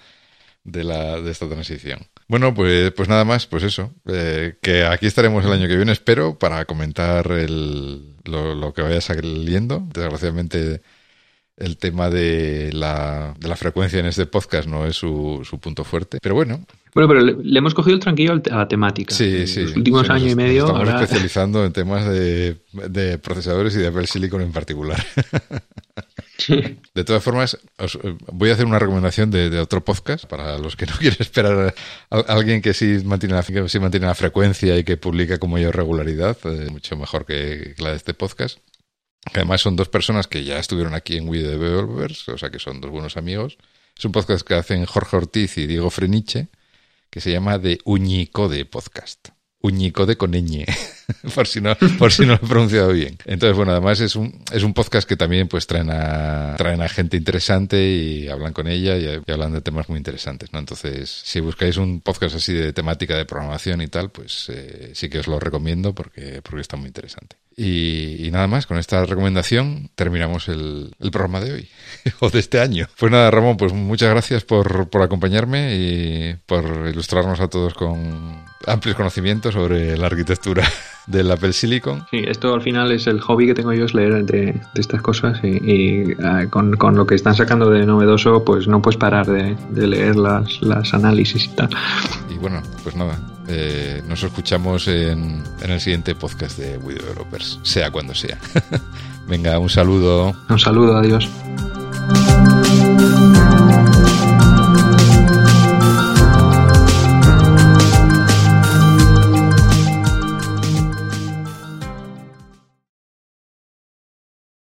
de, 0.65 0.85
la, 0.85 1.21
de 1.21 1.31
esta 1.31 1.49
transición. 1.49 2.01
Bueno, 2.29 2.55
pues, 2.55 2.93
pues 2.93 3.09
nada 3.09 3.25
más, 3.25 3.47
pues 3.47 3.63
eso. 3.63 3.93
Eh, 4.07 4.57
que 4.61 4.85
aquí 4.85 5.07
estaremos 5.07 5.45
el 5.45 5.53
año 5.53 5.69
que 5.69 5.77
viene, 5.77 5.93
espero, 5.93 6.39
para 6.39 6.65
comentar 6.65 7.31
el, 7.33 8.17
lo, 8.25 8.55
lo 8.55 8.73
que 8.75 8.83
vaya 8.83 9.01
saliendo. 9.01 9.87
Desgraciadamente 9.93 10.83
el 11.59 11.77
tema 11.77 12.09
de 12.09 12.71
la, 12.73 13.35
de 13.39 13.49
la 13.49 13.57
frecuencia 13.57 13.99
en 13.99 14.07
este 14.07 14.27
podcast 14.27 14.69
no 14.69 14.87
es 14.87 14.97
su, 14.97 15.45
su 15.49 15.59
punto 15.59 15.85
fuerte. 15.85 16.19
Pero 16.23 16.35
bueno. 16.35 16.65
Bueno, 16.95 17.09
pero 17.09 17.21
le, 17.21 17.59
hemos 17.59 17.75
cogido 17.75 17.95
el 17.95 18.01
tranquillo 18.01 18.41
a 18.51 18.57
la 18.57 18.69
temática. 18.69 19.15
Sí, 19.15 19.47
sí. 19.47 19.63
Los 19.63 19.77
últimos 19.77 20.09
años 20.09 20.33
y 20.33 20.37
medio. 20.37 20.67
estamos 20.67 20.89
especializando 20.89 21.65
en 21.65 21.73
temas 21.73 22.09
de, 22.09 22.57
de, 22.73 23.19
procesadores 23.19 23.75
y 23.77 23.79
de 23.79 23.89
Apple 23.89 24.07
Silicon 24.07 24.43
en 24.43 24.53
particular. 24.53 25.05
De 26.95 27.05
todas 27.05 27.23
formas, 27.23 27.59
os, 27.79 27.99
voy 28.33 28.51
a 28.51 28.53
hacer 28.53 28.67
una 28.67 28.79
recomendación 28.79 29.31
de, 29.31 29.59
otro 29.59 29.85
podcast 29.85 30.25
para 30.27 30.57
los 30.59 30.77
que 30.77 30.87
no 30.87 30.97
quieren 30.99 31.19
esperar 31.21 31.75
a, 32.11 32.19
alguien 32.21 32.63
que 32.63 32.75
sí 32.75 33.03
mantiene, 33.05 33.35
la, 33.35 34.15
frecuencia 34.15 34.79
y 34.79 34.85
que 34.85 34.97
publica 34.97 35.39
con 35.39 35.51
mayor 35.51 35.75
regularidad, 35.75 36.37
eh, 36.45 36.71
mucho 36.71 36.97
mejor 36.97 37.27
que 37.27 37.75
la 37.79 37.91
de 37.91 37.97
este 37.97 38.15
podcast 38.15 38.59
además 39.35 39.61
son 39.61 39.77
dos 39.77 39.89
personas 39.89 40.27
que 40.27 40.45
ya 40.45 40.59
estuvieron 40.59 40.95
aquí 40.95 41.17
en 41.17 41.29
We 41.29 41.43
Developers, 41.43 42.29
o 42.29 42.39
sea 42.39 42.51
que 42.51 42.59
son 42.59 42.81
dos 42.81 42.91
buenos 42.91 43.17
amigos. 43.17 43.59
Es 43.97 44.05
un 44.05 44.13
podcast 44.13 44.47
que 44.47 44.55
hacen 44.55 44.85
Jorge 44.87 45.17
Ortiz 45.17 45.59
y 45.59 45.67
Diego 45.67 45.91
Freniche, 45.91 46.49
que 47.11 47.21
se 47.21 47.33
llama 47.33 47.61
The 47.61 47.79
Uñicode 47.85 48.65
Podcast. 48.65 49.31
Uñicode 49.61 50.17
con 50.17 50.33
ñ, 50.33 50.65
por 51.35 51.49
si 51.49 51.61
no, 51.61 51.75
por 51.99 52.13
si 52.13 52.23
no 52.23 52.29
lo 52.29 52.35
he 52.35 52.49
pronunciado 52.49 52.93
bien. 52.93 53.19
Entonces, 53.25 53.57
bueno, 53.57 53.73
además 53.73 54.01
es 54.01 54.15
un, 54.15 54.43
es 54.53 54.63
un 54.63 54.73
podcast 54.73 55.09
que 55.09 55.17
también 55.17 55.49
pues 55.49 55.67
traen 55.67 55.91
a, 55.91 56.55
traen 56.57 56.81
a 56.81 56.89
gente 56.89 57.17
interesante 57.17 57.83
y 57.89 58.29
hablan 58.29 58.53
con 58.53 58.69
ella 58.69 58.97
y, 58.97 59.31
hablan 59.31 59.53
de 59.53 59.61
temas 59.61 59.89
muy 59.89 59.99
interesantes, 59.99 60.53
¿no? 60.53 60.61
Entonces, 60.61 61.11
si 61.25 61.41
buscáis 61.41 61.77
un 61.77 62.01
podcast 62.01 62.37
así 62.37 62.53
de 62.53 62.73
temática 62.73 63.17
de 63.17 63.25
programación 63.25 63.81
y 63.81 63.89
tal, 63.89 64.11
pues 64.11 64.47
eh, 64.49 64.93
sí 64.95 65.09
que 65.09 65.19
os 65.19 65.27
lo 65.27 65.41
recomiendo 65.41 65.93
porque, 65.93 66.41
porque 66.43 66.61
está 66.61 66.77
muy 66.77 66.87
interesante. 66.87 67.37
Y, 67.61 68.31
nada 68.31 68.47
más, 68.47 68.69
con 68.69 68.79
esta 68.79 69.05
recomendación 69.05 69.91
terminamos 69.97 70.47
el, 70.47 70.95
programa 71.11 71.41
de 71.41 71.55
hoy, 71.55 71.69
o 72.21 72.31
de 72.31 72.39
este 72.39 72.61
año. 72.61 72.87
Pues 72.97 73.11
nada, 73.11 73.33
Ramón, 73.33 73.57
pues 73.57 73.73
muchas 73.73 74.11
gracias 74.11 74.45
por, 74.45 74.89
por 74.89 75.03
acompañarme 75.03 75.75
y 75.75 76.37
por 76.47 76.65
ilustrarnos 76.89 77.41
a 77.41 77.49
todos 77.49 77.75
con 77.75 78.47
amplios 78.65 78.97
conocimientos 78.97 79.55
sobre 79.55 79.97
la 79.97 80.07
arquitectura 80.07 80.63
del 81.09 81.33
Apple 81.33 81.53
Silicon. 81.53 82.07
Sí, 82.13 82.23
esto 82.29 82.55
al 82.55 82.63
final 82.63 82.93
es 82.93 83.09
el 83.09 83.21
hobby 83.21 83.47
que 83.47 83.55
tengo 83.55 83.73
yo, 83.73 83.87
es 83.87 83.95
leer 83.95 84.25
de, 84.25 84.61
estas 84.77 85.03
cosas 85.03 85.43
y, 85.43 86.13
ah, 86.23 86.47
con, 86.49 86.77
con, 86.77 86.97
lo 86.97 87.09
que 87.09 87.17
están 87.17 87.35
sacando 87.35 87.71
de 87.71 87.85
novedoso, 87.85 88.45
pues 88.45 88.69
no 88.69 88.81
puedes 88.81 88.99
parar 88.99 89.27
de, 89.27 89.57
de 89.71 89.87
leer 89.89 90.15
las, 90.15 90.63
las 90.63 90.95
análisis 90.95 91.47
y 91.47 91.57
tal. 91.57 91.71
Y 92.33 92.39
bueno, 92.39 92.63
pues 92.85 92.95
nada, 92.95 93.19
eh, 93.49 94.03
nos 94.07 94.23
escuchamos 94.23 94.89
en, 94.89 95.43
el 95.63 95.81
siguiente 95.81 96.15
podcast 96.15 96.59
de 96.59 96.77
We 96.79 96.95
Developers, 96.95 97.59
sea 97.63 97.91
cuando 97.91 98.15
sea. 98.15 98.39
Venga, 99.27 99.59
un 99.59 99.69
saludo. 99.69 100.35
Un 100.49 100.59
saludo, 100.59 100.97
adiós. 100.97 101.29